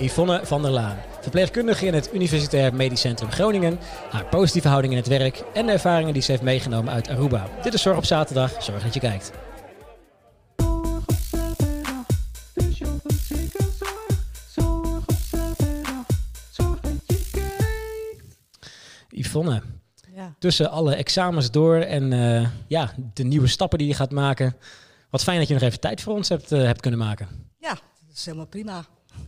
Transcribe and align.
Yvonne 0.00 0.40
van 0.46 0.62
der 0.62 0.70
Laan. 0.70 0.96
Verpleegkundige 1.20 1.86
in 1.86 1.94
het 1.94 2.10
Universitair 2.14 2.74
Medisch 2.74 3.00
Centrum 3.00 3.30
Groningen. 3.30 3.78
Haar 4.10 4.24
positieve 4.24 4.68
houding 4.68 4.92
in 4.92 4.98
het 4.98 5.08
werk 5.08 5.42
en 5.54 5.66
de 5.66 5.72
ervaringen 5.72 6.12
die 6.12 6.22
ze 6.22 6.30
heeft 6.30 6.42
meegenomen 6.42 6.92
uit 6.92 7.08
Aruba. 7.08 7.48
Dit 7.62 7.74
is 7.74 7.82
Zorg 7.82 7.96
op 7.96 8.04
Zaterdag. 8.04 8.62
Zorg 8.62 8.82
dat 8.82 8.94
je 8.94 9.00
kijkt. 9.00 9.32
Yvonne, 19.10 19.62
Ja. 20.14 20.34
tussen 20.38 20.70
alle 20.70 20.94
examens 20.94 21.50
door 21.50 21.76
en 21.76 22.12
eh, 22.12 22.48
ja, 22.66 22.92
de 23.14 23.24
nieuwe 23.24 23.46
stappen 23.46 23.78
die 23.78 23.86
je 23.88 23.94
gaat 23.94 24.10
maken. 24.10 24.56
Wat 25.10 25.22
fijn 25.22 25.38
dat 25.38 25.48
je 25.48 25.54
nog 25.54 25.62
even 25.62 25.80
tijd 25.80 26.00
voor 26.00 26.14
ons 26.14 26.28
hebt, 26.28 26.52
eh, 26.52 26.62
hebt 26.62 26.80
kunnen 26.80 27.00
maken. 27.00 27.28
ja, 27.58 27.74
dat 28.06 28.16
is 28.16 28.24
helemaal 28.24 28.46
prima. 28.46 28.84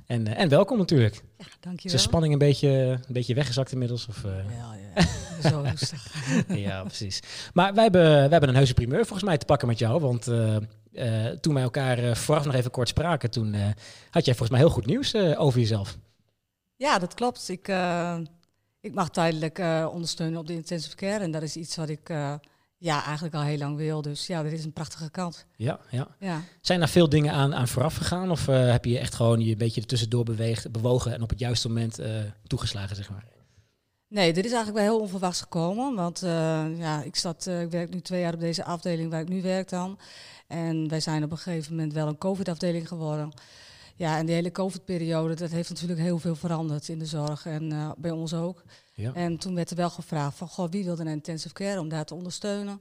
En, 0.06 0.26
eh, 0.26 0.40
en 0.40 0.48
welkom 0.48 0.78
natuurlijk. 0.78 1.14
Ja, 1.14 1.44
Is 1.44 1.56
dankjewel. 1.60 1.96
de 1.96 2.02
spanning 2.02 2.32
een 2.32 2.38
beetje, 2.38 2.68
een 2.68 3.12
beetje 3.12 3.34
weggezakt 3.34 3.72
inmiddels? 3.72 4.06
Of, 4.06 4.24
eh? 4.24 4.30
Ja, 4.58 4.74
ja. 4.94 5.50
Zo 5.50 5.60
rustig. 5.60 6.14
ja, 6.66 6.82
precies. 6.82 7.20
Maar 7.52 7.74
wij 7.74 7.82
hebben, 7.82 8.02
wij 8.02 8.28
hebben 8.28 8.48
een 8.48 8.54
heuse 8.54 8.74
primeur 8.74 9.06
volgens 9.06 9.28
mij 9.28 9.38
te 9.38 9.46
pakken 9.46 9.68
met 9.68 9.78
jou. 9.78 10.00
Want 10.00 10.28
eh, 10.92 11.26
toen 11.26 11.54
wij 11.54 11.62
elkaar 11.62 11.98
eh, 11.98 12.14
vooraf 12.14 12.44
nog 12.44 12.54
even 12.54 12.70
kort 12.70 12.88
spraken, 12.88 13.30
toen 13.30 13.54
had 14.10 14.24
jij 14.24 14.34
volgens 14.34 14.50
mij 14.50 14.58
heel 14.58 14.70
goed 14.70 14.86
nieuws 14.86 15.14
over 15.14 15.60
jezelf. 15.60 15.98
Ja, 16.76 16.98
dat 16.98 17.14
klopt. 17.14 17.48
Ik, 17.48 17.72
ik 18.80 18.94
mag 18.94 19.10
tijdelijk 19.10 19.58
ondersteunen 19.92 20.38
op 20.38 20.46
de 20.46 20.52
intensive 20.54 20.96
care. 20.96 21.24
En 21.24 21.30
dat 21.30 21.42
is 21.42 21.56
iets 21.56 21.76
wat 21.76 21.88
ik 21.88 22.10
ja, 22.82 23.04
eigenlijk 23.04 23.34
al 23.34 23.42
heel 23.42 23.58
lang 23.58 23.76
wil. 23.76 24.02
Dus 24.02 24.26
ja, 24.26 24.42
dat 24.42 24.52
is 24.52 24.64
een 24.64 24.72
prachtige 24.72 25.10
kant. 25.10 25.46
Ja, 25.56 25.80
ja. 25.90 26.08
Ja. 26.18 26.42
Zijn 26.60 26.78
daar 26.78 26.88
veel 26.88 27.08
dingen 27.08 27.32
aan, 27.32 27.54
aan 27.54 27.68
vooraf 27.68 27.96
gegaan? 27.96 28.30
Of 28.30 28.48
eh, 28.48 28.70
heb 28.70 28.84
je 28.84 28.98
echt 28.98 29.14
gewoon 29.14 29.40
je 29.40 29.50
een 29.50 29.58
beetje 29.58 29.80
ertussendoor 29.80 30.24
beweegd, 30.24 30.72
bewogen 30.72 31.12
en 31.12 31.22
op 31.22 31.28
het 31.30 31.38
juiste 31.38 31.68
moment 31.68 31.98
eh, 31.98 32.10
toegeslagen, 32.46 32.96
zeg 32.96 33.10
maar? 33.10 33.24
Nee, 34.08 34.32
dit 34.32 34.44
is 34.44 34.52
eigenlijk 34.52 34.84
wel 34.84 34.94
heel 34.94 35.02
onverwachts 35.02 35.40
gekomen. 35.40 35.94
Want 35.94 36.22
eh, 36.22 36.78
ja, 36.78 37.02
ik, 37.02 37.16
zat, 37.16 37.46
ik 37.46 37.70
werk 37.70 37.94
nu 37.94 38.00
twee 38.00 38.20
jaar 38.20 38.34
op 38.34 38.40
deze 38.40 38.64
afdeling 38.64 39.10
waar 39.10 39.20
ik 39.20 39.28
nu 39.28 39.42
werk 39.42 39.68
dan. 39.68 39.98
En 40.46 40.88
wij 40.88 41.00
zijn 41.00 41.24
op 41.24 41.30
een 41.30 41.38
gegeven 41.38 41.74
moment 41.74 41.92
wel 41.92 42.08
een 42.08 42.18
COVID-afdeling 42.18 42.88
geworden. 42.88 43.32
Ja, 43.96 44.18
en 44.18 44.26
die 44.26 44.34
hele 44.34 44.52
COVID-periode, 44.52 45.34
dat 45.34 45.50
heeft 45.50 45.68
natuurlijk 45.68 46.00
heel 46.00 46.18
veel 46.18 46.34
veranderd 46.34 46.88
in 46.88 46.98
de 46.98 47.06
zorg 47.06 47.46
en 47.46 47.72
eh, 47.72 47.90
bij 47.96 48.10
ons 48.10 48.34
ook. 48.34 48.62
Ja. 48.94 49.12
En 49.14 49.36
toen 49.36 49.54
werd 49.54 49.70
er 49.70 49.76
wel 49.76 49.90
gevraagd 49.90 50.36
van, 50.36 50.48
goh, 50.48 50.70
wie 50.70 50.84
wil 50.84 50.96
naar 50.96 51.06
intensive 51.06 51.54
care 51.54 51.80
om 51.80 51.88
daar 51.88 52.04
te 52.04 52.14
ondersteunen? 52.14 52.80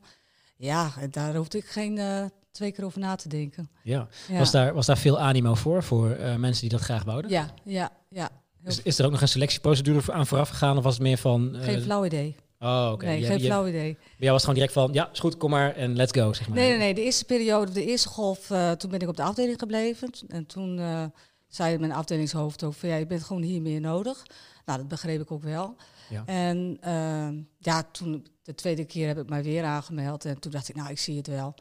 Ja, 0.57 0.91
en 0.99 1.11
daar 1.11 1.35
hoefde 1.35 1.57
ik 1.57 1.65
geen 1.65 1.97
eh, 1.97 2.25
twee 2.51 2.71
keer 2.71 2.85
over 2.85 2.99
na 2.99 3.15
te 3.15 3.29
denken. 3.29 3.69
ja. 3.83 4.07
Ja, 4.27 4.37
Was, 4.37 4.51
daar, 4.51 4.73
was 4.73 4.85
daar 4.85 4.97
veel 4.97 5.19
animo 5.19 5.55
voor, 5.55 5.83
voor 5.83 6.11
eh, 6.11 6.35
mensen 6.35 6.61
die 6.61 6.77
dat 6.77 6.81
graag 6.81 7.03
wouden? 7.03 7.31
ja, 7.31 7.53
ja. 7.63 7.91
ja. 8.09 8.29
Is, 8.63 8.81
is 8.81 8.99
er 8.99 9.05
ook 9.05 9.11
nog 9.11 9.21
een 9.21 9.27
selectieprocedure 9.27 10.13
aan 10.13 10.27
vooraf 10.27 10.49
gegaan? 10.49 10.77
Of 10.77 10.83
was 10.83 10.93
het 10.93 11.03
meer 11.03 11.17
van... 11.17 11.55
geen 11.59 11.81
flauw 11.81 12.05
idee. 12.05 12.35
Oh, 12.63 12.89
oké. 12.93 13.05
nee, 13.05 13.19
Je- 13.19 13.25
geen 13.25 13.39
je- 13.39 13.45
flauw 13.45 13.67
idee. 13.67 13.97
Jou 14.17 14.31
was 14.31 14.39
gewoon 14.41 14.55
direct 14.55 14.73
van, 14.73 14.89
ja, 14.93 15.09
is 15.11 15.19
goed, 15.19 15.37
kom 15.37 15.49
maar 15.49 15.75
en 15.75 15.95
let's 15.95 16.11
go, 16.11 16.33
zeg 16.33 16.47
maar. 16.47 16.57
Nee, 16.57 16.69
nee, 16.69 16.77
nee. 16.77 16.93
De 16.93 17.03
eerste 17.03 17.25
periode, 17.25 17.71
de 17.71 17.85
eerste 17.85 18.07
golf, 18.09 18.49
eh, 18.51 18.71
toen 18.71 18.89
ben 18.91 18.99
ik 18.99 19.07
op 19.07 19.15
de 19.17 19.23
afdeling 19.23 19.59
gebleven. 19.59 20.09
En 20.27 20.45
toen 20.45 20.79
eh, 20.79 21.03
zei 21.47 21.77
mijn 21.77 21.91
afdelingshoofd 21.91 22.63
ook 22.63 22.73
van, 22.73 22.89
ja, 22.89 22.95
je 22.95 23.05
bent 23.07 23.23
gewoon 23.23 23.41
hier 23.41 23.61
meer 23.61 23.81
nodig. 23.81 24.25
Nou, 24.65 24.79
dat 24.79 24.87
begreep 24.87 25.21
ik 25.21 25.31
ook 25.31 25.43
wel. 25.43 25.75
Ja. 26.09 26.23
En 26.25 26.77
eh, 26.81 27.29
ja, 27.57 27.83
toen, 27.91 28.27
de 28.43 28.55
tweede 28.55 28.85
keer 28.85 29.07
heb 29.07 29.17
ik 29.17 29.29
mij 29.29 29.43
weer 29.43 29.63
aangemeld. 29.63 30.25
En 30.25 30.39
toen 30.39 30.51
dacht 30.51 30.69
ik, 30.69 30.75
nou, 30.75 30.89
ik 30.89 30.99
zie 30.99 31.17
het 31.17 31.27
wel. 31.27 31.53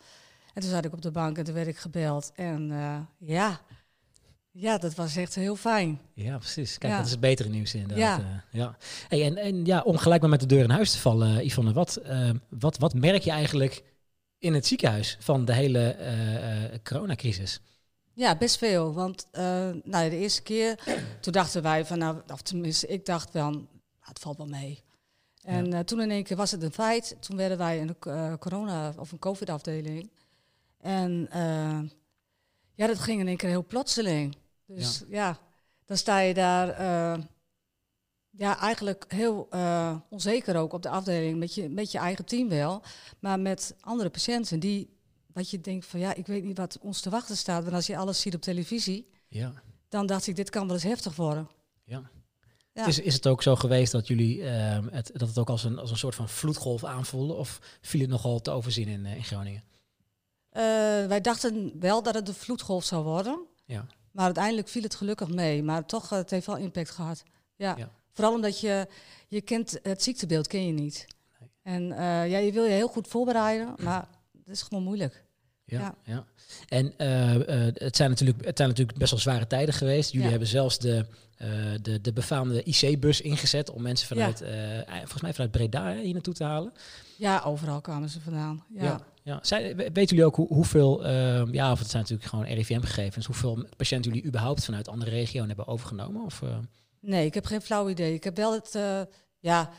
En 0.54 0.62
toen 0.62 0.70
zat 0.70 0.84
ik 0.84 0.92
op 0.92 1.02
de 1.02 1.10
bank 1.10 1.38
en 1.38 1.44
toen 1.44 1.54
werd 1.54 1.66
ik 1.66 1.76
gebeld. 1.76 2.32
En 2.34 2.72
ja, 3.18 3.60
ja, 4.50 4.78
dat 4.78 4.94
was 4.94 5.16
echt 5.16 5.34
heel 5.34 5.56
fijn. 5.56 6.00
Ja, 6.14 6.38
precies. 6.38 6.78
Kijk, 6.78 6.92
Ja. 6.92 6.96
dat 6.98 7.06
is 7.06 7.12
het 7.12 7.20
betere 7.20 7.48
nieuws 7.48 7.74
inderdaad. 7.74 8.20
Ja. 8.20 8.44
Ja. 8.50 8.60
ja. 8.64 8.76
Hey, 9.08 9.24
en, 9.24 9.36
en 9.36 9.64
ja, 9.64 9.80
om 9.80 9.96
gelijk 9.96 10.20
maar 10.20 10.30
met 10.30 10.40
de 10.40 10.46
deur 10.46 10.62
in 10.62 10.70
huis 10.70 10.90
te 10.90 10.98
vallen, 10.98 11.38
eh, 11.38 11.44
Yvonne, 11.46 11.72
wat, 11.72 11.96
eh, 11.96 12.30
wat, 12.48 12.78
wat 12.78 12.94
merk 12.94 13.22
je 13.22 13.30
eigenlijk 13.30 13.82
in 14.38 14.54
het 14.54 14.66
ziekenhuis 14.66 15.16
van 15.20 15.44
de 15.44 15.52
hele 15.54 15.88
eh, 15.90 16.64
eh, 16.74 16.78
coronacrisis? 16.84 17.60
Ja, 18.14 18.36
best 18.36 18.58
veel. 18.58 18.92
Want 18.94 19.26
eh, 19.30 19.70
nou, 19.84 20.10
de 20.10 20.16
eerste 20.16 20.42
keer, 20.42 20.78
toen 21.20 21.32
dachten 21.32 21.62
wij 21.62 21.84
van, 21.86 21.98
nou, 21.98 22.20
of 22.32 22.42
tenminste, 22.42 22.86
ik 22.86 23.04
dacht 23.06 23.32
wel, 23.32 23.50
nou, 23.50 23.66
het 24.00 24.18
valt 24.18 24.36
wel 24.36 24.46
mee. 24.46 24.82
En 25.42 25.72
eh, 25.72 25.80
toen 25.80 26.00
in 26.00 26.10
één 26.10 26.24
keer 26.24 26.36
was 26.36 26.50
het 26.50 26.62
een 26.62 26.72
feit. 26.72 27.16
Toen 27.20 27.36
werden 27.36 27.58
wij 27.58 27.78
in 27.78 27.88
een 27.88 28.12
eh, 28.12 28.34
corona- 28.38 28.94
of 28.98 29.12
een 29.12 29.18
covid-afdeling. 29.18 30.10
En 30.80 31.26
eh, 31.30 31.80
ja, 32.74 32.86
dat 32.86 32.98
ging 32.98 33.20
in 33.20 33.28
één 33.28 33.36
keer 33.36 33.48
heel 33.48 33.64
plotseling. 33.66 34.36
Dus 34.76 35.02
ja, 35.08 35.38
dan 35.84 35.96
sta 35.96 36.18
je 36.18 36.34
daar 36.34 36.68
eh, 36.68 37.22
ja, 38.30 38.58
eigenlijk 38.58 39.04
heel 39.08 39.46
eh, 39.50 39.96
onzeker 40.08 40.56
ook 40.56 40.72
op 40.72 40.82
de 40.82 40.88
afdeling. 40.88 41.38
Met 41.38 41.54
je, 41.54 41.68
met 41.68 41.92
je 41.92 41.98
eigen 41.98 42.24
team 42.24 42.48
wel, 42.48 42.82
maar 43.18 43.40
met 43.40 43.74
andere 43.80 44.10
patiënten 44.10 44.60
die 44.60 44.98
dat 45.26 45.50
je 45.50 45.60
denkt 45.60 45.86
van 45.86 46.00
ja, 46.00 46.14
ik 46.14 46.26
weet 46.26 46.44
niet 46.44 46.58
wat 46.58 46.78
ons 46.80 47.00
te 47.00 47.10
wachten 47.10 47.36
staat. 47.36 47.62
Want 47.62 47.74
als 47.74 47.86
je 47.86 47.96
alles 47.96 48.20
ziet 48.20 48.34
op 48.34 48.40
televisie, 48.40 49.10
Ja. 49.28 49.52
dan 49.88 50.06
dacht 50.06 50.26
ik, 50.26 50.36
dit 50.36 50.50
kan 50.50 50.66
wel 50.66 50.74
eens 50.74 50.84
heftig 50.84 51.16
worden. 51.16 51.48
Ja. 51.84 52.10
Ja. 52.72 52.86
Is, 52.86 52.98
is 52.98 53.14
het 53.14 53.26
ook 53.26 53.42
zo 53.42 53.56
geweest 53.56 53.92
dat 53.92 54.06
jullie 54.06 54.42
eh, 54.42 54.78
het, 54.90 55.10
dat 55.14 55.28
het 55.28 55.38
ook 55.38 55.48
als 55.50 55.64
een, 55.64 55.78
als 55.78 55.90
een 55.90 55.96
soort 55.96 56.14
van 56.14 56.28
vloedgolf 56.28 56.84
aanvoelden? 56.84 57.36
Of 57.36 57.58
viel 57.80 58.00
het 58.00 58.10
nogal 58.10 58.40
te 58.40 58.50
overzien 58.50 58.88
in, 58.88 59.06
eh, 59.06 59.16
in 59.16 59.24
Groningen? 59.24 59.64
Wij 61.08 61.20
dachten 61.20 61.80
wel 61.80 62.02
dat 62.02 62.14
het 62.14 62.28
een 62.28 62.34
vloedgolf 62.34 62.84
zou 62.84 63.04
worden. 63.04 63.46
Ja. 63.64 63.86
Maar 64.10 64.24
uiteindelijk 64.24 64.68
viel 64.68 64.82
het 64.82 64.94
gelukkig 64.94 65.28
mee. 65.28 65.62
Maar 65.62 65.86
toch, 65.86 66.12
eh, 66.12 66.18
het 66.18 66.30
heeft 66.30 66.46
wel 66.46 66.56
impact 66.56 66.90
gehad. 66.90 67.22
Ja. 67.56 67.74
Ja. 67.78 67.90
Vooral 68.12 68.34
omdat 68.34 68.60
je, 68.60 68.86
je 69.28 69.40
kent 69.40 69.78
het 69.82 70.02
ziektebeeld 70.02 70.46
ken 70.46 70.66
je 70.66 70.72
niet. 70.72 71.06
Nee. 71.40 71.48
En 71.62 71.92
eh, 71.92 72.30
ja, 72.30 72.38
je 72.38 72.52
wil 72.52 72.64
je 72.64 72.70
heel 72.70 72.88
goed 72.88 73.08
voorbereiden, 73.08 73.74
maar 73.82 74.08
het 74.38 74.48
is 74.48 74.62
gewoon 74.62 74.82
moeilijk. 74.84 75.24
Ja, 75.64 75.80
Ja. 75.80 75.94
ja. 76.04 76.24
En 76.68 76.94
eh, 76.98 77.72
het, 77.74 77.96
zijn 77.96 78.10
natuurlijk, 78.10 78.44
het 78.44 78.56
zijn 78.56 78.68
natuurlijk 78.68 78.98
best 78.98 79.10
wel 79.10 79.20
zware 79.20 79.46
tijden 79.46 79.74
geweest. 79.74 80.08
Jullie 80.10 80.24
Ja. 80.24 80.30
hebben 80.30 80.48
zelfs 80.48 80.78
de, 80.78 81.06
de, 81.82 82.00
de 82.00 82.12
befaamde 82.12 82.62
IC-bus 82.62 83.20
ingezet 83.20 83.70
om 83.70 83.82
mensen 83.82 84.06
vanuit, 84.06 84.38
volgens 84.98 85.20
mij 85.22 85.32
vanuit 85.32 85.50
Breda 85.50 85.94
hier 85.94 86.12
naartoe 86.12 86.34
te 86.34 86.44
halen. 86.44 86.72
Ja, 87.20 87.40
overal 87.44 87.80
kwamen 87.80 88.08
ze 88.08 88.20
vandaan. 88.20 88.64
Ja. 88.68 88.82
Ja. 88.84 89.00
ja. 89.22 89.38
Zij, 89.42 89.76
we- 89.76 89.90
weten 89.92 90.16
jullie 90.16 90.24
ook 90.24 90.36
hoe, 90.36 90.46
hoeveel, 90.48 91.04
eh, 91.04 91.42
ja, 91.52 91.72
of 91.72 91.78
het 91.78 91.90
zijn 91.90 92.02
natuurlijk 92.02 92.28
gewoon 92.30 92.44
RIVM-gegevens, 92.44 93.26
hoeveel 93.26 93.66
patiënten 93.76 94.10
jullie 94.12 94.26
überhaupt 94.28 94.64
vanuit 94.64 94.88
andere 94.88 95.10
regio's 95.10 95.46
hebben 95.46 95.66
overgenomen? 95.66 96.24
Of, 96.24 96.42
eh, 96.42 96.58
Nee, 97.00 97.26
ik 97.26 97.34
heb 97.34 97.44
geen 97.46 97.60
flauw 97.62 97.88
idee. 97.88 98.14
Ik 98.14 98.24
heb 98.24 98.36
wel 98.36 98.52
het, 98.52 98.74
eh, 98.74 99.00
ja, 99.38 99.70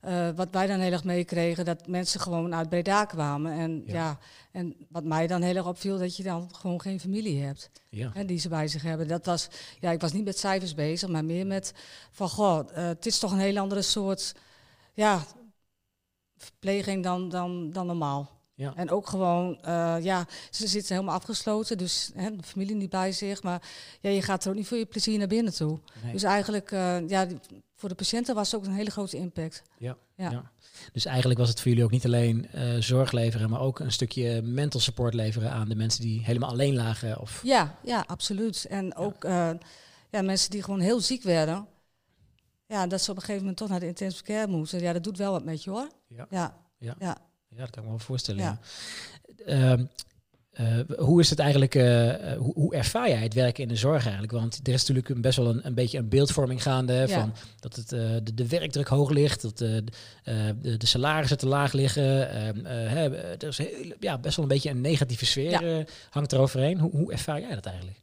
eh, 0.00 0.28
wat 0.36 0.48
wij 0.50 0.66
dan 0.66 0.78
heel 0.80 0.92
erg 0.92 1.04
meekregen, 1.04 1.64
dat 1.64 1.86
mensen 1.86 2.20
gewoon 2.20 2.54
uit 2.54 2.68
Breda 2.68 3.04
kwamen. 3.04 3.52
En, 3.52 3.82
Ja. 3.86 3.92
ja. 3.94 4.18
en 4.52 4.74
wat 4.88 5.04
mij 5.04 5.26
dan 5.26 5.42
heel 5.42 5.56
erg 5.56 5.66
opviel, 5.66 5.98
dat 5.98 6.16
je 6.16 6.22
dan 6.22 6.48
gewoon 6.54 6.80
geen 6.80 7.00
familie 7.00 7.42
hebt. 7.42 7.70
ja. 7.90 8.10
Hè, 8.14 8.24
die 8.24 8.38
ze 8.38 8.48
bij 8.48 8.68
zich 8.68 8.82
hebben. 8.82 9.08
Dat 9.08 9.26
was, 9.26 9.48
ja, 9.80 9.90
ik 9.90 10.00
was 10.00 10.12
niet 10.12 10.24
met 10.24 10.38
cijfers 10.38 10.74
bezig, 10.74 11.08
maar 11.08 11.24
meer 11.24 11.46
met 11.46 11.72
van, 12.10 12.28
goh, 12.28 12.60
het 12.72 13.06
is 13.06 13.18
toch 13.18 13.32
een 13.32 13.38
heel 13.38 13.58
andere 13.58 13.82
soort, 13.82 14.34
ja, 14.94 15.22
verpleging 16.38 17.02
dan, 17.04 17.28
dan, 17.28 17.70
dan 17.70 17.86
normaal. 17.86 18.38
Ja. 18.58 18.72
En 18.76 18.90
ook 18.90 19.08
gewoon, 19.08 19.62
eh, 19.62 19.96
ja, 20.00 20.26
ze 20.50 20.66
zitten 20.66 20.94
helemaal 20.94 21.14
afgesloten, 21.14 21.78
dus 21.78 22.10
hè, 22.14 22.36
de 22.36 22.42
familie 22.42 22.74
niet 22.74 22.90
bij 22.90 23.12
zich. 23.12 23.42
Maar 23.42 23.62
ja, 24.00 24.10
je 24.10 24.22
gaat 24.22 24.44
er 24.44 24.50
ook 24.50 24.56
niet 24.56 24.66
voor 24.66 24.76
je 24.76 24.86
plezier 24.86 25.18
naar 25.18 25.26
binnen 25.26 25.54
toe. 25.54 25.78
Nee. 26.02 26.12
Dus 26.12 26.22
eigenlijk, 26.22 26.72
eh, 26.72 27.08
ja, 27.08 27.26
voor 27.74 27.88
de 27.88 27.94
patiënten 27.94 28.34
was 28.34 28.50
het 28.50 28.60
ook 28.60 28.66
een 28.66 28.74
hele 28.74 28.90
grote 28.90 29.16
impact. 29.16 29.62
Ja, 29.78 29.96
Ja. 30.16 30.30
ja. 30.30 30.50
Dus 30.92 31.04
eigenlijk 31.04 31.38
was 31.38 31.48
het 31.48 31.60
voor 31.60 31.68
jullie 31.68 31.84
ook 31.84 31.90
niet 31.90 32.04
alleen 32.04 32.48
eh, 32.52 32.76
zorg 32.78 33.12
leveren, 33.12 33.50
maar 33.50 33.60
ook 33.60 33.78
een 33.78 33.92
stukje 33.92 34.42
mental 34.42 34.80
support 34.80 35.14
leveren 35.14 35.50
aan 35.50 35.68
de 35.68 35.74
mensen 35.74 36.00
die 36.02 36.24
helemaal 36.24 36.50
alleen 36.50 36.74
lagen. 36.74 37.20
Of, 37.20 37.40
Ja, 37.42 37.78
ja, 37.82 38.04
absoluut. 38.06 38.66
En 38.68 38.96
ook 38.96 39.24
ja, 40.10 40.22
mensen 40.22 40.50
die 40.50 40.62
gewoon 40.62 40.80
heel 40.80 41.00
ziek 41.00 41.22
werden. 41.22 41.66
Ja, 42.68 42.86
dat 42.86 43.00
ze 43.02 43.10
op 43.10 43.16
een 43.16 43.22
gegeven 43.22 43.40
moment 43.40 43.58
toch 43.58 43.68
naar 43.68 43.80
de 43.80 43.86
intensive 43.86 44.22
care 44.24 44.46
moeten. 44.46 44.80
Ja, 44.80 44.92
dat 44.92 45.04
doet 45.04 45.16
wel 45.18 45.32
wat 45.32 45.44
met 45.44 45.64
je 45.64 45.70
hoor. 45.70 45.88
Ja. 46.08 46.26
Ja, 46.30 46.56
Ja. 46.78 46.94
ja. 46.98 47.16
Ja, 47.48 47.58
dat 47.60 47.70
kan 47.70 47.78
ik 47.82 47.88
me 47.88 47.88
wel 47.96 47.98
voorstellen. 48.06 48.42
Ja. 48.42 48.58
Ehm, 49.46 49.84
eh, 50.50 50.78
hoe 50.98 51.20
is 51.20 51.30
het 51.30 51.38
eigenlijk, 51.38 51.74
eh, 51.74 52.32
eh, 52.32 52.38
hoe, 52.38 52.52
hoe 52.54 52.74
ervaar 52.74 53.08
jij 53.08 53.22
het 53.22 53.34
werken 53.34 53.62
in 53.62 53.68
de 53.68 53.76
zorg 53.76 54.02
eigenlijk? 54.02 54.32
Want 54.32 54.60
er 54.62 54.72
is 54.72 54.80
natuurlijk 54.80 55.08
een, 55.08 55.20
best 55.20 55.36
wel 55.36 55.46
een, 55.48 55.66
een 55.66 55.74
beetje 55.74 55.98
een 55.98 56.08
beeldvorming 56.08 56.62
gaande 56.62 56.92
Ja. 56.92 57.06
van 57.08 57.32
dat 57.60 57.76
het, 57.76 57.88
de, 57.88 58.34
de 58.34 58.48
werkdruk 58.48 58.88
hoog 58.88 59.10
ligt, 59.10 59.42
dat 59.42 59.58
de, 59.58 59.84
de, 60.60 60.86
salarissen 60.86 61.38
te 61.38 61.46
laag 61.46 61.72
liggen. 61.72 62.30
ehm, 62.30 62.66
eh, 62.66 62.90
hè, 62.92 63.16
er 63.16 63.48
is 63.48 63.58
heel, 63.58 63.92
ja, 64.00 64.18
best 64.18 64.36
wel 64.36 64.44
een 64.44 64.50
beetje 64.52 64.70
een 64.70 64.80
negatieve 64.80 65.26
sfeer 65.26 65.86
hangt 66.10 66.32
eroverheen. 66.32 66.78
Hoe, 66.78 66.90
hoe 66.90 67.12
ervaar 67.12 67.40
jij 67.40 67.54
dat 67.54 67.66
eigenlijk? 67.66 67.98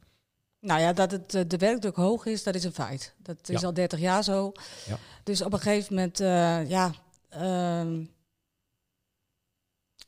Nou 0.60 0.80
ja, 0.80 0.92
dat 0.92 1.10
het, 1.10 1.34
eh, 1.34 1.42
de 1.46 1.56
werkdruk 1.56 1.96
hoog 1.96 2.26
is, 2.26 2.42
dat 2.42 2.54
is 2.54 2.64
een 2.64 2.72
feit. 2.72 3.14
Dat 3.16 3.48
is 3.48 3.60
Ja. 3.60 3.66
al 3.66 3.74
30 3.74 3.98
jaar 3.98 4.24
zo. 4.24 4.52
Ja. 4.86 4.98
Dus 5.22 5.42
op 5.42 5.52
een 5.52 5.58
gegeven 5.60 5.94
moment, 5.94 6.20
eh, 6.20 6.68
ja. 6.68 6.92
ehm, 7.28 8.04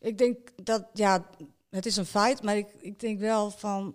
ik 0.00 0.18
denk 0.18 0.38
dat, 0.62 0.86
ja, 0.92 1.26
het 1.70 1.86
is 1.86 1.96
een 1.96 2.06
feit, 2.06 2.42
maar 2.42 2.56
ik, 2.56 2.68
ik 2.78 3.00
denk 3.00 3.18
wel 3.20 3.50
van. 3.50 3.94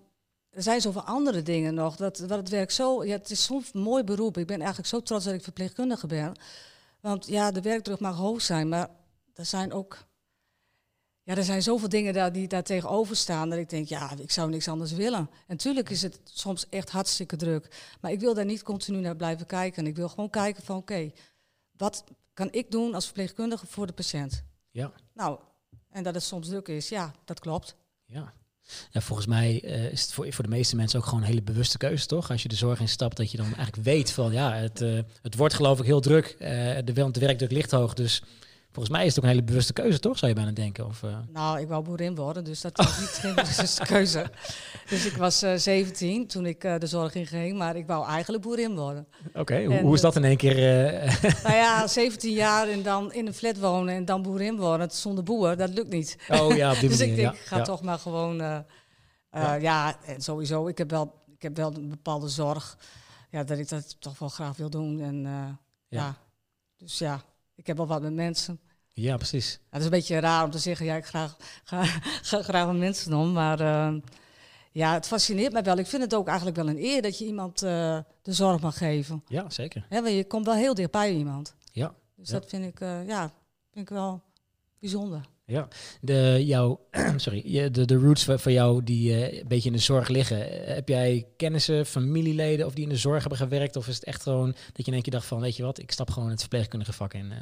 er 0.50 0.64
zijn 0.64 0.82
zoveel 0.82 1.02
andere 1.04 1.42
dingen 1.44 1.74
nog. 1.74 1.96
Dat, 1.96 2.20
wat 2.20 2.30
het 2.38 2.50
werk 2.50 2.72
zo, 2.72 3.04
ja, 3.06 3.12
het 3.18 3.30
is 3.30 3.44
zo'n 3.44 3.64
mooi 3.74 4.04
beroep. 4.04 4.38
Ik 4.38 4.48
ben 4.48 4.58
eigenlijk 4.60 4.88
zo 4.90 5.02
trots 5.02 5.26
dat 5.26 5.34
ik 5.34 5.44
verpleegkundige 5.44 6.08
ben. 6.08 6.34
Want 7.00 7.28
ja, 7.28 7.52
de 7.52 7.62
werkdruk 7.62 8.00
mag 8.00 8.16
hoog 8.16 8.42
zijn, 8.42 8.70
maar 8.70 8.90
er 9.34 9.46
zijn 9.46 9.74
ook 9.74 9.98
ja, 11.24 11.36
er 11.36 11.44
zijn 11.44 11.62
zoveel 11.62 11.90
dingen 11.90 12.14
daar, 12.14 12.32
die 12.32 12.48
daar 12.48 12.64
tegenover 12.64 13.16
staan 13.16 13.50
dat 13.50 13.60
ik 13.60 13.70
denk, 13.70 13.88
ja, 13.88 14.12
ik 14.18 14.32
zou 14.32 14.50
niks 14.50 14.68
anders 14.68 14.92
willen. 14.92 15.20
En 15.20 15.30
natuurlijk 15.48 15.90
is 15.90 16.02
het 16.02 16.20
soms 16.24 16.70
echt 16.70 16.90
hartstikke 16.90 17.36
druk. 17.36 17.96
Maar 18.02 18.12
ik 18.12 18.20
wil 18.20 18.34
daar 18.34 18.46
niet 18.46 18.64
continu 18.64 19.00
naar 19.00 19.16
blijven 19.16 19.46
kijken. 19.46 19.88
Ik 19.88 19.96
wil 19.96 20.10
gewoon 20.10 20.30
kijken 20.30 20.64
van, 20.64 20.78
oké, 20.78 21.12
wat 21.78 22.04
kan 22.34 22.52
ik 22.52 22.72
doen 22.72 22.94
als 22.94 23.06
verpleegkundige 23.06 23.68
voor 23.68 23.88
de 23.88 23.94
patiënt? 23.94 24.44
Ja. 24.72 24.92
Nou, 25.14 25.40
en 25.90 26.04
dat 26.04 26.14
het 26.14 26.24
soms 26.24 26.48
druk 26.48 26.68
is, 26.68 26.90
ja, 26.90 27.14
dat 27.26 27.40
klopt. 27.40 27.76
Ja. 28.06 28.34
Ja, 28.92 29.02
volgens 29.02 29.28
mij 29.28 29.64
uh, 29.64 29.92
is 29.92 30.02
het 30.02 30.14
voor, 30.14 30.34
voor 30.34 30.44
de 30.44 30.50
meeste 30.50 30.76
mensen 30.76 31.00
ook 31.00 31.06
gewoon 31.06 31.22
een 31.22 31.28
hele 31.28 31.42
bewuste 31.42 31.78
keuze, 31.78 32.06
toch? 32.06 32.32
Als 32.32 32.42
je 32.42 32.48
de 32.48 32.56
zorg 32.56 32.80
instapt, 32.80 33.18
dat 33.18 33.32
je 33.32 33.38
dan 33.38 33.46
eigenlijk 33.46 33.76
weet 33.76 34.12
van 34.12 34.32
ja, 34.32 34.54
het, 34.54 34.82
uh, 34.82 35.00
het 35.22 35.36
wordt 35.36 35.54
geloof 35.54 35.80
ik 35.80 35.86
heel 35.86 36.02
druk. 36.02 36.36
Uh, 36.40 36.40
de, 36.84 37.12
de 37.12 37.20
werkdruk 37.20 37.52
ligt 37.52 37.72
hoog, 37.72 37.94
dus 37.94 38.24
Volgens 38.74 38.96
mij 38.96 39.06
is 39.06 39.16
het 39.16 39.18
ook 39.18 39.24
een 39.24 39.36
hele 39.36 39.44
bewuste 39.46 39.74
keuze, 39.74 40.00
toch? 40.00 40.18
Zou 40.18 40.32
je 40.32 40.38
bijna 40.38 40.52
denken? 40.52 40.86
Of, 40.86 41.04
uh... 41.04 41.18
Nou, 41.32 41.60
ik 41.60 41.68
wou 41.68 41.84
boerin 41.84 42.16
worden, 42.16 42.44
dus 42.44 42.62
dat 42.62 42.78
was 42.78 43.00
niet 43.00 43.10
geen 43.10 43.36
bewuste 43.46 43.86
keuze. 43.86 44.32
Dus 44.90 45.06
ik 45.06 45.18
was 45.18 45.44
uh, 45.44 45.56
17 45.56 46.28
toen 46.28 46.46
ik 46.46 46.64
uh, 46.64 46.78
de 46.78 46.88
zorg 46.88 47.16
inging, 47.16 47.58
maar 47.58 47.76
ik 47.76 47.88
wou 47.88 48.08
eigenlijk 48.08 48.44
boerin 48.44 48.76
worden. 48.76 49.08
Oké, 49.28 49.40
okay, 49.40 49.66
hoe, 49.66 49.80
hoe, 49.80 49.94
is 49.94 50.02
dat 50.02 50.16
in 50.16 50.24
één 50.24 50.38
keer? 50.38 50.56
Nou 51.44 51.56
ja, 51.56 51.88
17 51.88 52.34
jaar 52.34 52.68
en 52.68 52.84
dan 52.84 53.14
in 53.14 53.28
een 53.28 53.34
flat 53.34 53.60
wonen 53.60 53.96
en 53.96 54.06
dan 54.06 54.22
boerin 54.22 54.58
worden 54.58 54.92
zonder 54.92 55.24
boer, 55.24 55.58
dat 55.58 55.70
lukt 55.70 55.90
niet. 55.90 56.18
Oh 56.30 56.56
ja, 56.56 56.72
op 56.72 56.80
die 56.80 56.90
Dus 56.90 57.00
manier, 57.00 57.14
ik 57.14 57.20
denk, 57.22 57.36
ja. 57.36 57.42
ga 57.44 57.58
ja. 57.58 57.64
toch 57.64 57.82
maar 57.82 58.00
gewoon... 58.00 58.36
ja. 59.32 59.54
ja, 59.54 59.96
en 60.06 60.22
sowieso, 60.22 60.68
ik 60.68 60.78
heb, 60.78 60.90
wel, 60.90 61.14
ik 61.36 61.42
heb 61.42 61.58
wel 61.58 61.74
een 61.76 61.90
bepaalde 61.90 62.28
zorg, 62.28 62.78
ja, 63.30 63.44
dat 63.44 63.58
ik 63.58 63.70
dat 63.70 63.96
toch 64.02 64.20
wel 64.20 64.30
graag 64.30 64.58
wil 64.58 64.70
doen. 64.70 65.02
En 65.02 65.22
ja. 65.24 65.58
ja, 65.88 66.16
dus 66.78 66.98
ja, 66.98 67.22
ik 67.56 67.68
heb 67.68 67.78
wel 67.78 67.88
wat 67.88 68.02
met 68.02 68.14
mensen. 68.14 68.60
Ja, 68.94 69.18
precies. 69.18 69.52
Ja, 69.52 69.68
dat 69.70 69.80
is 69.80 69.86
een 69.86 69.92
beetje 69.92 70.20
raar 70.20 70.44
om 70.44 70.52
te 70.52 70.58
zeggen, 70.58 70.86
ja, 70.86 70.96
ik 70.96 71.06
graag, 71.06 71.38
ga, 71.64 71.84
ga 72.22 72.42
graag 72.42 72.68
met 72.68 72.78
mensen 72.78 73.14
om. 73.14 73.32
Maar 73.32 73.62
uh, 73.62 74.02
ja, 74.72 74.94
het 74.94 75.08
fascineert 75.08 75.54
mij 75.54 75.64
wel. 75.64 75.78
Ik 75.78 75.88
vind 75.88 76.02
het 76.02 76.16
ook 76.16 76.28
eigenlijk 76.28 76.58
wel 76.58 76.70
een 76.70 76.84
eer 76.84 77.02
dat 77.02 77.18
je 77.18 77.26
iemand 77.26 77.64
uh, 77.64 77.70
de 78.22 78.34
zorg 78.34 78.62
mag 78.62 78.78
geven. 78.78 79.24
Ja, 79.28 79.50
zeker. 79.50 79.86
He, 79.90 80.02
want 80.02 80.16
je 80.16 80.28
komt 80.28 80.46
wel 80.46 80.56
heel 80.56 80.74
dichtbij 80.74 81.14
iemand. 81.14 81.56
Ja. 81.72 81.96
Dus 82.16 82.30
ja. 82.30 82.40
dat 82.40 82.50
vind 82.50 82.66
ik, 82.66 82.80
uh, 82.80 83.08
ja, 83.08 83.32
vind 83.72 83.90
ik 83.90 83.96
wel 83.96 84.24
bijzonder. 84.80 85.30
Ja, 85.46 85.68
de, 86.02 86.46
jouw, 86.46 86.88
sorry, 87.16 87.70
de, 87.72 87.86
de 87.86 87.96
roots 87.96 88.24
van 88.24 88.52
jou 88.52 88.84
die 88.84 89.40
een 89.40 89.48
beetje 89.48 89.70
in 89.70 89.76
de 89.76 89.82
zorg 89.82 90.08
liggen. 90.08 90.66
Heb 90.74 90.88
jij 90.88 91.28
kennissen, 91.38 91.86
familieleden 91.86 92.66
of 92.66 92.74
die 92.74 92.84
in 92.84 92.90
de 92.90 92.98
zorg 92.98 93.20
hebben 93.20 93.38
gewerkt? 93.38 93.76
Of 93.76 93.88
is 93.88 93.96
het 93.96 94.04
echt 94.04 94.22
gewoon 94.22 94.52
dat 94.52 94.78
je 94.78 94.84
in 94.84 94.94
één 94.94 95.02
keer 95.02 95.12
dacht 95.12 95.26
van, 95.26 95.42
weet 95.42 95.56
je 95.56 95.64
wat, 95.64 95.80
ik 95.80 95.92
stap 95.92 96.12
gewoon 96.12 96.30
het 96.30 96.40
verpleegkundige 96.40 96.94
vak 96.94 97.14
in? 97.14 97.34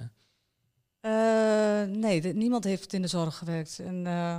Uh, 1.02 1.84
nee, 1.84 2.22
de, 2.22 2.34
niemand 2.34 2.64
heeft 2.64 2.94
in 2.94 3.02
de 3.02 3.08
zorg 3.08 3.38
gewerkt. 3.38 3.80
En 3.80 4.06
uh, 4.06 4.38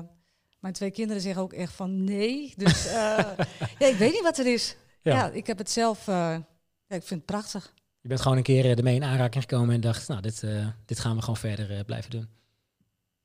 mijn 0.61 0.73
twee 0.73 0.91
kinderen 0.91 1.23
zeggen 1.23 1.43
ook 1.43 1.53
echt 1.53 1.73
van 1.73 2.05
nee. 2.05 2.53
Dus 2.57 2.87
uh, 2.87 2.93
ja, 3.79 3.87
ik 3.87 3.97
weet 3.97 4.13
niet 4.13 4.23
wat 4.23 4.39
er 4.39 4.53
is. 4.53 4.77
Ja, 5.03 5.15
ja 5.15 5.31
ik 5.31 5.47
heb 5.47 5.59
het 5.59 5.71
zelf, 5.71 6.07
ja, 6.07 6.45
ik 6.89 7.03
vind 7.03 7.11
het 7.11 7.27
prachtig. 7.27 7.73
Je 8.01 8.09
bent 8.09 8.21
gewoon 8.21 8.37
een 8.37 8.43
keer 8.43 8.77
ermee 8.79 8.95
in 8.95 9.05
aanraking 9.05 9.43
gekomen 9.43 9.75
en 9.75 9.81
dacht, 9.81 10.09
nou, 10.09 10.21
dit, 10.21 10.45
dit 10.85 10.99
gaan 10.99 11.15
we 11.15 11.21
gewoon 11.21 11.37
verder 11.37 11.85
blijven 11.85 12.11
doen. 12.11 12.29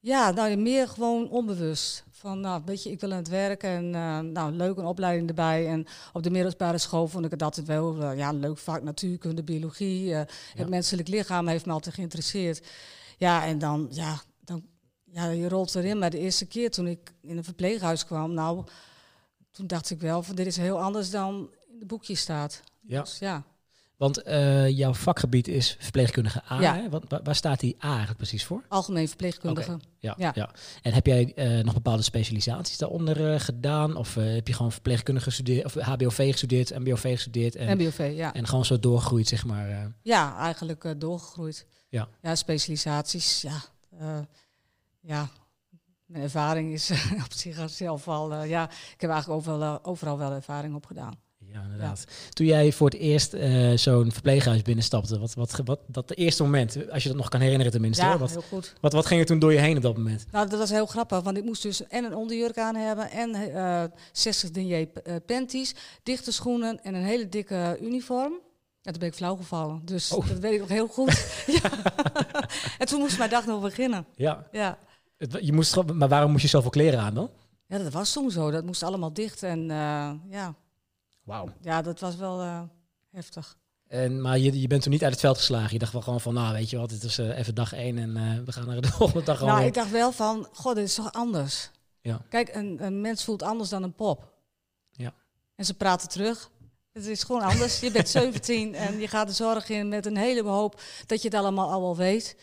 Ja, 0.07 0.31
nou, 0.31 0.55
meer 0.55 0.87
gewoon 0.87 1.29
onbewust. 1.29 2.03
Van, 2.11 2.39
nou, 2.39 2.61
weet 2.65 2.83
je, 2.83 2.91
ik 2.91 2.99
wil 2.99 3.11
aan 3.11 3.17
het 3.17 3.27
werk 3.27 3.63
en 3.63 3.89
nou, 4.31 4.51
leuk 4.51 4.77
een 4.77 4.85
opleiding 4.85 5.27
erbij. 5.27 5.67
En 5.67 5.85
op 6.13 6.23
de 6.23 6.29
middelbare 6.29 6.77
school 6.77 7.07
vond 7.07 7.25
ik 7.25 7.31
het 7.31 7.43
altijd 7.43 7.67
wel, 7.67 8.11
ja, 8.11 8.31
leuk 8.31 8.57
vak 8.57 8.83
natuurkunde, 8.83 9.43
biologie. 9.43 10.05
Ja. 10.05 10.27
Het 10.55 10.69
menselijk 10.69 11.07
lichaam 11.07 11.47
heeft 11.47 11.65
me 11.65 11.71
altijd 11.71 11.95
geïnteresseerd. 11.95 12.67
Ja, 13.17 13.45
en 13.45 13.59
dan, 13.59 13.87
ja, 13.91 14.21
dan, 14.39 14.65
ja, 15.03 15.29
je 15.29 15.49
rolt 15.49 15.75
erin. 15.75 15.99
Maar 15.99 16.09
de 16.09 16.19
eerste 16.19 16.45
keer 16.45 16.71
toen 16.71 16.87
ik 16.87 17.13
in 17.21 17.37
een 17.37 17.43
verpleeghuis 17.43 18.05
kwam, 18.05 18.33
nou, 18.33 18.63
toen 19.51 19.67
dacht 19.67 19.89
ik 19.89 20.01
wel 20.01 20.23
van 20.23 20.35
dit 20.35 20.45
is 20.45 20.57
heel 20.57 20.81
anders 20.81 21.09
dan 21.09 21.49
in 21.71 21.79
de 21.79 21.85
boekje 21.85 22.15
staat. 22.15 22.63
Ja. 22.81 23.01
Dus, 23.01 23.19
ja. 23.19 23.43
Want 23.97 24.27
uh, 24.27 24.69
jouw 24.69 24.93
vakgebied 24.93 25.47
is 25.47 25.75
verpleegkundige 25.79 26.41
A. 26.51 26.61
Ja. 26.61 26.75
Hè? 26.75 26.89
Wat, 26.89 27.03
waar, 27.23 27.35
staat 27.35 27.59
die 27.59 27.75
A 27.83 27.87
eigenlijk 27.87 28.17
precies 28.17 28.45
voor? 28.45 28.63
Algemeen 28.67 29.07
verpleegkundige. 29.07 29.71
Okay. 29.71 29.87
Ja, 29.99 30.15
ja. 30.17 30.31
ja. 30.35 30.49
En 30.81 30.93
heb 30.93 31.05
jij 31.05 31.31
uh, 31.35 31.63
nog 31.63 31.73
bepaalde 31.73 32.03
specialisaties 32.03 32.77
daaronder 32.77 33.33
uh, 33.33 33.39
gedaan? 33.39 33.95
Of 33.95 34.15
heb 34.15 34.47
je 34.47 34.53
gewoon 34.53 34.71
verpleegkundige 34.71 35.25
gestudeerd, 35.25 35.65
of 35.65 35.73
HBOV 35.73 36.31
gestudeerd, 36.31 36.79
MBOV 36.79 37.13
gestudeerd? 37.13 37.55
En, 37.55 37.77
MBOV, 37.77 38.11
ja. 38.15 38.33
En 38.33 38.47
gewoon 38.47 38.65
zo 38.65 38.79
doorgegroeid, 38.79 39.27
zeg 39.27 39.45
maar? 39.45 39.91
Ja, 40.01 40.37
eigenlijk 40.37 40.95
doorgegroeid. 40.97 41.65
Ja. 41.89 42.07
ja, 42.21 42.35
specialisaties, 42.35 43.41
ja. 43.41 43.61
Ja, 45.01 45.29
mijn 46.07 46.23
ervaring 46.23 46.73
is 46.73 46.91
op 47.25 47.33
zichzelf 47.33 48.07
al, 48.07 48.33
uh, 48.33 48.49
ja, 48.49 48.69
ik 48.69 49.01
heb 49.01 49.09
eigenlijk 49.09 49.39
overal, 49.39 49.85
overal 49.85 50.17
wel 50.17 50.31
ervaring 50.31 50.75
op 50.75 50.85
gedaan. 50.85 51.13
Ja, 51.53 51.61
inderdaad. 51.63 52.05
Ja. 52.07 52.29
Toen 52.29 52.45
jij 52.45 52.71
voor 52.71 52.89
het 52.89 52.99
eerst 52.99 53.35
zo'n 53.75 54.11
verpleeghuis 54.11 54.61
binnenstapte, 54.61 55.19
wat, 55.19 55.33
wat, 55.33 55.61
wat 55.65 55.79
dat 55.87 56.11
eerste 56.11 56.43
moment, 56.43 56.91
als 56.91 57.03
je 57.03 57.09
dat 57.09 57.17
nog 57.17 57.29
kan 57.29 57.41
herinneren 57.41 57.71
tenminste. 57.71 58.05
Ja, 58.05 58.17
wat, 58.17 58.29
heel 58.29 58.41
goed. 58.41 58.73
Wat, 58.81 58.93
wat 58.93 59.05
ging 59.05 59.19
er 59.19 59.25
toen 59.25 59.39
door 59.39 59.53
je 59.53 59.59
heen 59.59 59.77
op 59.77 59.81
dat 59.83 59.97
moment? 59.97 60.25
Nou, 60.31 60.49
dat 60.49 60.59
was 60.59 60.69
heel 60.69 60.85
grappig, 60.85 61.21
want 61.21 61.37
ik 61.37 61.43
moest 61.43 61.61
dus 61.61 61.87
en 61.87 62.03
een 62.03 62.15
onderjurk 62.15 62.57
aan 62.57 62.75
hebben 62.75 63.11
en 63.11 63.91
60 64.11 64.51
denier 64.51 64.87
panties, 65.25 65.75
dichte 66.03 66.31
schoenen 66.31 66.83
en 66.83 66.95
een 66.95 67.03
hele 67.03 67.29
dikke 67.29 67.77
uniform. 67.81 68.33
Ja, 68.87 68.93
toen 68.93 69.01
ben 69.01 69.09
ik 69.09 69.15
flauw 69.15 69.35
gevallen. 69.35 69.81
Dus 69.85 70.11
oh. 70.11 70.27
dat 70.27 70.39
weet 70.39 70.53
ik 70.53 70.59
nog 70.59 70.69
heel 70.69 70.87
goed. 70.87 71.43
ja. 71.61 71.71
en 72.77 72.87
toen 72.87 72.99
moest 72.99 73.17
mijn 73.17 73.29
dag 73.29 73.45
nog 73.45 73.61
beginnen. 73.61 74.05
Ja. 74.15 74.47
ja. 74.51 74.77
Het, 75.17 75.37
je 75.41 75.53
moest, 75.53 75.83
maar 75.93 76.07
waarom 76.07 76.31
moest 76.31 76.43
je 76.43 76.49
zoveel 76.49 76.69
kleren 76.69 76.99
aan 76.99 77.13
dan? 77.13 77.29
Ja, 77.67 77.77
dat 77.77 77.93
was 77.93 78.13
toen 78.13 78.31
zo. 78.31 78.51
Dat 78.51 78.65
moest 78.65 78.83
allemaal 78.83 79.13
dicht. 79.13 79.43
En 79.43 79.59
uh, 79.59 80.11
ja. 80.29 80.55
Wauw. 81.27 81.49
Ja, 81.61 81.81
dat 81.81 81.99
was 81.99 82.15
wel 82.15 82.41
uh, 82.41 82.61
heftig. 83.11 83.57
En, 83.87 84.21
maar 84.21 84.37
je, 84.37 84.61
je 84.61 84.67
bent 84.67 84.81
toen 84.81 84.91
niet 84.91 85.03
uit 85.03 85.11
het 85.11 85.21
veld 85.21 85.37
geslagen. 85.37 85.73
Je 85.73 85.79
dacht 85.79 85.91
wel 85.93 86.01
gewoon 86.01 86.21
van, 86.21 86.33
nou 86.33 86.53
weet 86.53 86.69
je 86.69 86.77
wat, 86.77 86.89
dit 86.89 87.03
is 87.03 87.19
uh, 87.19 87.37
even 87.37 87.55
dag 87.55 87.73
één 87.73 87.97
en 87.97 88.17
uh, 88.17 88.45
we 88.45 88.51
gaan 88.51 88.67
naar 88.67 88.81
de 88.81 88.87
volgende 88.97 89.23
dag 89.25 89.39
Nou, 89.39 89.51
alweer. 89.51 89.67
ik 89.67 89.73
dacht 89.73 89.91
wel 89.91 90.11
van, 90.11 90.47
god, 90.53 90.75
dit 90.75 90.85
is 90.85 90.95
toch 90.95 91.11
anders. 91.11 91.69
Ja. 92.01 92.21
Kijk, 92.29 92.55
een, 92.55 92.83
een 92.85 93.01
mens 93.01 93.23
voelt 93.23 93.43
anders 93.43 93.69
dan 93.69 93.83
een 93.83 93.95
pop. 93.95 94.33
Ja. 94.91 95.13
En 95.55 95.65
ze 95.65 95.73
praten 95.73 96.09
terug. 96.09 96.49
Het 96.93 97.05
is 97.05 97.23
gewoon 97.23 97.41
anders. 97.41 97.79
Je 97.79 97.91
bent 97.91 98.09
17 98.19 98.75
en 98.75 98.99
je 98.99 99.07
gaat 99.07 99.27
de 99.27 99.33
zorg 99.33 99.69
in 99.69 99.87
met 99.87 100.05
een 100.05 100.17
hele 100.17 100.43
hoop 100.43 100.81
dat 101.05 101.21
je 101.21 101.27
het 101.27 101.37
allemaal 101.37 101.71
al 101.71 101.81
wel 101.81 101.95
weet. 101.95 102.35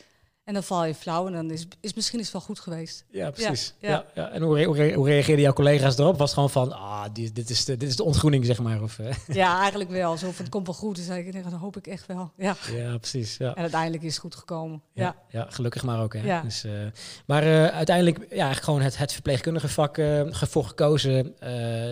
En 0.44 0.54
dan 0.54 0.62
val 0.62 0.84
je 0.84 0.94
flauw 0.94 1.26
en 1.26 1.32
dan 1.32 1.50
is, 1.50 1.66
is 1.80 1.94
misschien 1.94 2.18
is 2.18 2.24
het 2.24 2.34
wel 2.34 2.42
goed 2.42 2.60
geweest. 2.60 3.04
Ja, 3.10 3.30
precies. 3.30 3.74
Ja, 3.78 3.90
ja. 3.90 4.04
ja, 4.14 4.30
En 4.30 4.42
hoe, 4.42 4.64
hoe, 4.64 4.92
hoe 4.92 5.08
reageerden 5.08 5.44
jouw 5.44 5.52
collega's 5.52 5.98
erop? 5.98 6.18
Was 6.18 6.34
het 6.34 6.34
gewoon 6.34 6.50
van, 6.50 6.72
ah, 6.72 7.04
dit, 7.12 7.34
dit, 7.34 7.50
is 7.50 7.64
de, 7.64 7.76
dit 7.76 7.88
is 7.88 7.96
de 7.96 8.04
ontgroening, 8.04 8.44
zeg 8.44 8.58
maar? 8.58 8.82
Of, 8.82 8.98
uh. 8.98 9.14
Ja, 9.36 9.60
eigenlijk 9.60 9.90
wel. 9.90 10.16
Zo 10.16 10.30
van, 10.30 10.44
het 10.44 10.48
komt 10.48 10.66
wel 10.66 10.74
goed. 10.74 10.96
Dus 10.96 11.08
ik, 11.08 11.42
dat 11.42 11.52
hoop 11.52 11.76
ik 11.76 11.86
echt 11.86 12.06
wel. 12.06 12.32
Ja, 12.36 12.56
ja 12.72 12.98
precies. 12.98 13.36
Ja. 13.36 13.54
En 13.54 13.62
uiteindelijk 13.62 14.02
is 14.02 14.12
het 14.12 14.20
goed 14.20 14.34
gekomen. 14.34 14.82
Ja, 14.92 15.16
ja. 15.28 15.46
gelukkig 15.50 15.82
maar 15.82 16.02
ook. 16.02 16.14
Hè? 16.14 16.42
Dus, 16.42 16.64
uh, 16.64 16.72
maar 17.26 17.42
uh, 17.42 17.66
uiteindelijk, 17.66 18.18
ja, 18.18 18.26
eigenlijk 18.28 18.64
gewoon 18.64 18.80
het, 18.80 18.98
het 18.98 19.12
verpleegkundige 19.12 19.68
vak 19.68 19.98
voor 20.30 20.64
gekozen. 20.64 21.34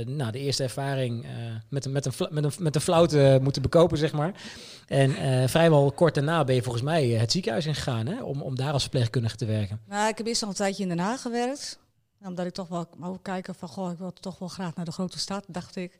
nou, 0.06 0.30
de 0.32 0.38
eerste 0.38 0.62
ervaring 0.62 1.26
met, 1.68 1.84
een, 1.84 1.92
met, 1.92 2.06
een, 2.06 2.12
met, 2.30 2.44
een, 2.44 2.52
met 2.58 2.74
een 2.74 2.80
flauw 2.80 3.38
moeten 3.38 3.62
bekopen, 3.62 3.98
zeg 3.98 4.12
maar. 4.12 4.34
En 4.86 5.10
uh, 5.10 5.48
vrijwel 5.48 5.92
kort 5.92 6.14
daarna 6.14 6.44
ben 6.44 6.54
je 6.54 6.62
volgens 6.62 6.84
mij 6.84 7.08
het 7.08 7.32
ziekenhuis 7.32 7.66
ingegaan, 7.66 8.06
hè? 8.06 8.22
Om, 8.22 8.42
om 8.42 8.56
daar 8.56 8.72
als 8.72 8.82
verpleegkundige 8.82 9.36
te 9.36 9.44
werken. 9.44 9.80
Nou, 9.88 10.08
ik 10.08 10.18
heb 10.18 10.26
eerst 10.26 10.40
nog 10.40 10.50
een 10.50 10.56
tijdje 10.56 10.82
in 10.82 10.88
Den 10.88 10.98
Haag 10.98 11.22
gewerkt. 11.22 11.78
Omdat 12.24 12.46
ik 12.46 12.52
toch 12.52 12.68
wel 12.68 12.88
wou 12.96 13.18
kijken 13.22 13.54
van, 13.54 13.68
goh, 13.68 13.92
ik 13.92 13.98
wil 13.98 14.12
toch 14.12 14.38
wel 14.38 14.48
graag 14.48 14.74
naar 14.74 14.84
de 14.84 14.92
grote 14.92 15.18
stad, 15.18 15.44
dacht 15.48 15.76
ik. 15.76 15.98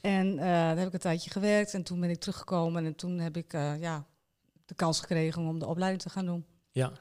En 0.00 0.26
uh, 0.32 0.38
daar 0.40 0.76
heb 0.76 0.86
ik 0.86 0.92
een 0.92 0.98
tijdje 0.98 1.30
gewerkt 1.30 1.74
en 1.74 1.82
toen 1.82 2.00
ben 2.00 2.10
ik 2.10 2.20
teruggekomen. 2.20 2.84
En 2.84 2.94
toen 2.94 3.18
heb 3.18 3.36
ik 3.36 3.52
ja, 3.80 4.04
de 4.66 4.74
kans 4.74 5.00
gekregen 5.00 5.42
om 5.42 5.58
de 5.58 5.66
opleiding 5.66 6.02
te 6.02 6.10
gaan 6.10 6.26
doen. 6.26 6.44
Ja, 6.70 6.92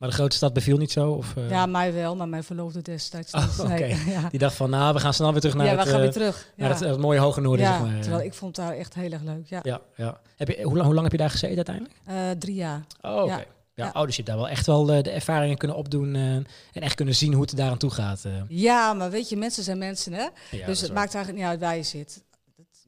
maar 0.00 0.08
de 0.08 0.14
grote 0.14 0.36
stad 0.36 0.52
beviel 0.52 0.76
niet 0.76 0.92
zo? 0.92 1.10
Of, 1.10 1.34
uh... 1.38 1.50
Ja, 1.50 1.66
mij 1.66 1.92
wel, 1.92 2.16
maar 2.16 2.28
mijn 2.28 2.44
verloofde 2.44 2.82
destijds. 2.82 3.32
Oh, 3.32 3.58
okay. 3.60 3.78
nee, 3.78 4.04
ja. 4.06 4.28
Die 4.30 4.38
dacht 4.38 4.54
van, 4.54 4.70
nou, 4.70 4.94
we 4.94 5.00
gaan 5.00 5.14
snel 5.14 5.32
weer 5.32 5.40
terug 5.40 5.56
naar 5.56 5.66
ja, 5.66 5.76
het... 5.76 5.84
we 5.84 5.90
gaan 5.90 6.00
weer 6.00 6.12
terug. 6.12 6.52
Naar 6.56 6.68
ja. 6.68 6.74
het, 6.74 6.84
het, 6.84 6.98
mooie 6.98 7.18
hoge 7.18 7.40
noorden, 7.40 7.66
ja, 7.66 7.78
zeg 7.78 7.90
maar. 7.90 8.00
terwijl 8.00 8.24
ik 8.24 8.34
vond 8.34 8.56
daar 8.56 8.72
echt 8.72 8.94
heel 8.94 9.10
erg 9.10 9.22
leuk, 9.22 9.46
ja. 9.46 9.60
Ja, 9.62 9.80
ja. 9.96 10.20
Heb 10.36 10.48
je, 10.48 10.62
hoe, 10.62 10.74
lang, 10.74 10.84
hoe 10.84 10.94
lang 10.94 11.02
heb 11.02 11.12
je 11.12 11.18
daar 11.18 11.30
gezeten 11.30 11.56
uiteindelijk? 11.56 11.96
Uh, 12.08 12.30
drie 12.38 12.54
jaar. 12.54 12.82
Oh, 13.00 13.12
oké. 13.12 13.22
Okay. 13.22 13.36
Ja. 13.36 13.44
Ja, 13.74 13.84
Ja. 13.84 14.00
Oh, 14.00 14.06
dus 14.06 14.16
je 14.16 14.22
hebt 14.22 14.26
daar 14.26 14.36
wel 14.36 14.48
echt 14.48 14.66
wel 14.66 14.96
uh, 14.96 15.02
de 15.02 15.10
ervaringen 15.10 15.56
kunnen 15.56 15.76
opdoen 15.76 16.14
uh, 16.14 16.34
en 16.34 16.46
echt 16.72 16.94
kunnen 16.94 17.14
zien 17.14 17.32
hoe 17.32 17.42
het 17.42 17.50
er 17.50 17.56
daaraan 17.56 17.78
toe 17.78 17.90
gaat. 17.90 18.22
Uh. 18.26 18.32
Ja, 18.48 18.92
maar 18.92 19.10
weet 19.10 19.28
je, 19.28 19.36
mensen 19.36 19.62
zijn 19.62 19.78
mensen, 19.78 20.12
hè? 20.12 20.26
Ja, 20.50 20.66
dus 20.66 20.80
het 20.80 20.92
maakt 20.92 21.14
eigenlijk 21.14 21.44
niet 21.44 21.52
uit 21.52 21.60
waar 21.60 21.76
je 21.76 21.82
zit. 21.82 22.22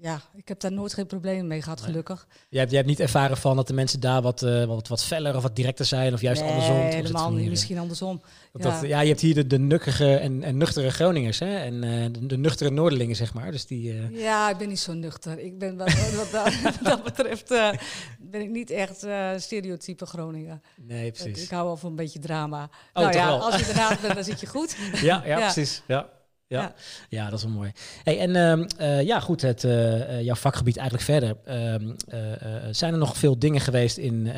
Ja, 0.02 0.20
ik 0.34 0.48
heb 0.48 0.60
daar 0.60 0.72
nooit 0.72 0.94
geen 0.94 1.06
problemen 1.06 1.46
mee 1.46 1.62
gehad, 1.62 1.78
Nee. 1.78 1.86
gelukkig. 1.88 2.26
Je 2.48 2.58
hebt, 2.58 2.70
je 2.70 2.76
hebt 2.76 2.88
niet 2.88 3.00
ervaren 3.00 3.36
van 3.36 3.56
dat 3.56 3.66
de 3.66 3.72
mensen 3.74 4.00
daar 4.00 4.22
wat, 4.22 4.42
eh, 4.42 4.64
wat, 4.64 4.88
wat 4.88 5.04
feller 5.04 5.36
of 5.36 5.42
wat 5.42 5.56
directer 5.56 5.84
zijn, 5.84 6.12
of 6.12 6.20
juist 6.20 6.40
nee, 6.40 6.50
andersom. 6.50 6.76
Helemaal 6.76 7.30
niet. 7.30 7.40
hier, 7.40 7.50
Misschien 7.50 7.78
andersom. 7.78 8.22
Dat, 8.52 8.62
ja. 8.62 8.70
dat- 8.80 8.88
ja, 8.88 9.00
je 9.00 9.08
hebt 9.08 9.20
hier 9.20 9.34
de, 9.34 9.46
de 9.46 9.58
nukkige 9.58 10.16
en, 10.16 10.42
en 10.42 10.56
nuchtere 10.56 10.90
Groningers, 10.90 11.38
hè? 11.38 11.56
En 11.56 11.84
eh, 11.84 11.90
de, 12.12 12.26
de 12.26 12.38
nuchtere 12.38 12.70
Noorderlingen, 12.70 13.16
zeg 13.16 13.34
maar. 13.34 13.50
Dus 13.50 13.66
die, 13.66 13.92
eh, 13.92 14.20
Ja, 14.20 14.50
ik 14.50 14.56
ben 14.56 14.68
niet 14.68 14.80
zo 14.80 14.92
nuchter. 14.92 15.38
Ik 15.38 15.58
ben 15.58 15.76
wat, 15.76 15.92
wat, 16.14 16.30
dat, 16.30 16.60
wat 16.62 16.74
dat 16.82 17.02
betreft 17.04 17.50
eh, 17.50 17.68
ben 18.20 18.40
ik 18.40 18.50
niet 18.50 18.70
echt 18.70 19.02
eh 19.02 19.30
stereotype 19.36 20.06
Groningen. 20.06 20.62
nee, 20.76 21.10
precies. 21.10 21.42
ik 21.44 21.50
hou 21.50 21.64
wel 21.66 21.76
van 21.76 21.90
een 21.90 21.96
beetje 21.96 22.18
drama. 22.18 22.62
Oh, 22.62 22.70
nou 22.92 23.06
toch 23.12 23.20
ja, 23.20 23.26
wel? 23.26 23.40
als 23.44 23.56
je 23.58 23.64
ernaast 23.66 24.00
bent, 24.00 24.14
dan 24.14 24.24
zit 24.32 24.40
je 24.40 24.46
goed. 24.46 24.76
Ja, 24.92 25.22
ja, 25.24 25.24
Ja. 25.38 25.52
precies. 25.52 25.82
Ja. 25.86 26.08
Ja. 26.52 26.74
Ja. 27.08 27.30
Dat 27.30 27.38
is 27.38 27.44
wel 27.44 27.54
mooi. 27.54 27.72
Hey, 28.04 28.18
en 28.18 28.36
ehm, 28.36 28.68
eh, 28.76 29.02
ja, 29.02 29.20
goed, 29.20 29.42
het, 29.42 29.64
eh, 29.64 30.18
eh, 30.18 30.24
jouw 30.24 30.34
vakgebied 30.34 30.76
eigenlijk 30.76 31.06
verder. 31.06 31.36
Ehm, 31.44 31.92
eh, 32.08 32.66
eh, 32.66 32.68
zijn 32.70 32.92
er 32.92 32.98
nog 32.98 33.16
veel 33.16 33.38
dingen 33.38 33.60
geweest 33.60 33.96
in 33.96 34.32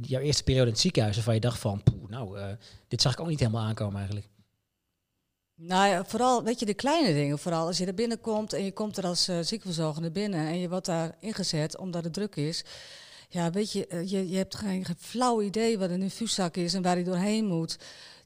jouw 0.00 0.20
eerste 0.20 0.42
periode 0.42 0.66
in 0.66 0.72
het 0.72 0.80
ziekenhuis 0.80 1.14
waarvan 1.14 1.34
je 1.34 1.40
dacht 1.40 1.58
van, 1.58 1.82
poeh, 1.82 2.08
nou, 2.08 2.38
dit 2.88 3.02
zag 3.02 3.12
ik 3.12 3.20
ook 3.20 3.28
niet 3.28 3.38
helemaal 3.38 3.64
aankomen 3.64 3.96
eigenlijk. 3.96 4.28
Nou 5.54 5.88
ja, 5.88 6.04
vooral, 6.04 6.42
weet 6.42 6.58
je, 6.58 6.66
de 6.66 6.74
kleine 6.74 7.12
dingen. 7.12 7.38
Vooral 7.38 7.66
als 7.66 7.78
je 7.78 7.86
er 7.86 7.94
binnenkomt 7.94 8.52
en 8.52 8.64
je 8.64 8.72
komt 8.72 8.96
er 8.96 9.04
als 9.04 9.24
ziekenverzorgende 9.24 10.10
binnen 10.10 10.46
en 10.46 10.58
je 10.58 10.68
wordt 10.68 10.86
daar 10.86 11.14
ingezet 11.20 11.78
omdat 11.78 12.04
het 12.04 12.12
druk 12.12 12.36
is. 12.36 12.64
Ja, 13.28 13.50
weet 13.50 13.72
je, 13.72 14.02
je, 14.06 14.28
je 14.28 14.36
hebt 14.36 14.54
geen, 14.54 14.84
geen 14.84 14.96
flauw 14.98 15.42
idee 15.42 15.78
wat 15.78 15.90
een 15.90 16.02
infuuszak 16.02 16.56
is 16.56 16.74
en 16.74 16.82
waar 16.82 16.94
hij 16.94 17.04
doorheen 17.04 17.46
moet. 17.46 17.78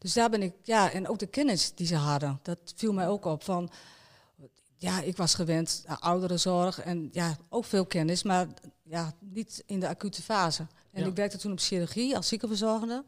Dus 0.05 0.13
daar 0.13 0.31
ben 0.31 0.43
ik, 0.43 0.53
ja, 0.63 0.93
en 0.93 1.09
ook 1.09 1.19
de 1.19 1.27
kennis 1.27 1.73
die 1.75 1.87
ze 1.87 1.95
hadden, 1.95 2.39
dat 2.43 2.59
viel 2.77 2.93
mij 2.93 3.09
ook 3.09 3.25
op. 3.25 3.43
Van, 3.43 3.71
ja, 4.77 5.01
ik 5.01 5.17
was 5.17 5.35
gewend 5.35 5.85
aan 5.87 6.01
ouderenzorg 6.01 6.81
en 6.81 7.09
ja, 7.13 7.37
ook 7.49 7.65
veel 7.65 7.87
kennis, 7.87 8.23
maar 8.23 8.47
ja, 8.83 9.13
niet 9.21 9.63
in 9.67 9.81
de 9.81 9.89
acute 9.89 10.23
fase. 10.23 10.67
En 10.93 11.03
Ja. 11.03 11.09
ik 11.09 11.17
werkte 11.17 11.39
toen 11.39 11.53
op 11.53 11.59
chirurgie 11.61 12.17
als 12.17 12.29
ziekenverzorgende. 12.29 13.05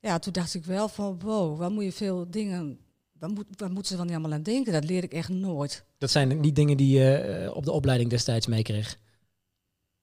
Ja, 0.00 0.18
toen 0.18 0.32
dacht 0.32 0.54
ik 0.54 0.64
wel 0.64 0.88
van, 0.88 1.18
wow, 1.20 1.58
waar 1.58 1.70
moet 1.70 1.84
je 1.84 1.92
veel 1.92 2.30
dingen, 2.30 2.80
waar, 3.12 3.30
moet, 3.30 3.46
waar 3.56 3.70
moeten 3.70 3.90
ze 3.90 3.96
wel 3.96 4.04
niet 4.04 4.14
allemaal 4.14 4.32
aan 4.32 4.42
denken? 4.42 4.72
Dat 4.72 4.84
leer 4.84 5.02
ik 5.02 5.12
echt 5.12 5.28
nooit. 5.28 5.84
Dat 5.98 6.10
zijn 6.10 6.40
niet 6.40 6.56
dingen 6.56 6.76
die 6.76 6.98
je 6.98 7.14
eh, 7.14 7.56
op 7.56 7.64
de 7.64 7.72
opleiding 7.72 8.10
destijds 8.10 8.46
meekreeg. 8.46 8.98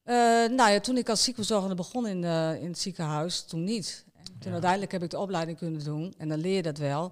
Eh, 0.04 0.16
nou 0.50 0.72
ja, 0.72 0.80
toen 0.80 0.98
ik 0.98 1.10
als 1.10 1.24
ziekenverzorgende 1.24 1.76
begon 1.76 2.08
in, 2.08 2.24
eh, 2.24 2.62
in 2.62 2.68
het 2.68 2.80
ziekenhuis, 2.80 3.44
toen 3.44 3.64
niet. 3.64 4.06
En 4.38 4.44
toen 4.44 4.52
uiteindelijk 4.52 4.92
heb 4.92 5.04
ik 5.04 5.10
de 5.10 5.20
opleiding 5.20 5.58
kunnen 5.58 5.84
doen 5.84 6.14
en 6.18 6.30
dan 6.30 6.40
leer 6.40 6.56
je 6.56 6.62
dat 6.62 6.78
wel. 6.78 7.10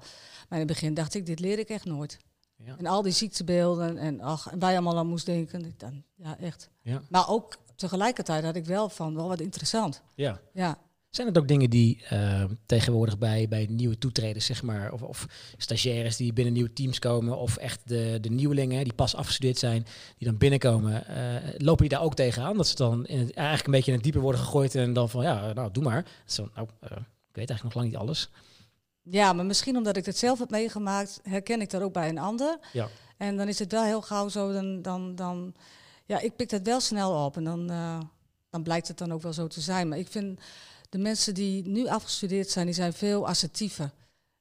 Maar 0.50 0.60
in 0.60 0.68
het 0.68 0.68
begin 0.68 0.94
dacht 0.94 1.14
ik, 1.14 1.26
dit 1.26 1.40
leer 1.40 1.60
ik 1.60 1.70
echt 1.70 1.86
nooit. 1.86 2.18
Ja. 2.58 2.76
En 2.78 2.86
al 2.86 3.02
die 3.02 3.12
ziektebeelden 3.12 3.98
en, 3.98 4.22
ach, 4.22 4.48
en 4.52 4.60
je 4.60 4.66
allemaal 4.66 4.98
aan 4.98 5.08
moest 5.08 5.26
denken. 5.26 5.74
Dan, 5.78 6.04
ja, 6.16 6.38
echt. 6.40 6.70
Ja. 6.82 7.02
Maar 7.10 7.30
ook 7.30 7.58
tegelijkertijd 7.76 8.44
had 8.44 8.56
ik 8.56 8.66
wel 8.66 8.90
van, 8.90 9.16
wel 9.16 9.28
wat 9.28 9.40
interessant. 9.40 10.02
ja. 10.16 10.40
Ja. 10.54 10.78
Zijn 11.10 11.28
het 11.28 11.38
ook 11.38 11.48
dingen 11.48 11.70
die 11.70 12.04
eh, 12.10 12.44
tegenwoordig 12.66 13.18
bij, 13.18 13.48
bij 13.48 13.68
nieuwe 13.70 13.98
toetreders, 13.98 14.46
zeg 14.46 14.64
maar, 14.64 14.92
of, 14.92 15.02
of 15.02 15.26
stagiaires 15.58 16.18
die 16.18 16.34
binnen 16.34 16.54
nieuwe 16.54 16.74
teams 16.74 17.00
komen, 17.00 17.38
of 17.38 17.58
echt 17.58 17.82
de, 17.86 18.18
de 18.22 18.30
nieuwelingen 18.30 18.84
die 18.84 18.94
pas 18.94 19.16
afgestudeerd 19.16 19.58
zijn, 19.58 19.86
die 20.18 20.28
dan 20.28 20.38
binnenkomen, 20.38 21.08
eh, 21.08 21.54
lopen 21.58 21.88
die 21.88 21.98
daar 21.98 22.06
ook 22.06 22.16
tegenaan? 22.16 22.58
Dat 22.58 22.68
ze 22.68 22.76
dan 22.76 23.06
in 23.06 23.20
het, 23.20 23.34
eigenlijk 23.34 23.66
een 23.66 23.74
beetje 23.74 23.92
in 23.92 23.98
het 23.98 24.04
diepe 24.04 24.20
worden 24.20 24.42
gegooid 24.42 24.76
en 24.76 24.94
dan 24.94 25.10
van, 25.10 25.24
ja, 25.24 25.54
nou, 25.54 25.72
doe 25.72 25.84
maar. 25.84 26.06
Zo, 26.26 26.50
nou, 26.56 26.68
eh, 26.80 26.98
weet 27.36 27.50
eigenlijk 27.50 27.64
nog 27.64 27.74
lang 27.74 27.88
niet 27.88 28.02
alles. 28.02 28.30
ja, 29.02 29.34
maar 29.34 29.46
misschien 29.46 29.78
omdat 29.78 29.98
ik 29.98 30.06
het 30.06 30.18
zelf 30.18 30.40
heb 30.40 30.50
meegemaakt, 30.50 31.20
herken 31.24 31.62
ik 31.62 31.70
dat 31.70 31.82
ook 31.82 31.94
bij 31.94 32.10
een 32.10 32.18
ander. 32.18 32.60
Ja. 32.74 32.88
En 33.18 33.38
dan 33.38 33.48
is 33.48 33.60
het 33.60 33.72
wel 33.72 33.84
heel 33.84 34.02
gauw 34.02 34.30
zo, 34.30 34.54
dan, 34.54 34.82
dan, 34.82 35.16
dan 35.16 35.56
ja, 36.06 36.20
ik 36.20 36.36
pik 36.36 36.50
dat 36.50 36.62
wel 36.62 36.80
snel 36.80 37.26
op 37.26 37.38
en 37.38 37.44
dan, 37.44 37.70
eh, 37.70 38.00
dan 38.50 38.64
blijkt 38.64 38.88
het 38.88 38.98
dan 38.98 39.14
ook 39.14 39.22
wel 39.22 39.34
zo 39.34 39.48
te 39.48 39.62
zijn. 39.62 39.88
Maar 39.88 39.98
ik 39.98 40.08
vind 40.08 40.40
de 40.90 40.98
mensen 40.98 41.34
die 41.34 41.68
nu 41.68 41.88
afgestudeerd 41.88 42.50
zijn, 42.50 42.66
die 42.66 42.76
zijn 42.76 42.94
veel 42.94 43.28
assertiever. 43.28 43.92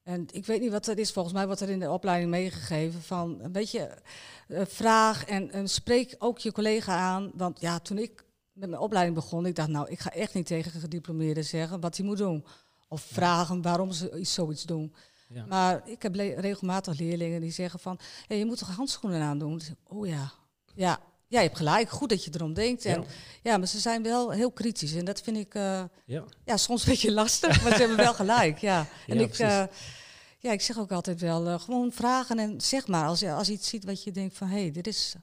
En 0.03 0.27
ik 0.31 0.47
weet 0.47 0.61
niet 0.61 0.71
wat 0.71 0.85
dat 0.85 0.99
is, 0.99 1.13
volgens 1.13 1.35
mij 1.35 1.47
wordt 1.47 1.61
er 1.61 1.71
in 1.71 1.81
de 1.81 1.91
opleiding 1.91 2.31
meegegeven 2.31 3.03
van 3.03 3.39
een 3.43 3.53
beetje 3.53 3.99
eh, 4.49 4.63
vraag 4.67 5.25
en, 5.25 5.51
en 5.51 5.69
spreek 5.69 6.15
ook 6.19 6.39
je 6.39 6.53
collega 6.53 6.99
aan. 6.99 7.31
Want 7.35 7.61
ja, 7.61 7.79
toen 7.79 7.99
ik 7.99 8.25
met 8.53 8.69
mijn 8.69 8.83
opleiding 8.83 9.17
begon, 9.17 9.47
ik 9.47 9.55
dacht 9.55 9.69
nou, 9.69 9.91
ik 9.91 9.99
ga 9.99 10.11
echt 10.11 10.35
niet 10.35 10.47
tegen 10.47 10.75
een 10.75 10.81
gediplomeerde 10.81 11.43
zeggen 11.43 11.81
wat 11.81 11.97
hij 11.97 12.07
moet 12.07 12.19
doen. 12.19 12.45
Of 12.95 13.03
vragen 13.03 13.63
waarom 13.63 13.93
ze 13.93 14.19
iets, 14.19 14.33
zoiets 14.35 14.63
doen. 14.63 14.95
Ja. 15.29 15.45
Maar 15.47 15.89
ik 15.89 16.03
heb 16.03 16.15
le- 16.15 16.35
regelmatig 16.41 16.99
leerlingen 16.99 17.41
die 17.41 17.51
zeggen 17.53 17.81
van, 17.81 17.99
hey, 18.27 18.39
je 18.39 18.45
moet 18.47 18.59
toch 18.59 18.77
handschoenen 18.77 19.23
aandoen? 19.23 19.61
Zeg, 19.61 19.75
oh 19.85 20.07
ja, 20.07 20.33
ja, 20.75 20.99
ja, 21.29 21.41
je 21.41 21.47
hebt 21.47 21.57
gelijk. 21.57 21.89
Goed 21.91 22.09
dat 22.09 22.25
je 22.25 22.31
erom 22.35 22.55
denkt. 22.55 22.85
En, 22.85 23.01
Ja. 23.01 23.07
ja. 23.43 23.57
maar 23.59 23.67
ze 23.69 23.79
zijn 23.79 24.03
wel 24.03 24.31
heel 24.31 24.51
kritisch 24.51 24.95
en 24.95 25.05
dat 25.05 25.21
vind 25.21 25.37
ik 25.37 25.55
eh, 25.55 25.85
Ja. 26.05 26.25
ja, 26.45 26.57
soms 26.57 26.83
een 26.85 26.91
beetje 26.91 27.13
lastig, 27.13 27.63
maar 27.63 27.73
ze 27.73 27.79
hebben 27.79 27.97
wel 27.97 28.15
gelijk. 28.15 28.59
Ja. 28.59 28.87
En 29.07 29.21
ik, 29.21 29.39
eh, 29.39 29.65
ja, 30.39 30.53
ik 30.53 30.61
zeg 30.61 30.79
ook 30.79 30.93
altijd 30.93 31.21
wel 31.21 31.47
eh, 31.49 31.61
gewoon 31.61 31.93
vragen 31.93 32.39
en 32.39 32.61
zeg 32.61 32.87
maar 32.87 33.07
als 33.07 33.21
je 33.21 33.33
als 33.33 33.47
je 33.47 33.53
iets 33.53 33.69
ziet 33.69 33.85
wat 33.85 34.03
je 34.03 34.11
denkt 34.11 34.37
van, 34.37 34.49
hé, 34.49 34.61
hey, 34.61 34.71
dit 34.71 34.87
is, 34.87 35.15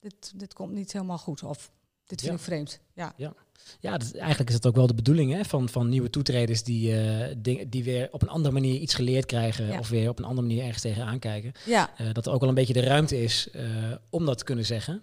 dit, 0.00 0.32
dit 0.38 0.54
komt 0.54 0.72
niet 0.72 0.92
helemaal 0.92 1.18
goed 1.18 1.42
of 1.42 1.70
dit 2.06 2.20
vind 2.20 2.34
ik 2.34 2.40
vreemd. 2.40 2.80
Ja. 2.94 3.12
Ja, 3.16 3.34
dat, 3.80 4.14
eigenlijk 4.14 4.48
is 4.50 4.54
dat 4.60 4.66
ook 4.66 4.74
wel 4.76 4.86
de 4.86 4.94
bedoeling 4.94 5.32
hè, 5.32 5.44
van, 5.44 5.68
van 5.68 5.88
nieuwe 5.88 6.10
toetreders 6.10 6.62
die, 6.62 7.00
eh, 7.00 7.34
ding- 7.38 7.68
die 7.70 7.84
weer 7.84 8.08
op 8.12 8.22
een 8.22 8.28
andere 8.28 8.54
manier 8.54 8.80
iets 8.80 8.94
geleerd 8.94 9.26
krijgen 9.26 9.66
Ja. 9.66 9.78
of 9.78 9.88
weer 9.88 10.08
op 10.08 10.18
een 10.18 10.24
andere 10.24 10.46
manier 10.46 10.62
ergens 10.64 10.82
tegenaan 10.82 11.18
kijken. 11.18 11.52
Ja, 11.66 11.90
Eh, 11.96 12.06
dat 12.12 12.26
er 12.26 12.32
ook 12.32 12.40
wel 12.40 12.48
een 12.48 12.54
beetje 12.54 12.72
de 12.72 12.80
ruimte 12.80 13.22
is 13.22 13.50
eh, 13.50 13.64
om 14.10 14.24
dat 14.26 14.38
te 14.38 14.44
kunnen 14.44 14.66
zeggen. 14.66 15.02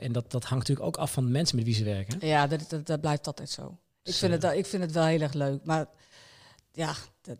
En 0.00 0.12
dat, 0.12 0.30
dat 0.30 0.44
hangt 0.44 0.68
natuurlijk 0.68 0.86
ook 0.86 0.96
af 1.02 1.12
van 1.12 1.24
de 1.24 1.30
mensen 1.30 1.56
met 1.56 1.64
wie 1.64 1.74
ze 1.74 1.84
werken. 1.84 2.26
ja 2.26 2.46
dat, 2.46 2.64
dat, 2.68 2.86
dat 2.86 3.00
blijft 3.00 3.26
altijd 3.26 3.50
zo. 3.50 3.62
Ik 3.66 3.76
Dus, 4.02 4.18
vind, 4.18 4.32
het, 4.32 4.42
wel- 4.42 4.52
ik 4.52 4.66
vind 4.66 4.82
het 4.82 4.92
wel 4.92 5.04
heel 5.04 5.20
erg 5.20 5.32
leuk, 5.32 5.64
maar 5.64 5.86
ja, 6.72 6.94
dat, 7.22 7.36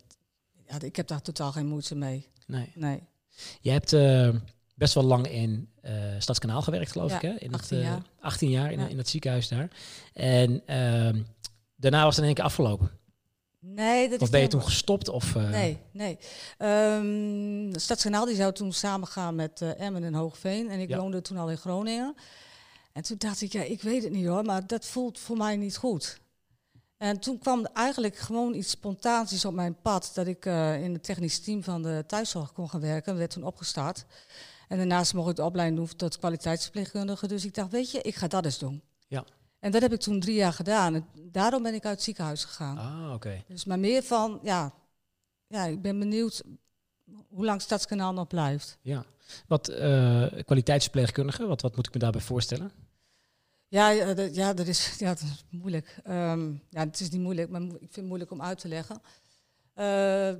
ja, 0.68 0.80
ik 0.80 0.96
heb 0.96 1.06
daar 1.06 1.22
totaal 1.22 1.52
geen 1.52 1.66
moeite 1.66 1.94
mee. 1.94 2.28
Nee. 2.46 2.72
Nee. 2.74 3.02
Je 3.60 3.70
hebt 3.70 3.92
best 4.76 4.94
wel 4.94 5.04
lang 5.04 5.28
in 5.28 5.68
eh 5.82 5.92
Stadskanaal 6.18 6.62
gewerkt, 6.62 6.92
geloof 6.92 7.10
Ja, 7.10 7.16
ik. 7.16 7.22
Hè? 7.22 7.28
In 7.38 7.52
18 7.54 7.76
het, 7.76 7.86
eh, 7.86 7.92
jaar. 7.92 8.02
18 8.20 8.50
jaar 8.50 8.72
in, 8.72 8.78
Ja. 8.80 8.86
in 8.86 8.98
het 8.98 9.08
ziekenhuis 9.08 9.48
daar. 9.48 9.68
En 10.12 10.62
ehm, 10.66 11.22
daarna 11.76 12.02
was 12.04 12.08
het 12.10 12.18
in 12.18 12.24
één 12.24 12.34
keer 12.34 12.44
afgelopen. 12.44 12.90
Nee, 13.60 14.08
dat 14.08 14.20
Of 14.20 14.30
ben 14.30 14.40
je 14.40 14.46
toen 14.48 14.62
gestopt? 14.62 15.08
Of, 15.08 15.36
eh, 15.36 15.50
Nee, 15.50 15.78
nee. 15.92 16.18
Ehm 16.58 17.78
Stadskanaal 17.78 18.24
die 18.24 18.36
zou 18.36 18.52
toen 18.52 18.72
samengaan 18.72 19.34
met 19.34 19.60
Emmen 19.60 20.04
en 20.04 20.14
Hoogveen. 20.14 20.70
En 20.70 20.80
ik 20.80 20.88
Ja. 20.88 20.98
woonde 20.98 21.20
toen 21.22 21.36
al 21.36 21.50
in 21.50 21.56
Groningen. 21.56 22.14
En 22.92 23.02
toen 23.02 23.16
dacht 23.18 23.40
ik, 23.40 23.52
ja, 23.52 23.62
ik 23.62 23.82
weet 23.82 24.02
het 24.02 24.12
niet 24.12 24.26
hoor, 24.26 24.44
maar 24.44 24.66
dat 24.66 24.86
voelt 24.86 25.18
voor 25.18 25.36
mij 25.36 25.56
niet 25.56 25.76
goed. 25.76 26.20
En 26.96 27.20
toen 27.20 27.38
kwam 27.38 27.66
eigenlijk 27.66 28.16
gewoon 28.16 28.54
iets 28.54 28.70
spontaans 28.70 29.44
op 29.44 29.54
mijn 29.54 29.76
pad. 29.82 30.10
Dat 30.14 30.26
ik 30.26 30.44
in 30.80 30.92
het 30.92 31.02
technisch 31.04 31.40
team 31.40 31.62
van 31.62 31.82
de 31.82 32.04
thuiszorg 32.06 32.52
kon 32.52 32.68
gaan 32.70 32.80
werken. 32.80 33.06
Dat 33.10 33.18
werd 33.18 33.30
toen 33.30 33.44
opgestart. 33.44 34.04
En 34.68 34.76
daarnaast 34.76 35.14
mocht 35.14 35.30
ik 35.30 35.36
de 35.36 35.44
opleiding 35.44 35.78
doen 35.78 35.96
tot 35.96 36.18
kwaliteitsverpleegkundige. 36.18 37.26
Dus 37.26 37.44
ik 37.44 37.54
dacht, 37.54 37.70
weet 37.70 37.90
je, 37.90 38.02
ik 38.02 38.14
ga 38.14 38.26
dat 38.26 38.44
eens 38.44 38.58
doen. 38.58 38.82
Ja. 39.06 39.24
En 39.58 39.70
dat 39.70 39.82
heb 39.82 39.92
ik 39.92 40.00
toen 40.00 40.20
drie 40.20 40.34
jaar 40.34 40.52
gedaan. 40.52 40.94
En 40.94 41.06
daarom 41.14 41.62
ben 41.62 41.74
ik 41.74 41.84
uit 41.84 41.94
het 41.94 42.02
ziekenhuis 42.02 42.44
gegaan. 42.44 42.78
Ah, 42.78 43.14
oké. 43.14 43.44
Dus 43.48 43.64
maar 43.64 43.78
meer 43.78 44.02
van, 44.02 44.38
ja, 44.42 44.74
ja, 45.46 45.64
ik 45.64 45.82
ben 45.82 45.98
benieuwd 45.98 46.42
hoe 47.28 47.44
lang 47.44 47.62
Stadskanaal 47.62 48.12
nog 48.12 48.26
blijft. 48.26 48.78
Ja. 48.82 49.04
Wat 49.46 49.68
eh, 49.68 50.26
kwaliteitsverpleegkundige, 50.44 51.46
wat, 51.46 51.62
wat 51.62 51.76
moet 51.76 51.86
ik 51.86 51.94
me 51.94 52.00
daarbij 52.00 52.20
voorstellen? 52.20 52.70
Ja, 53.68 53.88
ja, 53.88 54.14
dat, 54.14 54.34
ja, 54.34 54.54
dat, 54.54 54.66
is, 54.66 54.94
ja 54.98 55.08
dat 55.08 55.20
is 55.20 55.44
moeilijk. 55.50 55.98
Ehm, 56.04 56.52
ja, 56.70 56.80
het 56.80 57.00
is 57.00 57.10
niet 57.10 57.20
moeilijk, 57.20 57.50
maar 57.50 57.60
ik 57.62 57.68
vind 57.78 57.94
het 57.94 58.04
moeilijk 58.04 58.30
om 58.30 58.42
uit 58.42 58.58
te 58.58 58.68
leggen. 58.68 59.00
Eh, 59.74 60.32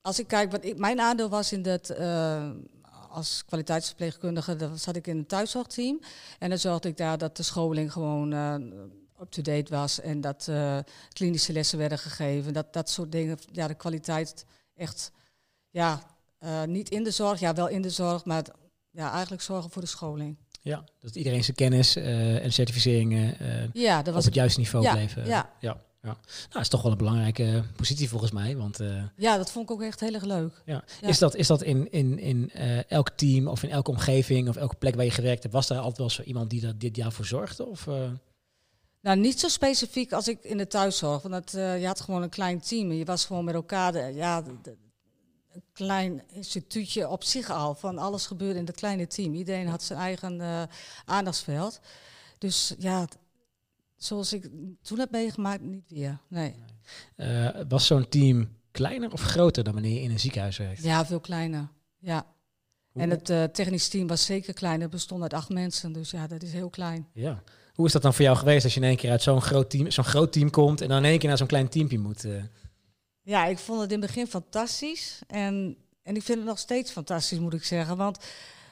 als 0.00 0.18
ik 0.18 0.26
kijk, 0.26 0.50
wat 0.50 0.64
ik, 0.64 0.78
mijn 0.78 1.00
aandeel 1.00 1.28
was 1.28 1.52
in 1.52 1.62
dat, 1.62 1.90
eh, 1.90 2.50
als 3.14 3.44
kwaliteitsverpleegkundige, 3.46 4.56
dan 4.56 4.78
zat 4.78 4.96
ik 4.96 5.06
in 5.06 5.16
een 5.16 5.26
thuiszorgteam. 5.26 6.00
En 6.38 6.48
dan 6.48 6.58
zorgde 6.58 6.88
ik 6.88 6.96
daar 6.96 7.18
dat 7.18 7.36
de 7.36 7.42
scholing 7.42 7.92
gewoon 7.92 8.32
eh, 8.32 8.54
up-to-date 9.20 9.70
was 9.70 10.00
en 10.00 10.20
dat 10.20 10.48
eh, 10.48 10.78
klinische 11.12 11.52
lessen 11.52 11.78
werden 11.78 11.98
gegeven. 11.98 12.52
Dat, 12.52 12.72
dat 12.72 12.90
soort 12.90 13.12
dingen, 13.12 13.38
ja, 13.52 13.66
de 13.68 13.74
kwaliteit 13.74 14.44
echt, 14.74 15.10
ja, 15.70 16.02
eh, 16.38 16.62
niet 16.64 16.88
in 16.90 17.04
de 17.04 17.10
zorg, 17.10 17.40
ja, 17.40 17.54
wel 17.54 17.68
in 17.68 17.82
de 17.82 17.90
zorg, 17.90 18.24
maar 18.24 18.44
ja, 18.90 19.12
eigenlijk 19.12 19.42
zorgen 19.42 19.70
voor 19.70 19.82
de 19.82 19.88
scholing. 19.88 20.36
Ja, 20.60 20.84
dat 21.00 21.16
iedereen 21.16 21.44
zijn 21.44 21.56
kennis 21.56 21.96
en 21.96 22.52
certificeringen 22.52 23.36
Ja, 23.72 24.02
dat 24.02 24.14
op 24.16 24.24
het 24.24 24.34
juiste 24.34 24.60
niveau 24.60 24.84
Ja, 24.84 24.92
bleven. 24.92 25.26
ja. 25.26 25.50
ja, 25.60 25.80
ja. 26.04 26.16
Nou, 26.48 26.60
is 26.60 26.68
toch 26.68 26.82
wel 26.82 26.92
een 26.92 26.98
belangrijke 26.98 27.64
positie 27.76 28.08
volgens 28.08 28.30
mij. 28.30 28.56
Want 28.56 28.80
eh, 28.80 29.02
Ja, 29.16 29.36
dat 29.36 29.50
vond 29.50 29.64
ik 29.70 29.74
ook 29.74 29.82
echt 29.82 30.00
heel 30.00 30.14
erg 30.14 30.24
leuk. 30.24 30.62
ja. 30.64 30.84
Ja. 31.00 31.08
Is 31.08 31.18
dat, 31.18 31.34
is 31.34 31.46
dat 31.46 31.62
in, 31.62 31.90
in, 31.92 32.18
in 32.18 32.50
eh, 32.50 32.90
elk 32.90 33.10
team 33.10 33.46
of 33.48 33.62
in 33.62 33.70
elke 33.70 33.90
omgeving 33.90 34.48
of 34.48 34.56
elke 34.56 34.74
plek 34.76 34.94
waar 34.94 35.04
je 35.04 35.10
gewerkt 35.10 35.42
hebt, 35.42 35.54
was 35.54 35.66
daar 35.66 35.78
altijd 35.78 35.98
wel 35.98 36.10
zo 36.10 36.22
iemand 36.22 36.50
die 36.50 36.60
dat 36.60 36.80
dit 36.80 36.96
jaar 36.96 37.12
voor 37.12 37.24
zorgde? 37.26 37.66
Of, 37.66 37.86
eh, 37.86 38.10
Nou, 39.00 39.18
niet 39.18 39.40
zo 39.40 39.48
specifiek 39.48 40.12
als 40.12 40.28
ik 40.28 40.38
in 40.44 40.56
de 40.56 40.66
thuiszorg. 40.66 41.22
Want 41.22 41.34
dat, 41.34 41.50
je 41.80 41.86
had 41.86 42.00
gewoon 42.00 42.22
een 42.22 42.28
klein 42.28 42.60
team 42.60 42.90
en 42.90 42.96
je 42.96 43.04
was 43.04 43.24
gewoon 43.24 43.44
met 43.44 43.54
elkaar. 43.54 43.92
de- 43.92 44.12
ja, 44.14 44.42
de- 44.42 44.50
de- 44.62 44.76
een 45.52 45.62
klein 45.72 46.22
instituutje 46.32 47.08
op 47.08 47.24
zich 47.24 47.50
al. 47.50 47.74
Van 47.74 47.98
alles 47.98 48.26
gebeurde 48.26 48.58
in 48.58 48.64
dat 48.64 48.74
kleine 48.74 49.06
team. 49.06 49.34
Iedereen 49.34 49.66
had 49.68 49.82
zijn 49.82 49.98
eigen 49.98 50.34
uh, 50.40 50.62
aandachtsveld. 51.04 51.80
Dus 52.38 52.74
ja, 52.78 53.06
zoals 54.04 54.32
ik 54.32 54.48
toen 54.82 54.98
heb 54.98 55.10
meegemaakt, 55.10 55.62
niet 55.62 55.90
weer. 55.90 56.18
Nee. 56.28 56.54
Uh, 57.16 57.48
was 57.68 57.86
zo'n 57.86 58.08
team 58.08 58.48
kleiner 58.70 59.12
of 59.12 59.20
groter 59.20 59.64
dan 59.64 59.72
wanneer 59.72 59.94
je 59.94 60.00
in 60.00 60.10
een 60.10 60.20
ziekenhuis 60.20 60.56
werkt? 60.56 60.82
Ja, 60.82 61.06
veel 61.06 61.20
kleiner. 61.20 61.68
Ja. 61.98 62.26
En 62.94 63.10
het 63.10 63.30
uh, 63.30 63.44
technisch 63.44 63.88
team 63.88 64.06
was 64.06 64.24
zeker 64.24 64.54
klein. 64.54 64.80
Het 64.80 64.90
bestond 64.90 65.22
uit 65.22 65.32
acht 65.32 65.48
mensen. 65.48 65.92
Dus 65.92 66.10
ja, 66.10 66.26
dat 66.26 66.42
is 66.42 66.52
heel 66.52 66.70
klein. 66.70 67.08
Ja. 67.12 67.42
Hoe 67.74 67.86
is 67.86 67.92
dat 67.92 68.02
dan 68.02 68.14
voor 68.14 68.24
jou 68.24 68.36
geweest 68.36 68.64
als 68.64 68.74
je 68.74 68.80
in 68.80 68.86
één 68.86 68.96
keer 68.96 69.10
uit 69.10 69.22
zo'n 69.22 69.42
groot 69.42 69.70
team, 69.70 69.90
zo'n 69.90 70.04
groot 70.04 70.32
team 70.32 70.50
komt 70.50 70.80
en 70.80 70.88
dan 70.88 70.98
in 70.98 71.04
één 71.04 71.18
keer 71.18 71.28
naar 71.28 71.38
zo'n 71.38 71.46
klein 71.46 71.68
teampje 71.68 71.98
moet? 71.98 72.24
Uh... 72.24 72.42
Ja, 73.22 73.46
ik 73.46 73.58
vond 73.58 73.80
het 73.80 73.92
in 73.92 74.00
het 74.00 74.06
begin 74.06 74.26
fantastisch. 74.26 75.22
En, 75.26 75.76
en 76.02 76.16
ik 76.16 76.22
vind 76.22 76.38
het 76.38 76.46
nog 76.46 76.58
steeds 76.58 76.90
fantastisch, 76.90 77.38
moet 77.38 77.54
ik 77.54 77.64
zeggen. 77.64 77.96
Want 77.96 78.18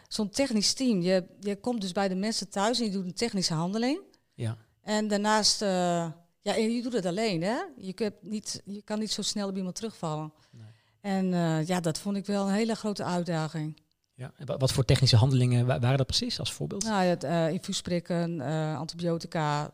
zo'n 0.09 0.31
technisch 0.31 0.73
team, 0.73 1.01
je, 1.01 1.25
je 1.41 1.57
komt 1.57 1.81
dus 1.81 1.93
bij 1.93 2.09
de 2.09 2.15
mensen 2.15 2.49
thuis 2.49 2.79
en 2.79 2.85
je 2.85 2.91
doet 2.91 3.05
een 3.05 3.15
technische 3.15 3.55
handeling. 3.55 4.01
Ja. 4.35 4.57
En 4.83 5.09
daarnaast, 5.09 5.62
uh, 5.62 5.69
ja, 6.41 6.55
je 6.55 6.83
doet 6.83 6.93
het 6.93 7.07
alleen, 7.07 7.43
hè? 7.43 7.57
Je, 7.77 7.93
kunt 7.93 8.15
niet, 8.21 8.62
je 8.65 8.83
kan 8.83 8.99
niet 8.99 9.12
zo 9.12 9.23
snel 9.23 9.49
op 9.49 9.57
iemand 9.57 9.75
terugvallen. 9.75 10.33
Nee. 10.51 10.67
En 11.01 11.33
uh, 11.33 11.67
ja, 11.67 11.81
dat 11.81 11.99
vond 11.99 12.17
ik 12.17 12.27
wel 12.27 12.47
een 12.47 12.55
hele 12.55 12.75
grote 12.75 13.05
uitdaging. 13.05 13.81
Ja, 14.15 14.33
wat 14.45 14.73
voor 14.73 14.85
technische 14.85 15.17
handelingen 15.17 15.67
waren 15.67 15.97
dat 15.97 16.07
precies 16.07 16.39
als 16.39 16.53
voorbeeld? 16.53 16.85
Nou, 16.85 17.05
het 17.05 17.25
uh, 17.25 17.51
infuusprikken, 17.51 18.41
antibiotica, 18.77 19.71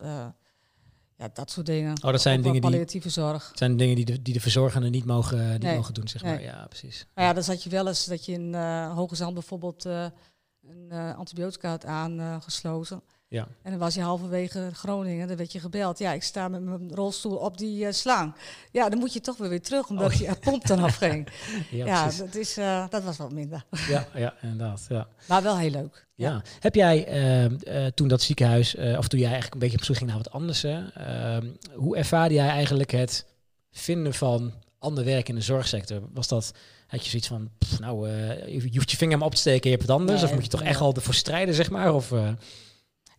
ja, 1.17 1.29
dat 1.33 1.51
soort 1.51 1.67
dingen. 1.67 2.03
Oh, 2.05 2.11
dat 2.11 2.21
zijn 2.21 2.43
dingen 2.43 2.61
palliatieve 2.61 3.07
die, 3.07 3.17
zorg. 3.17 3.53
zijn 3.55 3.77
dingen 3.77 3.97
die 3.97 4.05
de, 4.05 4.23
die 4.23 4.35
de 4.35 4.41
verzorgenden 4.41 4.91
niet 4.91 5.05
mogen, 5.05 5.51
niet 5.51 5.63
nee. 5.63 5.75
mogen 5.75 5.95
doen, 5.95 6.09
zeg 6.09 6.23
maar. 6.23 6.43
Ja, 6.43 6.67
precies. 6.67 7.07
Nou 7.15 7.29
ja, 7.29 7.35
dan 7.35 7.43
zat 7.43 7.63
je 7.63 7.71
wel 7.71 7.87
eens 7.87 8.05
dat 8.05 8.25
je 8.25 8.33
in 8.33 8.55
Hoge 8.95 9.17
Zand 9.17 9.35
bijvoorbeeld 9.35 9.85
een 9.85 10.93
antibiotica 11.17 11.69
had 11.69 11.85
aangesloten. 11.85 13.03
Ja. 13.31 13.49
En 13.63 13.71
dan 13.71 13.81
was 13.81 13.95
je 13.95 14.01
halverwege 14.01 14.71
Groningen, 14.73 15.29
dan 15.29 15.37
werd 15.37 15.53
je 15.53 15.61
gebeld. 15.61 15.99
Ja, 15.99 16.13
ik 16.13 16.23
sta 16.23 16.49
met 16.49 16.63
mijn 16.63 16.95
rolstoel 16.95 17.37
op 17.37 17.59
die 17.59 17.85
uh, 17.85 17.93
slang. 17.93 18.35
Ja, 18.73 18.89
dan 18.89 18.99
moet 18.99 19.13
je 19.13 19.21
toch 19.21 19.37
weer 19.37 19.49
weer 19.49 19.63
terug, 19.63 19.89
omdat 19.89 20.13
oh, 20.13 20.19
die 20.19 20.35
pomp 20.35 20.67
dan 20.67 20.79
afging. 20.79 21.29
ja, 21.71 21.87
ja 21.87 22.11
dat, 22.19 22.35
is, 22.35 22.59
uh, 22.59 22.89
dat 22.89 23.03
was 23.03 23.17
wat 23.17 23.33
minder. 23.33 23.65
ja, 23.89 24.07
ja, 24.15 24.35
inderdaad. 24.43 24.87
Ja. 24.89 25.09
Maar 25.27 25.43
wel 25.43 25.59
heel 25.59 25.71
leuk. 25.71 26.07
Ja. 26.15 26.31
ja. 26.31 26.43
Heb 26.61 26.75
jij 26.75 27.23
uh, 27.67 27.87
toen 27.87 28.09
dat 28.09 28.23
ziekenhuis, 28.23 28.75
of 28.75 29.09
toen 29.09 29.21
jij 29.21 29.29
eigenlijk 29.29 29.55
een 29.55 29.61
beetje 29.61 29.79
op 29.79 29.85
zoek 29.85 29.97
ging 29.97 30.09
naar 30.09 30.19
wat 30.19 30.31
anders, 30.31 30.65
ehm, 30.65 31.47
hoe 31.75 31.97
ervaarde 31.97 32.35
jij 32.35 32.49
eigenlijk 32.49 32.91
het 32.91 33.27
vinden 33.71 34.15
van 34.15 34.53
ander 34.79 35.05
werk 35.05 35.29
in 35.29 35.35
de 35.35 35.41
zorgsector? 35.41 36.01
Was 36.13 36.29
dat, 36.29 36.53
had 36.87 37.05
je 37.05 37.11
zoiets 37.11 37.29
van, 37.29 37.51
pff, 37.59 37.79
nou, 37.79 38.09
je 38.47 38.71
hoeft 38.75 38.91
je 38.91 38.97
vinger 38.97 39.19
maar 39.19 39.27
op 39.27 39.35
te 39.35 39.41
steken, 39.41 39.71
je 39.71 39.77
hebt 39.77 39.89
het 39.89 39.99
anders? 39.99 40.21
Nee, 40.21 40.29
of 40.31 40.35
moet 40.35 40.45
je 40.45 40.51
toch 40.51 40.63
echt 40.63 40.81
al 40.81 40.95
ervoor 40.95 41.15
strijden, 41.15 41.55
zeg 41.55 41.71
maar? 41.71 41.95
Of... 41.95 42.13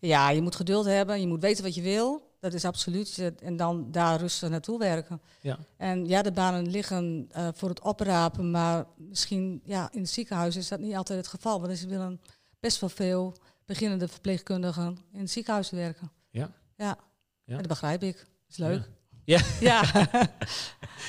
Ja, 0.00 0.30
je 0.30 0.42
moet 0.42 0.56
geduld 0.56 0.84
hebben, 0.84 1.20
je 1.20 1.26
moet 1.26 1.40
weten 1.40 1.64
wat 1.64 1.74
je 1.74 1.82
wil. 1.82 2.28
Dat 2.40 2.54
is 2.54 2.64
absoluut. 2.64 3.32
En 3.42 3.56
dan 3.56 3.90
daar 3.90 4.20
rustig 4.20 4.48
naartoe 4.48 4.78
werken. 4.78 5.20
Ja. 5.40 5.58
En 5.76 6.06
ja, 6.06 6.22
de 6.22 6.32
banen 6.32 6.70
liggen 6.70 7.28
uh, 7.36 7.48
voor 7.54 7.68
het 7.68 7.80
oprapen, 7.80 8.50
maar 8.50 8.86
misschien 8.96 9.60
ja, 9.64 9.88
in 9.92 10.00
het 10.00 10.10
ziekenhuis 10.10 10.56
is 10.56 10.68
dat 10.68 10.80
niet 10.80 10.94
altijd 10.94 11.18
het 11.18 11.28
geval. 11.28 11.60
Want 11.60 11.78
ze 11.78 11.88
willen 11.88 12.20
best 12.60 12.80
wel 12.80 12.88
veel 12.88 13.36
beginnende 13.64 14.08
verpleegkundigen 14.08 14.98
in 15.12 15.20
het 15.20 15.30
ziekenhuis 15.30 15.70
werken. 15.70 16.10
Ja. 16.30 16.50
Ja, 16.76 16.98
ja. 17.44 17.56
dat 17.56 17.66
begrijp 17.66 18.02
ik. 18.02 18.16
Dat 18.16 18.26
is 18.48 18.56
leuk. 18.56 18.80
Ja. 18.80 18.99
Ja. 19.24 19.40
ja. 19.60 19.82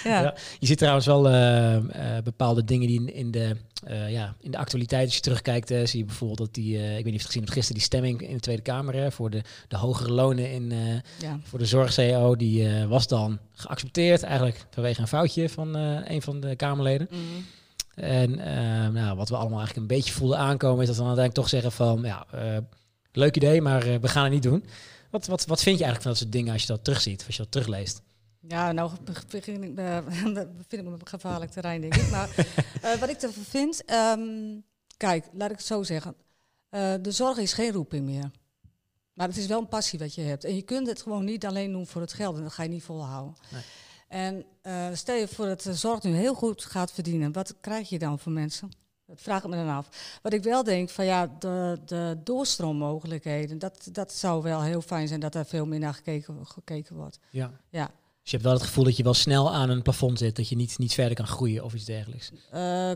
ja. 0.03 0.35
Je 0.59 0.67
ziet 0.67 0.77
trouwens 0.77 1.05
wel 1.05 1.29
uh, 1.29 1.73
uh, 1.73 1.81
bepaalde 2.23 2.63
dingen 2.63 2.87
die 2.87 2.99
in, 2.99 3.13
in 3.13 3.31
de, 3.31 3.55
uh, 3.89 4.11
ja, 4.11 4.35
in 4.39 4.51
de 4.51 4.57
actualiteit, 4.57 5.05
als 5.05 5.15
je 5.15 5.21
terugkijkt, 5.21 5.67
zie 5.67 5.99
je 5.99 6.05
bijvoorbeeld 6.05 6.39
dat 6.39 6.53
die, 6.53 6.97
ik 6.97 7.03
weet 7.03 7.05
niet 7.05 7.05
of 7.05 7.11
je 7.11 7.17
het 7.17 7.25
gezien 7.25 7.41
hebt, 7.41 7.53
gisteren 7.53 7.77
die 7.77 7.85
stemming 7.85 8.21
in 8.21 8.33
de 8.33 8.39
Tweede 8.39 8.61
Kamer 8.61 8.93
hè, 8.93 9.11
voor 9.11 9.29
de, 9.29 9.41
de 9.67 9.77
hogere 9.77 10.11
lonen 10.11 10.51
in, 10.51 10.73
ja. 11.19 11.39
voor 11.43 11.59
de 11.59 11.65
zorg-CEO, 11.65 12.35
die 12.35 12.85
was 12.87 13.07
dan 13.07 13.39
geaccepteerd 13.51 14.23
eigenlijk 14.23 14.65
vanwege 14.69 15.01
een 15.01 15.07
foutje 15.07 15.49
van 15.49 15.75
een 15.75 16.21
van 16.21 16.39
de 16.39 16.55
Kamerleden. 16.55 17.07
Mm. 17.11 17.45
En 17.95 18.35
nou, 18.93 19.15
wat 19.17 19.29
we 19.29 19.35
allemaal 19.35 19.59
eigenlijk 19.59 19.89
een 19.89 19.97
beetje 19.97 20.13
voelden 20.13 20.37
aankomen, 20.37 20.81
is 20.81 20.87
dat 20.87 20.95
we 20.95 21.03
dan 21.03 21.17
uiteindelijk 21.17 21.49
toch 21.49 21.59
zeggen 21.59 21.71
van, 21.71 22.01
ja, 22.03 22.25
leuk 23.11 23.35
idee, 23.35 23.61
maar 23.61 23.83
we 24.01 24.07
gaan 24.07 24.23
het 24.23 24.33
niet 24.33 24.43
doen. 24.43 24.65
Wat, 25.11 25.25
wat, 25.25 25.45
wat 25.45 25.61
vind 25.61 25.77
je 25.77 25.83
eigenlijk 25.83 26.01
van 26.01 26.11
dat 26.11 26.19
soort 26.19 26.31
dingen 26.31 26.53
als 26.53 26.61
je 26.61 26.67
dat 26.67 26.83
terugziet, 26.83 27.23
als 27.25 27.35
je 27.35 27.41
dat 27.41 27.51
terugleest? 27.51 28.01
Ja, 28.39 28.71
nou 28.71 28.91
begin 29.29 29.63
ik, 29.63 29.79
uh, 29.79 29.97
vind 30.67 30.81
ik 30.81 30.83
me 30.83 30.93
op 30.93 31.07
gevaarlijk 31.07 31.51
terrein, 31.51 31.81
denk 31.81 31.95
ik. 31.95 32.09
Maar 32.09 32.29
uh, 32.83 32.93
wat 32.99 33.09
ik 33.09 33.21
ervan 33.21 33.43
vind, 33.43 33.91
um, 33.91 34.63
kijk, 34.97 35.25
laat 35.33 35.51
ik 35.51 35.57
het 35.57 35.65
zo 35.65 35.83
zeggen. 35.83 36.15
Uh, 36.69 36.93
de 37.01 37.11
zorg 37.11 37.37
is 37.37 37.53
geen 37.53 37.71
roeping 37.71 38.05
meer. 38.05 38.31
Maar 39.13 39.27
het 39.27 39.37
is 39.37 39.45
wel 39.45 39.59
een 39.59 39.67
passie 39.67 39.99
wat 39.99 40.15
je 40.15 40.21
hebt. 40.21 40.43
En 40.43 40.55
je 40.55 40.61
kunt 40.61 40.87
het 40.87 41.01
gewoon 41.01 41.25
niet 41.25 41.45
alleen 41.45 41.71
doen 41.71 41.87
voor 41.87 42.01
het 42.01 42.13
geld. 42.13 42.35
En 42.35 42.43
dat 42.43 42.53
ga 42.53 42.63
je 42.63 42.69
niet 42.69 42.83
volhouden. 42.83 43.35
Nee. 43.51 43.63
En 44.07 44.45
stel 44.97 45.15
je 45.15 45.27
voor 45.27 45.45
dat 45.45 45.61
de 45.61 45.73
zorg 45.73 46.03
nu 46.03 46.15
heel 46.15 46.33
goed 46.33 46.65
gaat 46.65 46.91
verdienen. 46.91 47.31
Wat 47.31 47.55
krijg 47.61 47.89
je 47.89 47.99
dan 47.99 48.19
voor 48.19 48.31
mensen? 48.31 48.69
Dat 49.11 49.21
vraag 49.21 49.43
ik 49.43 49.49
me 49.49 49.55
dan 49.55 49.69
af. 49.69 50.19
Wat 50.21 50.33
ik 50.33 50.43
wel 50.43 50.63
denk, 50.63 50.89
van 50.89 51.05
ja, 51.05 51.35
de, 51.39 51.79
de 51.85 52.17
doorstroommogelijkheden, 52.23 53.59
dat, 53.59 53.87
dat 53.91 54.13
zou 54.13 54.43
wel 54.43 54.61
heel 54.61 54.81
fijn 54.81 55.07
zijn 55.07 55.19
dat 55.19 55.33
daar 55.33 55.45
veel 55.45 55.65
meer 55.65 55.79
naar 55.79 55.93
gekeken, 55.93 56.47
gekeken 56.47 56.95
wordt. 56.95 57.19
Ja. 57.29 57.51
ja. 57.69 57.85
Dus 58.21 58.31
je 58.31 58.37
hebt 58.37 58.43
wel 58.43 58.53
het 58.53 58.63
gevoel 58.63 58.83
dat 58.83 58.97
je 58.97 59.03
wel 59.03 59.13
snel 59.13 59.53
aan 59.53 59.69
een 59.69 59.81
plafond 59.81 60.17
zit, 60.17 60.35
dat 60.35 60.49
je 60.49 60.55
niet, 60.55 60.77
niet 60.77 60.93
verder 60.93 61.15
kan 61.15 61.27
groeien 61.27 61.63
of 61.63 61.73
iets 61.73 61.85
dergelijks. 61.85 62.31
Uh, 62.53 62.91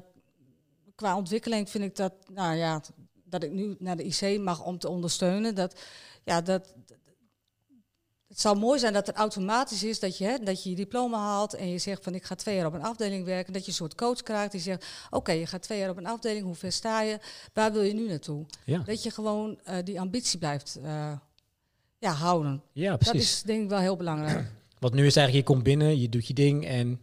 qua 0.95 1.17
ontwikkeling 1.17 1.69
vind 1.69 1.84
ik 1.84 1.95
dat, 1.95 2.13
nou 2.34 2.56
ja, 2.56 2.82
dat 3.23 3.43
ik 3.43 3.51
nu 3.51 3.75
naar 3.80 3.97
de 3.97 4.04
IC 4.04 4.39
mag 4.39 4.63
om 4.63 4.78
te 4.78 4.89
ondersteunen. 4.89 5.56
Dat, 5.56 5.80
ja, 6.23 6.41
dat, 6.41 6.73
het 8.36 8.43
zou 8.43 8.58
mooi 8.58 8.80
zijn 8.80 8.93
dat 8.93 9.08
het 9.08 9.15
automatisch 9.15 9.84
is 9.84 10.00
dat 10.00 10.17
je, 10.17 10.26
hè, 10.26 10.38
dat 10.38 10.63
je 10.63 10.69
je 10.69 10.76
diploma 10.76 11.17
haalt 11.17 11.54
en 11.54 11.69
je 11.69 11.78
zegt 11.78 12.04
van 12.04 12.15
ik 12.15 12.24
ga 12.24 12.36
twee 12.36 12.56
jaar 12.56 12.65
op 12.65 12.74
een 12.74 12.84
afdeling 12.84 13.26
werken. 13.26 13.54
Dat 13.54 13.62
je 13.62 13.67
een 13.67 13.78
soort 13.78 13.95
coach 13.95 14.24
krijgt 14.24 14.52
die 14.52 14.62
zegt 14.62 14.86
oké, 15.10 15.32
je 15.32 15.45
gaat 15.45 15.62
twee 15.62 15.80
jaar 15.80 15.89
op 15.89 15.98
een 15.98 16.06
afdeling, 16.06 16.45
hoe 16.45 16.56
ver 16.56 16.71
sta 16.71 17.02
je? 17.02 17.19
Waar 17.54 17.74
wil 17.74 17.82
je 17.82 17.93
nu 17.93 18.08
naartoe? 18.08 18.45
Ja. 18.65 18.80
Dat 18.86 19.04
je 19.04 19.12
gewoon 19.12 19.60
uh, 19.69 19.76
die 19.84 20.00
ambitie 20.00 20.39
blijft 20.39 20.78
uh, 20.84 21.12
ja, 22.00 22.12
houden. 22.12 22.62
Ja, 22.74 22.95
precies. 22.95 23.13
Dat 23.13 23.21
is 23.21 23.41
denk 23.41 23.63
ik 23.63 23.69
wel 23.69 23.80
heel 23.80 23.95
belangrijk. 23.95 24.52
Want 24.80 24.93
nu 24.93 25.06
is 25.06 25.15
eigenlijk, 25.15 25.48
je 25.48 25.54
komt 25.54 25.63
binnen, 25.63 26.00
je 26.00 26.10
doet 26.10 26.28
je 26.28 26.34
ding 26.34 26.65
en 26.65 27.02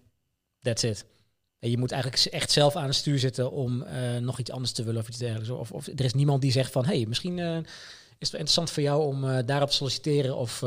that's 0.61 0.83
it. 0.83 1.05
En 1.59 1.71
je 1.71 1.79
moet 1.79 1.93
eigenlijk 1.93 2.25
echt 2.25 2.51
zelf 2.51 2.77
aan 2.77 2.87
het 2.87 2.95
stuur 2.95 3.19
zitten 3.19 3.51
om 3.51 3.83
uh, 3.83 4.17
nog 4.17 4.39
iets 4.39 4.51
anders 4.51 4.73
te 4.73 4.83
willen 4.83 5.01
of 5.01 5.09
iets 5.09 5.19
dergelijks. 5.19 5.51
Of, 5.51 5.73
of 5.73 5.87
er 5.87 6.05
is 6.05 6.15
niemand 6.15 6.43
die 6.43 6.53
zegt 6.53 6.73
van, 6.73 6.85
hé, 6.85 6.97
hey, 6.97 7.07
misschien 7.07 7.65
is 8.23 8.31
het 8.31 8.41
interessant 8.41 8.71
voor 8.71 8.83
jou 8.83 9.05
om 9.05 9.25
uh, 9.25 9.39
daarop 9.47 9.69
te 9.69 9.75
solliciteren 9.75 10.37
of, 10.37 10.63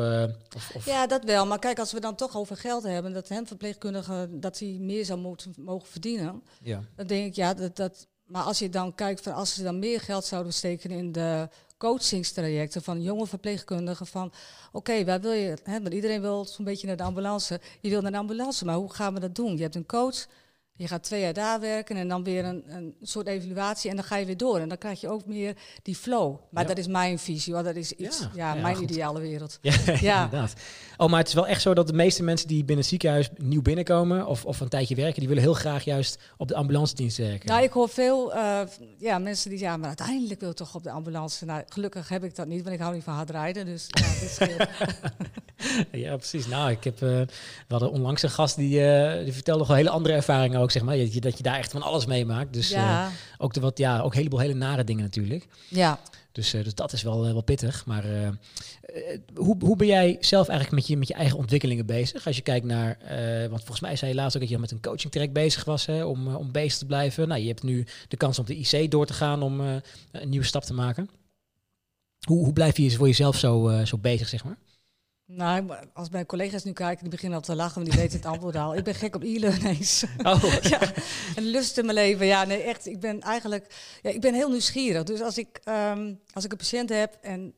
of, 0.56 0.72
of, 0.74 0.86
Ja, 0.86 1.08
dat 1.08 1.24
wel. 1.24 1.46
Maar 1.46 1.60
kijk, 1.60 1.80
als 1.80 1.92
we 1.92 2.00
dan 2.00 2.16
toch 2.16 2.38
over 2.38 2.58
geld 2.58 2.84
hebben, 2.84 3.14
dat 3.14 3.28
hen 3.28 3.48
verpleegkundigen, 3.48 4.40
dat 4.40 4.60
hij 4.60 4.78
meer 4.80 5.06
zou 5.06 5.20
moeten 5.20 5.54
mogen 5.58 5.88
verdienen. 5.88 6.44
Ja. 6.62 6.84
Dan 6.96 7.08
denk 7.08 7.28
ik, 7.28 7.36
ja, 7.36 7.54
dat, 7.54 7.76
dat, 7.76 8.08
maar 8.26 8.44
als 8.44 8.60
je 8.60 8.70
dan 8.70 8.96
kijkt 8.96 9.22
van 9.22 9.34
als 9.34 9.54
ze 9.54 9.64
dan 9.64 9.80
meer 9.80 10.02
geld 10.02 10.26
zouden 10.26 10.54
steken 10.54 10.90
in 10.92 11.12
de 11.12 11.50
coachingstrajecten 11.78 12.84
van 12.84 13.02
jonge 13.02 13.28
verpleegkundigen 13.28 14.08
van 14.08 14.26
oké, 14.26 14.78
okay, 14.78 15.06
waar 15.06 15.22
wil 15.22 15.32
je, 15.32 15.58
hè, 15.64 15.82
want 15.82 15.94
iedereen 15.94 16.22
wil 16.22 16.46
zo'n 16.46 16.66
beetje 16.66 16.88
naar 16.88 16.98
de 16.98 17.04
ambulance. 17.04 17.60
Je 17.82 17.90
wil 17.90 18.02
naar 18.02 18.12
de 18.12 18.18
ambulance, 18.18 18.66
maar 18.66 18.76
hoe 18.76 18.94
gaan 18.94 19.14
we 19.14 19.20
dat 19.20 19.36
doen? 19.36 19.56
Je 19.56 19.62
hebt 19.62 19.76
een 19.76 19.86
coach, 19.86 20.26
je 20.78 20.88
gaat 20.88 21.04
twee 21.04 21.22
jaar 21.22 21.34
daar 21.34 21.60
werken 21.60 21.96
en 21.98 22.08
dan 22.08 22.24
weer 22.24 22.46
een, 22.46 22.64
een 22.68 22.96
soort 23.02 23.28
evaluatie 23.28 23.90
en 23.90 23.96
dan 23.96 24.06
ga 24.06 24.16
je 24.16 24.26
weer 24.26 24.38
door. 24.38 24.60
En 24.60 24.70
dan 24.70 24.78
krijg 24.78 25.02
je 25.02 25.10
ook 25.10 25.26
meer 25.26 25.56
die 25.82 25.96
flow. 25.96 26.36
Maar 26.50 26.62
Ja. 26.64 26.70
dat 26.70 26.78
is 26.78 26.88
mijn 26.88 27.20
visie, 27.20 27.54
hoor. 27.54 27.64
dat 27.64 27.76
is 27.76 27.92
iets, 27.92 28.20
Ja, 28.20 28.30
ja, 28.36 28.54
ja, 28.56 28.62
mijn 28.62 28.76
goed. 28.76 28.90
ideale 28.90 29.20
wereld. 29.20 29.60
Ja, 30.02 30.24
inderdaad. 30.24 30.54
Oh, 30.98 31.10
maar 31.10 31.20
het 31.20 31.28
is 31.28 31.34
wel 31.34 31.48
echt 31.48 31.62
zo 31.62 31.74
dat 31.74 31.88
de 31.88 31.94
meeste 31.94 32.24
mensen 32.24 32.48
die 32.48 32.58
binnen 32.58 32.78
het 32.78 32.86
ziekenhuis 32.88 33.30
nieuw 33.38 33.62
binnenkomen 33.62 34.26
of, 34.28 34.46
of 34.46 34.60
een 34.60 34.70
tijdje 34.70 34.96
werken, 34.96 35.20
die 35.20 35.28
willen 35.28 35.44
heel 35.44 35.54
graag 35.54 35.84
juist 35.84 36.20
op 36.38 36.48
de 36.48 36.56
ambulance 36.56 36.96
dienst 36.96 37.18
werken. 37.18 37.50
Nou, 37.50 37.64
ik 37.64 37.72
hoor 37.72 37.90
veel 37.90 38.34
eh, 38.34 38.62
ja, 38.98 39.20
mensen 39.20 39.50
die 39.50 39.60
zeggen, 39.60 39.80
maar 39.80 39.88
uiteindelijk 39.88 40.40
wil 40.40 40.50
ik 40.50 40.56
toch 40.56 40.76
op 40.76 40.84
de 40.84 40.92
ambulance. 40.92 41.46
Nou, 41.46 41.64
gelukkig 41.68 42.10
heb 42.10 42.24
ik 42.24 42.36
dat 42.36 42.48
niet, 42.48 42.64
want 42.64 42.76
ik 42.76 42.82
hou 42.82 42.94
niet 42.94 43.04
van 43.04 43.14
hard 43.14 43.30
rijden. 43.30 43.66
Dus 43.66 43.88
ja, 43.88 44.46
dat. 44.46 44.68
Ja, 45.92 46.16
precies. 46.16 46.48
Nou, 46.48 46.72
ik 46.72 46.84
heb, 46.84 47.02
eh, 47.02 47.10
we 47.10 47.28
hadden 47.68 47.92
onlangs 47.92 48.24
een 48.24 48.30
gast 48.30 48.56
die, 48.56 48.86
eh, 48.86 49.24
die 49.24 49.34
vertelde 49.34 49.60
nog 49.60 49.68
wel 49.68 49.78
hele 49.78 49.90
andere 49.90 50.16
ervaringen 50.16 50.60
ook, 50.60 50.72
zeg 50.72 50.84
maar. 50.84 50.98
Dat 50.98 51.14
je, 51.14 51.22
dat 51.22 51.38
je 51.38 51.44
daar 51.44 51.58
echt 51.58 51.72
van 51.72 51.82
alles 51.82 52.06
meemaakt. 52.06 52.54
Dus 52.54 52.72
eh, 52.72 52.82
ja, 52.82 53.12
ook 53.38 53.54
de 53.54 53.60
wat, 53.60 53.78
ja, 53.78 54.00
ook 54.00 54.12
een 54.12 54.18
heleboel 54.18 54.40
hele 54.40 54.54
nare 54.54 54.84
dingen 54.84 55.04
natuurlijk. 55.04 55.48
ja. 55.68 56.00
Dus, 56.32 56.54
eh, 56.54 56.64
dus 56.64 56.76
dat 56.76 56.94
is 56.94 57.02
wel, 57.02 57.26
eh, 57.26 57.32
wel 57.32 57.42
pittig. 57.42 57.86
Maar 57.86 58.04
eh, 58.06 58.28
eh, 58.28 58.34
hoe, 59.36 59.56
hoe 59.60 59.76
ben 59.76 59.88
jij 59.88 60.18
zelf 60.20 60.48
eigenlijk 60.48 60.80
met 60.80 60.88
je, 60.88 60.98
met 60.98 61.08
je 61.08 61.14
eigen 61.14 61.38
ontwikkelingen 61.38 61.86
bezig? 61.86 62.26
Als 62.28 62.36
je 62.36 62.42
kijkt 62.42 62.66
naar, 62.66 62.98
eh, 63.00 63.40
want 63.48 63.60
volgens 63.60 63.80
mij 63.80 63.96
zei 63.96 64.12
je 64.12 64.18
laatst 64.18 64.36
ook 64.36 64.42
dat 64.42 64.52
je 64.52 64.60
met 64.60 64.72
een 64.72 64.82
coaching 64.82 65.12
track 65.12 65.34
bezig 65.34 65.64
was 65.64 65.86
hè, 65.86 66.04
om, 66.04 66.28
eh, 66.28 66.38
om 66.38 66.52
bezig 66.52 66.78
te 66.78 66.86
blijven. 66.86 67.28
Nou, 67.28 67.42
je 67.42 67.48
hebt 67.48 67.64
nu 67.64 67.86
de 68.08 68.18
kans 68.18 68.40
om 68.40 68.46
de 68.46 68.56
IC 68.56 68.92
door 68.92 69.06
te 69.06 69.14
gaan 69.14 69.42
om 69.42 69.62
eh, 69.62 69.76
een 70.12 70.30
nieuwe 70.30 70.46
stap 70.46 70.64
te 70.64 70.74
maken. 70.74 71.10
Hoe, 72.28 72.44
hoe 72.44 72.54
blijf 72.54 72.78
je 72.78 72.92
voor 72.92 73.08
jezelf 73.08 73.38
zo, 73.38 73.68
eh, 73.68 73.86
zo 73.86 73.98
bezig, 73.98 74.28
zeg 74.28 74.44
maar? 74.44 74.58
Nou, 75.28 75.72
als 75.94 76.10
mijn 76.10 76.26
collega's 76.26 76.64
nu 76.64 76.72
kijken, 76.72 77.02
die 77.02 77.10
beginnen 77.10 77.38
al 77.38 77.44
te 77.44 77.56
lachen, 77.56 77.76
want 77.76 77.92
die 77.92 78.00
weten 78.00 78.18
het 78.18 78.28
antwoord 78.28 78.56
al. 78.56 78.76
Ik 78.76 78.84
ben 78.84 78.96
gek 78.96 79.16
op 79.16 79.24
e-learnings. 79.24 80.04
Oh, 80.24 80.44
ja, 80.62 80.80
een 81.36 81.44
lust 81.44 81.78
in 81.78 81.86
mijn 81.86 81.98
leven. 81.98 82.26
Ja, 82.26 82.44
nee, 82.44 82.62
echt. 82.62 82.86
Ik 82.86 83.00
ben 83.00 83.22
eigenlijk, 83.22 83.98
ja, 84.02 84.10
ik 84.10 84.22
ben 84.22 84.34
heel 84.34 84.50
nieuwsgierig. 84.50 85.04
Dus 85.04 85.22
als 85.22 85.38
ik, 85.38 85.60
ehm, 85.64 86.14
als 86.34 86.44
ik 86.44 86.52
een 86.52 86.58
patiënt 86.58 86.90
heb 86.90 87.18
en, 87.22 87.54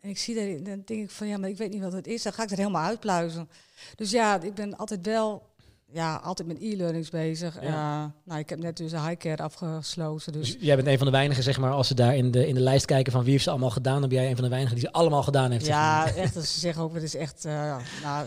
en 0.00 0.08
ik 0.08 0.18
zie 0.18 0.34
dat, 0.34 0.64
dan 0.64 0.82
denk 0.84 1.02
ik 1.02 1.10
van 1.10 1.26
ja, 1.26 1.38
maar 1.38 1.48
ik 1.48 1.56
weet 1.56 1.70
niet 1.70 1.82
wat 1.82 1.92
het 1.92 2.06
is, 2.06 2.22
dan 2.22 2.32
ga 2.32 2.42
ik 2.42 2.50
er 2.50 2.56
helemaal 2.56 2.84
uitpluizen. 2.84 3.48
Dus 3.96 4.10
ja, 4.10 4.40
ik 4.40 4.54
ben 4.54 4.76
altijd 4.76 5.06
wel, 5.06 5.53
ja, 5.94 6.14
altijd 6.16 6.48
met 6.48 6.56
e-learnings 6.60 7.10
bezig. 7.10 7.54
Ja. 7.62 7.68
Ja. 7.68 8.12
nou, 8.24 8.40
ik 8.40 8.48
heb 8.48 8.58
net 8.58 8.76
dus 8.76 8.92
een 8.92 9.06
highcare 9.06 9.42
afgesloten. 9.42 10.32
Dus 10.32 10.52
dus 10.52 10.62
jij 10.62 10.76
bent 10.76 10.88
een 10.88 10.96
van 10.96 11.06
de 11.06 11.12
weinigen, 11.12 11.42
zeg 11.42 11.58
maar, 11.58 11.70
als 11.72 11.86
ze 11.86 11.94
daar 11.94 12.16
in 12.16 12.30
de, 12.30 12.46
in 12.48 12.54
de 12.54 12.60
lijst 12.60 12.86
kijken 12.86 13.12
van 13.12 13.22
wie 13.22 13.30
heeft 13.32 13.44
ze 13.44 13.50
allemaal 13.50 13.70
gedaan, 13.70 14.00
dan 14.00 14.08
ben 14.08 14.18
jij 14.18 14.28
een 14.28 14.34
van 14.34 14.44
de 14.44 14.50
weinigen 14.50 14.76
die 14.78 14.86
ze 14.86 14.92
allemaal 14.92 15.22
gedaan 15.22 15.50
heeft. 15.50 15.64
zeg 15.64 15.74
ja, 15.74 15.98
maar. 16.04 16.14
echt. 16.16 16.36
Als 16.36 16.52
ze 16.52 16.60
zeggen 16.60 16.82
ook, 16.82 16.94
het 16.94 17.02
is 17.02 17.14
echt, 17.16 17.44
eh, 17.44 17.76
nou, 18.02 18.26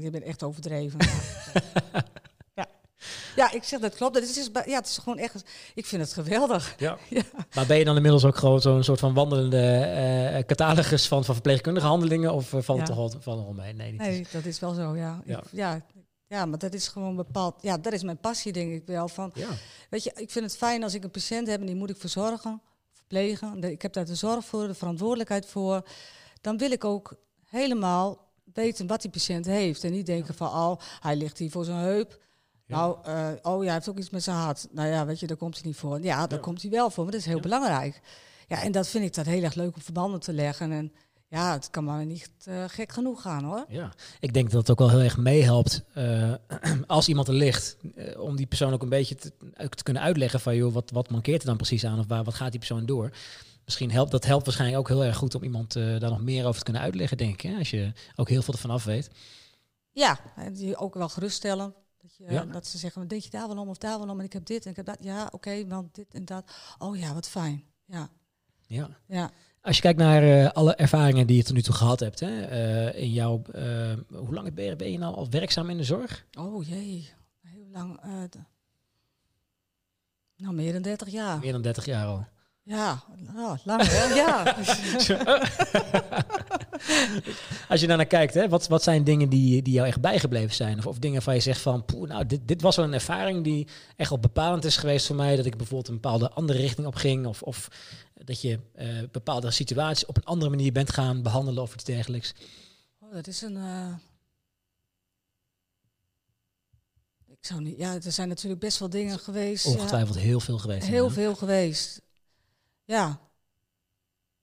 je 0.00 0.10
bent 0.10 0.24
echt 0.24 0.42
overdreven. 0.42 0.98
ja. 2.54 2.66
ja, 3.36 3.52
ik 3.52 3.62
zeg 3.64 3.80
dat 3.80 3.94
klopt. 3.94 4.14
Het 4.14 4.24
is, 4.36 4.50
ja, 4.66 4.76
het 4.78 4.86
is 4.86 4.98
gewoon 4.98 5.18
echt, 5.18 5.44
ik 5.74 5.86
vind 5.86 6.02
het 6.02 6.12
geweldig. 6.12 6.74
Ja. 6.78 6.96
Ja. 7.08 7.22
Maar 7.54 7.66
ben 7.66 7.78
je 7.78 7.84
dan 7.84 7.96
inmiddels 7.96 8.24
ook 8.24 8.36
gewoon 8.36 8.60
zo'n 8.60 8.82
soort 8.82 9.00
van 9.00 9.14
wandelende 9.14 9.60
eh 9.60 10.44
catalogus 10.46 11.08
van, 11.08 11.24
van 11.24 11.34
verpleegkundige 11.34 11.86
handelingen? 11.86 12.32
Of 12.32 12.52
uh, 12.52 12.60
valt 12.62 12.78
Ja. 12.88 12.94
er 12.94 13.18
wel 13.24 13.52
mee? 13.56 13.72
Nee, 13.74 13.90
niet 13.90 14.00
Nee, 14.00 14.26
dat 14.32 14.44
is 14.44 14.60
wel 14.60 14.72
zo, 14.74 14.96
ja. 14.96 15.20
Ja. 15.24 15.38
Ik- 15.38 15.44
ja. 15.50 15.80
Ja, 16.28 16.46
maar 16.46 16.58
dat 16.58 16.74
is 16.74 16.88
gewoon 16.88 17.16
bepaald. 17.16 17.62
Ja, 17.62 17.78
dat 17.78 17.92
is 17.92 18.02
mijn 18.02 18.18
passie, 18.18 18.52
denk 18.52 18.72
ik 18.72 18.86
wel. 18.86 19.08
Van, 19.08 19.30
Ja. 19.34 19.48
weet 19.90 20.04
je, 20.04 20.12
ik 20.14 20.30
vind 20.30 20.44
het 20.44 20.56
fijn 20.56 20.82
als 20.82 20.94
ik 20.94 21.04
een 21.04 21.10
patiënt 21.10 21.46
heb 21.46 21.60
en 21.60 21.66
die 21.66 21.74
moet 21.76 21.90
ik 21.90 21.96
verzorgen, 21.96 22.62
verplegen. 22.92 23.62
Ik 23.62 23.82
heb 23.82 23.92
daar 23.92 24.04
de 24.04 24.14
zorg 24.14 24.44
voor, 24.44 24.66
de 24.66 24.74
verantwoordelijkheid 24.74 25.46
voor. 25.46 25.82
Dan 26.40 26.58
wil 26.58 26.70
ik 26.70 26.84
ook 26.84 27.14
helemaal 27.44 28.26
weten 28.52 28.86
wat 28.86 29.00
die 29.00 29.10
patiënt 29.10 29.46
heeft. 29.46 29.84
En 29.84 29.90
niet 29.92 30.06
denken 30.06 30.34
van, 30.34 30.48
oh, 30.48 30.80
hij 31.00 31.16
ligt 31.16 31.38
hier 31.38 31.50
voor 31.50 31.64
zijn 31.64 31.78
heup. 31.78 32.18
Ja. 32.66 32.76
Nou, 32.76 32.98
eh, 33.04 33.28
oh 33.42 33.58
ja, 33.58 33.64
hij 33.64 33.74
heeft 33.74 33.88
ook 33.88 33.98
iets 33.98 34.10
met 34.10 34.22
zijn 34.22 34.36
hart. 34.36 34.66
Nou 34.70 34.88
ja, 34.88 35.06
weet 35.06 35.20
je, 35.20 35.26
daar 35.26 35.36
komt 35.36 35.54
hij 35.54 35.66
niet 35.66 35.76
voor. 35.76 36.00
Ja, 36.02 36.26
daar 36.26 36.38
Ja. 36.38 36.44
komt 36.44 36.62
hij 36.62 36.70
wel 36.70 36.90
voor, 36.90 37.02
maar 37.04 37.12
dat 37.12 37.20
is 37.20 37.26
heel 37.26 37.40
belangrijk. 37.40 38.00
Ja, 38.48 38.62
en 38.62 38.72
dat 38.72 38.88
vind 38.88 39.04
ik 39.04 39.14
dat 39.14 39.26
heel 39.26 39.42
erg 39.42 39.54
leuk 39.54 39.74
om 39.74 39.82
verbanden 39.82 40.20
te 40.20 40.32
leggen. 40.32 40.72
En 40.72 40.92
ja, 41.28 41.52
het 41.52 41.70
kan 41.70 41.84
maar 41.84 42.06
niet 42.06 42.30
eh, 42.44 42.64
gek 42.66 42.92
genoeg 42.92 43.22
gaan 43.22 43.44
hoor. 43.44 43.64
Ja, 43.68 43.92
ik 44.20 44.32
denk 44.34 44.50
dat 44.50 44.60
het 44.60 44.70
ook 44.70 44.78
wel 44.78 44.90
heel 44.90 45.00
erg 45.00 45.16
meehelpt 45.16 45.82
eh, 45.94 46.32
als 46.86 47.08
iemand 47.08 47.28
er 47.28 47.34
ligt, 47.34 47.76
eh, 47.94 48.20
om 48.20 48.36
die 48.36 48.46
persoon 48.46 48.72
ook 48.72 48.82
een 48.82 48.88
beetje 48.88 49.14
te, 49.14 49.32
kunnen 49.82 50.02
uitleggen 50.02 50.40
van 50.40 50.56
joh, 50.56 50.72
wat, 50.72 50.90
wat 50.90 51.10
mankeert 51.10 51.40
er 51.40 51.46
dan 51.46 51.56
precies 51.56 51.84
aan 51.84 51.98
of 51.98 52.06
waar, 52.06 52.24
wat 52.24 52.34
gaat 52.34 52.50
die 52.50 52.58
persoon 52.58 52.86
door. 52.86 53.10
Misschien 53.64 53.90
helpt 53.90 54.10
dat 54.10 54.24
helpt 54.24 54.44
waarschijnlijk 54.44 54.80
ook 54.80 54.88
heel 54.88 55.04
erg 55.04 55.16
goed 55.16 55.34
om 55.34 55.42
iemand 55.42 55.72
daar 55.72 56.00
nog 56.00 56.22
meer 56.22 56.44
over 56.46 56.58
te 56.58 56.64
kunnen 56.64 56.82
uitleggen, 56.82 57.16
denk 57.16 57.32
ik. 57.42 57.50
Hè? 57.50 57.58
Als 57.58 57.70
je 57.70 57.92
ook 58.16 58.28
heel 58.28 58.42
veel 58.42 58.54
ervan 58.54 58.70
af 58.70 58.84
weet. 58.84 59.10
Ja, 59.90 60.18
en 60.36 60.52
die 60.52 60.76
ook 60.76 60.94
wel 60.94 61.08
geruststellen. 61.08 61.74
Dat, 61.98 62.16
je, 62.16 62.24
Ja. 62.32 62.44
dat 62.44 62.66
ze 62.66 62.78
zeggen, 62.78 63.08
denk 63.08 63.22
je 63.22 63.30
daar 63.30 63.48
wel 63.48 63.58
om 63.58 63.68
of 63.68 63.78
daar 63.78 63.98
wel 63.98 64.08
om? 64.08 64.18
En 64.18 64.24
ik 64.24 64.32
heb 64.32 64.46
dit 64.46 64.64
en 64.64 64.70
ik 64.70 64.76
heb 64.76 64.86
dat. 64.86 64.96
Ja, 65.00 65.28
oké, 65.30 65.66
want 65.66 65.94
dit 65.94 66.14
en 66.14 66.24
dat. 66.24 66.50
Oh 66.78 66.96
ja, 66.98 67.14
wat 67.14 67.28
fijn. 67.28 67.64
Ja, 67.84 68.08
Ja. 68.66 68.88
ja. 69.06 69.30
Als 69.62 69.76
je 69.76 69.82
kijkt 69.82 69.98
naar 69.98 70.22
eh, 70.22 70.50
alle 70.50 70.74
ervaringen 70.74 71.26
die 71.26 71.36
je 71.36 71.42
tot 71.42 71.54
nu 71.54 71.62
toe 71.62 71.74
gehad 71.74 72.00
hebt, 72.00 72.20
hè, 72.20 72.42
eh, 72.42 73.02
in 73.02 73.12
jouw, 73.12 73.42
eh, 73.52 73.92
hoe 74.08 74.34
lang 74.34 74.54
ben 74.54 74.64
je, 74.64 74.76
ben 74.76 74.92
je 74.92 74.98
nou 74.98 75.14
al 75.14 75.30
werkzaam 75.30 75.70
in 75.70 75.76
de 75.76 75.84
zorg? 75.84 76.24
Oh 76.38 76.66
jee, 76.66 77.08
heel 77.42 77.66
lang. 77.72 78.00
nou, 80.36 80.54
meer 80.54 80.72
dan 80.72 80.82
30 80.82 81.08
jaar. 81.08 81.38
Meer 81.38 81.52
dan 81.52 81.62
30 81.62 81.84
jaar 81.84 82.06
al. 82.06 82.26
Ja, 82.62 83.02
oh, 83.36 83.54
lang 83.64 83.82
ja. 84.14 84.42
Als 87.68 87.80
je 87.80 87.86
daar 87.86 87.96
naar 87.96 88.06
kijkt, 88.06 88.34
hè, 88.34 88.48
wat, 88.48 88.66
wat 88.68 88.82
zijn 88.82 89.04
dingen 89.04 89.28
die, 89.28 89.62
die 89.62 89.72
jou 89.72 89.86
echt 89.86 90.00
bijgebleven 90.00 90.54
zijn? 90.54 90.78
Of, 90.78 90.86
of 90.86 90.98
dingen 90.98 91.24
waar 91.24 91.34
je 91.34 91.40
zegt 91.40 91.60
van, 91.60 91.84
poeh, 91.84 92.08
nou, 92.08 92.26
dit, 92.26 92.48
dit 92.48 92.62
was 92.62 92.76
wel 92.76 92.84
een 92.84 92.92
ervaring 92.92 93.44
die 93.44 93.66
echt 93.96 94.10
wel 94.10 94.18
bepalend 94.18 94.64
is 94.64 94.76
geweest 94.76 95.06
voor 95.06 95.16
mij. 95.16 95.36
Dat 95.36 95.46
ik 95.46 95.56
bijvoorbeeld 95.56 95.88
een 95.88 95.94
bepaalde 96.00 96.30
andere 96.30 96.58
richting 96.58 96.86
op 96.86 96.94
ging. 96.94 97.26
Of, 97.26 97.42
of 97.42 97.68
dat 98.14 98.40
je 98.40 98.58
eh, 98.74 98.86
bepaalde 99.12 99.50
situaties 99.50 100.06
op 100.06 100.16
een 100.16 100.24
andere 100.24 100.50
manier 100.50 100.72
bent 100.72 100.92
gaan 100.92 101.22
behandelen 101.22 101.62
of 101.62 101.74
iets 101.74 101.84
dergelijks. 101.84 102.34
Oh, 103.00 103.12
dat 103.12 103.26
is 103.26 103.42
een. 103.42 103.56
eh, 103.56 103.92
Ik 107.26 107.46
zou 107.46 107.60
niet. 107.60 107.78
Ja, 107.78 107.94
er 107.94 108.12
zijn 108.12 108.28
natuurlijk 108.28 108.60
best 108.60 108.78
wel 108.78 108.90
dingen 108.90 109.18
geweest. 109.18 109.64
ja. 109.64 109.70
Ongetwijfeld 109.70 110.18
heel 110.18 110.40
veel 110.40 110.58
geweest. 110.58 110.86
Heel 110.86 111.10
veel 111.10 111.34
geweest. 111.34 112.00
Ja. 112.84 113.20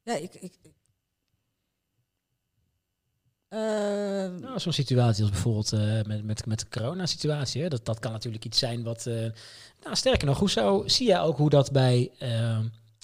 Ja, 0.04 0.16
ik. 0.16 0.34
ik 0.36 0.54
ik- 0.62 0.74
Nou, 4.40 4.60
zo'n 4.60 4.74
situatie 4.74 5.24
als 5.24 5.32
bijvoorbeeld 5.32 5.74
eh, 5.74 6.04
met, 6.04 6.24
met, 6.24 6.46
met 6.46 6.60
de 6.60 6.66
coronasituatie. 6.70 7.70
Dat, 7.70 7.86
dat 7.86 8.00
kan 8.00 8.12
natuurlijk 8.12 8.46
iets 8.46 8.60
zijn 8.60 8.84
wat... 8.84 9.06
eh, 9.06 9.16
nou, 9.84 9.96
sterker 9.96 10.28
nog, 10.28 10.40
hoe 10.40 10.50
zou, 10.50 10.90
zie 10.90 11.08
jij 11.08 11.20
ook 11.20 11.38
hoe 11.38 11.50
dat 11.50 11.72
bij 11.72 12.12
eh, 12.20 12.60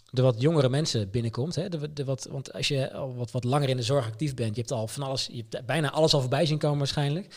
de 0.09 0.21
wat 0.21 0.41
jongere 0.41 0.69
mensen 0.69 1.09
binnenkomt? 1.09 1.55
Hè? 1.55 1.69
De, 1.69 1.93
de 1.93 2.03
wat, 2.03 2.27
want 2.31 2.53
als 2.53 2.67
je 2.67 2.93
al 2.93 3.15
wat, 3.15 3.31
wat 3.31 3.43
langer 3.43 3.69
in 3.69 3.77
de 3.77 3.83
zorg 3.83 4.05
actief 4.05 4.33
bent, 4.33 4.55
je 4.55 4.61
hebt 4.61 4.73
al 4.73 4.87
van 4.87 5.03
alles, 5.03 5.29
je 5.31 5.45
hebt 5.49 5.65
bijna 5.65 5.91
alles 5.91 6.13
al 6.13 6.19
voorbij 6.21 6.45
zien 6.45 6.57
komen 6.57 6.77
waarschijnlijk. 6.77 7.35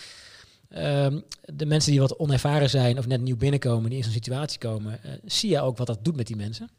Ehm, 0.68 1.20
de 1.54 1.66
mensen 1.66 1.90
die 1.90 2.00
wat 2.00 2.18
onervaren 2.18 2.70
zijn 2.70 2.98
of 2.98 3.06
net 3.06 3.20
nieuw 3.20 3.36
binnenkomen, 3.36 3.88
die 3.88 3.98
in 3.98 4.04
zo'n 4.04 4.12
situatie 4.12 4.58
komen, 4.58 5.00
zie 5.24 5.50
jij 5.50 5.60
ook 5.60 5.76
wat 5.76 5.86
dat 5.86 6.04
doet 6.04 6.16
met 6.16 6.26
die 6.26 6.36
mensen? 6.36 6.70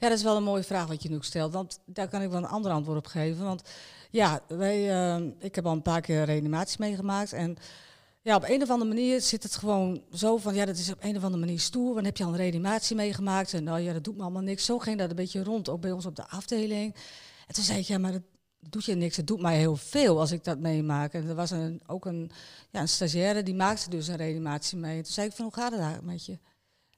Ja, 0.00 0.08
dat 0.08 0.18
is 0.18 0.22
wel 0.22 0.36
een 0.36 0.42
mooie 0.42 0.62
vraag 0.62 0.86
wat 0.86 1.02
je 1.02 1.08
nu 1.08 1.18
stelt. 1.20 1.52
Want 1.52 1.80
daar 1.84 2.08
kan 2.08 2.22
ik 2.22 2.28
wel 2.28 2.38
een 2.38 2.46
ander 2.46 2.72
antwoord 2.72 2.98
op 2.98 3.06
geven. 3.06 3.44
Want 3.44 3.62
ja, 4.16 4.40
wij, 4.48 4.90
eh, 4.90 5.22
ik 5.38 5.54
heb 5.54 5.66
al 5.66 5.72
een 5.72 5.82
paar 5.82 6.00
keer 6.00 6.24
reanimatie 6.24 6.76
meegemaakt. 6.80 7.32
En 7.32 7.56
ja, 8.22 8.36
op 8.36 8.44
een 8.48 8.62
of 8.62 8.70
andere 8.70 8.90
manier 8.94 9.20
zit 9.20 9.42
het 9.42 9.56
gewoon 9.56 10.02
zo 10.12 10.36
van... 10.36 10.54
Ja, 10.54 10.64
dat 10.64 10.76
is 10.76 10.92
op 10.92 10.98
een 11.00 11.16
of 11.16 11.22
andere 11.22 11.44
manier 11.44 11.60
stoer. 11.60 11.94
Dan 11.94 12.04
heb 12.04 12.16
je 12.16 12.24
al 12.24 12.30
een 12.30 12.36
reanimatie 12.36 12.96
meegemaakt. 12.96 13.52
En 13.52 13.64
nou 13.64 13.80
ja, 13.80 13.92
dat 13.92 14.04
doet 14.04 14.16
me 14.16 14.22
allemaal 14.22 14.42
niks. 14.42 14.64
Zo 14.64 14.78
ging 14.78 14.98
dat 14.98 15.10
een 15.10 15.16
beetje 15.16 15.44
rond, 15.44 15.68
ook 15.68 15.80
bij 15.80 15.92
ons 15.92 16.06
op 16.06 16.16
de 16.16 16.28
afdeling. 16.28 16.94
En 17.46 17.54
toen 17.54 17.64
zei 17.64 17.78
ik, 17.78 17.86
ja, 17.86 17.98
maar 17.98 18.12
dat 18.12 18.22
doet 18.58 18.84
je 18.84 18.94
niks. 18.94 19.16
Het 19.16 19.26
doet 19.26 19.40
mij 19.40 19.58
heel 19.58 19.76
veel 19.76 20.20
als 20.20 20.32
ik 20.32 20.44
dat 20.44 20.58
meemaak. 20.58 21.12
En 21.12 21.28
er 21.28 21.34
was 21.34 21.50
een, 21.50 21.80
ook 21.86 22.04
een, 22.04 22.30
ja, 22.70 22.80
een 22.80 22.88
stagiaire, 22.88 23.42
die 23.42 23.54
maakte 23.54 23.90
dus 23.90 24.08
een 24.08 24.16
reanimatie 24.16 24.78
mee. 24.78 24.96
En 24.96 25.02
toen 25.02 25.12
zei 25.12 25.26
ik 25.26 25.32
van, 25.32 25.44
hoe 25.44 25.54
gaat 25.54 25.72
het 25.72 25.80
daar 25.80 26.04
met 26.04 26.26
je? 26.26 26.38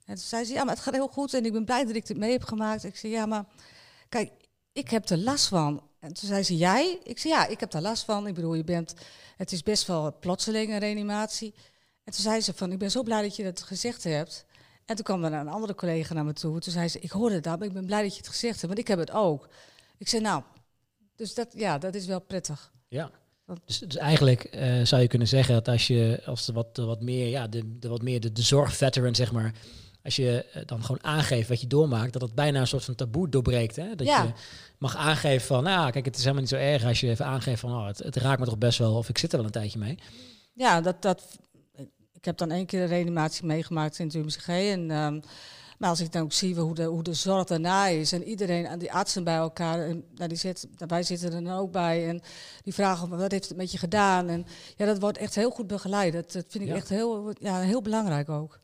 En 0.04 0.14
toen 0.14 0.24
zei 0.24 0.44
ze, 0.44 0.52
ja, 0.52 0.64
maar 0.64 0.74
het 0.74 0.82
gaat 0.82 0.94
heel 0.94 1.08
goed 1.08 1.34
en 1.34 1.44
ik 1.44 1.52
ben 1.52 1.64
blij 1.64 1.84
dat 1.84 1.96
ik 1.96 2.06
dit 2.06 2.16
mee 2.16 2.32
heb 2.32 2.44
gemaakt. 2.44 2.84
Ik 2.84 2.96
zei, 2.96 3.12
ja, 3.12 3.26
maar 3.26 3.44
kijk, 4.08 4.30
ik 4.72 4.90
heb 4.90 5.08
er 5.08 5.18
last 5.18 5.48
van. 5.48 5.87
En 6.00 6.12
toen 6.12 6.28
zei 6.28 6.42
ze, 6.42 6.56
jij? 6.56 6.98
Ik 7.02 7.18
zei, 7.18 7.34
ja, 7.34 7.46
ik 7.46 7.60
heb 7.60 7.70
daar 7.70 7.82
last 7.82 8.04
van. 8.04 8.26
Ik 8.26 8.34
bedoel, 8.34 8.54
je 8.54 8.64
bent, 8.64 8.94
het 9.36 9.52
is 9.52 9.62
best 9.62 9.86
wel 9.86 10.16
plotseling 10.20 10.72
een 10.72 10.78
reanimatie. 10.78 11.54
En 12.04 12.12
toen 12.12 12.22
zei 12.22 12.40
ze 12.40 12.54
van, 12.54 12.72
ik 12.72 12.78
ben 12.78 12.90
zo 12.90 13.02
blij 13.02 13.22
dat 13.22 13.36
je 13.36 13.42
dat 13.42 13.62
gezegd 13.62 14.04
hebt. 14.04 14.44
En 14.84 14.96
toen 14.96 15.04
kwam 15.04 15.24
er 15.24 15.32
een 15.32 15.48
andere 15.48 15.74
collega 15.74 16.14
naar 16.14 16.24
me 16.24 16.32
toe. 16.32 16.60
Toen 16.60 16.72
zei 16.72 16.88
ze, 16.88 17.00
ik 17.00 17.10
hoorde 17.10 17.40
dat, 17.40 17.58
maar 17.58 17.68
ik 17.68 17.74
ben 17.74 17.86
blij 17.86 18.02
dat 18.02 18.12
je 18.12 18.18
het 18.18 18.28
gezegd 18.28 18.54
hebt, 18.54 18.66
want 18.66 18.78
ik 18.78 18.88
heb 18.88 18.98
het 18.98 19.10
ook. 19.10 19.48
Ik 19.98 20.08
zei, 20.08 20.22
nou, 20.22 20.42
dus 21.16 21.34
dat, 21.34 21.48
ja, 21.54 21.78
dat 21.78 21.94
is 21.94 22.06
wel 22.06 22.20
prettig. 22.20 22.72
Ja. 22.88 23.10
Dus, 23.64 23.78
dus 23.78 23.96
eigenlijk 23.96 24.44
eh, 24.44 24.84
zou 24.84 25.02
je 25.02 25.08
kunnen 25.08 25.28
zeggen 25.28 25.54
dat 25.54 25.68
als 25.68 25.86
je 25.86 26.22
als 26.26 26.48
er 26.48 26.54
wat, 26.54 26.76
wat 26.76 27.00
meer, 27.00 27.28
ja, 27.28 27.46
de, 27.46 27.78
de 27.78 27.88
wat 27.88 28.02
meer 28.02 28.20
de, 28.20 28.32
de 28.32 28.42
zorgveteran, 28.42 29.14
zeg 29.14 29.32
maar, 29.32 29.54
als 30.08 30.16
je 30.16 30.44
eh, 30.52 30.62
dan 30.66 30.82
gewoon 30.84 31.04
aangeeft 31.04 31.48
wat 31.48 31.60
je 31.60 31.66
doormaakt, 31.66 32.12
dat 32.12 32.22
het 32.22 32.34
bijna 32.34 32.60
een 32.60 32.66
soort 32.66 32.84
van 32.84 32.94
taboe 32.94 33.28
doorbreekt. 33.28 33.76
Hè? 33.76 33.94
Dat 33.94 34.06
Ja. 34.06 34.22
je 34.22 34.32
mag 34.78 34.96
aangeven 34.96 35.46
van, 35.46 35.62
nou, 35.64 35.90
kijk, 35.90 36.04
het 36.04 36.14
is 36.16 36.20
helemaal 36.22 36.40
niet 36.42 36.50
zo 36.50 36.56
erg 36.56 36.84
als 36.84 37.00
je 37.00 37.08
even 37.08 37.24
aangeeft 37.26 37.60
van, 37.60 37.72
oh, 37.72 37.86
het, 37.86 37.98
het 37.98 38.16
raakt 38.16 38.38
me 38.40 38.44
toch 38.46 38.58
best 38.58 38.78
wel, 38.78 38.94
of 38.96 39.08
ik 39.08 39.18
zit 39.18 39.30
er 39.32 39.36
wel 39.36 39.46
een 39.46 39.52
tijdje 39.52 39.78
mee. 39.78 39.98
Ja, 40.54 40.80
dat, 40.80 41.02
dat, 41.02 41.22
ik 42.12 42.24
heb 42.24 42.36
dan 42.36 42.50
één 42.50 42.66
keer 42.66 42.82
een 42.82 42.88
reanimatie 42.88 43.44
meegemaakt 43.46 43.98
in 43.98 44.06
het 44.06 44.14
UMCG. 44.14 44.48
En, 44.48 44.90
ehm, 44.90 45.20
maar 45.78 45.88
als 45.88 46.00
ik 46.00 46.12
dan 46.12 46.22
ook 46.22 46.32
zie 46.32 46.54
hoe 46.54 46.74
de, 46.74 46.82
hoe 46.84 47.02
de 47.02 47.14
zorg 47.14 47.44
daarna 47.44 47.86
is 47.86 48.12
en 48.12 48.22
iedereen 48.24 48.66
aan 48.68 48.78
die 48.78 48.92
artsen 48.92 49.24
bij 49.24 49.36
elkaar, 49.36 49.86
en, 49.88 50.04
nou, 50.14 50.28
die 50.28 50.38
zit, 50.38 50.66
wij 50.86 51.02
zitten 51.02 51.32
er 51.32 51.44
dan 51.44 51.52
ook 51.52 51.72
bij 51.72 52.08
en 52.08 52.20
die 52.62 52.74
vragen 52.74 53.08
wat 53.08 53.30
heeft 53.30 53.48
het 53.48 53.56
met 53.56 53.72
je 53.72 53.78
gedaan. 53.78 54.28
En 54.28 54.46
ja, 54.76 54.86
dat 54.86 54.98
wordt 55.00 55.18
echt 55.18 55.34
heel 55.34 55.50
goed 55.50 55.66
begeleid. 55.66 56.12
Dat, 56.12 56.32
dat 56.32 56.44
vind 56.48 56.64
ik 56.64 56.70
Ja. 56.70 56.76
echt 56.76 56.88
heel, 56.88 57.32
ja, 57.40 57.60
heel 57.60 57.82
belangrijk 57.82 58.28
ook. 58.28 58.60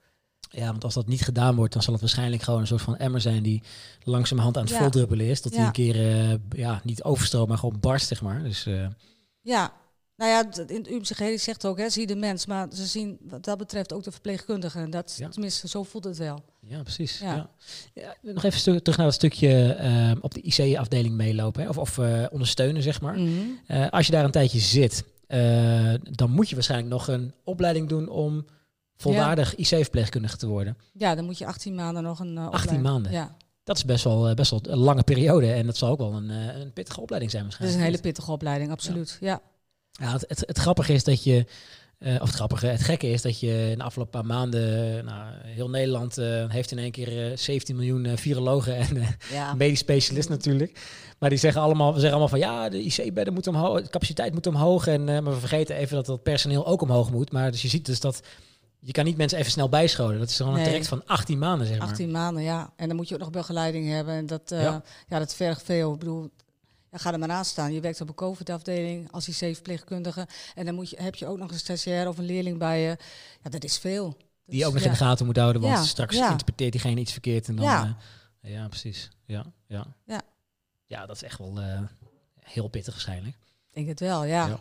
Ja, 0.51 0.67
want 0.67 0.85
als 0.85 0.95
dat 0.95 1.07
niet 1.07 1.23
gedaan 1.23 1.55
wordt, 1.55 1.73
dan 1.73 1.83
zal 1.83 1.93
het 1.93 2.03
waarschijnlijk 2.03 2.43
gewoon 2.43 2.61
een 2.61 2.67
soort 2.67 2.83
van 2.83 2.97
emmer 2.97 3.21
zijn 3.21 3.43
die 3.43 3.63
langzamerhand 4.03 4.57
aan 4.57 4.63
het 4.63 4.73
Ja. 4.73 4.79
voldruppelen 4.79 5.27
is. 5.27 5.41
Tot 5.41 5.53
die 5.53 5.61
Ja. 5.61 5.67
een 5.67 5.73
keer, 5.73 5.95
eh, 6.31 6.35
ja, 6.51 6.81
niet 6.85 7.03
overstroomt, 7.03 7.49
maar 7.49 7.59
gewoon 7.59 7.81
barst, 7.81 8.07
zeg 8.07 8.23
maar. 8.23 8.43
Dus 8.43 8.67
eh, 8.67 8.87
Ja, 9.43 9.73
nou 10.17 10.31
ja, 10.31 10.45
in 10.67 10.77
het 10.77 10.89
UMCG 10.91 11.19
die 11.19 11.39
zegt 11.39 11.67
ook, 11.67 11.79
hè, 11.79 11.89
zie 11.91 12.07
de 12.07 12.17
mens, 12.17 12.47
maar 12.47 12.67
ze 12.73 12.87
zien 12.87 13.19
wat 13.29 13.45
dat 13.45 13.59
betreft 13.59 13.93
ook 13.93 14.03
de 14.03 14.11
verpleegkundige. 14.13 14.79
En 14.79 14.91
dat, 14.91 15.17
Ja. 15.19 15.29
tenminste, 15.29 15.69
zo 15.69 15.83
voelt 15.83 16.05
het 16.05 16.17
wel. 16.19 16.45
Ja, 16.61 16.83
precies. 16.83 17.19
Ja. 17.19 17.51
Ja. 17.95 18.15
Nog 18.23 18.43
even 18.45 18.63
terug 18.83 18.97
naar 18.97 19.07
dat 19.07 19.15
stukje 19.15 19.73
eh, 19.73 20.13
op 20.21 20.35
de 20.35 20.41
IC-afdeling 20.43 21.15
meelopen. 21.15 21.63
Hè? 21.63 21.69
Of, 21.69 21.79
of 21.79 21.99
eh, 21.99 22.25
ondersteunen, 22.31 22.83
zeg 22.83 23.01
maar. 23.01 23.19
Mhm. 23.19 23.89
Als 23.91 24.07
je 24.07 24.13
daar 24.13 24.25
een 24.25 24.31
tijdje 24.31 24.59
zit, 24.59 25.05
dan 26.11 26.31
moet 26.31 26.49
je 26.49 26.55
waarschijnlijk 26.55 26.91
nog 26.91 27.09
een 27.09 27.35
opleiding 27.45 27.89
doen 27.89 28.09
om 28.09 28.45
volwaardig 28.97 29.55
IC-verpleegkundige 29.57 30.37
te 30.37 30.47
worden. 30.47 30.77
Ja, 30.93 31.15
dan 31.15 31.25
moet 31.25 31.39
je 31.39 31.47
18 31.47 31.75
maanden 31.75 32.03
nog 32.03 32.19
een 32.21 32.37
uh, 32.37 32.49
18 32.49 32.81
maanden? 32.81 33.13
Ja, 33.13 33.37
Dat 33.65 33.77
is 33.77 33.85
best 33.85 34.05
wel, 34.05 34.29
eh, 34.29 34.35
best 34.35 34.51
wel 34.51 34.61
een 34.69 34.79
lange 34.79 35.03
periode. 35.03 35.53
En 35.53 35.67
dat 35.67 35.77
zal 35.77 35.89
ook 35.91 35.99
wel 35.99 36.13
een, 36.15 36.31
eh, 36.31 36.61
een 36.61 36.73
pittige 36.73 37.01
opleiding 37.01 37.33
zijn 37.33 37.43
dat 37.45 37.53
is 37.53 37.59
waarschijnlijk. 37.59 37.75
een 37.77 37.81
hele 37.85 38.03
pittige 38.13 38.33
opleiding, 38.33 38.71
absoluut. 38.71 39.17
Ja. 39.21 39.41
Ja, 39.93 40.13
het, 40.13 40.25
het, 40.29 40.43
het 40.47 40.59
grappige 40.59 40.93
is 40.93 41.05
dat 41.05 41.25
je, 41.25 41.47
eh, 41.99 42.15
of 42.15 42.27
het 42.27 42.35
grappige, 42.35 42.67
het 42.67 42.83
gekke 42.83 43.11
is 43.11 43.23
dat 43.23 43.41
je 43.41 43.69
in 43.71 43.79
de 43.79 43.85
afgelopen 43.85 44.13
paar 44.21 44.27
maanden, 44.37 45.05
nou, 45.05 45.33
heel 45.43 45.71
Nederland 45.71 46.19
eh, 46.19 46.45
heeft 46.49 46.71
in 46.71 46.79
één 46.79 46.91
keer 46.91 47.31
eh, 47.31 47.37
17 47.37 47.77
miljoen 47.77 48.05
eh, 48.05 48.17
virologen 48.17 48.77
en 48.77 48.97
eh, 48.97 49.09
Ja, 49.33 49.55
medisch 49.65 49.79
specialist 49.79 50.29
natuurlijk. 50.29 50.81
Maar 51.19 51.31
die 51.31 51.39
zeggen 51.39 51.63
allemaal, 51.63 51.89
we 51.95 52.01
zeggen 52.01 52.19
allemaal 52.19 52.29
van 52.29 52.39
ja, 52.39 52.69
de 52.69 52.83
IC-bedden 52.83 53.35
moeten 53.35 53.55
omhoog, 53.55 53.83
de 53.83 53.89
capaciteit 53.91 54.33
moet 54.35 54.47
omhoog. 54.47 54.87
En, 54.87 55.09
eh, 55.09 55.21
maar 55.21 55.33
we 55.33 55.39
vergeten 55.39 55.77
even 55.77 55.97
dat 55.97 56.07
dat 56.07 56.23
personeel 56.23 56.67
ook 56.67 56.83
omhoog 56.83 57.11
moet. 57.11 57.33
Maar 57.33 57.51
dus 57.51 57.63
je 57.63 57.69
ziet 57.69 57.87
dus 57.87 58.01
dat 58.01 58.21
je 58.87 58.93
kan 58.93 59.05
niet 59.05 59.17
mensen 59.17 59.39
even 59.39 59.51
snel 59.51 59.69
bijscholen. 59.69 60.19
Dat 60.19 60.29
is 60.29 60.37
gewoon 60.37 60.51
een 60.53 60.59
Nee. 60.59 60.67
traject 60.67 60.89
van 60.89 61.07
18 61.07 61.39
maanden, 61.39 61.67
zeg 61.67 61.79
maar. 61.79 61.89
18 61.89 62.11
maanden, 62.11 62.43
ja. 62.43 62.73
En 62.77 62.87
dan 62.89 62.97
moet 62.97 63.09
je 63.09 63.15
ook 63.15 63.21
nog 63.21 63.31
begeleiding 63.31 63.89
hebben. 63.89 64.15
En 64.15 64.27
dat, 64.27 64.51
eh, 64.53 64.63
Ja. 64.63 64.83
ja. 65.09 65.19
dat 65.19 65.35
vergt 65.35 65.63
veel. 65.63 65.93
Ik 65.93 65.99
bedoel, 65.99 66.31
ja, 66.91 66.99
ga 66.99 67.13
er 67.13 67.19
maar 67.19 67.31
aan 67.31 67.45
staan. 67.45 67.73
Je 67.73 67.81
werkt 67.81 68.01
op 68.01 68.09
een 68.09 68.15
COVID-afdeling 68.15 69.13
als 69.13 69.29
IC-verpleegkundige. 69.29 70.27
En 70.55 70.65
dan 70.65 70.75
moet 70.75 70.91
je, 70.91 71.03
heb 71.03 71.15
je 71.15 71.27
ook 71.27 71.39
nog 71.39 71.51
een 71.51 71.59
stagiair 71.59 72.09
of 72.09 72.19
een 72.19 72.25
leerling 72.25 72.59
bij 72.59 72.81
je. 72.81 72.97
Ja, 73.43 73.51
dat 73.51 73.65
is 73.65 73.79
veel. 73.79 74.17
Die 74.47 74.67
ook 74.67 74.73
nog 74.73 74.81
ja. 74.83 74.87
in 74.87 74.93
de 74.93 74.99
gaten 75.05 75.27
moet 75.27 75.37
houden, 75.37 75.63
want 75.63 75.87
straks 75.87 76.17
interpreteert 76.17 76.73
diegene 76.73 77.01
iets 77.01 77.13
verkeerd. 77.13 77.49
En 77.49 77.57
dan, 77.57 77.65
Ja. 77.65 77.97
eh, 78.41 78.53
ja, 78.53 78.69
precies. 78.69 79.11
Ja, 79.27 79.45
ja. 79.67 79.87
Ja. 80.07 80.21
ja, 80.85 81.07
dat 81.07 81.17
is 81.17 81.23
echt 81.23 81.39
wel 81.39 81.61
eh, 81.61 81.81
heel 82.41 82.69
pittig 82.69 82.93
waarschijnlijk. 82.93 83.37
Ik 83.69 83.75
denk 83.75 83.89
het 83.89 84.01
wel, 84.01 84.25
ja. 84.25 84.59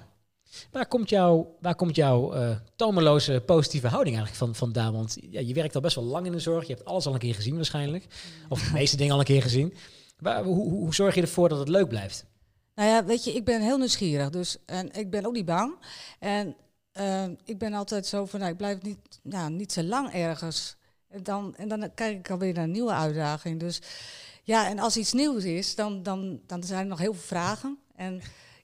Waar 0.71 0.87
komt 0.87 1.09
jouw, 1.09 1.55
waar 1.61 1.75
komt 1.75 1.97
eh, 1.97 2.49
tomeloze 2.75 3.43
positieve 3.45 3.87
houding 3.87 4.15
eigenlijk 4.15 4.45
van, 4.45 4.55
vandaan? 4.55 4.93
Want 4.93 5.17
ja, 5.29 5.39
je 5.39 5.53
werkt 5.53 5.75
al 5.75 5.81
best 5.81 5.95
wel 5.95 6.03
lang 6.03 6.25
in 6.25 6.31
de 6.31 6.39
zorg. 6.39 6.67
Je 6.67 6.73
hebt 6.73 6.85
alles 6.85 7.05
al 7.05 7.13
een 7.13 7.19
keer 7.19 7.35
gezien 7.35 7.55
waarschijnlijk. 7.55 8.05
Of 8.49 8.61
de 8.61 8.73
meeste 8.73 8.97
dingen 8.97 9.13
al 9.13 9.19
een 9.19 9.25
keer 9.25 9.41
gezien. 9.41 9.73
Waar, 10.17 10.43
hoe, 10.43 10.69
hoe, 10.69 10.93
zorg 10.93 11.15
je 11.15 11.21
ervoor 11.21 11.49
dat 11.49 11.59
het 11.59 11.69
leuk 11.69 11.87
blijft? 11.87 12.25
Nou 12.75 12.89
ja, 12.89 13.05
weet 13.05 13.23
je, 13.23 13.33
ik 13.33 13.45
ben 13.45 13.61
heel 13.61 13.77
nieuwsgierig. 13.77 14.29
Dus, 14.29 14.57
en 14.65 14.91
ik 14.91 15.09
ben 15.09 15.25
ook 15.25 15.33
niet 15.33 15.45
bang. 15.45 15.75
En 16.19 16.55
eh, 16.91 17.25
ik 17.45 17.57
ben 17.57 17.73
altijd 17.73 18.05
zo 18.05 18.25
van, 18.25 18.39
nou, 18.39 18.51
ik 18.51 18.57
blijf 18.57 18.81
niet, 18.81 18.97
ja, 19.23 19.49
niet 19.49 19.71
zo 19.71 19.83
lang 19.83 20.13
ergens. 20.13 20.75
En 21.09 21.23
dan, 21.23 21.55
en 21.55 21.67
dan 21.67 21.93
kijk 21.93 22.17
ik 22.17 22.29
alweer 22.29 22.53
naar 22.53 22.63
een 22.63 22.71
nieuwe 22.71 22.93
uitdaging. 22.93 23.59
Dus 23.59 23.81
ja, 24.43 24.69
en 24.69 24.79
als 24.79 24.97
iets 24.97 25.13
nieuws 25.13 25.43
is, 25.43 25.75
dan, 25.75 26.03
dan, 26.03 26.41
dan 26.47 26.63
zijn 26.63 26.79
er 26.79 26.85
nog 26.85 26.99
heel 26.99 27.13
veel 27.13 27.23
vragen. 27.23 27.77
En 27.95 28.21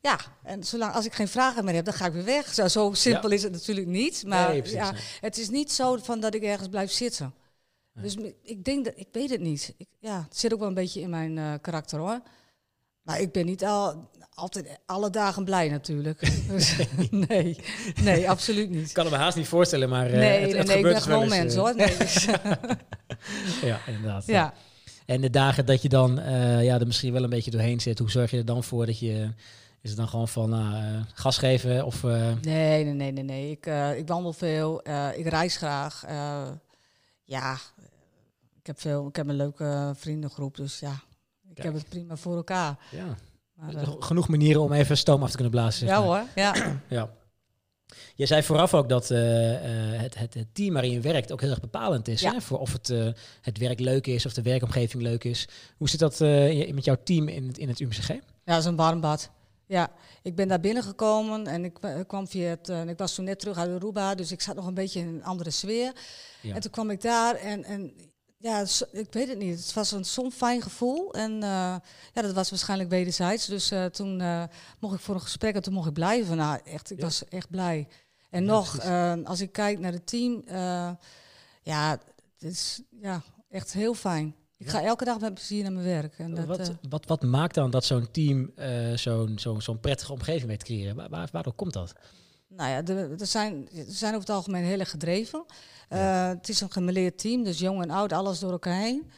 ja, 0.09 0.19
en 0.43 0.63
zolang 0.63 0.93
als 0.93 1.05
ik 1.05 1.13
geen 1.13 1.27
vragen 1.27 1.65
meer 1.65 1.73
heb, 1.73 1.85
dan 1.85 1.93
ga 1.93 2.05
ik 2.05 2.13
weer 2.13 2.23
weg. 2.25 2.53
Zo, 2.53 2.67
zo 2.67 2.93
simpel 2.93 3.31
is 3.31 3.43
het 3.43 3.51
natuurlijk 3.51 3.87
niet. 3.87 4.23
Maar 4.27 4.49
Nee, 4.49 4.69
ja, 4.71 4.91
nee. 4.91 5.01
het 5.19 5.37
is 5.37 5.49
niet 5.49 5.71
zo 5.71 5.97
van 5.97 6.19
dat 6.19 6.33
ik 6.35 6.43
ergens 6.43 6.69
blijf 6.69 6.91
zitten. 6.91 7.33
Nee. 7.93 8.03
Dus 8.03 8.33
ik 8.43 8.63
denk 8.63 8.85
dat, 8.85 8.93
ik 8.95 9.07
weet 9.11 9.29
het 9.29 9.39
niet. 9.39 9.73
Ik, 9.77 9.87
ja, 9.99 10.25
het 10.29 10.37
zit 10.37 10.53
ook 10.53 10.59
wel 10.59 10.67
een 10.67 10.73
beetje 10.73 11.01
in 11.01 11.09
mijn 11.09 11.37
eh, 11.37 11.53
karakter 11.61 11.99
hoor. 11.99 12.19
Maar 13.01 13.21
ik 13.21 13.31
ben 13.31 13.45
niet 13.45 13.65
al, 13.65 14.09
altijd 14.33 14.79
alle 14.85 15.09
dagen 15.09 15.43
blij 15.43 15.69
natuurlijk. 15.69 16.19
Dus, 16.49 16.75
nee, 17.27 17.57
nee, 18.03 18.29
absoluut 18.29 18.69
niet. 18.69 18.87
Ik 18.87 18.93
kan 18.93 19.05
het 19.05 19.13
me 19.13 19.19
haast 19.19 19.37
niet 19.37 19.47
voorstellen, 19.47 19.89
maar 19.89 20.05
eh, 20.05 20.11
nee, 20.11 20.39
het, 20.39 20.49
nee, 20.49 20.57
het 20.57 20.67
nee, 20.67 20.77
ik 20.77 20.83
gebeurt 20.83 20.83
ben 20.83 20.93
dus 20.93 21.03
gewoon 21.03 21.29
mens 21.29 21.53
eh. 21.53 21.59
hoor. 21.59 21.75
Nee, 21.75 21.97
dus, 21.97 22.25
Ja, 23.69 23.79
inderdaad. 23.87 24.25
ja. 24.25 24.53
En 25.05 25.21
de 25.21 25.29
dagen 25.29 25.65
dat 25.65 25.81
je 25.81 25.89
dan 25.89 26.15
ja, 26.61 26.79
er 26.79 26.85
misschien 26.85 27.13
wel 27.13 27.23
een 27.23 27.29
beetje 27.29 27.51
doorheen 27.51 27.79
zit, 27.79 27.99
hoe 27.99 28.11
zorg 28.11 28.31
je 28.31 28.37
er 28.37 28.45
dan 28.45 28.63
voor 28.63 28.85
dat 28.85 28.99
je... 28.99 29.33
Is 29.81 29.89
het 29.89 29.99
dan 29.99 30.07
gewoon 30.07 30.27
van 30.27 30.49
nou, 30.49 30.73
eh, 30.75 31.01
gas 31.13 31.37
geven 31.37 31.85
of... 31.85 32.03
eh, 32.03 32.31
Nee, 32.41 32.83
nee, 32.83 32.93
nee, 32.93 33.11
nee, 33.11 33.23
nee. 33.23 33.51
Ik, 33.51 33.65
eh, 33.65 33.97
ik 33.97 34.07
wandel 34.07 34.33
veel. 34.33 34.79
ik 35.15 35.27
reis 35.27 35.57
graag. 35.57 36.03
ja, 37.23 37.57
ik 38.59 38.65
heb, 38.67 38.79
veel, 38.79 39.07
ik 39.07 39.15
heb 39.15 39.27
een 39.27 39.35
leuke 39.35 39.91
vriendengroep. 39.95 40.55
Dus 40.55 40.79
ja, 40.79 40.91
ik 41.49 41.55
Kijk. 41.55 41.63
heb 41.67 41.73
het 41.73 41.89
prima 41.89 42.15
voor 42.15 42.35
elkaar. 42.35 42.77
ja, 42.91 43.15
Maar, 43.53 43.85
genoeg 43.99 44.27
manieren 44.27 44.61
om 44.61 44.71
even 44.73 44.97
stoom 44.97 45.23
af 45.23 45.29
te 45.29 45.35
kunnen 45.35 45.51
blazen. 45.53 45.87
ja 45.87 45.99
maar. 45.99 46.07
hoor, 46.07 46.23
ja. 46.35 46.53
Ja. 46.87 47.09
Je 48.15 48.25
zei 48.25 48.43
vooraf 48.43 48.73
ook 48.73 48.89
dat 48.89 49.07
het, 49.07 50.15
het, 50.17 50.33
het 50.33 50.47
team 50.53 50.73
waarin 50.73 50.91
je 50.91 50.99
werkt 50.99 51.31
ook 51.31 51.41
heel 51.41 51.49
erg 51.49 51.59
bepalend 51.59 52.07
is. 52.07 52.21
Ja. 52.21 52.31
Hè? 52.33 52.41
Voor 52.41 52.59
of 52.59 52.73
het, 52.73 52.87
het 53.41 53.57
werk 53.57 53.79
leuk 53.79 54.07
is, 54.07 54.25
of 54.25 54.33
de 54.33 54.41
werkomgeving 54.41 55.03
leuk 55.03 55.23
is. 55.23 55.47
Hoe 55.77 55.89
zit 55.89 55.99
dat 55.99 56.19
met 56.73 56.85
jouw 56.85 56.97
team 57.03 57.27
in 57.27 57.47
het, 57.47 57.57
in 57.57 57.67
het 57.67 57.79
UMCG? 57.79 58.07
Ja, 58.09 58.19
dat 58.43 58.57
is 58.57 58.65
een 58.65 58.75
warm 58.75 59.01
bad. 59.01 59.29
Ja, 59.69 59.91
ik 60.21 60.35
ben 60.35 60.47
daar 60.47 60.59
binnengekomen 60.59 61.47
en 61.47 61.65
ik 61.65 61.79
kwam 62.07 62.27
via 62.27 62.49
het. 62.49 62.69
eh, 62.69 62.87
ik 62.87 62.97
was 62.97 63.15
toen 63.15 63.25
net 63.25 63.39
terug 63.39 63.57
uit 63.57 63.69
Aruba, 63.69 64.15
dus 64.15 64.31
ik 64.31 64.41
zat 64.41 64.55
nog 64.55 64.65
een 64.67 64.73
beetje 64.73 64.99
in 64.99 65.07
een 65.07 65.23
andere 65.23 65.49
sfeer. 65.51 65.93
Ja. 66.41 66.55
En 66.55 66.61
toen 66.61 66.71
kwam 66.71 66.89
ik 66.89 67.01
daar 67.01 67.35
en, 67.35 67.63
en 67.63 67.93
ja, 68.37 68.65
ik 68.91 69.13
weet 69.13 69.27
het 69.27 69.37
niet. 69.37 69.59
Het 69.59 69.73
was 69.73 69.91
een 69.91 70.05
zo'n 70.05 70.31
fijn 70.31 70.61
gevoel 70.61 71.13
en 71.13 71.33
eh, 71.33 71.75
ja, 72.13 72.21
dat 72.21 72.33
was 72.33 72.49
waarschijnlijk 72.49 72.89
wederzijds. 72.89 73.45
Dus 73.45 73.71
eh, 73.71 73.85
toen 73.85 74.21
mocht 74.79 74.93
ik 74.95 74.99
voor 75.01 75.15
een 75.15 75.21
gesprek 75.21 75.55
en 75.55 75.61
toen 75.61 75.73
mocht 75.73 75.87
ik 75.87 75.93
blijven. 75.93 76.37
Nou, 76.37 76.59
echt, 76.63 76.91
ik 76.91 76.97
Ja. 76.97 77.03
was 77.03 77.25
echt 77.27 77.49
blij. 77.49 77.87
En 78.29 78.45
Ja, 78.45 78.51
nog, 78.51 78.85
als 79.25 79.41
ik 79.41 79.51
kijk 79.51 79.79
naar 79.79 79.91
het 79.91 80.07
team, 80.07 80.43
ja, 81.63 81.91
het 82.33 82.43
is 82.51 82.81
ja, 83.01 83.21
echt 83.49 83.73
heel 83.73 83.93
fijn. 83.93 84.35
Ik 84.59 84.69
ga 84.69 84.83
elke 84.83 85.05
dag 85.05 85.19
met 85.19 85.33
plezier 85.33 85.63
naar 85.63 85.71
mijn 85.71 85.85
werk. 85.85 86.13
En 86.17 86.35
dat, 86.35 86.45
wat, 86.45 86.59
eh, 86.59 86.67
wat, 86.89 87.05
wat 87.05 87.21
maakt 87.23 87.55
dan 87.55 87.69
dat 87.71 87.85
zo'n 87.85 88.11
team 88.11 88.51
eh, 88.55 88.93
zo'n 89.57 89.79
prettige 89.81 90.11
omgeving 90.11 90.47
weet 90.47 90.59
te 90.59 90.65
creëren? 90.65 90.95
Waar, 90.95 91.09
waar- 91.09 91.29
waardoor 91.31 91.53
komt 91.53 91.73
dat? 91.73 91.93
Nou 92.47 92.69
ja, 92.69 92.93
er, 93.17 93.27
zijn, 93.27 93.69
er 93.75 93.85
zijn 93.87 94.15
over 94.15 94.27
het 94.27 94.35
algemeen 94.35 94.63
heel 94.63 94.79
erg 94.79 94.89
gedreven. 94.89 95.45
Eh, 95.89 96.27
het 96.27 96.49
is 96.49 96.61
een 96.61 96.71
gemeleerd 96.71 97.17
team, 97.17 97.43
dus 97.43 97.59
jong 97.59 97.81
en 97.81 97.89
oud, 97.89 98.13
alles 98.13 98.39
door 98.39 98.51
elkaar 98.51 98.79
heen. 98.79 99.11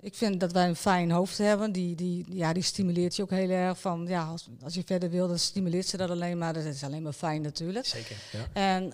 Ik 0.00 0.14
vind 0.14 0.40
dat 0.40 0.52
wij 0.52 0.68
een 0.68 0.76
fijn 0.76 1.10
hoofd 1.10 1.38
hebben. 1.38 1.72
Die, 1.72 1.94
die, 1.94 2.24
ja, 2.36 2.52
die 2.52 2.62
stimuleert 2.62 3.16
je 3.16 3.22
ook 3.22 3.30
heel 3.30 3.50
erg. 3.50 3.80
Van, 3.80 4.06
ja, 4.06 4.24
als, 4.24 4.48
als 4.62 4.74
je 4.74 4.82
verder 4.86 5.10
wil, 5.10 5.28
dan 5.28 5.38
stimuleert 5.38 5.86
ze 5.86 5.96
dat 5.96 6.10
alleen 6.10 6.38
maar. 6.38 6.52
Dat 6.52 6.64
is 6.64 6.84
alleen 6.84 7.02
maar 7.02 7.12
fijn 7.12 7.42
natuurlijk. 7.42 7.86
Zeker. 7.86 8.16
Ja. 8.32 8.46
En 8.52 8.92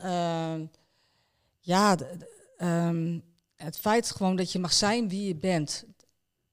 ja, 1.60 1.96
ehm, 2.56 3.18
het 3.64 3.78
feit 3.78 4.10
gewoon 4.10 4.36
dat 4.36 4.52
je 4.52 4.58
mag 4.58 4.72
zijn 4.72 5.08
wie 5.08 5.26
je 5.28 5.34
bent. 5.36 5.84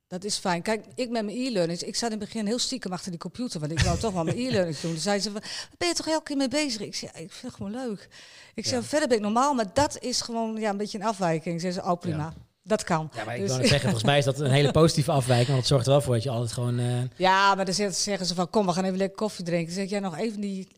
Dat 0.08 0.24
is 0.24 0.38
fijn. 0.38 0.62
Kijk, 0.62 0.86
ik 0.96 1.10
met 1.10 1.26
mijn 1.26 1.38
e-learnings, 1.38 1.84
ik 1.84 1.96
zat 1.96 2.12
in 2.12 2.18
het 2.20 2.26
begin 2.26 2.46
heel 2.46 2.60
stiekem 2.60 2.92
achter 2.94 3.12
die 3.12 3.20
computer, 3.20 3.60
want 3.60 3.72
ik 3.72 3.80
wou 3.80 4.00
toch 4.00 4.14
wel 4.14 4.24
mijn 4.24 4.38
e-learnings 4.48 4.82
doen. 4.82 4.92
Toen 4.92 5.00
zei 5.00 5.20
ze 5.20 5.32
ben 5.78 5.88
je 5.88 5.94
toch 5.94 6.08
elke 6.08 6.24
keer 6.24 6.38
mee 6.38 6.48
bezig? 6.48 6.82
Ik 6.82 6.96
zei, 6.96 7.12
ik 7.12 7.32
vind 7.32 7.42
het 7.42 7.54
gewoon 7.54 7.72
leuk. 7.72 8.08
Ik 8.54 8.66
zei, 8.66 8.82
Ja. 8.82 8.88
verder 8.88 9.08
ben 9.08 9.18
ik 9.18 9.24
normaal, 9.24 9.54
maar 9.54 9.74
dat 9.74 9.98
is 10.00 10.22
gewoon 10.22 10.56
ja, 10.56 10.70
een 10.70 10.78
beetje 10.78 11.00
een 11.00 11.06
afwijking. 11.06 11.62
Ze 11.62 11.72
zei, 11.72 11.86
oh 11.88 12.00
prima, 12.00 12.34
dat 12.64 12.84
kan. 12.84 13.10
Ja, 13.16 13.24
maar 13.24 13.36
ik 13.38 13.42
Dus- 13.48 13.56
zeggen, 13.56 13.80
volgens 13.80 14.04
mij 14.04 14.18
is 14.18 14.26
dat 14.26 14.40
een 14.40 14.52
hele 14.52 14.72
positieve 14.82 15.12
afwijking. 15.12 15.48
Want 15.48 15.60
het 15.60 15.68
zorgt 15.68 15.86
er 15.86 15.92
wel 15.92 16.02
voor 16.02 16.14
dat 16.14 16.24
je 16.24 16.30
altijd 16.30 16.52
gewoon... 16.52 16.80
eh, 16.80 16.86
Ja, 17.16 17.56
maar 17.56 17.66
dan 17.66 17.74
zeggen- 17.74 18.26
ze 18.26 18.36
van, 18.36 18.50
kom, 18.50 18.66
we 18.66 18.72
gaan 18.74 18.84
even 18.84 18.98
lekker 18.98 19.18
koffie 19.18 19.46
drinken. 19.46 19.66
Dan 19.76 19.76
zeg 19.76 19.90
ja, 19.90 20.00
nog 20.00 20.18
even 20.18 20.42
die. 20.42 20.68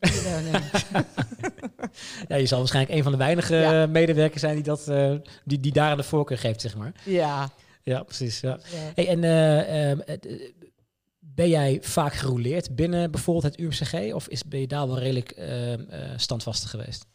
ja, 2.28 2.36
je 2.36 2.46
zal 2.46 2.58
waarschijnlijk 2.58 2.94
een 2.96 3.02
van 3.02 3.12
de 3.12 3.18
weinige 3.18 3.54
Ja. 3.56 3.82
eh, 3.82 3.88
medewerkers 3.88 4.40
zijn 4.40 4.54
die, 4.54 4.64
dat, 4.64 4.88
eh, 4.88 5.14
die, 5.44 5.60
die 5.60 5.72
daar 5.72 5.96
de 5.96 6.02
voorkeur 6.02 6.38
geeft, 6.38 6.60
zeg 6.60 6.76
maar. 6.76 6.92
ja. 7.04 7.50
Ja, 7.82 8.02
precies. 8.02 8.40
Ja. 8.40 8.58
ja. 8.70 8.92
Hey, 8.94 9.08
en 9.08 9.24
eh, 9.24 9.90
ehm, 9.90 10.00
eh, 10.00 10.16
ben 11.18 11.48
jij 11.48 11.78
vaak 11.82 12.12
gerouleerd 12.12 12.74
binnen 12.76 13.10
bijvoorbeeld 13.10 13.44
het 13.44 13.58
UMCG? 13.60 14.12
Of 14.14 14.28
is, 14.28 14.44
ben 14.44 14.60
je 14.60 14.66
daar 14.66 14.86
wel 14.86 14.98
redelijk 14.98 15.30
ehm, 15.30 15.80
eh, 15.90 16.10
standvastig 16.16 16.70
geweest? 16.70 17.06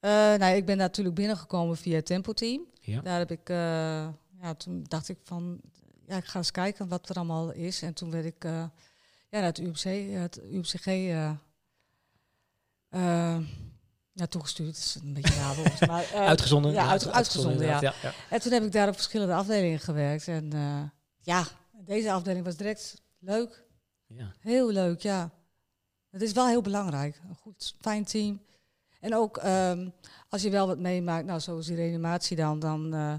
Eh, 0.00 0.10
nou, 0.10 0.56
ik 0.56 0.64
ben 0.66 0.76
natuurlijk 0.76 1.14
binnengekomen 1.16 1.76
via 1.76 1.94
het 1.94 2.06
Tempo 2.06 2.32
Team. 2.32 2.60
Ja. 2.80 3.00
Daar 3.00 3.18
heb 3.18 3.30
ik, 3.30 3.48
eh, 3.48 3.56
ja, 4.42 4.54
toen 4.56 4.84
dacht 4.88 5.08
ik 5.08 5.18
van, 5.22 5.60
ja, 6.06 6.16
ik 6.16 6.24
ga 6.24 6.38
eens 6.38 6.50
kijken 6.50 6.88
wat 6.88 7.08
er 7.08 7.16
allemaal 7.16 7.52
is. 7.52 7.82
En 7.82 7.94
toen 7.94 8.10
werd 8.10 8.24
ik 8.24 8.44
eh, 8.44 8.52
ja, 9.30 9.38
naar 9.38 9.42
het 9.42 9.58
UMC, 9.58 10.12
het 10.18 10.40
UMCG 10.50 10.86
eh, 10.86 11.30
eh, 12.88 13.36
ja, 14.20 14.26
toegestuurd. 14.26 14.76
Is 14.76 14.98
een 15.02 15.12
beetje 15.12 15.34
raar 15.34 15.86
maar 15.88 16.02
eh, 16.14 16.26
uitgezonden? 16.26 16.72
ja, 16.72 16.88
uit- 16.88 17.10
uitgezonden, 17.10 17.66
ja. 17.66 17.94
En 18.30 18.40
toen 18.40 18.52
heb 18.52 18.62
ik 18.64 18.72
daar 18.72 18.88
op 18.88 18.94
verschillende 18.94 19.34
afdelingen 19.34 19.78
gewerkt. 19.80 20.28
En 20.28 20.52
eh, 20.52 20.82
ja, 21.18 21.44
deze 21.84 22.12
afdeling 22.12 22.44
was 22.44 22.56
direct 22.56 23.02
leuk. 23.18 23.64
Ja. 24.06 24.32
Heel 24.40 24.70
leuk, 24.70 25.00
ja. 25.00 25.30
Het 26.10 26.22
is 26.22 26.32
wel 26.32 26.46
heel 26.46 26.62
belangrijk. 26.62 27.20
Een 27.28 27.34
goed, 27.34 27.74
fijn 27.80 28.04
team. 28.04 28.42
En 29.00 29.14
ook 29.14 29.36
ehm, 29.36 29.88
als 30.28 30.42
je 30.42 30.50
wel 30.50 30.66
wat 30.66 30.78
meemaakt, 30.78 31.26
nou 31.26 31.40
zoals 31.40 31.66
die 31.66 31.76
reanimatie 31.76 32.36
dan, 32.36 32.58
dan, 32.58 32.94
eh, 32.94 33.14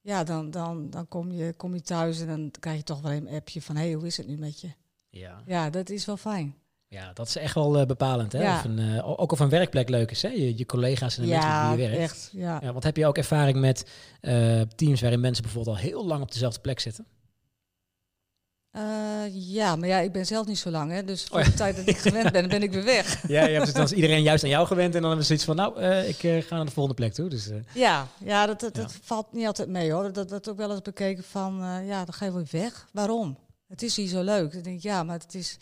ja, 0.00 0.24
dan, 0.24 0.50
dan, 0.50 0.90
dan 0.90 1.08
kom, 1.08 1.32
je, 1.32 1.52
kom 1.52 1.74
je 1.74 1.80
thuis 1.82 2.20
en 2.20 2.26
dan 2.26 2.50
krijg 2.60 2.76
je 2.76 2.82
toch 2.82 3.00
wel 3.00 3.12
een 3.12 3.28
appje 3.28 3.62
van, 3.62 3.76
hé, 3.76 3.82
hey, 3.82 3.92
hoe 3.92 4.06
is 4.06 4.16
het 4.16 4.26
nu 4.26 4.36
met 4.36 4.60
je? 4.60 4.70
Ja. 5.08 5.42
Ja, 5.46 5.70
dat 5.70 5.90
is 5.90 6.04
wel 6.04 6.16
fijn. 6.16 6.54
Ja, 6.94 7.12
dat 7.12 7.26
is 7.28 7.36
echt 7.36 7.54
wel 7.54 7.78
eh, 7.78 7.86
bepalend. 7.86 8.32
Hè? 8.32 8.42
Ja. 8.42 8.56
Of 8.58 8.64
een, 8.64 8.78
eh, 8.78 9.20
ook 9.20 9.32
of 9.32 9.40
een 9.40 9.48
werkplek 9.48 9.88
leuk 9.88 10.10
is, 10.10 10.22
hè? 10.22 10.28
Je, 10.28 10.56
je 10.58 10.66
collega's 10.66 11.16
en 11.16 11.22
de 11.22 11.28
mensen 11.28 11.48
met 11.48 11.58
Ja, 11.58 11.74
wie 11.74 11.82
je 11.84 11.90
werkt. 11.90 12.02
echt. 12.12 12.30
Ja. 12.32 12.58
Ja, 12.62 12.72
want 12.72 12.84
heb 12.84 12.96
je 12.96 13.06
ook 13.06 13.16
ervaring 13.18 13.58
met 13.58 13.86
eh, 14.20 14.60
teams 14.60 15.00
waarin 15.00 15.20
mensen 15.20 15.42
bijvoorbeeld 15.42 15.76
al 15.76 15.82
heel 15.82 16.06
lang 16.06 16.22
op 16.22 16.32
dezelfde 16.32 16.60
plek 16.60 16.80
zitten? 16.80 17.06
Ja, 19.32 19.76
maar 19.76 19.88
ja, 19.88 19.98
ik 19.98 20.12
ben 20.12 20.26
zelf 20.26 20.46
niet 20.46 20.58
zo 20.58 20.70
lang, 20.70 20.90
hè. 20.92 21.04
Dus 21.04 21.24
voor 21.24 21.38
Oh 21.38 21.44
de 21.44 21.54
tijd 21.54 21.76
dat 21.76 21.86
ik 21.88 21.96
gewend 21.96 22.32
ben, 22.32 22.48
ben 22.48 22.62
ik 22.62 22.72
weer 22.72 22.84
weg. 22.84 23.22
Ja, 23.28 23.44
ja 23.46 23.64
dan 23.64 23.82
is 23.84 23.92
iedereen 23.92 24.22
juist 24.22 24.44
aan 24.44 24.50
jou 24.50 24.66
gewend 24.66 24.94
en 24.94 25.00
dan 25.00 25.10
hebben 25.10 25.26
ze 25.26 25.36
zoiets 25.36 25.44
van, 25.44 25.56
nou, 25.56 25.82
ik 26.08 26.44
ga 26.46 26.56
naar 26.56 26.64
de 26.64 26.70
volgende 26.70 26.94
plek 26.94 27.12
toe. 27.12 27.28
Dus, 27.28 27.48
Ja, 27.74 28.06
ja 28.24 28.46
dat, 28.46 28.60
dat, 28.60 28.74
dat 28.74 28.92
valt 29.02 29.32
niet 29.32 29.46
altijd 29.46 29.68
mee 29.68 29.92
hoor. 29.92 30.12
Dat 30.12 30.30
wordt 30.30 30.48
ook 30.48 30.56
wel 30.56 30.70
eens 30.70 30.82
bekeken 30.82 31.24
van, 31.24 31.82
ja, 31.86 32.04
dan 32.04 32.14
ga 32.14 32.24
je 32.24 32.32
weer 32.32 32.46
weg. 32.50 32.86
Waarom? 32.92 33.38
Het 33.68 33.82
is 33.82 33.96
hier 33.96 34.08
zo 34.08 34.22
leuk. 34.22 34.52
Dan 34.52 34.62
denk 34.62 34.76
ik, 34.76 34.82
ja, 34.82 35.02
maar 35.02 35.18
het 35.18 35.34
is, 35.34 35.56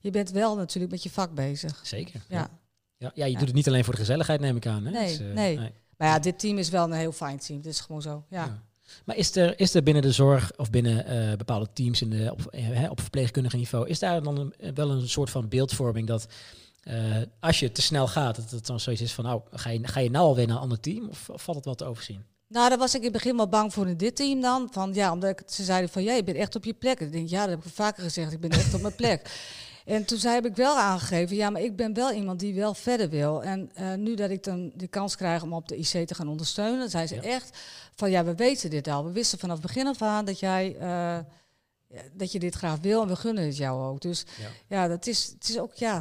je 0.00 0.10
bent 0.10 0.30
wel 0.30 0.56
natuurlijk 0.56 0.92
met 0.92 1.02
je 1.02 1.10
vak 1.10 1.34
bezig. 1.34 1.80
Zeker. 1.82 2.24
Ja. 2.28 2.50
Ja, 2.98 3.10
ja, 3.14 3.24
je 3.24 3.36
doet 3.36 3.46
het 3.46 3.54
niet 3.54 3.68
alleen 3.68 3.84
voor 3.84 3.94
de 3.94 4.00
gezelligheid, 4.00 4.40
neem 4.40 4.56
ik 4.56 4.66
aan. 4.66 4.84
Hè? 4.84 4.90
Nee, 4.90 5.08
Dus, 5.08 5.18
eh, 5.18 5.32
nee. 5.32 5.56
Maar 5.96 6.08
ja, 6.08 6.18
dit 6.18 6.38
team 6.38 6.58
is 6.58 6.68
wel 6.68 6.84
een 6.84 6.92
heel 6.92 7.12
fijn 7.12 7.38
team. 7.38 7.60
Dit 7.60 7.72
is 7.72 7.80
gewoon 7.80 8.02
zo. 8.02 8.24
Ja. 8.30 8.62
Maar 9.04 9.16
is 9.16 9.36
er, 9.36 9.60
is 9.60 9.74
er 9.74 9.82
binnen 9.82 10.02
de 10.02 10.12
zorg 10.12 10.52
of 10.56 10.70
binnen 10.70 11.06
eh, 11.06 11.36
bepaalde 11.36 11.68
teams 11.72 12.02
in 12.02 12.10
de, 12.10 12.32
op, 12.32 12.46
eh, 12.46 12.90
op 12.90 13.00
verpleegkundige 13.00 13.56
niveau, 13.56 13.88
is 13.88 13.98
daar 13.98 14.22
dan 14.22 14.38
een, 14.38 14.74
wel 14.74 14.90
een 14.90 15.08
soort 15.08 15.30
van 15.30 15.48
beeldvorming 15.48 16.06
dat 16.06 16.26
als 17.40 17.60
je 17.60 17.72
te 17.72 17.82
snel 17.82 18.06
gaat, 18.06 18.36
dat 18.36 18.50
het 18.50 18.66
dan 18.66 18.80
zoiets 18.80 19.02
is 19.02 19.12
van, 19.12 19.24
nou, 19.24 19.40
ga 19.50 19.70
je, 19.70 19.86
ga 19.86 20.00
je 20.00 20.10
nou 20.10 20.24
alweer 20.24 20.46
naar 20.46 20.56
een 20.56 20.62
ander 20.62 20.80
team 20.80 21.08
of, 21.08 21.30
of 21.30 21.42
valt 21.42 21.56
het 21.56 21.66
wel 21.66 21.74
te 21.74 21.84
overzien? 21.84 22.24
Nou, 22.48 22.68
daar 22.68 22.78
was 22.78 22.94
ik 22.94 22.98
in 22.98 23.02
het 23.02 23.12
begin 23.12 23.36
wel 23.36 23.48
bang 23.48 23.72
voor 23.72 23.88
in 23.88 23.96
dit 23.96 24.16
team 24.16 24.40
dan. 24.40 24.68
Van, 24.70 24.94
ja, 24.94 25.12
omdat 25.12 25.30
ik, 25.30 25.42
ze 25.46 25.64
zeiden 25.64 25.90
van, 25.90 26.02
ja, 26.02 26.14
je 26.14 26.24
bent 26.24 26.36
echt 26.36 26.56
op 26.56 26.64
je 26.64 26.74
plek. 26.74 27.00
Ik 27.00 27.12
denk, 27.12 27.28
ja, 27.28 27.40
dat 27.40 27.50
heb 27.50 27.64
ik 27.64 27.72
vaker 27.74 28.02
gezegd. 28.02 28.32
Ik 28.32 28.40
ben 28.40 28.50
echt 28.50 28.74
op 28.74 28.80
mijn 28.80 28.94
plek. 28.94 29.22
En 29.88 30.04
toen 30.04 30.18
zei, 30.18 30.34
heb 30.34 30.46
ik 30.46 30.56
wel 30.56 30.76
aangegeven, 30.78 31.36
ja, 31.36 31.50
maar 31.50 31.62
ik 31.62 31.76
ben 31.76 31.94
wel 31.94 32.12
iemand 32.12 32.40
die 32.40 32.54
wel 32.54 32.74
verder 32.74 33.08
wil. 33.08 33.42
En 33.42 33.70
eh, 33.74 33.94
nu 33.94 34.14
dat 34.14 34.30
ik 34.30 34.44
dan 34.44 34.70
de 34.74 34.86
kans 34.86 35.16
krijg 35.16 35.42
om 35.42 35.52
op 35.52 35.68
de 35.68 35.76
IC 35.76 36.06
te 36.06 36.14
gaan 36.14 36.28
ondersteunen, 36.28 36.90
zei 36.90 37.06
ze 37.06 37.14
Ja. 37.14 37.22
echt 37.22 37.58
van, 37.94 38.10
ja, 38.10 38.24
we 38.24 38.34
weten 38.34 38.70
dit 38.70 38.88
al. 38.88 39.04
We 39.04 39.12
wisten 39.12 39.38
vanaf 39.38 39.56
het 39.58 39.66
begin 39.66 39.86
af 39.86 40.02
aan 40.02 40.24
dat 40.24 40.38
jij, 40.40 40.76
eh, 40.80 41.18
dat 42.12 42.32
je 42.32 42.38
dit 42.38 42.54
graag 42.54 42.78
wil 42.80 43.02
en 43.02 43.08
we 43.08 43.16
gunnen 43.16 43.44
het 43.44 43.56
jou 43.56 43.82
ook. 43.82 44.00
Dus 44.00 44.24
Ja. 44.38 44.76
ja, 44.76 44.88
dat 44.88 45.06
is, 45.06 45.32
het 45.38 45.48
is 45.48 45.58
ook, 45.58 45.74
ja, 45.74 45.96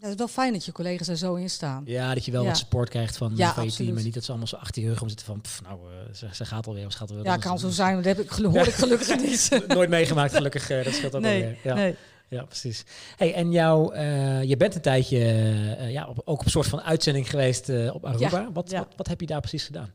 het 0.00 0.10
is 0.10 0.14
wel 0.14 0.28
fijn 0.28 0.52
dat 0.52 0.64
je 0.64 0.72
collega's 0.72 1.08
er 1.08 1.16
zo 1.16 1.34
in 1.34 1.50
staan. 1.50 1.82
Ja, 1.86 2.14
dat 2.14 2.24
je 2.24 2.30
wel 2.32 2.42
Ja. 2.42 2.48
wat 2.48 2.58
support 2.58 2.88
krijgt 2.88 3.16
van, 3.16 3.32
Ja, 3.36 3.54
van 3.54 3.64
je 3.64 3.72
team 3.72 3.96
en 3.96 4.04
niet 4.04 4.14
dat 4.14 4.22
ze 4.24 4.28
allemaal 4.30 4.48
zo 4.48 4.56
achter 4.56 4.82
je 4.82 4.88
rug 4.88 5.02
om 5.02 5.08
zitten 5.08 5.26
van, 5.26 5.40
pff, 5.40 5.62
nou, 5.62 5.78
eh, 5.92 6.14
ze, 6.14 6.28
ze 6.32 6.44
gaat 6.44 6.66
alweer, 6.66 6.90
ze 6.92 6.96
gaat 6.98 7.10
alweer. 7.10 7.24
Ja, 7.24 7.36
kan 7.36 7.58
zo 7.58 7.68
zijn, 7.70 7.96
dat 7.96 8.04
heb 8.04 8.18
ik, 8.20 8.30
hoor 8.30 8.56
ik 8.66 8.72
gelukkig 8.74 9.20
niet. 9.20 9.50
Nooit 9.68 9.88
meegemaakt, 9.90 10.34
gelukkig. 10.34 10.66
dat 10.84 10.94
scheelt 10.94 11.14
ook 11.14 11.20
nee, 11.20 11.42
alweer. 11.42 11.58
Ja. 11.62 11.74
nee. 11.74 11.96
Ja, 12.28 12.44
precies. 12.44 12.84
Hey, 13.16 13.34
en 13.34 13.52
jou, 13.52 13.94
eh, 13.94 14.42
je 14.42 14.56
bent 14.56 14.74
een 14.74 14.80
tijdje 14.80 15.18
eh, 15.18 15.92
ja, 15.92 16.06
op, 16.06 16.22
ook 16.24 16.38
op 16.38 16.44
een 16.44 16.50
soort 16.50 16.66
van 16.66 16.82
uitzending 16.82 17.30
geweest 17.30 17.68
eh, 17.68 17.94
op 17.94 18.04
Aruba. 18.04 18.40
Ja, 18.40 18.52
wat, 18.52 18.70
ja. 18.70 18.78
Wat, 18.78 18.88
wat 18.96 19.06
heb 19.06 19.20
je 19.20 19.26
daar 19.26 19.40
precies 19.40 19.64
gedaan? 19.64 19.92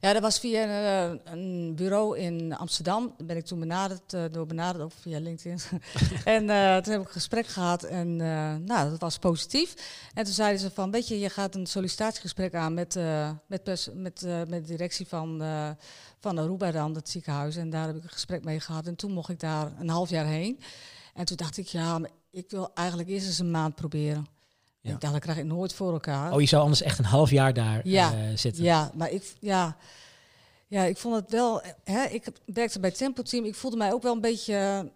Ja, 0.00 0.12
dat 0.12 0.22
was 0.22 0.38
via 0.38 0.62
een, 0.62 1.20
een 1.24 1.74
bureau 1.74 2.18
in 2.18 2.56
Amsterdam. 2.56 3.14
Daar 3.16 3.26
ben 3.26 3.36
ik 3.36 3.44
toen 3.44 3.60
benaderd, 3.60 4.16
door 4.32 4.46
benaderd, 4.46 4.84
ook 4.84 4.92
via 5.00 5.20
LinkedIn. 5.20 5.58
en 6.24 6.46
toen 6.82 6.92
heb 6.92 7.00
ik 7.00 7.06
een 7.06 7.12
gesprek 7.12 7.46
gehad 7.46 7.82
en 7.82 8.16
nou, 8.64 8.90
dat 8.90 9.00
was 9.00 9.18
positief. 9.18 9.74
En 10.14 10.24
toen 10.24 10.34
zeiden 10.34 10.60
ze 10.60 10.70
van, 10.70 10.90
weet 10.90 11.08
je, 11.08 11.18
je 11.18 11.30
gaat 11.30 11.54
een 11.54 11.66
sollicitatiegesprek 11.66 12.54
aan 12.54 12.74
met, 12.74 12.98
met, 13.46 13.62
pers- 13.62 13.88
met, 13.94 14.22
met 14.48 14.66
de 14.66 14.72
directie 14.72 15.08
van, 15.08 15.42
van 16.20 16.38
Aruba 16.38 16.70
dan, 16.70 16.94
het 16.94 17.08
ziekenhuis. 17.08 17.56
En 17.56 17.70
daar 17.70 17.86
heb 17.86 17.96
ik 17.96 18.02
een 18.02 18.08
gesprek 18.08 18.44
mee 18.44 18.60
gehad. 18.60 18.86
En 18.86 18.96
toen 18.96 19.12
mocht 19.12 19.28
ik 19.28 19.40
daar 19.40 19.72
een 19.78 19.88
half 19.88 20.10
jaar 20.10 20.26
heen. 20.26 20.58
En 21.16 21.24
toen 21.24 21.36
dacht 21.36 21.56
ik, 21.56 21.66
ja, 21.66 21.98
maar 21.98 22.10
ik 22.30 22.50
wil 22.50 22.70
eigenlijk 22.74 23.08
eerst 23.08 23.26
eens 23.26 23.38
een 23.38 23.50
maand 23.50 23.74
proberen. 23.74 24.26
Ja. 24.80 24.92
Ik 24.92 25.00
dacht, 25.00 25.12
dat 25.12 25.22
krijg 25.22 25.38
ik 25.38 25.44
nooit 25.44 25.74
voor 25.74 25.92
elkaar. 25.92 26.32
Oh, 26.32 26.40
je 26.40 26.46
zou 26.46 26.62
anders 26.62 26.82
echt 26.82 26.98
een 26.98 27.04
half 27.04 27.30
jaar 27.30 27.54
daar 27.54 27.88
Ja, 27.88 28.12
eh, 28.12 28.36
zitten. 28.36 28.64
Ja, 28.64 28.90
maar 28.94 29.10
ik, 29.10 29.34
ja, 29.40 29.76
ja, 30.66 30.82
ik 30.82 30.96
vond 30.96 31.14
het 31.14 31.30
wel. 31.30 31.62
Hè, 31.84 32.04
ik 32.04 32.26
werkte 32.44 32.80
bij 32.80 32.90
Tempo 32.90 33.22
Team. 33.22 33.44
Ik 33.44 33.54
voelde 33.54 33.76
mij 33.76 33.92
ook 33.92 34.02
wel 34.02 34.14
een 34.14 34.20
beetje 34.20 34.90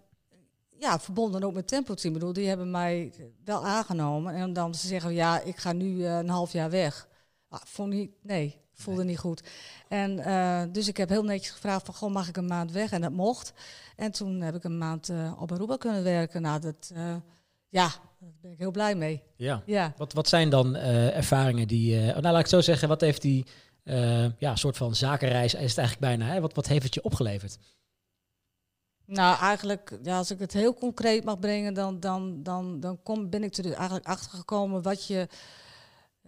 ja, 0.78 1.00
verbonden 1.00 1.44
ook 1.44 1.54
met 1.54 1.68
Tempo 1.68 1.94
Team. 1.94 2.14
Ik 2.14 2.18
bedoel, 2.18 2.34
die 2.34 2.48
hebben 2.48 2.70
mij 2.70 3.12
wel 3.44 3.66
aangenomen. 3.66 4.34
En 4.34 4.52
dan 4.52 4.74
ze 4.74 4.86
zeggen, 4.86 5.14
ja, 5.14 5.40
ik 5.40 5.56
ga 5.56 5.72
nu 5.72 6.04
eh, 6.04 6.16
een 6.16 6.28
half 6.28 6.52
jaar 6.52 6.70
weg. 6.70 7.08
Ah, 7.48 7.60
vond 7.64 7.92
niet, 7.92 8.10
nee, 8.22 8.56
voelde 8.80 9.04
niet 9.04 9.18
goed. 9.18 9.42
En 9.88 10.18
eh, 10.18 10.62
dus 10.72 10.88
ik 10.88 10.96
heb 10.96 11.08
heel 11.08 11.24
netjes 11.24 11.50
gevraagd 11.50 11.84
van, 11.84 11.94
goh, 11.94 12.12
mag 12.12 12.28
ik 12.28 12.36
een 12.36 12.46
maand 12.46 12.72
weg? 12.72 12.90
En 12.90 13.00
dat 13.00 13.12
mocht. 13.12 13.52
En 13.96 14.12
toen 14.12 14.40
heb 14.40 14.54
ik 14.54 14.64
een 14.64 14.78
maand 14.78 15.08
eh, 15.08 15.32
op 15.40 15.52
Aruba 15.52 15.76
kunnen 15.76 16.02
werken. 16.02 16.42
Nou, 16.42 16.60
dat, 16.60 16.90
eh, 16.94 17.14
ja, 17.68 17.88
daar 18.18 18.30
ben 18.40 18.52
ik 18.52 18.58
heel 18.58 18.70
blij 18.70 18.94
mee. 18.94 19.22
Ja. 19.36 19.62
Ja. 19.66 19.92
Wat, 19.96 20.12
wat 20.12 20.28
zijn 20.28 20.50
dan 20.50 20.76
ervaringen 20.76 21.68
die... 21.68 21.96
eh, 21.96 22.06
nou, 22.06 22.22
laat 22.22 22.34
ik 22.34 22.38
het 22.38 22.48
zo 22.48 22.60
zeggen. 22.60 22.88
Wat 22.88 23.00
heeft 23.00 23.22
die 23.22 23.46
ja, 24.38 24.56
soort 24.56 24.76
van 24.76 24.94
zakenreis, 24.94 25.54
is 25.54 25.68
het 25.68 25.78
eigenlijk 25.78 26.00
bijna, 26.18 26.32
hè? 26.32 26.40
Wat, 26.40 26.54
wat 26.54 26.66
heeft 26.66 26.84
het 26.84 26.94
je 26.94 27.02
opgeleverd? 27.02 27.58
Nou, 29.04 29.38
eigenlijk, 29.38 29.98
ja, 30.02 30.16
als 30.16 30.30
ik 30.30 30.38
het 30.38 30.52
heel 30.52 30.74
concreet 30.74 31.24
mag 31.24 31.38
brengen, 31.38 31.74
dan, 31.74 32.00
dan, 32.00 32.42
dan, 32.42 32.80
dan 32.80 33.02
kom, 33.02 33.30
ben 33.30 33.42
ik 33.42 33.56
er 33.56 33.72
eigenlijk 33.72 34.06
achter 34.06 34.30
gekomen 34.30 34.82
wat 34.82 35.06
je. 35.06 35.28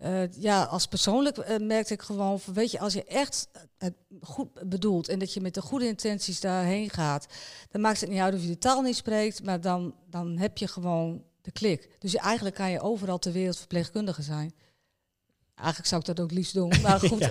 Eh, 0.03 0.33
ja, 0.33 0.63
als 0.65 0.87
persoonlijk 0.87 1.39
eh, 1.39 1.59
merkte 1.59 1.93
ik 1.95 2.03
gewoon 2.03 2.41
van, 2.41 2.55
weet 2.55 2.71
je, 2.71 2.79
als 2.81 2.93
je 2.93 3.05
echt 3.05 3.49
het 3.79 3.95
goed 4.21 4.69
bedoelt 4.69 5.09
en 5.09 5.19
dat 5.19 5.33
je 5.35 5.41
met 5.41 5.55
de 5.55 5.61
goede 5.63 5.87
intenties 5.87 6.41
daarheen 6.41 6.91
gaat, 6.91 7.27
dan 7.71 7.81
maakt 7.81 8.01
het 8.01 8.11
niet 8.11 8.21
uit 8.21 8.35
of 8.35 8.41
je 8.41 8.47
de 8.47 8.59
taal 8.59 8.83
niet 8.83 8.97
spreekt, 8.97 9.45
maar 9.45 9.61
dan, 9.61 9.95
dan 10.11 10.37
heb 10.39 10.59
je 10.59 10.69
gewoon 10.69 11.25
de 11.41 11.51
klik. 11.51 11.97
Dus 11.99 12.13
je, 12.13 12.19
eigenlijk 12.19 12.55
kan 12.55 12.71
je 12.71 12.81
overal 12.81 13.19
ter 13.19 13.33
wereld 13.33 13.59
verpleegkundige 13.59 14.23
zijn. 14.23 14.55
Eigenlijk 15.55 15.89
zou 15.89 16.01
ik 16.01 16.07
dat 16.07 16.21
ook 16.21 16.31
liefst 16.31 16.55
doen. 16.55 16.73
Maar 16.83 17.01
goed, 17.09 17.31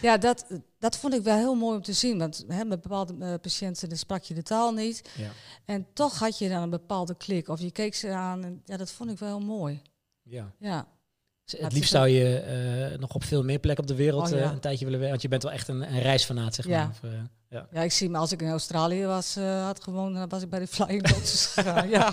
Ja. 0.00 0.16
dat, 0.16 0.46
dat 0.78 0.96
vond 0.96 1.14
ik 1.14 1.22
wel 1.22 1.36
heel 1.36 1.54
mooi 1.54 1.76
om 1.76 1.82
te 1.82 1.92
zien. 1.92 2.18
Want 2.18 2.44
hè, 2.48 2.64
met 2.64 2.80
bepaalde 2.80 3.14
eh, 3.24 3.34
patiënten 3.40 3.88
dan 3.88 3.98
sprak 3.98 4.22
je 4.22 4.34
de 4.34 4.42
taal 4.42 4.72
niet. 4.72 5.10
Ja. 5.16 5.30
En 5.64 5.86
toch 5.92 6.18
had 6.18 6.38
je 6.38 6.48
dan 6.48 6.62
een 6.62 6.70
bepaalde 6.70 7.14
klik. 7.16 7.48
Of 7.48 7.60
je 7.60 7.70
keek 7.70 7.94
ze 7.94 8.10
aan. 8.10 8.44
En, 8.44 8.62
ja, 8.64 8.76
dat 8.76 8.90
vond 8.90 9.10
ik 9.10 9.18
wel 9.18 9.28
heel 9.28 9.46
mooi. 9.46 9.82
ja. 10.22 10.52
Ja. 10.58 10.86
Het 11.52 11.60
het 11.60 11.72
liefst 11.72 11.90
zou 11.90 12.08
je 12.08 12.38
eh, 12.38 12.98
nog 12.98 13.14
op 13.14 13.24
veel 13.24 13.42
meer 13.44 13.58
plekken 13.58 13.84
op 13.84 13.88
de 13.90 13.96
wereld 13.96 14.22
Oh, 14.32 14.38
ja. 14.38 14.44
eh, 14.44 14.50
een 14.50 14.60
tijdje 14.60 14.84
willen 14.84 15.00
werken. 15.00 15.10
Want 15.10 15.22
je 15.22 15.28
bent 15.28 15.42
wel 15.42 15.52
echt 15.52 15.68
een, 15.68 15.92
een 15.94 16.00
reisfanaat, 16.02 16.54
zeg 16.54 16.66
Ja. 16.66 16.78
maar. 16.78 16.88
Of, 16.90 17.02
eh, 17.10 17.18
ja. 17.48 17.66
ja, 17.72 17.80
ik 17.82 17.92
zie 17.92 18.10
me 18.10 18.18
als 18.18 18.32
ik 18.32 18.42
in 18.42 18.50
Australië 18.50 19.04
was, 19.06 19.34
had 19.64 19.82
gewoond, 19.82 20.14
dan 20.14 20.28
was 20.28 20.42
ik 20.42 20.50
bij 20.50 20.58
de 20.58 20.66
Flying 20.66 21.02
Doctors 21.02 21.46
gegaan. 21.54 21.88
Ja. 21.88 22.12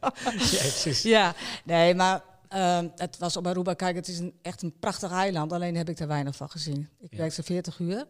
ja, 0.00 0.10
precies. 0.58 1.02
ja, 1.02 1.34
nee, 1.64 1.94
maar 1.94 2.22
ehm, 2.48 2.88
het 2.96 3.18
was 3.18 3.36
op 3.36 3.46
Aruba. 3.46 3.74
Kijk, 3.74 3.96
het 3.96 4.08
is 4.08 4.18
een, 4.18 4.34
echt 4.42 4.62
een 4.62 4.74
prachtig 4.80 5.10
eiland. 5.12 5.52
Alleen 5.52 5.76
heb 5.76 5.88
ik 5.88 5.98
er 5.98 6.06
weinig 6.06 6.36
van 6.36 6.50
gezien. 6.50 6.88
Ik 7.00 7.10
Ja. 7.10 7.16
werkte 7.18 7.42
40 7.42 7.78
uur. 7.78 8.04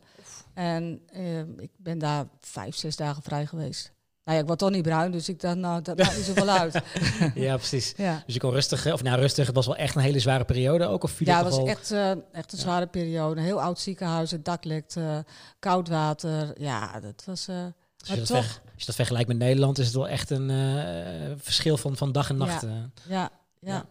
En 0.54 1.00
ehm, 1.12 1.58
ik 1.58 1.70
ben 1.76 1.98
daar 1.98 2.26
vijf, 2.40 2.76
zes 2.76 2.96
dagen 2.96 3.22
vrij 3.22 3.46
geweest. 3.46 3.92
Nou 4.24 4.37
ja, 4.37 4.42
ik 4.42 4.46
word 4.48 4.59
toch 4.59 4.70
niet 4.70 4.83
bruin, 4.83 5.11
dus 5.11 5.28
ik 5.28 5.40
dacht, 5.40 5.56
nou, 5.56 5.83
dat 5.83 5.98
maakt 5.98 6.16
niet 6.16 6.24
zoveel 6.24 6.48
uit. 6.48 6.80
ja, 7.35 7.56
precies. 7.56 7.94
Ja. 7.96 8.22
Dus 8.26 8.35
je 8.35 8.40
kon 8.40 8.50
rustig, 8.50 8.87
eh, 8.87 8.92
of 8.92 9.02
nou 9.02 9.20
rustig, 9.20 9.46
het 9.46 9.54
was 9.54 9.66
wel 9.66 9.76
echt 9.76 9.94
een 9.94 10.02
hele 10.02 10.18
zware 10.18 10.44
periode 10.44 10.87
ook? 10.87 11.02
Of 11.04 11.11
viel 11.11 11.26
Ja, 11.26 11.44
het 11.44 11.54
was 11.54 11.64
echt, 11.68 11.90
eh, 11.90 12.11
echt 12.33 12.52
een 12.52 12.59
zware 12.59 12.87
periode. 12.87 13.37
Een 13.40 13.46
heel 13.46 13.62
oud 13.62 13.78
ziekenhuis, 13.80 14.30
het 14.30 14.44
dak 14.44 14.64
lekte, 14.64 15.24
koud 15.59 15.88
water. 15.88 16.61
Ja, 16.61 17.00
dat 17.00 17.22
was... 17.26 17.48
eh, 17.48 17.56
Als 17.98 18.09
je, 18.09 18.16
dat 18.16 18.26
toch- 18.26 18.37
verg- 18.37 18.61
als 18.64 18.80
je 18.80 18.87
dat 18.87 18.94
vergelijkt 18.94 19.28
met 19.28 19.38
Nederland, 19.38 19.78
is 19.78 19.87
het 19.87 19.94
wel 19.94 20.09
echt 20.09 20.30
een 20.30 20.50
eh, 20.50 21.30
verschil 21.37 21.76
van, 21.76 21.96
van 21.96 22.12
dag 22.12 22.28
en 22.28 22.37
nacht. 22.37 22.62
Ja. 22.62 22.68
eh. 22.68 23.11
ja, 23.11 23.30
ja. 23.61 23.85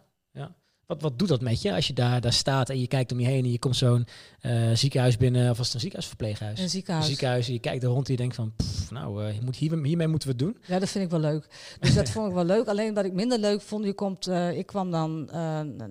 Wat, 0.89 1.01
wat 1.01 1.19
doet 1.19 1.27
dat 1.27 1.41
met 1.41 1.61
je 1.61 1.73
als 1.73 1.87
je 1.87 1.93
daar, 1.93 2.21
daar 2.21 2.33
staat 2.33 2.69
en 2.69 2.79
je 2.79 2.87
kijkt 2.87 3.11
om 3.11 3.19
je 3.19 3.25
heen 3.25 3.43
en 3.43 3.51
je 3.51 3.59
komt 3.59 3.75
zo'n 3.75 4.07
eh, 4.41 4.71
ziekenhuis 4.73 5.17
binnen, 5.17 5.49
of 5.49 5.57
was 5.57 5.65
het 5.65 5.75
een 5.75 5.79
ziekenhuis 5.79 6.11
of 6.11 6.17
verpleeghuis? 6.17 6.59
een 6.59 6.69
ziekenhuis. 6.69 7.07
ziekenhuis, 7.07 7.47
en 7.47 7.53
je 7.53 7.59
kijkt 7.59 7.83
er 7.83 7.89
rond 7.89 8.05
en 8.07 8.11
je 8.11 8.19
denkt 8.19 8.35
van, 8.35 8.53
pff, 8.55 8.91
nou, 8.91 9.25
eh, 9.25 9.35
je 9.35 9.41
moet 9.41 9.55
hier, 9.55 9.83
hiermee 9.83 10.07
moeten 10.07 10.27
we 10.27 10.33
het 10.33 10.43
doen. 10.43 10.57
Ja, 10.65 10.79
dat 10.79 10.89
vind 10.89 11.03
ik 11.03 11.09
wel 11.11 11.19
leuk. 11.19 11.47
Dus 11.79 11.93
dat 11.93 12.09
vond 12.09 12.27
ik 12.27 12.33
wel 12.33 12.43
leuk. 12.43 12.67
Alleen 12.67 12.93
wat 12.93 13.05
ik 13.05 13.13
minder 13.13 13.39
leuk 13.39 13.61
vond, 13.61 13.85
je 13.85 13.93
komt, 13.93 14.27
eh, 14.27 14.57
ik 14.57 14.65
kwam 14.65 14.91
dan, 14.91 15.25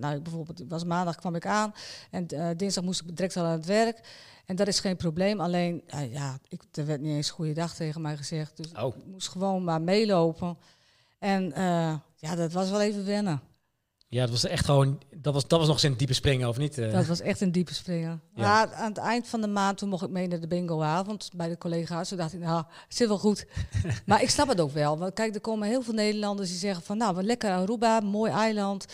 nou 0.00 0.16
ik 0.16 0.22
bijvoorbeeld, 0.22 0.62
was 0.68 0.84
maandag 0.84 1.14
kwam 1.14 1.34
ik 1.34 1.46
aan 1.46 1.72
en 2.10 2.26
dinsdag 2.56 2.84
moest 2.84 3.00
ik 3.00 3.16
direct 3.16 3.36
al 3.36 3.44
aan 3.44 3.50
het 3.58 3.66
werk. 3.66 4.00
En 4.46 4.56
dat 4.56 4.68
is 4.68 4.80
geen 4.80 4.96
probleem. 4.96 5.40
Alleen, 5.40 5.82
ja, 6.10 6.38
ik, 6.48 6.62
er 6.72 6.86
werd 6.86 7.00
niet 7.00 7.16
eens 7.16 7.30
goeiedag 7.30 7.74
tegen 7.74 8.00
mij 8.00 8.16
gezegd. 8.16 8.56
Dus 8.56 8.72
Oh. 8.72 8.96
ik 8.96 9.06
moest 9.06 9.28
gewoon 9.28 9.64
maar 9.64 9.82
meelopen. 9.82 10.56
En 11.18 11.52
ja, 12.16 12.34
dat 12.36 12.52
was 12.52 12.70
wel 12.70 12.80
even 12.80 13.04
wennen. 13.04 13.40
Ja, 14.10 14.20
dat 14.20 14.30
was 14.30 14.44
echt 14.44 14.64
gewoon, 14.64 15.00
dat 15.16 15.34
was, 15.34 15.48
dat 15.48 15.58
was 15.58 15.68
nog 15.68 15.76
eens 15.76 15.84
een 15.84 15.96
diepe 15.96 16.12
springen, 16.14 16.48
of 16.48 16.58
niet? 16.58 16.78
eh? 16.78 16.92
Dat 16.92 17.06
was 17.06 17.20
echt 17.20 17.40
een 17.40 17.52
diepe 17.52 17.74
springen. 17.74 18.20
Ja. 18.34 18.42
Maar 18.42 18.74
aan 18.74 18.88
het 18.88 18.98
eind 18.98 19.28
van 19.28 19.40
de 19.40 19.46
maand, 19.46 19.78
toen 19.78 19.88
mocht 19.88 20.02
ik 20.02 20.10
mee 20.10 20.28
naar 20.28 20.40
de 20.40 20.46
bingoavond 20.46 21.30
bij 21.36 21.48
de 21.48 21.58
collega's. 21.58 22.08
Toen 22.08 22.18
dacht 22.18 22.32
ik, 22.32 22.40
nou, 22.40 22.64
het 22.66 22.96
zit 22.96 23.08
wel 23.08 23.18
goed. 23.18 23.46
maar 24.06 24.22
ik 24.22 24.30
snap 24.30 24.48
het 24.48 24.60
ook 24.60 24.70
wel. 24.72 24.98
Want 24.98 25.12
kijk, 25.14 25.34
er 25.34 25.40
komen 25.40 25.68
heel 25.68 25.82
veel 25.82 25.94
Nederlanders 25.94 26.48
die 26.48 26.58
zeggen 26.58 26.82
van, 26.82 26.96
nou, 26.96 27.14
wat 27.14 27.24
lekker 27.24 27.50
Aruba, 27.50 28.00
mooi 28.00 28.32
eiland. 28.32 28.86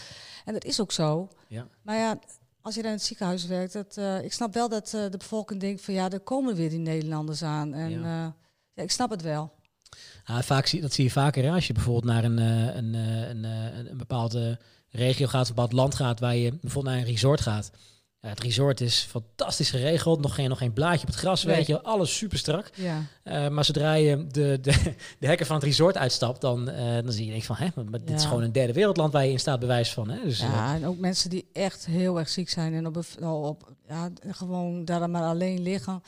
En 0.45 0.53
dat 0.53 0.65
is 0.65 0.81
ook 0.81 0.93
zo. 0.93 1.29
Ja. 1.49 1.67
Maar 1.83 1.97
ja, 1.97 2.19
als 2.61 2.75
je 2.75 2.83
daar 2.83 2.91
in 2.91 2.97
het 2.97 3.07
ziekenhuis 3.07 3.47
werkt, 3.47 3.73
dat, 3.73 3.97
eh, 3.97 4.25
ik 4.25 4.33
snap 4.33 4.55
wel 4.55 4.69
dat 4.69 4.95
eh, 4.95 5.11
de 5.11 5.17
bevolking 5.17 5.61
denkt 5.61 5.83
van, 5.83 5.95
ja, 5.95 6.11
er 6.11 6.21
komen 6.21 6.55
weer 6.55 6.71
die 6.71 6.79
Nederlanders 6.79 7.43
aan. 7.43 7.75
En 7.75 7.91
Ja. 7.91 7.99
ja, 8.01 8.37
ja 8.75 8.83
ik 8.83 8.91
snap 8.91 9.11
het 9.11 9.23
wel. 9.23 9.53
Ah, 10.25 10.43
vaak 10.43 10.67
zie, 10.67 10.81
dat 10.81 10.93
zie 10.93 11.05
je 11.05 11.11
vaker 11.11 11.45
hè? 11.45 11.51
als 11.51 11.67
je 11.67 11.73
bijvoorbeeld 11.73 12.05
naar 12.05 12.25
een, 12.25 12.39
eh, 12.39 12.75
een, 12.77 12.95
eh, 12.95 13.29
een, 13.29 13.45
eh, 13.45 13.79
een, 13.79 13.91
een 13.91 13.97
bepaalde 13.97 14.59
regio 14.95 15.27
gaat, 15.27 15.49
een 15.49 15.55
bepaald 15.55 15.73
land 15.73 15.95
gaat, 15.95 16.21
waar 16.21 16.37
je 16.37 16.51
bijvoorbeeld 16.61 16.95
naar 16.95 17.05
een 17.05 17.11
resort 17.11 17.41
gaat. 17.41 17.71
Ja, 18.21 18.29
het 18.31 18.41
resort 18.41 18.81
is 18.81 19.07
fantastisch 19.11 19.71
geregeld, 19.71 20.21
nog 20.21 20.35
geen, 20.35 20.49
nog 20.49 20.59
geen 20.59 20.73
blaadje 20.73 21.01
op 21.01 21.07
het 21.07 21.17
gras, 21.17 21.45
Nee. 21.45 21.57
weet 21.57 21.67
je, 21.67 21.83
alles 21.83 22.17
super 22.17 22.39
strak. 22.39 22.71
Ja, 22.75 23.03
Eh, 23.23 23.49
maar 23.49 23.65
zodra 23.65 23.93
je 23.95 24.27
de, 24.27 24.59
de, 24.61 24.95
de 25.21 25.27
hekken 25.27 25.47
van 25.47 25.57
het 25.57 25.65
resort 25.65 25.97
uitstapt, 25.97 26.41
dan, 26.41 26.69
eh, 26.69 26.95
dan 27.03 27.13
zie 27.13 27.25
je 27.25 27.31
denk 27.31 27.43
van, 27.43 27.57
hè, 27.57 27.69
maar, 27.75 28.01
dit 28.05 28.11
is 28.19 28.25
gewoon 28.25 28.43
een 28.43 28.53
derde 28.53 28.73
wereldland 28.73 29.13
waar 29.13 29.25
je 29.25 29.31
in 29.33 29.39
staat 29.39 29.61
bewijs 29.61 29.93
van. 29.93 30.09
Hè? 30.11 30.23
Dus, 30.25 30.41
eh, 30.41 30.49
ja 30.49 30.75
en 30.75 30.87
ook 30.87 30.99
mensen 30.99 31.31
die 31.31 31.49
echt 31.53 31.87
heel 31.87 32.19
erg 32.19 32.29
ziek 32.29 32.49
zijn 32.51 32.75
en 32.75 32.87
op, 32.87 32.97
een- 32.97 33.27
op 33.29 33.73
ja, 33.89 34.11
gewoon 34.29 34.85
daar 34.85 35.11
maar 35.11 35.23
alleen 35.23 35.61
liggen. 35.63 36.03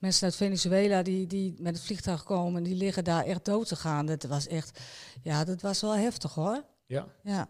mensen 0.00 0.24
uit 0.24 0.36
Venezuela 0.36 1.02
die, 1.02 1.26
die 1.26 1.54
met 1.58 1.74
het 1.76 1.84
vliegtuig 1.84 2.22
komen, 2.22 2.62
die 2.62 2.74
liggen 2.76 3.04
daar 3.04 3.24
echt 3.24 3.44
dood 3.44 3.68
te 3.68 3.76
gaan. 3.76 4.06
Dat 4.06 4.22
was 4.24 4.46
echt, 4.46 4.80
ja, 5.22 5.44
dat 5.44 5.60
was 5.60 5.80
wel 5.80 5.96
heftig 5.96 6.34
hoor. 6.34 6.64
Ja. 6.86 7.06
Ja, 7.22 7.48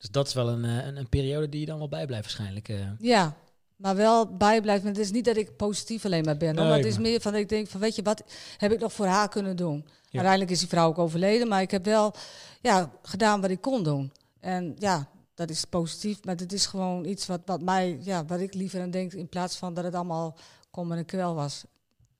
Dus 0.00 0.10
dat 0.10 0.26
is 0.26 0.34
wel 0.34 0.48
een, 0.48 0.64
eh, 0.64 0.86
een, 0.86 0.96
een 0.96 1.08
periode 1.08 1.48
die 1.48 1.60
je 1.60 1.66
dan 1.66 1.78
wel 1.78 1.88
bijblijft 1.88 2.24
waarschijnlijk. 2.24 2.68
eh. 2.68 2.76
ja. 2.98 3.36
maar 3.76 3.96
wel 3.96 4.36
bijblijven. 4.36 4.88
Het 4.88 4.98
is 4.98 5.10
niet 5.10 5.24
dat 5.24 5.36
ik 5.36 5.56
positief 5.56 6.04
alleen 6.04 6.24
maar 6.24 6.36
ben, 6.36 6.54
Nee, 6.54 6.64
maar 6.68 6.76
het 6.76 6.86
is 6.86 6.92
maar- 6.92 7.02
meer 7.02 7.20
van, 7.20 7.34
ik 7.34 7.48
denk 7.48 7.68
van, 7.68 7.80
weet 7.80 7.94
je 7.96 8.02
wat, 8.02 8.22
heb 8.56 8.72
ik 8.72 8.80
nog 8.80 8.92
voor 8.92 9.06
haar 9.06 9.28
kunnen 9.28 9.56
doen? 9.56 9.86
Uiteindelijk 10.10 10.50
is 10.50 10.58
die 10.58 10.68
vrouw 10.68 10.88
ook 10.88 10.98
overleden, 10.98 11.48
maar 11.48 11.62
ik 11.62 11.70
heb 11.70 11.84
wel 11.84 12.14
ja, 12.60 12.90
gedaan 13.02 13.40
wat 13.40 13.50
ik 13.50 13.60
kon 13.60 13.82
doen. 13.82 14.12
En 14.40 14.74
ja, 14.78 15.08
dat 15.34 15.50
is 15.50 15.64
positief, 15.64 16.24
maar 16.24 16.36
het 16.36 16.52
is 16.52 16.66
gewoon 16.66 17.04
iets 17.04 17.26
wat, 17.26 17.40
wat 17.44 17.62
mij, 17.62 17.98
ja, 18.02 18.24
wat 18.24 18.40
ik 18.40 18.54
liever 18.54 18.80
aan 18.82 18.90
denk, 18.90 19.12
in 19.12 19.28
plaats 19.28 19.56
van 19.56 19.74
dat 19.74 19.84
het 19.84 19.94
allemaal 19.94 20.36
kom 20.70 20.92
en 20.92 21.04
kwel 21.04 21.34
was. 21.34 21.64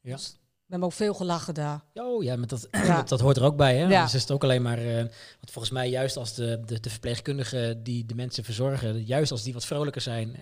Ja. 0.01 0.15
Dus 0.17 0.37
we 0.71 0.77
hebben 0.77 0.89
ook 0.89 0.95
veel 1.05 1.15
gelachen 1.15 1.55
daar. 1.55 1.81
Oh 1.95 2.23
ja, 2.23 2.37
maar 2.37 2.47
dat, 2.47 2.69
Ja. 2.87 2.97
dat, 2.97 3.09
dat 3.09 3.21
hoort 3.21 3.37
er 3.37 3.43
ook 3.45 3.57
bij. 3.57 3.77
Hè? 3.77 3.87
Ja. 3.87 4.03
Dus 4.03 4.15
is 4.15 4.21
het 4.21 4.31
ook 4.31 4.43
alleen 4.43 4.63
maar. 4.63 4.79
eh 4.79 4.95
want 4.97 5.51
volgens 5.53 5.71
mij, 5.75 5.89
juist 5.91 6.17
als 6.17 6.35
de, 6.35 6.61
de, 6.67 6.81
de 6.81 6.91
verpleegkundigen 6.91 7.83
die 7.83 8.07
de 8.07 8.15
mensen 8.15 8.45
verzorgen, 8.45 9.05
juist 9.05 9.31
als 9.31 9.43
die 9.43 9.53
wat 9.53 9.65
vrolijker 9.65 10.01
zijn 10.03 10.35
eh, 10.37 10.41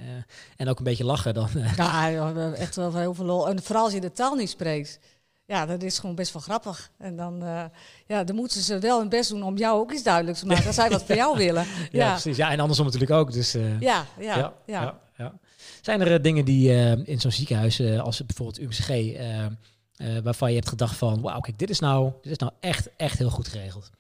en 0.57 0.69
ook 0.69 0.79
een 0.79 0.85
beetje 0.85 1.05
lachen, 1.05 1.35
dan. 1.35 1.49
eh, 1.55 1.77
Ja, 1.77 2.11
joh, 2.11 2.33
we 2.33 2.41
hebben 2.41 2.59
echt 2.59 2.77
wel 2.77 2.95
heel 2.97 3.15
veel 3.15 3.25
lol. 3.25 3.49
En 3.49 3.63
vooral 3.63 3.85
als 3.85 3.93
je 3.93 4.01
de 4.01 4.13
taal 4.13 4.35
niet 4.35 4.51
spreekt. 4.51 4.99
Ja, 5.45 5.67
dat 5.67 5.83
is 5.83 5.99
gewoon 5.99 6.15
best 6.15 6.33
wel 6.33 6.43
grappig. 6.43 6.91
En 6.99 7.17
dan, 7.17 7.43
ja, 8.07 8.25
dan 8.25 8.37
moeten 8.37 8.61
ze 8.61 8.79
wel 8.79 8.99
hun 8.99 9.09
best 9.09 9.31
doen 9.31 9.43
om 9.43 9.57
jou 9.57 9.81
ook 9.81 9.93
iets 9.93 10.03
duidelijk 10.03 10.37
te 10.39 10.47
maken. 10.47 10.67
Als 10.67 10.75
zij 10.75 10.91
wat 10.91 11.03
van 11.03 11.17
jou 11.23 11.37
willen. 11.37 11.65
ja, 11.65 11.89
Ja, 11.91 12.11
precies. 12.11 12.37
Ja, 12.37 12.51
en 12.51 12.61
andersom 12.61 12.85
natuurlijk 12.85 13.13
ook. 13.13 13.33
Dus, 13.33 13.53
ja, 13.81 14.07
ja. 14.19 14.53
ja, 14.67 14.99
ja. 15.17 15.33
Zijn 15.83 16.01
er 16.01 16.23
dingen 16.23 16.45
die 16.45 16.71
in 17.05 17.21
zo'n 17.21 17.31
ziekenhuis, 17.33 17.81
als 17.81 18.27
bijvoorbeeld 18.27 18.59
UMCG, 18.61 18.89
eh, 19.99 20.17
eh, 20.17 20.25
waarvan 20.25 20.49
je 20.49 20.57
hebt 20.57 20.69
gedacht 20.69 20.97
van, 20.97 21.21
wauw, 21.21 21.41
kijk, 21.41 21.59
dit 21.59 21.71
is 21.71 21.79
nou, 21.79 22.13
dit 22.23 22.33
is 22.33 22.39
nou 22.39 22.53
echt, 22.61 22.89
echt 22.97 23.19
heel 23.19 23.31
goed 23.31 23.49
geregeld. 23.49 23.91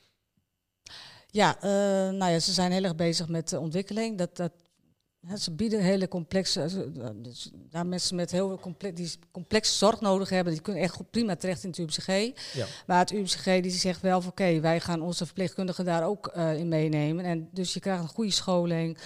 Ja, 1.30 1.56
eh, 1.60 1.70
nou 2.14 2.30
ja, 2.32 2.38
ze 2.38 2.52
zijn 2.52 2.72
heel 2.72 2.84
erg 2.84 2.96
bezig 2.96 3.28
met 3.28 3.48
de 3.48 3.58
ontwikkeling. 3.58 4.18
Dat, 4.18 4.36
dat, 4.36 4.52
hè, 5.26 5.36
ze 5.36 5.50
bieden 5.52 5.80
hele 5.82 6.08
complexe, 6.08 6.68
ze- 6.68 7.12
dus, 7.22 7.50
mensen 7.86 8.16
met 8.16 8.30
heel 8.30 8.58
comple 8.58 8.92
die 8.92 9.12
complexe 9.30 9.72
zorg 9.76 10.00
nodig 10.00 10.28
hebben, 10.28 10.52
die 10.52 10.62
kunnen 10.62 10.82
echt 10.82 10.94
goed 10.94 11.10
prima 11.10 11.36
terecht 11.36 11.62
in 11.64 11.68
het 11.70 11.78
UMCG. 11.78 12.06
Ja. 12.54 12.66
Maar 12.86 12.98
het 12.98 13.10
UMCG 13.12 13.44
die 13.44 13.70
zegt 13.70 14.00
wel 14.00 14.20
van 14.20 14.30
oké, 14.30 14.60
wij 14.60 14.80
gaan 14.80 15.02
onze 15.02 15.24
verpleegkundigen 15.24 15.84
daar 15.84 16.04
ook 16.06 16.26
eh, 16.26 16.56
in 16.58 16.68
meenemen. 16.68 17.24
En 17.24 17.48
dus 17.52 17.72
je 17.74 17.80
krijgt 17.80 18.02
een 18.02 18.08
goede 18.08 18.30
scholing. 18.30 18.98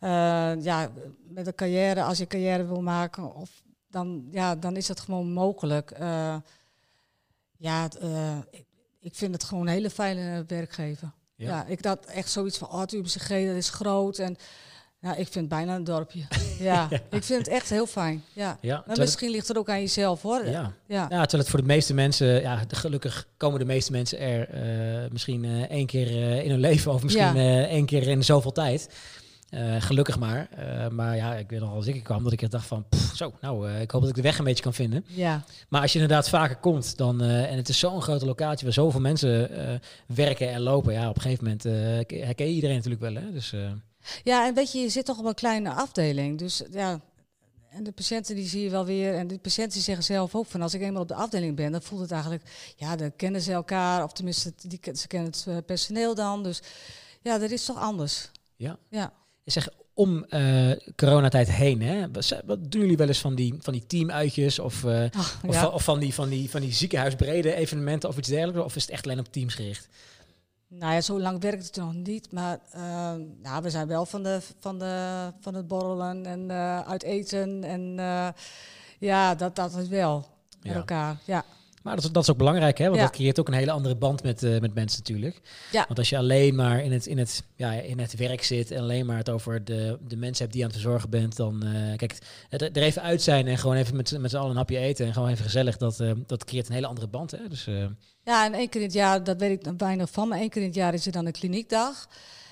Eh, 0.00 0.52
ja, 0.60 0.90
met 1.28 1.46
een 1.46 1.54
carrière, 1.54 2.02
als 2.02 2.18
je 2.18 2.26
carrière 2.26 2.66
wil 2.66 2.82
maken, 2.82 3.34
of 3.34 3.62
dan, 3.90 4.28
ja, 4.30 4.56
dan 4.56 4.76
is 4.76 4.86
dat 4.86 5.00
gewoon 5.00 5.32
mogelijk. 5.32 5.90
Eh, 5.90 6.36
ja, 7.56 7.88
eh, 8.00 8.38
ik, 8.50 8.64
ik 9.00 9.14
vind 9.14 9.34
het 9.34 9.44
gewoon 9.44 9.66
een 9.66 9.72
hele 9.72 9.90
fijne 9.90 10.44
werkgever. 10.46 11.12
Ja. 11.34 11.48
Ja. 11.48 11.64
ik 11.66 11.82
dacht 11.82 12.06
echt 12.06 12.30
zoiets 12.30 12.58
van, 12.58 12.68
oh, 12.68 12.80
het 12.80 12.90
dat 12.90 13.56
is 13.56 13.70
groot. 13.70 14.18
En 14.18 14.36
ja, 15.00 15.10
ik 15.10 15.16
vind 15.16 15.34
het 15.34 15.48
bijna 15.48 15.74
een 15.74 15.84
dorpje. 15.84 16.22
ja, 16.58 16.88
ik 17.10 17.24
vind 17.24 17.38
het 17.38 17.48
echt 17.48 17.70
heel 17.70 17.86
fijn. 17.86 18.24
Ja. 18.32 18.58
Ja, 18.60 18.84
misschien 18.94 19.30
ligt 19.30 19.48
het 19.48 19.58
ook 19.58 19.68
aan 19.68 19.80
jezelf, 19.80 20.22
hoor. 20.22 20.46
ja. 20.46 20.72
Ja. 20.86 21.08
Terwijl 21.08 21.38
het 21.38 21.48
voor 21.48 21.60
de 21.60 21.66
meeste 21.66 21.94
mensen, 21.94 22.40
ja, 22.40 22.64
gelukkig 22.68 23.28
komen 23.36 23.58
de 23.58 23.64
meeste 23.64 23.92
mensen 23.92 24.18
er 24.18 24.48
eh, 24.48 25.10
misschien 25.10 25.44
één 25.68 25.86
keer 25.86 26.42
in 26.44 26.50
hun 26.50 26.60
leven 26.60 26.92
of 26.92 27.02
misschien 27.02 27.36
één 27.36 27.86
keer 27.86 28.08
in 28.08 28.24
zoveel 28.24 28.52
tijd. 28.52 28.88
Eh, 29.50 29.76
gelukkig 29.78 30.18
maar. 30.18 30.48
Eh, 30.50 30.88
maar 30.88 31.16
ja, 31.16 31.34
ik 31.34 31.50
weet 31.50 31.60
nog 31.60 31.72
als 31.72 31.86
ik 31.86 32.02
kwam 32.02 32.24
dat 32.24 32.32
ik 32.32 32.50
dacht 32.50 32.66
van, 32.66 32.84
pff, 32.88 33.16
zo, 33.16 33.32
nou, 33.40 33.68
eh, 33.68 33.80
ik 33.80 33.90
hoop 33.90 34.00
dat 34.00 34.10
ik 34.10 34.16
de 34.16 34.22
weg 34.22 34.38
een 34.38 34.44
beetje 34.44 34.62
kan 34.62 34.74
vinden. 34.74 35.04
ja. 35.06 35.44
Maar 35.68 35.80
als 35.82 35.92
je 35.92 35.98
inderdaad 35.98 36.28
vaker 36.28 36.56
komt, 36.56 36.96
dan, 36.96 37.22
en 37.22 37.56
het 37.56 37.68
is 37.68 37.78
zo'n 37.78 38.02
grote 38.02 38.26
locatie 38.26 38.64
waar 38.64 38.72
zoveel 38.72 39.00
mensen 39.00 39.50
werken 40.06 40.50
en 40.50 40.60
lopen, 40.60 40.92
ja, 40.92 41.08
op 41.08 41.16
een 41.16 41.22
gegeven 41.22 41.44
moment 41.44 41.62
herken 42.24 42.46
je 42.46 42.52
iedereen 42.52 42.76
natuurlijk 42.76 43.02
wel, 43.02 43.14
hè? 43.14 43.32
Dus 43.32 43.54
Ja, 44.22 44.46
en 44.46 44.54
weet 44.54 44.72
je, 44.72 44.78
je 44.78 44.88
zit 44.88 45.04
toch 45.04 45.18
op 45.18 45.24
een 45.24 45.34
kleine 45.34 45.70
afdeling. 45.70 46.38
Dus 46.38 46.62
ja, 46.70 47.00
en 47.70 47.82
de 47.82 47.92
patiënten 47.92 48.34
die 48.34 48.48
zie 48.48 48.62
je 48.62 48.70
wel 48.70 48.84
weer. 48.84 49.14
En 49.14 49.26
de 49.26 49.38
patiënten 49.38 49.80
zeggen 49.80 50.04
zelf 50.04 50.34
ook 50.34 50.46
van 50.46 50.62
als 50.62 50.74
ik 50.74 50.80
eenmaal 50.80 51.02
op 51.02 51.08
de 51.08 51.14
afdeling 51.14 51.56
ben, 51.56 51.72
dan 51.72 51.82
voelt 51.82 52.00
het 52.00 52.10
eigenlijk, 52.10 52.42
ja, 52.76 52.96
dan 52.96 53.16
kennen 53.16 53.40
ze 53.40 53.52
elkaar. 53.52 54.04
Of 54.04 54.12
tenminste, 54.12 54.52
die, 54.56 54.80
ze 54.94 55.06
kennen 55.06 55.32
het 55.44 55.66
personeel 55.66 56.14
dan. 56.14 56.42
Dus 56.42 56.62
ja, 57.22 57.38
dat 57.38 57.50
is 57.50 57.64
toch 57.64 57.78
anders. 57.78 58.30
Ja. 58.56 58.78
Ja. 58.88 59.12
Zeg, 59.50 59.68
om 59.94 60.24
eh, 60.24 60.70
coronatijd 60.96 61.50
heen, 61.50 61.82
hè? 61.82 62.10
Wat, 62.10 62.40
wat 62.44 62.72
doen 62.72 62.80
jullie 62.80 62.96
wel 62.96 63.08
eens 63.08 63.20
van 63.20 63.34
die, 63.34 63.54
van 63.58 63.72
die 63.72 63.86
teamuitjes 63.86 64.58
of, 64.58 64.84
eh, 64.84 65.04
of, 65.46 65.56
van, 65.56 65.72
of 65.72 65.84
van, 65.84 65.98
die, 65.98 66.14
van, 66.14 66.28
die, 66.28 66.50
van 66.50 66.60
die 66.60 66.72
ziekenhuisbrede 66.72 67.54
evenementen 67.54 68.08
of 68.08 68.18
iets 68.18 68.28
dergelijks? 68.28 68.64
Of 68.64 68.76
is 68.76 68.82
het 68.82 68.90
echt 68.90 69.04
alleen 69.04 69.18
op 69.18 69.32
teams 69.32 69.54
gericht? 69.54 69.88
Nou 70.68 70.92
ja, 70.92 71.00
zo 71.00 71.20
lang 71.20 71.40
werkt 71.40 71.66
het 71.66 71.76
nog 71.76 71.94
niet. 71.94 72.32
Maar 72.32 72.58
ja, 73.42 73.62
we 73.62 73.70
zijn 73.70 73.86
wel 73.86 74.06
van, 74.06 74.22
de, 74.22 74.40
van, 74.58 74.78
de, 74.78 75.32
van 75.40 75.54
het 75.54 75.68
borrelen 75.68 76.26
en 76.26 76.50
uit 76.86 77.02
eten. 77.02 77.64
En 77.64 77.94
ja, 78.98 79.34
dat, 79.34 79.56
dat 79.56 79.76
is 79.76 79.88
wel 79.88 80.26
met 80.62 80.74
elkaar. 80.74 81.16
Ja. 81.24 81.44
Maar 81.82 81.94
dat, 81.94 82.04
is- 82.04 82.10
dat 82.10 82.22
is 82.22 82.30
ook 82.30 82.36
belangrijk, 82.36 82.78
hè? 82.78 82.84
Want 82.84 82.96
Ja. 82.96 83.02
dat 83.02 83.12
creëert 83.14 83.40
ook 83.40 83.48
een 83.48 83.54
hele 83.54 83.70
andere 83.70 83.96
band 83.96 84.22
met, 84.22 84.42
eh, 84.42 84.58
met 84.60 84.74
mensen 84.74 84.98
natuurlijk. 84.98 85.40
Ja. 85.72 85.84
Want 85.86 85.98
als 85.98 86.08
je 86.08 86.16
alleen 86.18 86.54
maar 86.54 86.82
in 86.84 86.92
het, 86.92 87.06
in, 87.06 87.18
het, 87.18 87.42
ja, 87.56 87.72
in 87.72 87.98
het 87.98 88.16
werk 88.16 88.42
zit 88.42 88.70
en 88.70 88.80
alleen 88.80 89.06
maar 89.06 89.16
het 89.16 89.28
over 89.30 89.64
de, 89.64 89.98
de 90.08 90.16
mensen 90.16 90.38
hebt 90.44 90.52
die 90.52 90.60
je 90.60 90.66
aan 90.66 90.72
het 90.72 90.80
verzorgen 90.80 91.10
bent, 91.10 91.36
dan 91.36 91.62
eh, 91.64 91.96
kijk, 91.96 92.18
het, 92.48 92.62
er 92.62 92.82
even 92.82 93.02
uit 93.02 93.22
zijn 93.22 93.46
en 93.46 93.58
gewoon 93.58 93.76
even 93.76 93.96
met, 93.96 94.08
z'n- 94.08 94.20
met 94.20 94.30
z'n 94.30 94.36
allen 94.36 94.50
een 94.50 94.56
hapje 94.56 94.78
eten 94.78 95.06
en 95.06 95.12
gewoon 95.12 95.28
even 95.28 95.44
gezellig, 95.44 95.76
dat, 95.76 96.00
eh, 96.00 96.12
dat 96.26 96.44
creëert 96.44 96.68
een 96.68 96.74
hele 96.74 96.86
andere 96.86 97.06
band. 97.08 97.30
Hè? 97.30 97.48
Dus 97.48 97.64
Ja, 98.24 98.44
en 98.44 98.52
één 98.54 98.68
keer 98.68 98.80
in 98.80 98.86
het 98.86 98.96
jaar, 98.96 99.24
dat 99.24 99.36
weet 99.40 99.66
ik 99.66 99.72
weinig 99.78 100.10
van, 100.10 100.28
maar 100.28 100.38
één 100.38 100.48
keer 100.48 100.60
in 100.62 100.66
het 100.68 100.76
jaar 100.76 100.94
is 100.94 101.06
er 101.06 101.12
dan 101.12 101.26
een 101.26 101.32
kliniekdag. 101.32 102.08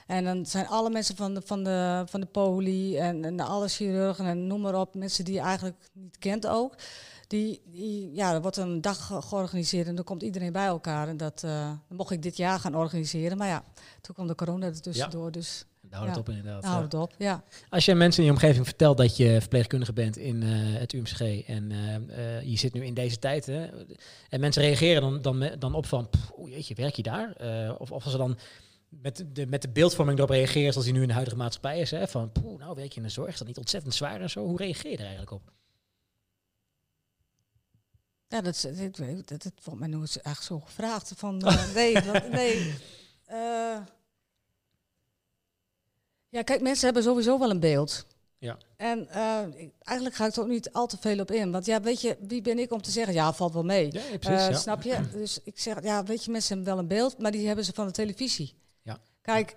En 0.07 0.25
dan 0.25 0.47
zijn 0.47 0.67
alle 0.69 0.91
mensen 0.91 1.17
van 1.17 1.35
de, 1.35 1.43
van 1.45 1.65
de, 1.65 2.03
van 2.07 2.21
de 2.21 2.27
poli 2.27 2.97
en, 2.97 3.25
en 3.25 3.41
alle 3.41 3.69
chirurgen 3.69 4.25
en 4.27 4.47
noem 4.47 4.61
maar 4.61 4.75
op, 4.81 4.95
mensen 4.95 5.25
die 5.25 5.35
je 5.35 5.41
eigenlijk 5.41 5.77
niet 5.93 6.19
kent 6.19 6.47
ook. 6.47 6.75
Die, 7.29 7.61
die, 7.65 8.13
ja, 8.15 8.33
er 8.35 8.41
wordt 8.43 8.57
een 8.57 8.81
dag 8.81 9.07
ge- 9.07 9.23
georganiseerd 9.23 9.87
en 9.87 9.95
dan 9.95 10.05
komt 10.05 10.23
iedereen 10.23 10.53
bij 10.53 10.67
elkaar. 10.67 11.09
En 11.09 11.17
dat 11.17 11.43
eh, 11.45 11.71
mocht 11.89 12.11
ik 12.11 12.23
dit 12.23 12.37
jaar 12.37 12.61
gaan 12.61 12.75
organiseren. 12.75 13.37
Maar 13.39 13.49
ja, 13.49 13.65
toen 14.01 14.15
kwam 14.15 14.27
de 14.27 14.35
corona 14.35 14.67
er 14.67 14.81
tussendoor, 14.81 15.31
dus 15.33 15.65
dan 15.81 15.91
houdt 15.99 16.17
het 16.17 16.27
Ja. 16.27 16.33
op 16.33 16.39
inderdaad. 16.39 16.65
hou 16.65 16.77
ja. 16.77 16.83
het 16.83 16.95
op. 16.95 17.15
Ja. 17.19 17.45
Als 17.69 17.85
je 17.85 17.95
mensen 17.95 18.21
in 18.23 18.29
je 18.29 18.35
omgeving 18.35 18.65
vertelt 18.65 18.97
dat 18.97 19.17
je 19.17 19.37
verpleegkundige 19.41 19.93
bent 19.93 20.17
in 20.17 20.43
eh, 20.43 20.49
het 20.53 20.93
UMCG 20.93 21.21
en 21.47 21.73
eh, 21.73 22.37
eh, 22.37 22.43
je 22.45 22.57
zit 22.59 22.73
nu 22.73 22.85
in 22.85 22.95
deze 22.95 23.19
tijd, 23.19 23.47
hè, 23.47 23.67
en 24.29 24.41
mensen 24.41 24.63
reageren 24.63 25.03
dan, 25.03 25.23
dan, 25.23 25.51
dan 25.59 25.75
op 25.75 25.87
van, 25.87 26.11
"Pff, 26.11 26.33
oeh, 26.39 26.51
jeetje, 26.51 26.75
werk 26.75 26.95
je 26.95 27.03
daar? 27.03 27.33
Eh, 27.33 27.75
of, 27.79 27.93
of 27.93 28.03
als 28.03 28.13
ze 28.13 28.19
dan 28.19 28.39
met 28.89 29.25
de, 29.33 29.47
met 29.47 29.63
de 29.63 29.69
beeldvorming 29.69 30.19
erop 30.19 30.31
reageren 30.31 30.71
zoals 30.73 30.87
die 30.87 30.95
nu 30.97 31.01
in 31.03 31.07
de 31.09 31.13
huidige 31.15 31.37
maatschappij 31.39 31.81
is, 31.81 31.91
hè, 31.91 32.09
van, 32.09 32.33
poeh, 32.33 32.59
nou 32.59 32.75
werk 32.75 32.91
je 32.93 32.97
in 33.01 33.07
de 33.07 33.13
zorg, 33.13 33.33
is 33.33 33.39
dat 33.39 33.47
niet 33.47 33.59
ontzettend 33.59 33.95
zwaar 33.95 34.21
en 34.21 34.31
zo? 34.31 34.47
Hoe 34.47 34.57
reageer 34.57 34.91
je 34.91 34.97
er 34.97 35.03
eigenlijk 35.03 35.33
op? 35.33 35.43
Ja, 38.29 38.41
dat, 38.41 38.61
weet- 38.61 38.97
dat, 39.29 39.43
dat 39.43 39.53
wordt 39.65 39.81
mij 39.81 39.89
nooit 39.89 40.21
echt 40.21 40.45
zo 40.45 40.61
gevraagd. 40.61 41.13
Van, 41.17 41.41
eh, 41.43 41.73
nee, 41.75 41.95
wat- 42.01 42.29
nee. 42.29 42.75
Eh, 43.25 43.77
ja, 46.29 46.43
kijk, 46.43 46.61
mensen 46.61 46.85
hebben 46.85 47.03
sowieso 47.03 47.39
wel 47.39 47.51
een 47.51 47.61
beeld. 47.61 48.07
Ja. 48.39 48.59
En 48.77 49.09
eh, 49.09 49.39
eigenlijk 49.79 50.17
ga 50.17 50.27
ik 50.27 50.35
er 50.35 50.41
ook 50.43 50.49
niet 50.49 50.73
al 50.73 50.87
te 50.87 50.97
veel 51.01 51.21
op 51.21 51.31
in. 51.31 51.51
Want 51.53 51.67
ja, 51.67 51.81
weet 51.81 52.01
je, 52.01 52.17
wie 52.21 52.41
ben 52.43 52.59
ik 52.59 52.73
om 52.73 52.83
te 52.83 52.91
zeggen, 52.91 53.15
ja, 53.15 53.33
valt 53.33 53.53
wel 53.53 53.65
mee. 53.65 53.93
Ja, 53.93 54.53
Snap 54.55 54.83
je? 54.83 55.09
Dus 55.13 55.41
ik 55.45 55.59
zeg, 55.61 55.83
ja, 55.83 56.05
weet 56.05 56.25
je, 56.25 56.31
mensen 56.31 56.55
hebben 56.57 56.75
wel 56.75 56.83
een 56.83 56.89
beeld, 56.89 57.19
maar 57.19 57.31
die 57.31 57.47
hebben 57.47 57.65
ze 57.65 57.73
van 57.73 57.87
de 57.87 57.93
televisie. 57.93 58.55
Ja. 58.83 58.99
Kijk, 59.23 59.57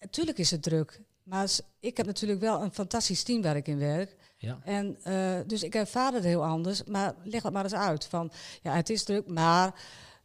natuurlijk 0.00 0.38
is 0.38 0.50
het 0.50 0.62
druk. 0.62 1.00
Maar 1.22 1.50
ik 1.80 1.96
heb 1.96 2.06
natuurlijk 2.06 2.40
wel 2.40 2.62
een 2.62 2.72
fantastisch 2.72 3.22
team 3.22 3.42
waar 3.42 3.56
ik 3.56 3.68
in 3.68 3.78
werk. 3.78 4.16
Ja. 4.46 4.58
En 4.64 4.96
eh, 5.02 5.14
dus 5.46 5.62
ik 5.62 5.74
ervaar 5.74 6.12
het 6.12 6.24
heel 6.24 6.44
anders. 6.44 6.84
Maar 6.84 7.14
leg 7.24 7.42
het 7.42 7.52
maar 7.52 7.64
eens 7.64 7.74
uit. 7.74 8.04
Van 8.06 8.30
ja, 8.62 8.74
het 8.74 8.90
is 8.90 9.04
druk, 9.04 9.26
maar 9.28 9.74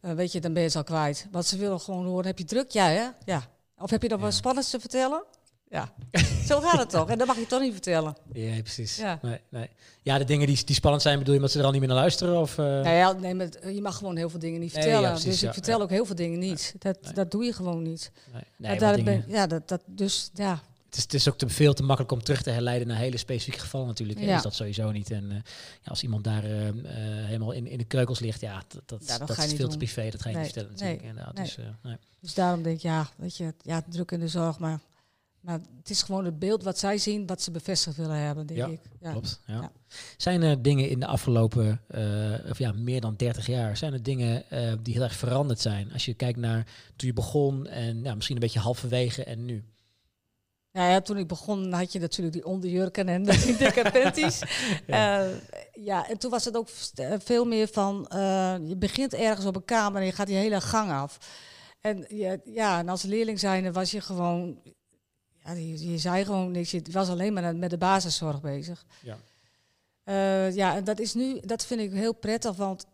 eh, 0.00 0.12
weet 0.12 0.32
je, 0.32 0.40
dan 0.40 0.52
ben 0.52 0.62
je 0.62 0.68
het 0.68 0.76
al 0.76 0.84
kwijt. 0.84 1.26
Want 1.30 1.46
ze 1.46 1.56
willen 1.56 1.80
gewoon 1.80 2.06
horen, 2.06 2.26
heb 2.26 2.38
je 2.38 2.44
druk? 2.44 2.70
Ja, 2.70 2.86
hè? 2.88 3.06
Ja. 3.24 3.42
Of 3.78 3.90
heb 3.90 4.02
je 4.02 4.08
nog 4.08 4.18
Ja. 4.18 4.24
wat 4.24 4.34
spannends 4.34 4.70
te 4.70 4.80
vertellen? 4.80 5.24
Ja. 5.68 5.92
Zo 6.48 6.60
gaat 6.60 6.78
het 6.78 6.90
toch? 6.90 7.08
En 7.10 7.18
dat 7.18 7.26
mag 7.26 7.36
je 7.36 7.46
toch 7.46 7.60
niet 7.60 7.72
vertellen. 7.72 8.16
Ja, 8.32 8.60
precies. 8.62 8.96
Ja. 8.96 9.18
Nee, 9.22 9.40
nee. 9.48 9.70
ja, 10.02 10.18
de 10.18 10.24
dingen 10.24 10.46
die, 10.46 10.64
die 10.64 10.74
spannend 10.74 11.02
zijn, 11.02 11.18
bedoel 11.18 11.32
je 11.32 11.38
omdat 11.38 11.52
ze 11.52 11.58
er 11.58 11.64
al 11.64 11.70
niet 11.70 11.80
meer 11.80 11.88
naar 11.88 11.98
luisteren? 11.98 12.40
Of? 12.40 12.56
Nou 12.56 12.88
ja, 12.88 13.12
nee, 13.12 13.34
maar 13.34 13.70
je 13.72 13.80
mag 13.82 13.96
gewoon 13.96 14.16
heel 14.16 14.30
veel 14.30 14.38
dingen 14.38 14.60
niet 14.60 14.72
Nee, 14.72 14.82
vertellen. 14.82 15.08
ja, 15.08 15.14
precies, 15.14 15.30
dus 15.40 15.42
ik 15.42 15.52
vertel 15.52 15.80
ook 15.82 15.90
heel 15.90 16.04
veel 16.04 16.14
dingen 16.14 16.38
niet. 16.38 16.74
Dat, 16.78 16.98
dat 17.14 17.30
doe 17.30 17.44
je 17.44 17.52
gewoon 17.52 17.82
niet. 17.82 18.12
nee, 18.56 18.78
dingen- 18.78 19.04
ben, 19.04 19.24
ja, 19.26 19.46
dat, 19.46 19.68
dat, 19.68 19.80
dus 19.86 20.30
ja. 20.34 20.60
Het 20.92 21.00
is, 21.00 21.06
het 21.06 21.14
is 21.14 21.28
ook 21.28 21.38
te 21.38 21.48
veel 21.48 21.74
te 21.74 21.82
makkelijk 21.82 22.12
om 22.12 22.22
terug 22.22 22.42
te 22.42 22.50
herleiden 22.50 22.88
naar 22.88 22.96
hele 22.96 23.16
specifieke 23.16 23.58
gevallen 23.60 23.86
natuurlijk. 23.86 24.18
Ja. 24.18 24.34
Dus 24.34 24.42
dat 24.42 24.54
sowieso 24.54 24.90
niet. 24.90 25.10
En 25.10 25.30
eh, 25.30 25.36
ja, 25.80 25.90
als 25.90 26.02
iemand 26.02 26.24
daar 26.24 26.44
eh, 26.44 26.68
eh, 26.68 26.74
helemaal 27.26 27.52
in, 27.52 27.66
in 27.66 27.78
de 27.78 27.84
kreukels 27.84 28.20
ligt, 28.20 28.40
ja, 28.40 28.62
dat, 28.68 28.82
dat, 28.88 29.06
Ja, 29.06 29.18
dat 29.18 29.28
dat 29.28 29.36
ga 29.36 29.42
je 29.42 29.48
is 29.48 29.54
veel 29.54 29.68
te 29.68 29.76
privé. 29.76 30.10
Dat 30.10 30.22
ga 30.22 30.28
je 30.28 30.34
Nee, 30.34 30.44
niet 30.44 30.52
vertellen 30.52 30.78
natuurlijk. 30.78 31.00
nee, 31.00 31.10
inderdaad. 31.10 31.34
nee. 31.34 31.44
Dus, 31.44 31.56
nee. 31.82 31.96
Dus 32.20 32.34
daarom 32.34 32.62
denk 32.62 32.76
ik, 32.76 32.82
ja, 32.82 33.08
weet 33.16 33.36
je, 33.36 33.54
ja, 33.62 33.82
druk 33.88 34.10
in 34.10 34.20
de 34.20 34.28
zorg, 34.28 34.58
maar 34.58 34.80
Maar 35.40 35.60
het 35.78 35.90
is 35.90 36.02
gewoon 36.02 36.24
het 36.24 36.38
beeld 36.38 36.62
wat 36.62 36.78
zij 36.78 36.98
zien, 36.98 37.26
wat 37.26 37.42
ze 37.42 37.50
bevestigd 37.50 37.96
willen 37.96 38.16
hebben, 38.16 38.46
denk 38.46 38.66
ik. 38.66 38.80
Ja. 39.00 39.10
Klopt. 39.10 39.40
Zijn 40.16 40.42
er 40.42 40.62
dingen 40.62 40.88
in 40.88 41.00
de 41.00 41.06
afgelopen, 41.06 41.80
of 42.50 42.58
ja, 42.58 42.72
meer 42.72 43.00
dan 43.00 43.14
30 43.16 43.46
jaar, 43.46 43.76
zijn 43.76 43.92
er 43.92 44.02
dingen 44.02 44.44
die 44.82 44.94
heel 44.94 45.02
erg 45.02 45.16
veranderd 45.16 45.60
zijn? 45.60 45.92
Als 45.92 46.04
je 46.04 46.14
kijkt 46.14 46.38
naar 46.38 46.66
toen 46.96 47.08
je 47.08 47.14
begon 47.14 47.66
en 47.66 48.02
misschien 48.14 48.36
een 48.36 48.42
beetje 48.42 48.60
halverwege 48.60 49.24
en 49.24 49.44
nu. 49.44 49.64
Ja, 50.72 50.90
ja, 50.90 51.00
toen 51.00 51.16
ik 51.16 51.26
begon 51.26 51.72
had 51.72 51.92
je 51.92 51.98
natuurlijk 51.98 52.34
die 52.34 52.46
onderjurken 52.46 53.08
en 53.08 53.22
die 53.44 53.56
dikke 53.56 53.90
panties. 53.90 54.38
Ja. 54.86 55.22
ja. 55.22 55.30
ja, 55.72 56.08
en 56.08 56.18
toen 56.18 56.30
was 56.30 56.44
het 56.44 56.56
ook 56.56 56.68
eh, 56.94 57.14
veel 57.18 57.44
meer 57.44 57.68
van, 57.68 58.06
eh, 58.06 58.56
je 58.62 58.76
begint 58.76 59.14
ergens 59.14 59.46
op 59.46 59.56
een 59.56 59.64
kamer 59.64 60.00
en 60.00 60.06
je 60.06 60.12
gaat 60.12 60.26
die 60.26 60.36
hele 60.36 60.60
gang 60.60 60.90
af. 60.90 61.18
En 61.80 62.04
je, 62.08 62.40
ja, 62.44 62.78
en 62.78 62.88
als 62.88 63.02
leerling 63.02 63.38
zijnde 63.38 63.72
was 63.72 63.90
je 63.90 64.00
gewoon, 64.00 64.60
ja, 65.44 65.52
je, 65.52 65.90
je 65.90 65.98
zei 65.98 66.24
gewoon 66.24 66.50
niks. 66.50 66.70
Je 66.70 66.82
was 66.90 67.08
alleen 67.08 67.32
maar 67.32 67.56
met 67.56 67.70
de 67.70 67.78
basiszorg 67.78 68.40
bezig. 68.40 68.84
Ja. 69.02 69.18
Eh, 70.04 70.54
ja, 70.54 70.76
en 70.76 70.84
dat 70.84 70.98
is 70.98 71.14
nu, 71.14 71.40
dat 71.40 71.64
vind 71.64 71.80
ik 71.80 71.92
heel 71.92 72.14
prettig, 72.14 72.56
want 72.56 72.86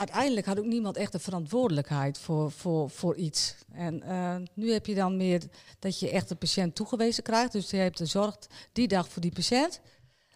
uiteindelijk 0.00 0.46
had 0.46 0.58
ook 0.58 0.64
niemand 0.64 0.96
echt 0.96 1.12
de 1.12 1.18
verantwoordelijkheid 1.18 2.18
voor, 2.18 2.50
voor, 2.50 2.90
voor 2.90 3.16
iets. 3.16 3.54
En 3.72 4.02
eh, 4.02 4.36
nu 4.54 4.72
heb 4.72 4.86
je 4.86 4.94
dan 4.94 5.16
meer 5.16 5.42
dat 5.78 5.98
je 5.98 6.10
echt 6.10 6.28
de 6.28 6.34
patiënt 6.34 6.74
toegewezen 6.74 7.22
krijgt. 7.22 7.52
Dus 7.52 7.70
je 7.70 7.76
hebt 7.76 7.98
de 7.98 8.06
zorg 8.06 8.36
die 8.72 8.88
dag 8.88 9.08
voor 9.08 9.22
die 9.22 9.32
patiënt. 9.32 9.80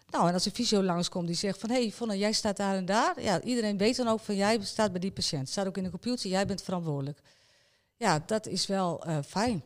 Nou, 0.09 0.27
en 0.27 0.33
als 0.33 0.45
een 0.45 0.51
fysio 0.51 0.83
langskomt 0.83 1.27
die 1.27 1.35
zegt 1.35 1.59
van... 1.59 1.69
hé, 1.69 1.91
hey, 1.97 2.17
jij 2.17 2.31
staat 2.31 2.57
daar 2.57 2.75
en 2.75 2.85
daar. 2.85 3.21
Ja, 3.21 3.41
iedereen 3.41 3.77
weet 3.77 3.95
dan 3.95 4.07
ook 4.07 4.19
van 4.19 4.35
jij 4.35 4.61
staat 4.61 4.91
bij 4.91 5.01
die 5.01 5.11
patiënt. 5.11 5.49
Staat 5.49 5.67
ook 5.67 5.77
in 5.77 5.83
de 5.83 5.89
computer, 5.89 6.29
jij 6.29 6.45
bent 6.45 6.61
verantwoordelijk. 6.61 7.19
Ja, 7.95 8.23
dat 8.25 8.47
is 8.47 8.67
wel 8.67 9.05
eh, 9.05 9.17
fijn. 9.25 9.63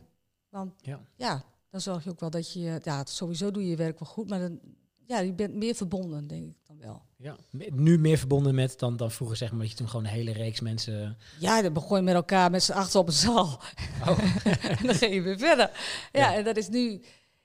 Want 0.48 0.72
Ja. 0.80 1.00
ja, 1.16 1.44
dan 1.70 1.80
zorg 1.80 2.04
je 2.04 2.10
ook 2.10 2.20
wel 2.20 2.30
dat 2.30 2.52
je... 2.52 2.80
Ja, 2.82 3.04
sowieso 3.04 3.50
doe 3.50 3.62
je 3.62 3.70
je 3.70 3.76
werk 3.76 3.98
wel 3.98 4.08
goed, 4.08 4.28
maar 4.28 4.40
dan, 4.40 4.60
ja, 5.06 5.18
je 5.18 5.32
bent 5.32 5.54
meer 5.54 5.74
verbonden, 5.74 6.26
denk 6.26 6.44
ik 6.44 6.58
dan 6.66 6.78
wel. 6.78 7.02
Ja. 7.22 7.36
Nu 7.70 7.98
meer 7.98 8.18
verbonden 8.18 8.54
met 8.54 8.78
dan, 8.78 8.96
dan 8.96 9.10
vroeger, 9.10 9.36
zeg 9.36 9.50
maar, 9.50 9.60
dat 9.60 9.70
je 9.70 9.76
toen 9.76 9.88
gewoon 9.88 10.04
een 10.04 10.10
hele 10.10 10.32
reeks 10.32 10.60
mensen... 10.60 11.16
Ja, 11.38 11.62
dan 11.62 11.72
begon 11.72 11.96
je 11.96 12.02
met 12.02 12.14
elkaar 12.14 12.50
met 12.50 12.62
z'n 12.62 12.72
achter 12.72 13.00
op 13.00 13.06
een 13.06 13.12
zaal. 13.12 13.60
en 14.78 14.86
dan 14.86 14.94
ging 14.94 15.14
je 15.14 15.22
weer 15.22 15.38
verder. 15.38 15.70
Ja, 16.12 16.20
Ja. 16.20 16.34
en 16.34 16.44
dat 16.44 16.56
is 16.56 16.68
nu... 16.68 17.02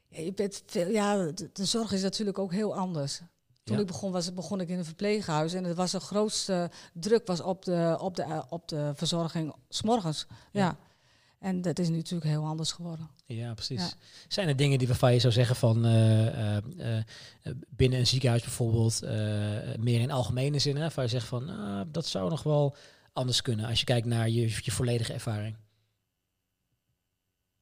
Ja, 0.09 0.21
je 0.21 0.33
bent 0.33 0.63
veel, 0.65 0.87
ja, 0.89 1.15
de, 1.31 1.49
de 1.53 1.65
zorg 1.65 1.91
is 1.91 2.01
natuurlijk 2.01 2.39
ook 2.39 2.51
heel 2.51 2.75
anders. 2.75 3.21
Toen 3.63 3.75
Ja. 3.75 3.81
ik 3.81 3.87
begon, 3.87 4.11
was, 4.11 4.33
begon 4.33 4.59
ik 4.61 4.69
in 4.69 4.77
een 4.77 4.85
verpleeghuis. 4.85 5.53
En 5.53 5.63
het 5.63 5.75
was 5.77 5.91
de 5.91 5.99
grootste 5.99 6.71
druk 6.93 7.27
was 7.27 7.41
op 7.41 7.65
de, 7.65 7.97
op 8.01 8.15
de, 8.15 8.43
op 8.49 8.67
de 8.67 8.91
verzorging 8.95 9.53
s'morgens. 9.69 10.25
Ja. 10.51 10.77
En 11.45 11.61
dat 11.61 11.79
is 11.79 11.89
nu 11.89 11.95
natuurlijk 11.95 12.29
heel 12.29 12.45
anders 12.45 12.71
geworden. 12.71 13.09
Ja, 13.25 13.53
precies. 13.53 13.81
Ja. 13.81 13.91
Zijn 14.27 14.47
er 14.47 14.55
dingen 14.55 14.77
die 14.77 14.87
waarvan 14.87 15.13
je 15.13 15.19
zou 15.19 15.33
zeggen 15.33 15.55
van 15.55 15.85
eh, 15.85 16.57
eh, 16.57 16.63
eh, 16.77 17.03
binnen 17.69 17.99
een 17.99 18.07
ziekenhuis 18.07 18.41
bijvoorbeeld, 18.41 19.01
meer 19.79 19.99
in 19.99 20.11
algemene 20.11 20.59
zin, 20.59 20.75
hè, 20.75 20.81
waarvan 20.81 21.03
je 21.03 21.09
zegt 21.09 21.27
van 21.27 21.49
ah, 21.49 21.81
dat 21.87 22.05
zou 22.05 22.29
nog 22.29 22.43
wel 22.43 22.75
anders 23.13 23.41
kunnen 23.41 23.65
als 23.65 23.79
je 23.79 23.85
kijkt 23.85 24.07
naar 24.07 24.29
je, 24.29 24.59
je 24.61 24.71
volledige 24.71 25.13
ervaring? 25.13 25.55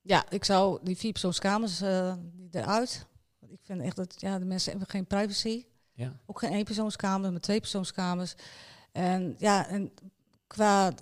Ja, 0.02 0.30
ik 0.30 0.44
zou 0.44 0.80
die 0.84 0.98
vierpersoonskamers 0.98 1.82
eh 1.82 2.14
die 2.34 2.62
eruit. 2.62 3.08
Ik 3.48 3.60
vind 3.62 3.82
echt 3.82 3.96
dat 3.96 4.16
ja, 4.18 4.40
de 4.40 4.46
mensen 4.46 4.72
hebben 4.72 4.90
geen 4.90 5.06
privacy. 5.06 5.66
Ja. 5.94 6.20
Ook 6.26 6.40
geen 6.40 6.52
eenpersoonskamers, 6.52 7.32
maar 7.32 7.40
tweepersoonskamers. 7.40 8.34
En 8.92 9.36
ja, 9.38 9.68
en 9.68 9.92
qua 10.48 10.94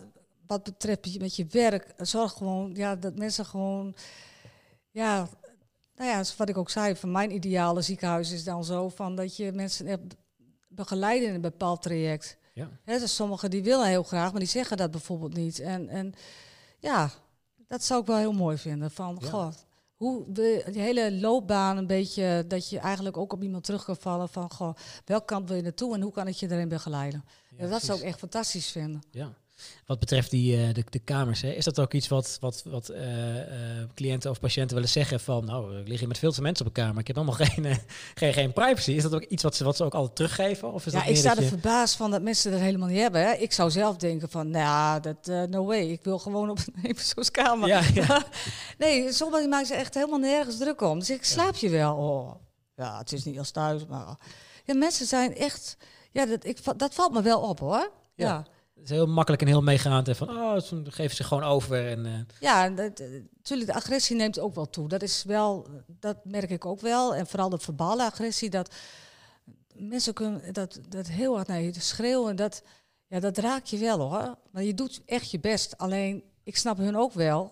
wat 0.51 0.63
betreft 0.63 1.19
met 1.19 1.35
je 1.35 1.45
werk, 1.49 1.93
zorg 1.97 2.31
gewoon 2.31 2.71
ja, 2.75 2.95
dat 2.95 3.17
mensen 3.17 3.45
gewoon. 3.45 3.95
Ja, 4.89 5.27
nou 5.95 6.09
ja, 6.09 6.23
wat 6.37 6.49
ik 6.49 6.57
ook 6.57 6.69
zei, 6.69 6.95
van 6.95 7.11
mijn 7.11 7.33
ideale 7.33 7.81
ziekenhuis 7.81 8.31
is 8.31 8.43
dan 8.43 8.63
zo 8.65 8.89
van 8.89 9.15
dat 9.15 9.35
je 9.35 9.51
mensen 9.51 9.87
echt 9.87 9.99
begeleidt 10.67 11.25
in 11.25 11.33
een 11.33 11.41
bepaald 11.41 11.81
traject. 11.81 12.37
Ja. 12.53 12.69
Hè, 12.83 12.99
dus 12.99 13.15
sommigen 13.15 13.49
die 13.49 13.63
willen 13.63 13.87
heel 13.87 14.03
graag, 14.03 14.31
maar 14.31 14.39
die 14.39 14.49
zeggen 14.49 14.77
dat 14.77 14.91
bijvoorbeeld 14.91 15.33
niet. 15.33 15.59
En, 15.59 15.89
en 15.89 16.13
ja, 16.79 17.09
dat 17.67 17.83
zou 17.83 18.01
ik 18.01 18.07
wel 18.07 18.17
heel 18.17 18.33
mooi 18.33 18.57
vinden. 18.57 18.91
Van, 18.91 19.17
Ja. 19.21 19.29
goh, 19.29 19.51
hoe 19.95 20.25
we 20.33 20.63
die 20.71 20.81
hele 20.81 21.11
loopbaan 21.11 21.77
een 21.77 21.87
beetje, 21.87 22.45
dat 22.47 22.69
je 22.69 22.79
eigenlijk 22.79 23.17
ook 23.17 23.33
op 23.33 23.43
iemand 23.43 23.63
terug 23.63 23.83
kan 23.83 23.97
vallen 23.97 24.29
van, 24.29 24.51
goh, 24.51 24.75
welke 25.05 25.25
kant 25.25 25.47
wil 25.47 25.57
je 25.57 25.63
naartoe 25.63 25.95
en 25.95 26.01
hoe 26.01 26.11
kan 26.11 26.27
ik 26.27 26.35
je 26.35 26.51
erin 26.51 26.69
begeleiden? 26.69 27.25
Ja, 27.57 27.67
dat 27.67 27.83
zou 27.83 27.99
ik 27.99 28.05
echt 28.05 28.19
fantastisch 28.19 28.71
vinden. 28.71 29.01
Ja. 29.11 29.33
Wat 29.85 29.99
betreft 29.99 30.29
die, 30.29 30.57
eh, 30.57 30.73
de, 30.73 30.83
de 30.89 30.99
kamers, 30.99 31.41
hè, 31.41 31.49
is 31.51 31.63
dat 31.65 31.79
ook 31.79 31.93
iets 31.93 32.07
wat, 32.07 32.37
wat, 32.39 32.63
wat 32.65 32.89
eh, 32.89 33.39
eh, 33.79 33.89
cliënten 33.95 34.29
of 34.29 34.39
patiënten 34.39 34.75
willen 34.75 34.89
zeggen 34.91 35.19
van, 35.19 35.45
nou, 35.45 35.77
ik 35.79 35.87
lig 35.87 35.99
hier 35.99 36.07
met 36.07 36.17
veel 36.17 36.31
te 36.31 36.41
mensen 36.41 36.65
op 36.65 36.77
een 36.77 36.83
kamer, 36.83 36.99
ik 36.99 37.07
heb 37.07 37.15
allemaal 37.15 37.35
geen, 37.45 37.77
geen, 38.15 38.33
geen 38.33 38.53
privacy. 38.53 38.91
Is 38.91 39.03
dat 39.03 39.13
ook 39.15 39.23
iets 39.23 39.43
wat 39.43 39.55
ze, 39.55 39.63
wat 39.63 39.75
ze 39.75 39.83
ook 39.83 39.93
altijd 39.93 40.15
teruggeven? 40.15 40.73
Of 40.73 40.85
is 40.85 40.91
Ja, 40.93 40.99
dat 40.99 41.09
ik 41.09 41.15
sta 41.17 41.35
er 41.35 41.41
je- 41.41 41.47
verbaasd 41.47 41.95
van 41.95 42.11
dat 42.11 42.21
mensen 42.21 42.51
dat 42.51 42.59
helemaal 42.59 42.87
niet 42.87 42.99
hebben. 42.99 43.21
Hè. 43.21 43.31
Ik 43.33 43.51
zou 43.51 43.71
zelf 43.71 43.95
denken 43.97 44.29
van, 44.29 44.49
nou, 44.49 45.01
dat 45.01 45.49
no 45.49 45.65
way. 45.65 45.79
Ik 45.89 46.03
wil 46.03 46.19
gewoon 46.19 46.49
op 46.49 46.57
een 46.57 46.83
eenpersoonskamer. 46.89 47.67
Ja, 47.67 47.81
ja. 47.93 48.23
nee, 48.77 49.13
sommigen 49.13 49.49
maken 49.49 49.67
zich 49.67 49.77
echt 49.77 49.93
helemaal 49.93 50.19
nergens 50.19 50.57
druk 50.57 50.81
om. 50.81 50.99
Dus 50.99 51.09
ik 51.09 51.23
slaap 51.25 51.55
je 51.55 51.69
wel. 51.69 51.95
Oh, 51.95 52.35
ja, 52.75 52.97
het 52.97 53.11
is 53.11 53.23
niet 53.23 53.37
als 53.39 53.51
thuis, 53.51 53.85
maar... 53.85 54.15
Ja, 54.65 54.73
mensen 54.75 55.05
zijn 55.05 55.35
echt... 55.35 55.77
Ja, 56.11 56.25
dat, 56.25 56.45
ik, 56.45 56.57
dat 56.77 56.93
valt 56.93 57.13
me 57.13 57.21
wel 57.21 57.39
op, 57.41 57.59
hoor. 57.59 57.91
Ja. 58.15 58.27
Ja, 58.27 58.45
Het 58.81 58.89
heel 58.89 59.07
makkelijk 59.07 59.41
en 59.41 59.47
heel 59.47 59.61
meegaand 59.61 60.07
en 60.07 60.15
van, 60.15 60.29
oh, 60.29 60.57
toen 60.57 60.91
geven 60.91 61.15
ze 61.15 61.23
gewoon 61.23 61.43
over 61.43 61.87
en... 61.87 62.05
eh, 62.05 62.13
ja 62.39 62.69
dat, 62.69 62.99
eh, 62.99 63.07
natuurlijk, 63.35 63.69
de 63.69 63.75
agressie 63.75 64.15
neemt 64.15 64.39
ook 64.39 64.55
wel 64.55 64.69
toe. 64.69 64.87
Dat 64.87 65.01
is 65.01 65.23
wel... 65.23 65.67
Dat 65.87 66.25
merk 66.25 66.49
ik 66.49 66.65
ook 66.65 66.81
wel. 66.81 67.15
En 67.15 67.27
vooral 67.27 67.49
de 67.49 67.59
verbale 67.59 68.03
agressie, 68.03 68.49
dat... 68.49 68.73
Mensen 69.75 70.13
kunnen 70.13 70.53
dat, 70.53 70.79
dat 70.89 71.07
heel 71.07 71.35
hard 71.35 71.47
naar 71.47 71.61
je 71.61 71.79
schreeuwen. 71.79 72.35
Dat, 72.35 72.63
ja, 73.07 73.19
dat 73.19 73.37
raakt 73.37 73.69
je 73.69 73.77
wel, 73.77 73.99
hoor. 73.99 74.35
Maar 74.51 74.63
je 74.63 74.73
doet 74.73 75.01
echt 75.05 75.31
je 75.31 75.39
best. 75.39 75.77
Alleen, 75.77 76.23
ik 76.43 76.57
snap 76.57 76.77
hun 76.77 76.97
ook 76.97 77.13
wel... 77.13 77.51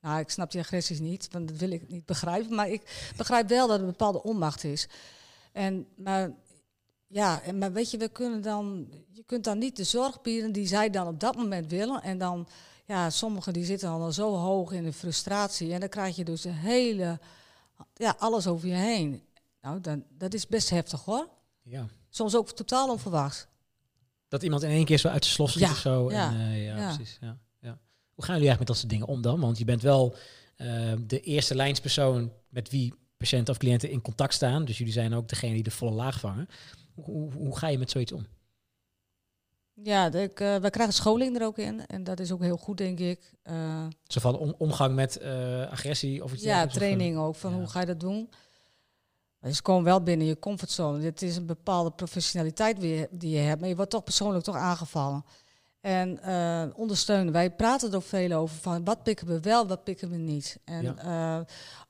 Nou, 0.00 0.20
ik 0.20 0.30
snap 0.30 0.50
die 0.50 0.60
agressies 0.60 1.00
niet, 1.00 1.28
want 1.30 1.48
dat 1.48 1.56
wil 1.56 1.70
ik 1.70 1.88
niet 1.88 2.06
begrijpen. 2.06 2.54
Maar 2.54 2.68
ik 2.68 3.12
begrijp 3.16 3.48
wel 3.48 3.66
dat 3.66 3.76
er 3.76 3.82
een 3.82 3.90
bepaalde 3.90 4.22
onmacht 4.22 4.64
is. 4.64 4.88
En, 5.52 5.86
maar 5.96 6.32
ja, 7.12 7.42
en, 7.42 7.58
maar 7.58 7.72
weet 7.72 7.90
je, 7.90 7.98
we 7.98 8.08
kunnen 8.08 8.42
dan, 8.42 8.88
je 9.10 9.22
kunt 9.26 9.44
dan 9.44 9.58
niet 9.58 9.76
de 9.76 9.84
zorg 9.84 10.20
bieden 10.20 10.52
die 10.52 10.66
zij 10.66 10.90
dan 10.90 11.06
op 11.06 11.20
dat 11.20 11.36
moment 11.36 11.70
willen. 11.70 12.02
En 12.02 12.18
dan, 12.18 12.48
ja, 12.86 13.10
sommigen 13.10 13.52
die 13.52 13.64
zitten 13.64 13.88
dan 13.88 14.00
al 14.00 14.12
zo 14.12 14.34
hoog 14.36 14.72
in 14.72 14.84
de 14.84 14.92
frustratie. 14.92 15.72
En 15.72 15.80
dan 15.80 15.88
krijg 15.88 16.16
je 16.16 16.24
dus 16.24 16.40
de 16.40 16.52
hele, 16.52 17.18
ja, 17.94 18.14
alles 18.18 18.46
over 18.46 18.68
je 18.68 18.74
heen. 18.74 19.22
Nou, 19.60 19.80
dan, 19.80 20.04
dat 20.18 20.34
is 20.34 20.46
best 20.46 20.70
heftig 20.70 21.04
hoor. 21.04 21.28
ja. 21.62 21.86
Soms 22.14 22.36
ook 22.36 22.50
totaal 22.50 22.90
onverwachts. 22.90 23.46
Dat 24.28 24.42
iemand 24.42 24.62
in 24.62 24.70
één 24.70 24.84
keer 24.84 24.98
zo 24.98 25.08
uit 25.08 25.24
zijn 25.24 25.34
slof 25.36 25.50
schiet 25.50 25.62
Ja, 25.62 25.70
of 25.70 25.76
zo. 25.76 26.10
ja, 26.10 26.30
en, 26.30 26.40
eh, 26.40 26.64
ja, 26.66 26.76
ja. 26.76 26.94
precies. 26.94 27.18
Ja, 27.20 27.38
ja. 27.60 27.78
Hoe 28.14 28.24
gaan 28.24 28.34
jullie 28.34 28.48
eigenlijk 28.48 28.58
met 28.58 28.66
dat 28.66 28.76
soort 28.76 28.90
dingen 28.90 29.06
om 29.06 29.22
dan? 29.22 29.40
Want 29.40 29.58
je 29.58 29.64
bent 29.64 29.82
wel 29.82 30.16
eh, 30.56 30.92
de 31.06 31.20
eerste 31.20 31.54
lijnspersoon 31.54 32.32
met 32.48 32.70
wie 32.70 32.94
patiënten 33.16 33.54
of 33.54 33.60
cliënten 33.60 33.90
in 33.90 34.00
contact 34.00 34.34
staan. 34.34 34.64
Dus 34.64 34.78
jullie 34.78 34.92
zijn 34.92 35.14
ook 35.14 35.28
degene 35.28 35.54
die 35.54 35.62
de 35.62 35.70
volle 35.70 35.92
laag 35.92 36.20
vangen. 36.20 36.48
Hoe, 36.94 37.32
hoe, 37.32 37.58
ga 37.58 37.68
je 37.68 37.78
met 37.78 37.90
zoiets 37.90 38.12
om? 38.12 38.26
Ja, 39.74 40.10
de, 40.10 40.22
ik, 40.22 40.40
eh, 40.40 40.56
wij 40.56 40.70
krijgen 40.70 40.94
scholing 40.94 41.36
er 41.36 41.46
ook 41.46 41.58
in. 41.58 41.86
En 41.86 42.04
dat 42.04 42.20
is 42.20 42.32
ook 42.32 42.40
heel 42.40 42.56
goed, 42.56 42.76
denk 42.76 42.98
ik. 42.98 43.32
Eh, 43.42 43.86
Zo 44.06 44.20
van 44.20 44.38
om, 44.38 44.54
omgang 44.58 44.94
met 44.94 45.16
eh, 45.16 45.70
agressie 45.70 46.24
of 46.24 46.32
iets 46.32 46.42
Ja, 46.42 46.48
dergelijks, 46.48 46.76
of, 46.76 46.82
training 46.82 47.18
ook, 47.18 47.34
van 47.34 47.50
ja. 47.50 47.56
hoe 47.56 47.68
ga 47.68 47.80
je 47.80 47.86
dat 47.86 48.00
doen. 48.00 48.30
Maar 49.38 49.52
ze 49.52 49.62
komen 49.62 49.84
wel 49.84 50.02
binnen 50.02 50.26
je 50.26 50.38
comfortzone. 50.38 51.04
Het 51.04 51.22
is 51.22 51.36
een 51.36 51.46
bepaalde 51.46 51.90
professionaliteit 51.90 52.80
die, 52.80 53.06
die 53.10 53.30
je 53.30 53.38
hebt, 53.38 53.60
maar 53.60 53.68
je 53.68 53.76
wordt 53.76 53.90
toch 53.90 54.04
persoonlijk 54.04 54.44
toch 54.44 54.56
aangevallen. 54.56 55.24
En 55.80 56.20
ondersteunen. 56.74 57.32
Wij 57.32 57.50
praten 57.50 57.90
er 57.90 57.96
ook 57.96 58.02
veel 58.02 58.32
over 58.32 58.56
van 58.56 58.84
wat 58.84 59.02
pikken 59.02 59.26
we 59.26 59.40
wel, 59.40 59.66
wat 59.66 59.84
pikken 59.84 60.10
we 60.10 60.16
niet. 60.16 60.58
En 60.64 60.96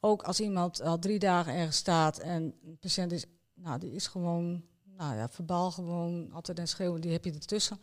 ook 0.01 0.23
als 0.23 0.41
iemand 0.41 0.83
al 0.83 0.99
drie 0.99 1.19
dagen 1.19 1.55
ergens 1.55 1.77
staat 1.77 2.19
en 2.19 2.55
een 2.65 2.79
patiënt 2.81 3.13
is, 3.13 3.25
nou, 3.55 3.79
die 3.79 3.93
is 3.93 4.07
gewoon, 4.07 4.65
nou 4.97 5.17
ja, 5.17 5.29
verbaal 5.29 5.71
gewoon 5.71 6.33
altijd 6.33 6.59
en 6.59 6.69
schreeuwen, 6.69 7.01
die 7.01 7.13
heb 7.13 7.25
je 7.25 7.33
ertussen. 7.33 7.81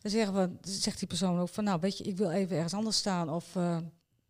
Dan 0.00 0.10
zeggen 0.10 0.34
we, 0.34 0.70
zegt 0.70 0.98
die 0.98 1.08
persoon 1.08 1.38
ook 1.38 1.48
van, 1.48 1.64
nou, 1.64 1.80
weet 1.80 1.98
je, 1.98 2.04
ik 2.04 2.16
wil 2.16 2.30
even 2.30 2.56
ergens 2.56 2.74
anders 2.74 2.96
staan. 2.96 3.30
Of 3.30 3.56
eh, 3.56 3.78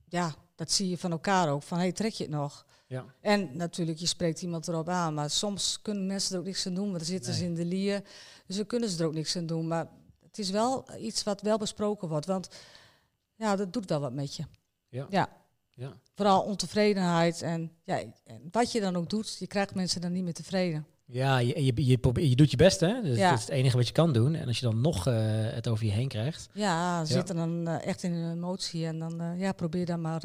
ja, 0.09 0.35
dat 0.55 0.71
zie 0.71 0.89
je 0.89 0.99
van 0.99 1.11
elkaar 1.11 1.49
ook. 1.49 1.63
Van, 1.63 1.79
hey, 1.79 1.93
trek 1.93 2.13
je 2.13 2.25
het 2.25 2.33
nog? 2.33 2.67
Ja. 2.87 3.05
En 3.21 3.57
natuurlijk, 3.57 3.99
je 3.99 4.07
spreekt 4.07 4.43
iemand 4.43 4.69
erop 4.69 4.89
aan. 4.89 5.15
Maar 5.15 5.31
soms 5.31 5.83
kunnen 5.83 6.07
mensen 6.07 6.35
er 6.35 6.41
ook 6.41 6.47
niks 6.47 6.67
aan 6.67 6.75
doen. 6.75 6.85
Want 6.85 6.97
dan 6.97 7.07
zitten 7.07 7.35
ze 7.35 7.45
in 7.45 7.55
de 7.55 7.65
lier. 7.65 8.03
Dus 8.47 8.57
dan 8.57 8.67
kunnen 8.67 8.89
ze 8.89 9.01
er 9.01 9.07
ook 9.07 9.15
niks 9.15 9.37
aan 9.37 9.47
doen. 9.47 9.67
Maar 9.67 9.89
het 10.21 10.39
is 10.39 10.51
wel 10.51 10.87
iets 10.99 11.23
wat 11.23 11.41
wel 11.41 11.59
besproken 11.59 12.09
wordt. 12.09 12.27
Want 12.27 12.49
ja, 13.35 13.57
dat 13.57 13.73
doet 13.73 13.89
wel 13.89 14.01
wat 14.01 14.13
met 14.13 14.37
je. 14.37 14.45
Ja. 14.89 15.07
Ja. 15.11 15.29
Ja. 15.77 15.99
Vooral 16.15 16.43
ontevredenheid. 16.43 17.43
En, 17.43 17.73
ja, 17.83 18.03
en 18.25 18.49
wat 18.51 18.73
je 18.73 18.81
dan 18.81 18.97
ook 18.97 19.11
doet, 19.11 19.37
je 19.39 19.47
krijgt 19.47 19.75
mensen 19.75 20.01
dan 20.01 20.13
niet 20.13 20.25
meer 20.25 20.35
tevreden. 20.35 20.87
Ja, 21.07 21.39
je, 21.39 21.65
je, 21.65 21.87
je, 21.87 21.99
probeert- 21.99 22.29
je 22.29 22.37
doet 22.37 22.51
je 22.51 22.57
best, 22.57 22.81
hè? 22.81 23.03
Dus 23.03 23.17
Ja. 23.17 23.29
dat 23.31 23.39
is 23.39 23.45
het 23.45 23.55
enige 23.55 23.77
wat 23.77 23.87
je 23.87 23.93
kan 23.93 24.13
doen. 24.13 24.35
En 24.35 24.47
als 24.47 24.59
je 24.59 24.65
dan 24.67 24.81
nog 24.81 25.07
eh, 25.07 25.15
het 25.55 25.69
over 25.69 25.85
je 25.85 25.91
heen 25.91 26.09
krijgt. 26.09 26.49
Ja, 26.53 27.05
ze 27.05 27.13
zitten 27.13 27.37
dan 27.37 27.69
eh, 27.69 27.87
echt 27.87 28.03
in 28.03 28.13
een 28.13 28.33
emotie. 28.33 28.87
En 28.87 28.99
dan 28.99 29.21
eh, 29.21 29.41
ja, 29.41 29.53
probeer 29.53 29.87
daar 29.87 29.99
maar 29.99 30.23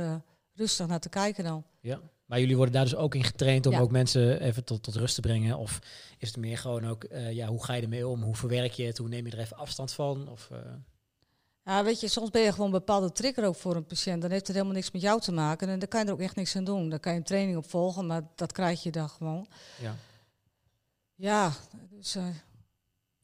rustig 0.53 0.87
naar 0.87 0.99
te 0.99 1.09
kijken 1.09 1.43
dan. 1.43 1.63
Ja. 1.81 1.99
Maar 2.25 2.39
jullie 2.39 2.55
worden 2.55 2.73
daar 2.73 2.83
dus 2.83 2.95
ook 2.95 3.15
in 3.15 3.23
getraind 3.23 3.65
om 3.65 3.71
Ja. 3.71 3.79
ook 3.79 3.91
mensen 3.91 4.41
even 4.41 4.63
tot, 4.63 4.83
tot 4.83 4.95
rust 4.95 5.15
te 5.15 5.21
brengen? 5.21 5.57
Of 5.57 5.79
is 6.17 6.27
het 6.27 6.37
meer 6.37 6.57
gewoon 6.57 6.87
ook, 6.87 7.05
ja, 7.31 7.47
hoe 7.47 7.63
ga 7.63 7.73
je 7.73 7.81
ermee 7.81 8.07
om? 8.07 8.21
Hoe 8.23 8.35
verwerk 8.35 8.71
je 8.71 8.83
het? 8.85 8.97
Hoe 8.97 9.07
neem 9.09 9.25
je 9.25 9.31
er 9.31 9.39
even 9.39 9.57
afstand 9.57 9.91
van? 9.91 10.29
Of, 10.29 10.49
Ja, 11.63 11.83
weet 11.83 11.99
je, 11.99 12.07
soms 12.07 12.29
ben 12.29 12.41
je 12.41 12.51
gewoon 12.51 12.65
een 12.65 12.71
bepaalde 12.71 13.11
trigger 13.11 13.45
ook 13.45 13.55
voor 13.55 13.75
een 13.75 13.85
patiënt. 13.85 14.21
Dan 14.21 14.31
heeft 14.31 14.47
het 14.47 14.55
helemaal 14.55 14.75
niks 14.75 14.91
met 14.91 15.01
jou 15.01 15.21
te 15.21 15.31
maken. 15.31 15.69
En 15.69 15.79
dan 15.79 15.87
kan 15.87 15.99
je 15.99 16.05
er 16.05 16.11
ook 16.13 16.19
echt 16.19 16.35
niks 16.35 16.55
aan 16.55 16.63
doen. 16.63 16.89
Dan 16.89 16.99
kan 16.99 17.11
je 17.11 17.17
een 17.17 17.23
training 17.23 17.57
op 17.57 17.69
volgen, 17.69 18.07
maar 18.07 18.21
dat 18.35 18.51
krijg 18.51 18.83
je 18.83 18.91
dan 18.91 19.09
gewoon. 19.09 19.47
ja. 19.81 19.95
Ja, 21.19 21.53
dus, 21.89 22.15
eh, 22.15 22.27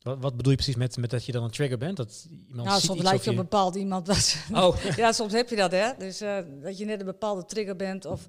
wat, 0.02 0.20
wat 0.20 0.36
bedoel 0.38 0.52
je 0.52 0.58
precies 0.58 0.76
met, 0.76 0.98
met 0.98 1.10
dat 1.10 1.26
je 1.26 1.32
dan 1.32 1.44
een 1.44 1.52
trigger 1.52 1.78
bent? 1.78 1.98
Dat 1.98 2.28
iemand 2.30 2.68
nou, 2.68 2.80
ziet 2.80 2.90
soms 2.90 3.02
lijkt 3.02 3.24
je 3.24 3.30
op 3.30 3.36
een 3.36 3.42
bepaald 3.42 3.76
iemand. 3.76 4.06
Dat, 4.06 4.38
Oh, 4.54 4.84
ja, 4.96 5.12
soms 5.12 5.34
heb 5.34 5.50
je 5.50 5.56
dat, 5.56 5.72
hè. 5.72 5.92
Dus 5.98 6.22
eh, 6.22 6.38
dat 6.62 6.78
je 6.78 6.86
net 6.86 7.00
een 7.00 7.06
bepaalde 7.06 7.46
trigger 7.46 7.76
bent. 7.76 8.06
Of 8.06 8.28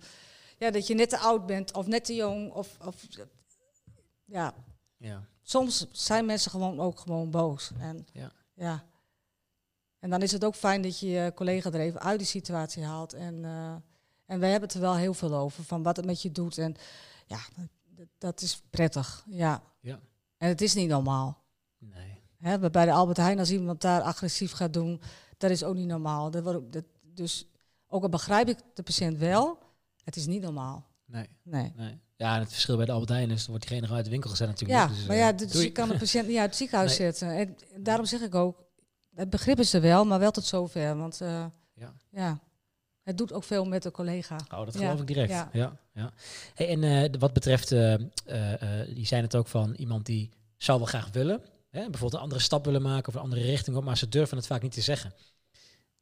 ja, 0.59 0.71
dat 0.71 0.87
je 0.87 0.95
net 0.95 1.09
te 1.09 1.19
oud 1.19 1.47
bent 1.47 1.75
of 1.75 1.87
net 1.87 2.05
te 2.05 2.15
jong. 2.15 2.53
Of, 2.53 2.77
of 2.85 3.07
ja, 4.25 4.55
ja. 4.97 5.27
soms 5.43 5.87
zijn 5.93 6.27
mensen 6.27 6.51
gewoon 6.51 6.81
ook 6.81 6.99
gewoon 6.99 7.31
boos. 7.31 7.71
En, 7.79 8.07
Ja. 8.13 8.33
ja. 8.55 8.85
en 9.99 10.11
dan 10.11 10.23
is 10.23 10.33
het 10.33 10.45
ook 10.45 10.55
fijn 10.55 10.83
dat 10.83 10.99
je 10.99 11.07
je 11.07 11.33
collega 11.35 11.73
er 11.73 11.81
even 11.81 12.01
uit 12.01 12.19
die 12.19 12.29
situatie 12.29 12.85
haalt. 12.85 13.13
En, 13.13 13.45
eh, 13.45 13.75
en 14.27 14.41
wij 14.41 14.51
hebben 14.51 14.69
het 14.69 14.75
er 14.75 14.85
wel 14.85 14.97
heel 14.97 15.15
veel 15.15 15.35
over, 15.35 15.65
van 15.65 15.83
wat 15.83 15.97
het 15.97 16.07
met 16.07 16.23
je 16.23 16.33
doet. 16.33 16.59
En 16.59 16.77
ja, 17.27 17.39
dat, 17.97 18.07
dat 18.19 18.41
is 18.41 18.63
prettig, 18.71 19.25
ja. 19.29 19.63
Ja. 19.81 20.01
En 20.39 20.49
het 20.49 20.61
is 20.61 20.75
niet 20.75 20.89
normaal. 20.89 21.45
Nee. 21.79 22.23
Hè, 22.39 22.71
bij 22.71 22.85
de 22.85 22.93
Albert 22.93 23.17
Heijn, 23.17 23.39
als 23.39 23.51
iemand 23.51 23.81
daar 23.81 24.01
agressief 24.03 24.53
gaat 24.53 24.73
doen, 24.73 25.01
dat 25.39 25.51
is 25.51 25.65
ook 25.65 25.75
niet 25.75 25.87
normaal. 25.87 26.31
Dat 26.31 26.43
wordt 26.43 26.73
dat, 26.73 26.85
dus 27.03 27.47
ook 27.87 28.03
al 28.03 28.09
begrijp 28.09 28.49
ik 28.49 28.59
de 28.75 28.83
patiënt 28.83 29.19
wel, 29.19 29.59
het 30.05 30.17
is 30.17 30.27
niet 30.27 30.43
normaal. 30.43 30.87
Nee. 31.05 31.29
Nee. 31.43 31.73
nee. 31.77 32.01
Ja, 32.17 32.35
en 32.35 32.41
het 32.41 32.53
verschil 32.53 32.77
bij 32.77 32.87
de 32.87 32.93
Albert 32.93 33.11
Heijn 33.11 33.31
is, 33.31 33.41
dan 33.45 33.51
wordt 33.51 33.69
diegene 33.69 33.95
uit 33.95 34.05
de 34.05 34.11
winkel 34.11 34.31
gezet 34.31 34.49
natuurlijk. 34.49 34.79
Ja, 34.81 34.87
Dus, 34.87 35.07
maar 35.07 35.17
eh, 35.17 35.23
ja, 35.23 35.33
dus 35.33 35.53
doei. 35.53 35.65
je 35.65 35.73
kan 35.73 35.89
de 35.89 35.97
patiënt 36.05 36.27
niet 36.27 36.37
uit 36.37 36.47
het 36.49 36.57
ziekenhuis 36.57 36.99
Nee. 36.99 37.13
zetten. 37.13 37.29
En 37.75 37.83
daarom 37.83 38.07
zeg 38.07 38.21
ik 38.21 38.35
ook, 38.35 38.65
het 39.15 39.31
begrip 39.31 39.59
is 39.59 39.73
er 39.73 39.81
wel, 39.81 40.05
maar 40.05 40.19
wel 40.19 40.31
tot 40.31 40.45
zover. 40.45 40.97
Want 40.97 41.21
eh, 41.21 41.47
Ja. 41.75 41.93
ja, 42.11 42.41
het 43.07 43.19
doet 43.19 43.33
ook 43.33 43.45
veel 43.45 43.65
met 43.65 43.83
de 43.83 43.91
collega. 43.91 44.37
Oh, 44.55 44.65
dat 44.65 44.75
Ja, 44.75 44.81
geloof 44.81 45.01
ik 45.01 45.07
direct. 45.07 45.31
Ja. 45.31 45.49
ja. 45.53 45.77
Ja, 45.93 46.13
Hey, 46.55 46.69
en 46.69 46.85
eh, 46.85 47.21
wat 47.21 47.33
betreft, 47.33 47.73
eh 47.73 47.95
eh 47.95 48.01
eh, 48.83 48.95
die 48.95 49.07
zijn 49.07 49.23
het 49.23 49.37
ook 49.37 49.47
van 49.47 49.75
iemand 49.75 50.07
die 50.07 50.31
zou 50.57 50.79
wel 50.79 50.87
graag 50.87 51.09
willen. 51.13 51.41
Hè, 51.71 51.81
bijvoorbeeld 51.81 52.13
een 52.13 52.21
andere 52.21 52.41
stap 52.41 52.65
willen 52.65 52.83
maken 52.83 53.09
of 53.09 53.15
een 53.15 53.21
andere 53.21 53.43
richting 53.43 53.77
op, 53.77 53.85
maar 53.85 53.97
ze 53.97 54.09
durven 54.09 54.37
het 54.37 54.47
vaak 54.47 54.63
niet 54.63 54.73
te 54.73 54.81
zeggen. 54.81 55.13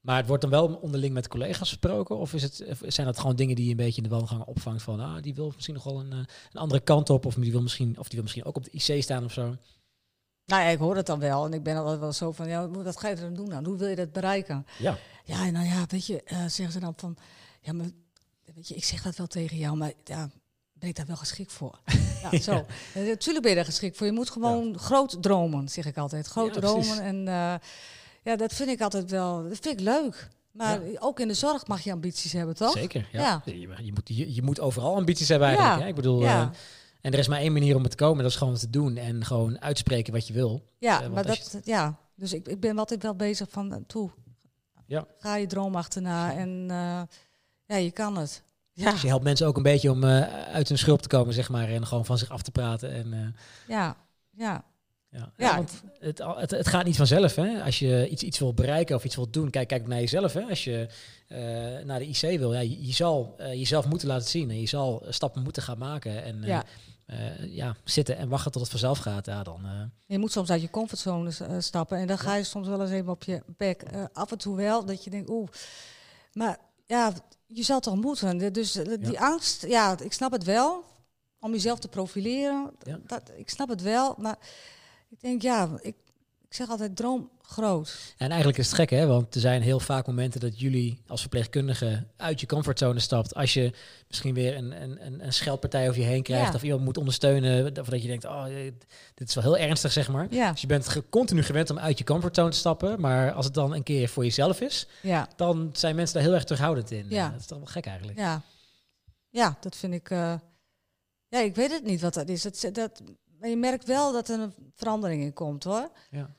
Maar 0.01 0.17
het 0.17 0.27
wordt 0.27 0.43
dan 0.43 0.51
wel 0.51 0.67
onderling 0.67 1.15
met 1.15 1.29
collega's 1.29 1.69
gesproken? 1.69 2.17
Of 2.17 2.35
is 2.35 2.43
het, 2.43 2.65
zijn 2.87 3.07
dat 3.07 3.19
gewoon 3.19 3.37
dingen 3.37 3.57
die 3.57 3.65
je 3.65 3.71
een 3.71 3.77
beetje 3.77 3.97
in 3.97 4.03
de 4.03 4.09
wandelgangen 4.09 4.47
opvangt 4.47 4.83
van, 4.83 5.01
ah, 5.01 5.23
die 5.23 5.35
wil 5.35 5.53
misschien 5.55 5.75
nog 5.75 5.85
wel 5.85 6.01
een, 6.01 6.13
een 6.13 6.27
andere 6.53 6.81
kant 6.81 7.11
op, 7.11 7.27
of 7.27 7.35
die 7.35 7.53
wil 7.53 7.63
misschien, 7.63 7.99
of 7.99 8.05
die 8.05 8.15
wil 8.15 8.23
misschien 8.23 8.45
ook 8.45 8.57
op 8.57 8.65
de 8.65 8.71
IC 8.71 9.03
staan 9.03 9.25
of 9.25 9.33
zo? 9.33 9.57
Nou 10.47 10.63
ja, 10.63 10.69
ik 10.69 10.79
hoor 10.79 10.97
het 10.97 11.07
dan 11.07 11.19
wel. 11.19 11.45
En 11.45 11.53
ik 11.53 11.63
ben 11.63 11.77
altijd 11.77 11.99
wel 12.01 12.13
zo 12.13 12.33
van, 12.33 12.49
ja, 12.49 12.69
wat 12.69 12.99
ga 12.99 13.09
je 13.09 13.15
er 13.15 13.21
dan 13.21 13.35
doen 13.35 13.49
dan? 13.49 13.65
Hoe 13.65 13.77
wil 13.77 13.89
je 13.89 13.97
dat 13.97 14.13
bereiken? 14.13 14.67
Ja. 14.79 14.97
Ja, 15.25 15.51
nou 15.51 15.67
ja, 15.67 15.85
weet 15.89 16.07
je, 16.07 16.23
eh, 16.23 16.39
zeggen 16.39 16.73
ze 16.73 16.81
dan 16.81 16.93
van, 16.97 17.17
ja, 17.61 17.73
maar 17.73 17.87
weet 18.55 18.69
je, 18.69 18.75
ik 18.75 18.85
zeg 18.85 19.03
dat 19.03 19.17
wel 19.17 19.27
tegen 19.27 19.57
jou, 19.57 19.77
maar 19.77 19.93
ja, 20.05 20.31
ben 20.73 20.89
ik 20.89 20.97
daar 20.97 21.07
wel 21.07 21.17
geschikt 21.17 21.53
voor? 21.53 21.79
ja, 22.31 22.41
zo. 22.41 22.67
Eh, 22.95 23.07
Natuurlijk 23.07 23.41
ben 23.41 23.51
je 23.51 23.55
daar 23.57 23.65
geschikt 23.65 23.97
voor. 23.97 24.07
Je 24.07 24.13
moet 24.13 24.31
gewoon 24.31 24.79
groot 24.79 25.23
dromen, 25.23 25.69
zeg 25.69 25.87
ik 25.87 25.97
altijd. 25.97 26.27
Groot 26.27 26.55
Ja, 26.55 26.61
dromen. 26.61 27.01
En 27.01 27.29
eh, 27.29 27.55
ja, 28.23 28.37
dat 28.37 28.53
vind 28.55 28.69
ik 28.69 28.81
altijd 28.81 29.11
wel, 29.11 29.43
dat 29.49 29.59
vind 29.61 29.81
ik 29.81 29.81
leuk. 29.81 30.29
Maar 30.51 30.81
ook 30.99 31.21
in 31.21 31.29
de 31.29 31.35
zorg 31.35 31.67
mag 31.67 31.81
je 31.81 31.93
ambities 31.93 32.33
hebben, 32.33 32.55
toch? 32.55 32.73
Zeker, 32.73 33.09
ja. 33.13 33.43
Je, 33.45 33.61
je 33.61 33.93
moet, 33.93 34.09
je, 34.09 34.35
je 34.35 34.43
moet 34.43 34.61
overal 34.61 34.95
ambities 34.97 35.29
hebben 35.29 35.49
eigenlijk. 35.49 35.77
Ja. 35.77 35.83
Hè? 35.85 35.89
Ik 35.91 35.95
bedoel, 35.95 36.23
Ja. 36.23 36.51
En 37.05 37.13
er 37.13 37.19
is 37.19 37.29
maar 37.29 37.39
één 37.41 37.53
manier 37.53 37.77
om 37.77 37.83
het 37.83 37.91
te 37.91 37.97
komen, 37.97 38.23
dat 38.23 38.33
is 38.33 38.39
gewoon 38.39 38.55
te 38.57 38.71
doen 38.71 38.97
en 38.97 39.25
gewoon 39.25 39.61
uitspreken 39.61 40.13
wat 40.13 40.27
je 40.27 40.33
wil. 40.33 40.63
Ja, 40.79 41.03
Eh, 41.03 41.09
maar 41.09 41.27
dat, 41.27 41.61
ja. 41.65 41.99
Dus 42.15 42.33
ik, 42.33 42.49
ik 42.49 42.61
ben 42.61 42.79
altijd 42.79 43.03
wel 43.03 43.15
bezig 43.15 43.47
van, 43.51 43.73
eh, 43.73 43.79
toe, 43.87 44.11
Ja. 44.87 45.07
ga 45.19 45.37
je 45.37 45.47
droom 45.47 45.75
achterna 45.77 46.35
en 46.37 46.67
eh, 46.71 47.03
ja, 47.67 47.77
je 47.77 47.91
kan 47.91 48.17
het. 48.17 48.43
Ja, 48.73 48.91
Dus 48.91 49.01
je 49.03 49.09
helpt 49.09 49.25
mensen 49.25 49.47
ook 49.47 49.57
een 49.57 49.63
beetje 49.63 49.91
om 49.91 50.05
uit 50.05 50.69
hun 50.69 50.79
schulp 50.79 51.03
te 51.03 51.09
komen, 51.09 51.35
zeg 51.35 51.49
maar, 51.49 51.69
en 51.69 51.87
gewoon 51.87 52.05
van 52.05 52.19
zich 52.19 52.31
af 52.31 52.43
te 52.43 52.51
praten. 52.51 52.91
En, 52.93 53.35
ja, 53.69 53.97
ja. 54.37 54.65
ja. 55.09 55.33
Ja. 55.37 55.57
want 55.57 55.83
het, 55.99 56.19
het, 56.19 56.51
het 56.51 56.69
gaat 56.69 56.85
niet 56.85 56.97
vanzelf. 56.97 57.35
Hè? 57.35 57.63
Als 57.63 57.79
je 57.79 58.09
iets, 58.09 58.23
iets 58.23 58.39
wil 58.39 58.55
bereiken 58.55 58.97
of 58.97 59.05
iets 59.05 59.17
wil 59.17 59.31
doen, 59.31 59.51
kijk, 59.51 59.69
kijk 59.69 59.87
naar 59.87 60.01
jezelf. 60.01 60.33
Hè? 60.33 60.41
Als 60.43 60.65
je 60.65 60.89
naar 61.85 61.99
de 61.99 62.07
IC 62.07 62.39
wil, 62.39 62.53
ja, 62.53 62.61
je, 62.61 62.87
je 62.87 62.93
zal 62.93 63.35
jezelf 63.39 63.87
moeten 63.89 64.09
laten 64.09 64.29
zien 64.29 64.51
en 64.51 64.61
je 64.61 64.67
zal 64.67 65.03
stappen 65.09 65.43
moeten 65.43 65.63
gaan 65.63 65.79
maken. 65.79 66.23
En 66.25 66.43
Ja. 66.43 66.65
Eh, 67.07 67.55
ja, 67.55 67.77
zitten 67.85 68.17
en 68.17 68.29
wachten 68.29 68.53
tot 68.53 68.61
het 68.61 68.71
vanzelf 68.71 68.99
gaat, 68.99 69.27
ja, 69.27 69.43
dan... 69.43 69.65
eh, 69.65 69.71
Je 70.07 70.19
moet 70.19 70.33
soms 70.33 70.51
uit 70.51 70.61
je 70.61 70.71
comfortzone 70.71 71.31
eh, 71.39 71.57
stappen 71.59 71.99
en 71.99 72.07
dan 72.07 72.19
ga 72.19 72.35
je 72.35 72.45
soms 72.45 72.69
wel 72.69 72.81
eens 72.81 72.91
even 72.91 73.13
op 73.13 73.23
je 73.23 73.43
bek. 73.47 73.83
Af 74.13 74.31
en 74.31 74.39
toe 74.39 74.57
wel, 74.57 74.85
dat 74.85 75.05
je 75.05 75.11
denkt, 75.11 75.31
oeh. 75.31 75.49
Maar 76.33 76.59
ja, 76.87 77.13
je 77.47 77.63
zal 77.63 77.81
toch 77.81 77.97
moeten. 77.97 78.53
Dus 78.53 78.73
die 79.01 79.21
angst, 79.21 79.67
ja, 79.67 79.99
ik 79.99 80.13
snap 80.13 80.33
het 80.33 80.45
wel. 80.45 80.85
Om 81.41 81.53
jezelf 81.53 81.79
te 81.79 81.89
profileren, 81.89 82.71
dat, 83.07 83.31
ik 83.37 83.51
snap 83.51 83.69
het 83.69 83.83
wel. 83.83 84.15
Maar 84.19 84.39
ik 85.09 85.21
denk, 85.21 85.43
ja, 85.43 85.69
ik, 85.81 85.97
ik 86.49 86.55
zeg 86.55 86.69
altijd 86.71 86.97
droom 86.97 87.31
groot. 87.47 88.15
En 88.17 88.29
eigenlijk 88.29 88.59
is 88.59 88.67
het 88.67 88.75
gek, 88.75 88.91
hè? 88.91 89.07
Want 89.07 89.35
er 89.35 89.41
zijn 89.41 89.63
heel 89.63 89.81
vaak 89.81 90.07
momenten 90.07 90.41
dat 90.41 90.61
jullie 90.61 91.03
als 91.07 91.21
verpleegkundige 91.21 92.07
uit 92.17 92.41
je 92.41 92.47
comfortzone 92.47 93.01
stapt. 93.01 93.35
Als 93.35 93.55
je 93.55 93.73
misschien 94.09 94.35
weer 94.35 94.57
een, 94.57 94.83
een, 94.83 95.25
een, 95.25 95.33
scheldpartij 95.33 95.89
over 95.89 96.01
je 96.01 96.07
heen 96.07 96.23
krijgt. 96.23 96.49
Ja. 96.49 96.55
Of 96.55 96.63
iemand 96.63 96.83
moet 96.85 96.99
ondersteunen. 96.99 97.79
Of 97.81 97.89
dat 97.89 98.03
je 98.03 98.09
denkt, 98.09 98.25
oh, 98.25 98.45
eh, 98.47 98.73
dit 99.15 99.29
is 99.29 99.35
wel 99.35 99.45
heel 99.45 99.59
ernstig, 99.59 99.93
zeg 99.93 100.09
maar. 100.09 100.27
Ja, 100.31 100.51
Dus 100.51 100.61
je 100.61 100.67
bent 100.67 100.89
ge- 100.89 101.05
continu 101.09 101.43
gewend 101.43 101.71
om 101.71 101.79
uit 101.79 101.99
je 101.99 102.05
comfortzone 102.05 102.51
te 102.51 102.57
stappen. 102.57 103.01
Maar 103.01 103.33
als 103.33 103.45
het 103.45 103.55
dan 103.55 103.75
een 103.75 103.83
keer 103.83 104.09
voor 104.09 104.25
jezelf 104.25 104.61
is, 104.61 104.87
ja, 105.03 105.29
dan 105.37 105.71
zijn 105.73 105.97
mensen 105.97 106.15
daar 106.15 106.25
heel 106.25 106.35
erg 106.35 106.45
terughoudend 106.45 106.91
in. 106.91 107.07
Ja. 107.09 107.29
Dat 107.31 107.41
is 107.41 107.47
toch 107.47 107.59
wel 107.59 107.67
gek 107.67 107.87
eigenlijk. 107.87 108.19
ja. 108.19 108.43
Ja, 109.31 109.57
dat 109.61 109.77
vind 109.77 109.95
ik... 109.95 110.11
eh, 110.11 110.35
ja, 111.29 111.39
ik 111.41 111.55
weet 111.55 111.71
het 111.73 111.85
niet 111.85 112.01
wat 112.01 112.15
dat 112.15 112.29
is. 112.29 112.43
Dat, 112.43 112.69
dat, 112.73 113.03
maar 113.41 113.49
je 113.49 113.57
merkt 113.57 113.85
wel 113.87 114.13
dat 114.13 114.29
er 114.29 114.41
een 114.41 114.53
verandering 114.75 115.23
in 115.23 115.33
komt, 115.33 115.65
hoor. 115.65 115.91
Ja. 116.11 116.31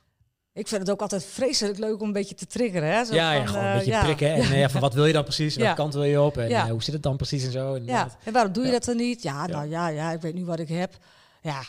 Ik 0.56 0.68
vind 0.68 0.82
het 0.82 0.90
ook 0.92 1.02
altijd 1.02 1.26
vreselijk 1.26 1.78
leuk 1.78 2.02
om 2.02 2.08
een 2.08 2.14
beetje 2.14 2.36
te 2.36 2.46
triggeren. 2.46 2.94
Hè? 2.94 3.06
Zo 3.06 3.14
Ja, 3.14 3.32
ja, 3.32 3.38
van, 3.38 3.48
gewoon 3.48 3.64
een 3.64 3.72
eh, 3.72 3.78
beetje 3.78 3.92
ja. 3.92 4.04
prikken. 4.04 4.34
En 4.34 4.42
eh, 4.42 4.60
ja, 4.60 4.70
van 4.70 4.82
wat 4.82 4.94
wil 4.94 5.06
je 5.06 5.14
dan 5.14 5.24
precies? 5.24 5.56
Welke 5.58 5.76
kant 5.76 5.94
wil 5.94 6.04
je 6.04 6.22
op? 6.22 6.38
En 6.38 6.50
eh, 6.50 6.64
hoe 6.64 6.84
zit 6.84 6.94
het 6.94 7.04
dan 7.04 7.18
precies 7.18 7.44
en 7.44 7.52
zo? 7.52 7.74
En, 7.74 7.86
Ja, 7.86 8.10
en 8.24 8.34
waarom 8.34 8.54
doe 8.54 8.66
je 8.66 8.72
dat 8.72 8.84
dan 8.84 8.96
niet? 8.96 9.24
Ja, 9.24 9.48
nou 9.48 9.70
ja, 9.70 9.88
ja, 9.88 10.12
ik 10.12 10.22
weet 10.22 10.34
nu 10.34 10.46
wat 10.46 10.60
ik 10.60 10.68
heb. 10.68 10.98
Ja, 11.42 11.64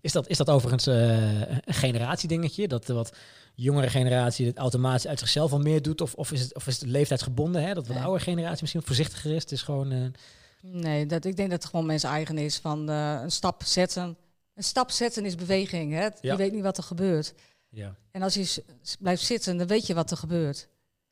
Is 0.00 0.12
dat, 0.12 0.28
is 0.28 0.36
dat 0.36 0.50
overigens 0.50 0.86
eh, 0.86 1.40
een 1.40 1.74
generatiedingetje? 1.74 2.68
Dat 2.68 2.86
de 2.86 2.92
wat 2.92 3.12
jongere 3.54 3.88
generatie 3.90 4.46
het 4.46 4.58
automatisch 4.58 5.06
uit 5.06 5.18
zichzelf 5.18 5.52
al 5.52 5.58
meer 5.58 5.82
doet? 5.82 6.00
Of, 6.00 6.14
of, 6.14 6.32
is, 6.32 6.40
het, 6.40 6.54
of 6.54 6.66
is 6.66 6.80
het 6.80 6.88
leeftijdsgebonden? 6.88 7.62
Hè? 7.62 7.74
Dat 7.74 7.86
de 7.86 7.92
Nee. 7.92 8.02
oudere 8.02 8.24
generatie 8.24 8.58
misschien 8.60 8.80
wat 8.80 8.88
voorzichtiger 8.88 9.34
is? 9.34 9.42
Het 9.42 9.52
is 9.52 9.62
gewoon... 9.62 10.14
nee, 10.60 11.06
dat, 11.06 11.24
ik 11.24 11.36
denk 11.36 11.50
dat 11.50 11.62
het 11.62 11.70
gewoon 11.70 11.86
mensen 11.86 12.08
eigen 12.08 12.38
is 12.38 12.58
van 12.58 12.88
een 12.88 13.30
stap 13.30 13.62
zetten. 13.64 14.16
Een 14.54 14.64
stap 14.64 14.90
zetten 14.90 15.24
is 15.24 15.34
beweging. 15.34 15.92
Hè? 15.92 16.08
Je 16.20 16.36
weet 16.36 16.52
niet 16.52 16.62
wat 16.62 16.76
er 16.76 16.82
gebeurt. 16.82 17.34
Ja. 17.68 17.96
En 18.10 18.22
als 18.22 18.34
je 18.34 18.64
blijft 18.98 19.22
zitten, 19.24 19.56
dan 19.56 19.66
weet 19.66 19.86
je 19.86 19.94
wat 19.94 20.10
er 20.10 20.16
gebeurt. 20.16 20.68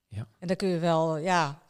Ja. 0.09 0.29
En 0.39 0.47
dan 0.47 0.57
kun 0.57 0.69
je 0.69 0.79
wel, 0.79 1.17
ja... 1.17 1.63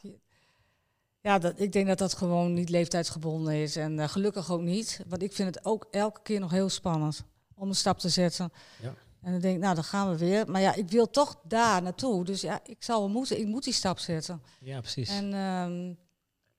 Ja, 1.21 1.37
dat, 1.39 1.59
ik 1.59 1.71
denk 1.71 1.87
dat 1.87 1.97
dat 1.97 2.13
gewoon 2.13 2.53
niet 2.53 2.69
leeftijdsgebonden 2.69 3.53
is. 3.53 3.75
En 3.75 3.99
eh, 3.99 4.07
gelukkig 4.07 4.51
ook 4.51 4.61
niet. 4.61 5.01
Want 5.07 5.21
ik 5.21 5.33
vind 5.33 5.55
het 5.55 5.65
ook 5.65 5.87
elke 5.91 6.19
keer 6.23 6.39
nog 6.39 6.51
heel 6.51 6.69
spannend 6.69 7.23
om 7.55 7.67
een 7.67 7.75
stap 7.75 7.99
te 7.99 8.09
zetten. 8.09 8.51
Ja. 8.81 8.93
En 9.21 9.31
dan 9.31 9.41
denk 9.41 9.55
ik, 9.55 9.61
nou, 9.61 9.75
dan 9.75 9.83
gaan 9.83 10.09
we 10.09 10.17
weer. 10.17 10.51
Maar 10.51 10.61
ja, 10.61 10.73
ik 10.75 10.89
wil 10.89 11.09
toch 11.09 11.39
daar 11.43 11.81
naartoe. 11.81 12.25
Dus 12.25 12.41
ja, 12.41 12.59
ik 12.65 12.83
zal 12.83 12.99
wel 12.99 13.09
moeten. 13.09 13.39
Ik 13.39 13.45
moet 13.45 13.63
die 13.63 13.73
stap 13.73 13.99
zetten. 13.99 14.41
ja, 14.59 14.79
precies. 14.79 15.09
En 15.09 15.33
ehm, 15.33 15.93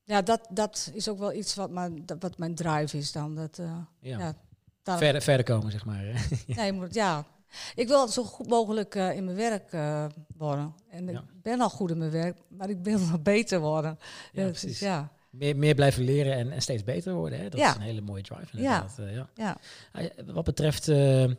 ja, 0.04 0.22
dat, 0.22 0.48
dat 0.50 0.90
is 0.94 1.08
ook 1.08 1.18
wel 1.18 1.32
iets 1.32 1.54
wat 1.54 1.70
mijn, 1.70 2.04
wat 2.18 2.38
mijn 2.38 2.54
drive 2.54 2.96
is 2.98 3.12
dan. 3.12 3.34
Dat, 3.34 3.58
eh, 3.58 3.78
ja. 4.00 4.18
ja, 4.18 4.34
daar- 4.82 4.98
verder, 4.98 5.22
verder 5.22 5.44
komen, 5.46 5.70
zeg 5.72 5.84
maar. 5.84 6.04
hè? 6.04 6.12
Nee, 6.54 6.66
je 6.66 6.72
moet, 6.72 6.94
ja. 6.94 7.26
Ik 7.74 7.88
wil 7.88 8.08
zo 8.08 8.24
goed 8.24 8.48
mogelijk 8.48 8.94
eh, 8.94 9.16
in 9.16 9.24
mijn 9.24 9.36
werk 9.36 9.72
eh, 9.72 10.04
worden. 10.36 10.74
En 10.90 11.06
Ja. 11.06 11.18
ik 11.18 11.42
ben 11.42 11.60
al 11.60 11.70
goed 11.70 11.90
in 11.90 11.98
mijn 11.98 12.10
werk, 12.10 12.36
maar 12.48 12.70
ik 12.70 12.78
wil 12.82 12.98
nog 12.98 13.22
beter 13.34 13.60
worden. 13.60 13.98
ja, 14.32 14.46
Dus, 14.46 14.60
precies. 14.60 14.78
ja, 14.80 15.12
Meer, 15.30 15.56
meer 15.56 15.74
blijven 15.74 16.04
leren 16.04 16.32
en, 16.34 16.50
en 16.52 16.62
steeds 16.62 16.84
beter 16.84 17.12
worden. 17.14 17.38
Hè? 17.38 17.48
Dat 17.48 17.60
Ja. 17.60 17.70
is 17.70 17.76
een 17.76 17.80
hele 17.82 18.00
mooie 18.00 18.22
drive 18.22 18.46
inderdaad. 18.56 18.98
eh, 18.98 19.14
ja. 19.14 19.28
ja. 19.34 19.56
Ah, 19.92 20.02
ja, 20.02 20.32
Wat 20.32 20.44
betreft 20.44 20.88
eh 20.88 21.24
eh, 21.24 21.30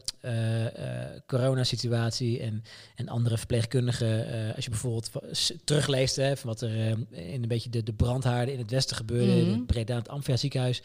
eh, 0.66 1.22
coronasituatie 1.28 2.40
en, 2.40 2.64
en 2.96 3.10
andere 3.10 3.38
verpleegkundigen, 3.38 4.28
eh, 4.50 4.56
als 4.56 4.64
je 4.66 4.70
bijvoorbeeld 4.70 5.10
terugleest 5.64 6.16
hè, 6.16 6.38
van 6.38 6.50
wat 6.50 6.62
er 6.62 6.70
eh, 6.80 7.34
in 7.34 7.42
een 7.42 7.48
beetje 7.48 7.70
de, 7.70 7.84
de 7.84 7.94
brandhaarden 7.94 8.54
in 8.54 8.60
het 8.60 8.72
westen 8.72 8.96
gebeurde, 8.96 9.32
Mhm. 9.42 9.52
in 9.52 9.66
Breda, 9.66 9.96
het 9.96 10.10
Amphia 10.10 10.38
ziekenhuis. 10.38 10.82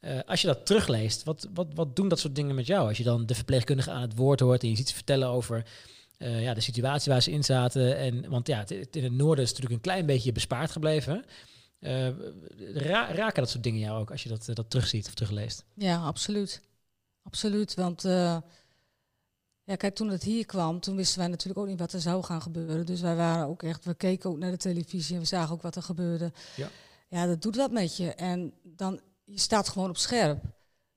Eh, 0.00 0.18
als 0.26 0.40
je 0.40 0.46
dat 0.46 0.66
terugleest, 0.66 1.22
wat, 1.22 1.48
wat, 1.54 1.66
wat 1.74 1.96
doen 1.96 2.08
dat 2.08 2.18
soort 2.18 2.34
dingen 2.34 2.54
met 2.54 2.66
jou? 2.66 2.88
Als 2.88 2.98
je 2.98 3.04
dan 3.04 3.26
de 3.26 3.34
verpleegkundige 3.34 3.90
aan 3.90 4.00
het 4.02 4.16
woord 4.16 4.40
hoort 4.40 4.62
en 4.62 4.68
je 4.68 4.76
ziet 4.76 4.88
ze 4.88 4.94
vertellen 4.94 5.28
over 5.28 5.66
eh, 6.18 6.42
ja, 6.42 6.54
de 6.54 6.60
situatie 6.60 7.12
waar 7.12 7.22
ze 7.22 7.30
in 7.30 7.44
zaten. 7.44 7.96
En, 7.96 8.28
want 8.28 8.46
ja, 8.46 8.58
het, 8.58 8.68
het 8.68 8.96
in 8.96 9.04
het 9.04 9.12
noorden 9.12 9.44
is 9.44 9.50
natuurlijk 9.50 9.76
een 9.76 9.90
klein 9.90 10.06
beetje 10.06 10.32
bespaard 10.32 10.70
gebleven. 10.70 11.24
Eh, 11.78 12.08
ra- 12.74 13.12
raken 13.12 13.42
dat 13.42 13.50
soort 13.50 13.62
dingen 13.62 13.80
jou 13.80 14.00
ook 14.00 14.10
als 14.10 14.22
je 14.22 14.28
dat, 14.28 14.48
dat 14.52 14.70
terugziet 14.70 15.06
of 15.06 15.14
terugleest? 15.14 15.64
Ja, 15.74 15.96
absoluut. 16.04 16.60
Absoluut. 17.22 17.74
Want 17.74 18.02
ja, 19.64 19.76
kijk, 19.76 19.94
toen 19.94 20.08
het 20.08 20.22
hier 20.22 20.46
kwam, 20.46 20.80
toen 20.80 20.96
wisten 20.96 21.18
wij 21.18 21.28
natuurlijk 21.28 21.58
ook 21.58 21.66
niet 21.66 21.78
wat 21.78 21.92
er 21.92 22.00
zou 22.00 22.24
gaan 22.24 22.42
gebeuren. 22.42 22.86
Dus 22.86 23.00
wij 23.00 23.16
waren 23.16 23.46
ook 23.46 23.62
echt, 23.62 23.84
we 23.84 23.94
keken 23.94 24.30
ook 24.30 24.38
naar 24.38 24.50
de 24.50 24.56
televisie 24.56 25.14
en 25.14 25.20
we 25.20 25.26
zagen 25.26 25.54
ook 25.54 25.62
wat 25.62 25.76
er 25.76 25.82
gebeurde. 25.82 26.32
Ja. 26.56 26.68
Ja, 27.08 27.26
dat 27.26 27.42
doet 27.42 27.56
wat 27.56 27.70
met 27.70 27.96
je. 27.96 28.10
En 28.14 28.52
dan, 28.62 29.00
je 29.26 29.38
staat 29.38 29.68
gewoon 29.68 29.88
op 29.88 29.96
scherp. 29.96 30.44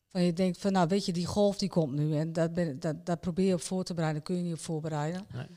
Van 0.08 0.22
je 0.22 0.34
denkt 0.34 0.58
van, 0.58 0.72
nou 0.72 0.88
weet 0.88 1.06
je, 1.06 1.14
die 1.14 1.26
golf 1.26 1.58
die 1.58 1.70
komt 1.70 1.94
nu. 1.94 2.18
En 2.18 2.34
dat 2.34 2.54
ben, 2.54 2.80
dat, 2.80 3.06
daar 3.06 3.18
probeer 3.18 3.48
je 3.48 3.54
op 3.54 3.62
voor 3.62 3.84
te 3.84 3.94
bereiden, 3.94 4.24
daar 4.24 4.32
kun 4.32 4.44
je 4.44 4.50
niet 4.50 4.60
op 4.60 4.66
voorbereiden. 4.66 5.28
Nee. 5.34 5.48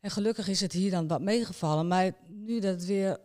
En 0.00 0.10
gelukkig 0.10 0.48
is 0.48 0.60
het 0.60 0.72
hier 0.72 0.90
dan 0.90 1.08
wat 1.08 1.20
meegevallen. 1.20 1.88
Maar 1.88 2.12
nu 2.28 2.60
dat 2.60 2.74
het 2.74 2.84
weer, 2.84 3.18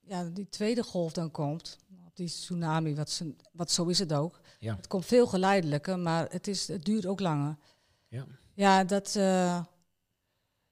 ja, 0.00 0.24
die 0.24 0.48
tweede 0.48 0.82
golf 0.82 1.12
dan 1.12 1.30
komt, 1.30 1.78
op 2.06 2.16
die 2.16 2.28
tsunami, 2.28 2.94
wat, 2.94 3.22
wat 3.52 3.70
zo 3.70 3.84
is 3.84 3.98
het 3.98 4.12
ook. 4.12 4.40
Ja. 4.58 4.76
Het 4.76 4.86
komt 4.86 5.06
veel 5.06 5.26
geleidelijker, 5.26 5.98
maar 5.98 6.26
het, 6.30 6.46
is, 6.46 6.68
het 6.68 6.84
duurt 6.84 7.06
ook 7.06 7.20
langer. 7.20 7.56
Ja. 8.08 8.26
Ja, 8.54 8.84
dat, 8.84 9.16
eh, 9.16 9.64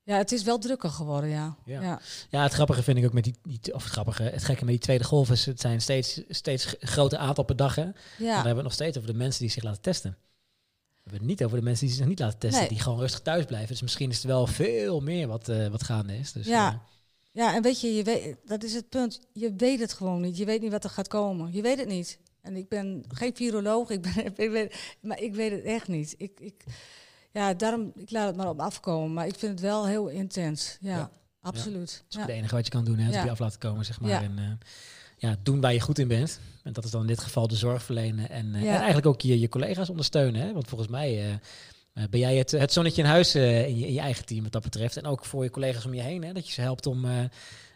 ja, 0.05 0.17
het 0.17 0.33
is 0.33 0.43
wel 0.43 0.59
drukker 0.59 0.91
geworden, 0.91 1.31
ja. 1.31 1.57
Ja. 1.65 1.81
ja. 1.83 2.01
Ja, 2.31 2.43
het 2.43 2.53
grappige 2.53 2.83
vind 2.83 2.99
ik 2.99 3.05
ook 3.05 3.13
met 3.13 3.25
die, 3.25 3.35
die 3.43 3.75
of 3.75 3.83
het 3.83 3.93
grappige, 3.93 4.23
het 4.23 4.45
gekke 4.45 4.65
met 4.65 4.73
die 4.75 4.83
tweede 4.83 5.05
golf 5.05 5.31
is, 5.31 5.47
het 5.47 5.61
zijn 5.61 5.81
steeds, 5.81 6.21
steeds 6.29 6.75
grote 6.81 7.19
aantal 7.19 7.45
per 7.45 7.57
dag. 7.57 7.75
Hè? 7.75 7.83
En 7.83 7.95
dan 8.19 8.27
ja. 8.27 8.33
hebben 8.35 8.43
we 8.51 8.55
het 8.55 8.63
nog 8.63 8.73
steeds 8.73 8.97
over 8.99 9.13
de 9.13 9.19
mensen 9.19 9.41
die 9.41 9.51
zich 9.51 9.63
laten 9.63 9.83
testen. 9.83 10.11
We 10.11 11.11
hebben 11.11 11.19
het 11.29 11.29
niet 11.39 11.45
over 11.45 11.59
de 11.59 11.65
mensen 11.65 11.87
die 11.87 11.97
zich 11.97 12.07
niet 12.07 12.19
laten 12.19 12.39
testen, 12.39 12.61
Nee. 12.61 12.69
die 12.69 12.81
gewoon 12.81 12.99
rustig 12.99 13.21
thuis 13.21 13.45
blijven. 13.45 13.69
Dus 13.69 13.83
misschien 13.83 14.11
is 14.11 14.17
het 14.17 14.25
wel 14.27 14.47
veel 14.47 15.01
meer 15.01 15.27
wat, 15.27 15.49
eh, 15.49 15.67
wat 15.69 15.83
gaande 15.83 16.17
is. 16.19 16.33
Dus, 16.33 16.47
Ja. 16.47 16.69
eh, 16.73 16.79
Ja, 17.33 17.55
en 17.55 17.63
weet 17.63 17.81
je, 17.81 17.95
je 17.95 18.03
weet, 18.05 18.37
dat 18.45 18.63
is 18.63 18.75
het 18.75 18.89
punt. 18.89 19.21
Je 19.33 19.55
weet 19.57 19.81
het 19.81 19.93
gewoon 19.93 20.21
niet. 20.21 20.37
Je 20.37 20.45
weet 20.45 20.61
niet 20.63 20.71
wat 20.71 20.85
er 20.85 20.91
gaat 20.91 21.09
komen. 21.09 21.53
Je 21.53 21.63
weet 21.63 21.79
het 21.79 21.89
niet. 21.89 22.19
En 22.41 22.57
ik 22.57 22.69
ben 22.69 23.05
geen 23.09 23.37
viroloog, 23.37 23.91
ik 23.91 24.03
ben, 24.03 24.25
ik 24.37 24.51
weet, 24.51 24.97
maar 25.01 25.21
ik 25.21 25.35
weet 25.35 25.51
het 25.51 25.63
echt 25.65 25.89
niet. 25.89 26.15
Ik, 26.19 26.41
ik, 26.41 26.65
ja, 27.35 27.55
daarom, 27.55 27.93
ik 27.97 28.11
laat 28.11 28.27
het 28.27 28.37
maar 28.37 28.49
op 28.49 28.61
afkomen. 28.61 29.13
Maar 29.13 29.27
ik 29.27 29.35
vind 29.39 29.53
het 29.53 29.61
wel 29.61 29.87
heel 29.87 30.09
intens. 30.09 30.77
Ja, 30.81 30.97
Ja. 30.97 31.11
absoluut. 31.41 31.87
Dat 31.89 32.05
is 32.09 32.17
Ja. 32.17 32.21
ook 32.21 32.27
het 32.27 32.37
enige 32.37 32.55
wat 32.55 32.65
je 32.65 32.71
kan 32.71 32.85
doen, 32.85 32.99
hè? 32.99 33.19
Op 33.19 33.25
je 33.25 33.31
af 33.31 33.39
laten 33.39 33.59
komen, 33.59 33.85
zeg 33.85 34.01
maar. 34.01 34.11
Ja. 34.11 34.23
En 34.23 34.39
eh, 34.39 34.45
ja, 35.19 35.37
doen 35.43 35.61
waar 35.61 35.73
je 35.73 35.81
goed 35.81 35.99
in 35.99 36.09
bent. 36.09 36.41
En 36.63 36.73
dat 36.73 36.85
is 36.85 36.91
dan 36.91 37.01
in 37.01 37.07
dit 37.07 37.21
geval 37.21 37.49
de 37.49 37.57
zorg 37.57 37.83
verlenen. 37.83 38.31
En, 38.31 38.55
eh, 38.55 38.61
en 38.63 38.69
eigenlijk 38.77 39.07
ook 39.07 39.21
je, 39.21 39.41
je 39.41 39.49
collega's 39.49 39.89
ondersteunen. 39.91 40.41
Hè? 40.41 40.53
Want 40.53 40.69
volgens 40.69 40.91
mij 40.91 41.31
eh, 41.93 42.05
ben 42.11 42.21
jij 42.21 42.37
het, 42.37 42.51
het 42.51 42.73
zonnetje 42.73 43.03
in 43.03 43.09
huis 43.09 43.35
in, 43.35 43.43
je, 43.79 43.87
in 43.87 43.93
je 43.93 44.01
eigen 44.01 44.25
team 44.27 44.43
wat 44.43 44.53
dat 44.53 44.63
betreft. 44.63 44.97
En 44.97 45.07
ook 45.07 45.25
voor 45.25 45.45
je 45.45 45.51
collega's 45.51 45.85
om 45.87 45.95
je 45.95 46.03
heen. 46.03 46.25
Hè? 46.25 46.33
Dat 46.33 46.47
je 46.47 46.53
ze 46.53 46.61
helpt 46.61 46.87
om 46.87 47.07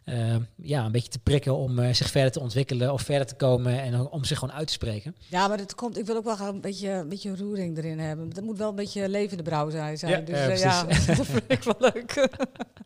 eh, 0.08 0.36
ja, 0.56 0.84
een 0.84 0.92
beetje 0.92 1.08
te 1.08 1.18
prikken 1.18 1.56
om 1.56 1.78
eh, 1.78 1.94
zich 1.94 2.10
verder 2.10 2.32
te 2.32 2.40
ontwikkelen 2.40 2.92
of 2.92 3.02
verder 3.02 3.26
te 3.26 3.34
komen. 3.34 3.80
En 3.82 4.10
om 4.10 4.24
zich 4.24 4.38
gewoon 4.38 4.54
uit 4.54 4.66
te 4.66 4.72
spreken. 4.72 5.16
Ja, 5.28 5.48
maar 5.48 5.58
het 5.58 5.74
komt, 5.74 5.98
ik 5.98 6.06
wil 6.06 6.16
ook 6.16 6.24
wel 6.24 6.34
graag 6.34 6.48
een 6.48 6.60
beetje, 6.60 6.88
een 6.88 7.08
beetje 7.08 7.36
roering 7.36 7.78
erin 7.78 7.98
hebben. 7.98 8.30
Dat 8.30 8.44
moet 8.44 8.58
wel 8.58 8.68
een 8.68 8.74
beetje 8.74 9.08
levende 9.08 9.42
brouw 9.42 9.70
zijn. 9.70 9.98
zijn. 9.98 10.12
Ja, 10.12 10.20
dus 10.20 10.38
ja, 10.38 10.48
eh, 10.48 10.58
ja, 10.58 10.84
precies. 10.84 11.06
dat 11.16 11.26
vind 11.26 11.44
ik 11.46 11.62
wel 11.62 11.76
leuk. 11.78 12.14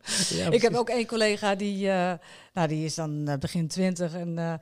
Ja, 0.29 0.51
ik 0.51 0.61
heb 0.61 0.75
ook 0.75 0.89
één 0.89 1.05
collega 1.05 1.55
die, 1.55 1.89
eh, 1.89 2.13
nou, 2.53 2.67
die 2.67 2.85
is 2.85 2.95
dan 2.95 3.37
begin 3.39 3.67
twintig. 3.67 4.13
En 4.13 4.37
eh, 4.37 4.53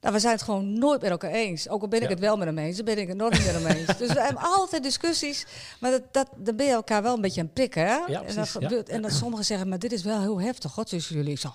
nou, 0.00 0.14
we 0.14 0.18
zijn 0.18 0.32
het 0.34 0.42
gewoon 0.42 0.78
nooit 0.78 1.00
met 1.00 1.10
elkaar 1.10 1.30
eens. 1.30 1.68
Ook 1.68 1.82
al 1.82 1.88
ben 1.88 1.98
ik 1.98 2.04
Ja. 2.04 2.10
het 2.10 2.20
wel 2.20 2.36
met 2.36 2.46
hem 2.46 2.58
eens, 2.58 2.76
dan 2.76 2.84
ben 2.84 2.98
ik 2.98 3.08
het 3.08 3.16
nooit 3.16 3.32
met 3.32 3.52
hem 3.52 3.66
eens. 3.66 3.98
Dus 3.98 4.12
we 4.12 4.20
hebben 4.20 4.42
altijd 4.42 4.82
discussies. 4.82 5.46
Maar 5.80 5.90
dat, 5.90 6.02
dat, 6.12 6.28
dan 6.36 6.56
ben 6.56 6.66
je 6.66 6.72
elkaar 6.72 7.02
wel 7.02 7.14
een 7.14 7.20
beetje 7.20 7.40
aan 7.40 7.46
het 7.46 7.54
prikken. 7.54 7.86
Hè? 7.86 7.96
en, 7.96 8.04
precies, 8.04 8.34
dan 8.34 8.44
ja. 8.44 8.68
gebeurt, 8.68 8.88
en 8.88 9.02
dan 9.02 9.10
sommigen 9.10 9.44
zeggen, 9.44 9.68
maar 9.68 9.78
dit 9.78 9.92
is 9.92 10.02
wel 10.02 10.20
heel 10.20 10.40
heftig. 10.40 10.72
God 10.72 10.88
tussen 10.88 11.16
jullie. 11.16 11.32
Ik 11.32 11.38
zeg, 11.38 11.52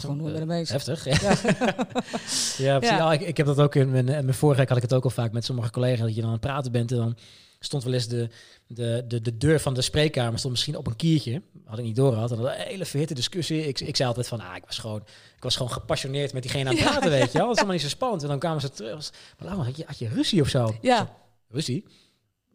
gewoon 0.00 0.16
nooit 0.16 0.38
hem 0.38 0.50
eens. 0.50 0.70
Heftig. 0.70 1.04
Ja, 1.04 1.16
ja, 1.20 1.34
precies. 2.10 2.56
Ja. 2.56 2.78
Ja, 2.80 3.12
ik, 3.12 3.20
ik 3.20 3.36
heb 3.36 3.46
dat 3.46 3.60
ook 3.60 3.74
in 3.74 3.90
mijn, 3.90 4.08
in 4.08 4.24
mijn 4.24 4.34
vorige 4.34 4.64
had 4.68 4.76
ik 4.76 4.82
het 4.82 4.94
ook 4.94 5.04
al 5.04 5.10
vaak 5.10 5.32
met 5.32 5.44
sommige 5.44 5.70
collega's 5.70 6.00
dat 6.00 6.14
je 6.14 6.20
dan 6.20 6.24
aan 6.24 6.32
het 6.32 6.40
praten 6.40 6.72
bent 6.72 6.90
en 6.92 6.96
dan 6.96 7.16
stond 7.64 7.84
wel 7.84 7.92
eens 7.92 8.08
de, 8.08 8.28
de, 8.66 9.04
de, 9.08 9.20
de 9.20 9.36
deur 9.36 9.60
van 9.60 9.74
de 9.74 9.82
spreekkamer 9.82 10.38
stond 10.38 10.52
misschien 10.52 10.76
op 10.76 10.86
een 10.86 10.96
kiertje. 10.96 11.42
Had 11.64 11.78
ik 11.78 11.84
niet 11.84 11.96
door 11.96 12.14
had. 12.14 12.30
En 12.30 12.36
dan 12.36 12.46
een 12.46 12.52
hele 12.52 12.84
verhitte 12.84 13.14
discussie. 13.14 13.66
Ik, 13.66 13.80
ik 13.80 13.96
zei 13.96 14.08
altijd 14.08 14.28
van, 14.28 14.40
ah, 14.40 14.56
ik 14.56 14.64
was 14.66 14.78
gewoon, 14.78 15.00
ik 15.36 15.42
was 15.42 15.56
gewoon 15.56 15.72
gepassioneerd 15.72 16.32
met 16.32 16.42
diegene 16.42 16.68
aan 16.68 16.74
het 16.74 16.84
Ja, 16.84 16.90
praten, 16.90 17.10
weet 17.10 17.32
je 17.32 17.38
wel. 17.38 17.46
Dat 17.46 17.56
is 17.56 17.58
allemaal 17.62 17.76
niet 17.76 17.82
zo 17.82 17.88
spannend. 17.88 18.22
En 18.22 18.28
dan 18.28 18.38
kwamen 18.38 18.60
ze 18.60 18.70
terug. 18.70 19.10
Maar 19.38 19.48
Laura, 19.48 19.64
had 19.64 19.76
je, 19.76 19.84
had 19.86 19.98
je 19.98 20.08
ruzie 20.08 20.40
of 20.40 20.48
zo? 20.48 20.76
Ja. 20.80 21.16
Ruzie? 21.48 21.84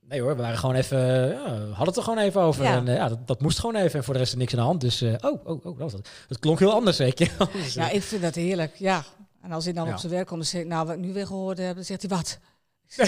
Nee 0.10 0.22
hoor, 0.22 0.36
we 0.36 0.42
waren 0.42 0.58
gewoon 0.58 0.76
even, 0.76 0.98
ja, 1.28 1.44
we 1.44 1.68
hadden 1.68 1.86
het 1.86 1.98
er 1.98 2.04
gewoon 2.04 2.18
even 2.18 2.42
over. 2.42 2.64
Ja. 2.64 2.76
En 2.76 2.88
eh, 2.88 2.96
ja, 2.96 3.10
dat, 3.10 3.28
dat 3.28 3.42
moest 3.42 3.60
gewoon 3.60 3.76
even. 3.76 4.00
En 4.00 4.04
voor 4.04 4.14
de 4.14 4.20
rest 4.20 4.32
is 4.34 4.38
niks 4.40 4.54
aan 4.54 4.60
de 4.60 4.66
hand. 4.66 4.82
Dus, 4.82 5.02
eh, 5.02 5.14
oh, 5.22 5.46
oh, 5.46 5.56
oh, 5.56 5.64
dat 5.64 5.78
was 5.78 5.94
het. 5.94 6.10
Het 6.28 6.40
klonk 6.40 6.60
heel 6.60 6.74
anders, 6.74 6.98
wel. 6.98 7.12
Dus, 7.16 7.30
eh, 7.54 7.74
Ja, 7.74 7.90
ik 7.90 8.04
vind 8.04 8.22
dat 8.22 8.36
heerlijk, 8.36 8.76
ja. 8.76 9.04
En 9.42 9.52
als 9.52 9.64
hij 9.64 9.74
dan 9.74 9.86
Ja. 9.88 9.94
op 9.94 10.00
zijn 10.00 10.12
werk 10.12 10.28
komt, 10.28 10.40
dan 10.40 10.50
zeg 10.50 10.62
ik, 10.62 10.68
nou, 10.68 10.86
wat 10.86 10.96
ik 10.96 11.02
nu 11.02 11.14
weer 11.14 11.26
gehoord 11.28 11.58
heb, 11.58 11.76
dan 11.76 11.84
zegt 11.84 12.02
hij, 12.02 12.18
wat? 12.18 12.40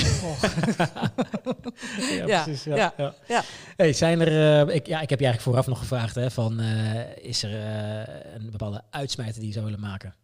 Ja, 2.10 2.26
Ja, 2.26 2.43
precies. 2.43 2.64
Ja, 2.64 2.76
ja, 2.76 2.93
ja. 2.97 3.14
ja. 3.28 3.43
Hey, 3.76 3.93
zijn 3.93 4.22
er, 4.22 4.70
ik, 4.70 4.88
ja, 4.88 5.02
ik 5.02 5.10
heb 5.10 5.20
je 5.20 5.26
eigenlijk 5.26 5.41
vooraf 5.41 5.68
nog 5.68 5.80
gevraagd, 5.80 6.16
hè, 6.16 6.32
van, 6.32 6.60
is 7.22 7.43
er 7.43 7.52
een 8.36 8.50
bepaalde 8.52 8.82
uitsmijter 8.89 9.38
die 9.39 9.47
je 9.47 9.54
zou 9.54 9.66
willen 9.66 9.80
maken? 9.80 10.16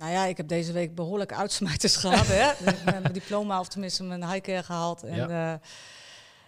Nou 0.00 0.12
ja, 0.12 0.24
ik 0.24 0.36
heb 0.36 0.48
deze 0.48 0.72
week 0.72 0.94
behoorlijk 0.94 1.32
uitsmijters 1.32 1.96
gehad. 2.04 2.26
Hè? 2.26 2.50
Ik 2.50 2.76
heb 2.84 2.84
mijn 2.84 3.12
diploma, 3.12 3.60
of 3.60 3.68
tenminste 3.68 4.02
mijn 4.02 4.24
highcare 4.30 4.62
gehaald. 4.62 5.02
En 5.02 5.16
Ja. 5.16 5.60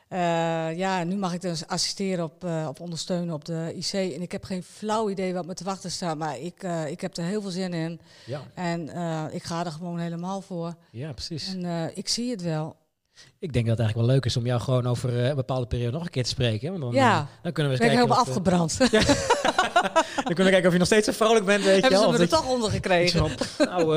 ja. 0.08 0.68
ja, 0.68 1.04
nu 1.04 1.16
mag 1.16 1.34
ik 1.34 1.40
dus 1.40 1.66
assisteren 1.66 2.24
op, 2.24 2.44
eh, 2.44 2.66
op 2.68 2.80
ondersteunen 2.80 3.34
op 3.34 3.44
de 3.44 3.72
IC. 3.76 3.92
En 3.92 4.22
ik 4.22 4.32
heb 4.32 4.44
geen 4.44 4.62
flauw 4.62 5.10
idee 5.10 5.34
wat 5.34 5.46
me 5.46 5.54
te 5.54 5.64
wachten 5.64 5.90
staat. 5.90 6.18
Maar 6.18 6.38
ik, 6.38 6.62
ik 6.88 7.00
heb 7.00 7.16
er 7.16 7.24
heel 7.24 7.40
veel 7.40 7.50
zin 7.50 7.74
in. 7.74 8.00
Ja, 8.26 8.42
En 8.54 8.88
ik 9.32 9.42
ga 9.42 9.64
er 9.64 9.72
gewoon 9.72 9.98
helemaal 9.98 10.40
voor. 10.40 10.74
ja 10.90 11.12
precies. 11.12 11.54
En 11.54 11.90
ik 11.96 12.08
zie 12.08 12.30
het 12.30 12.42
wel. 12.42 12.76
Ik 13.38 13.52
denk 13.52 13.66
dat 13.66 13.76
het 13.78 13.84
eigenlijk 13.86 13.96
wel 13.96 14.06
leuk 14.16 14.24
is 14.24 14.36
om 14.36 14.46
jou 14.46 14.60
gewoon 14.60 14.86
over 14.86 15.18
eh, 15.18 15.28
een 15.28 15.34
bepaalde 15.36 15.66
periode 15.66 15.92
nog 15.92 16.04
een 16.04 16.10
keer 16.10 16.22
te 16.22 16.28
spreken. 16.28 16.70
Want 16.70 16.82
dan, 16.82 16.92
Ja. 16.92 17.18
eh, 17.18 17.24
dan 17.42 17.52
kunnen 17.52 17.72
we 17.72 17.78
Ik 17.84 17.88
ben 17.90 17.98
kijken. 17.98 18.14
helemaal 18.16 18.20
of, 18.20 18.28
eh, 18.28 18.28
afgebrand. 18.28 18.78
dan 20.24 20.34
kunnen 20.34 20.44
we 20.44 20.50
kijken 20.50 20.66
of 20.66 20.72
je 20.72 20.78
nog 20.78 20.86
steeds 20.86 21.06
zo 21.06 21.12
vrolijk 21.12 21.44
bent, 21.44 21.64
weet 21.64 21.74
je 21.74 21.80
Hebben 21.80 22.00
ze 22.00 22.08
me 22.10 22.18
er 22.18 22.28
toch 22.28 22.48
onder 22.48 22.70
gekregen? 22.70 23.30
Nou, 23.58 23.86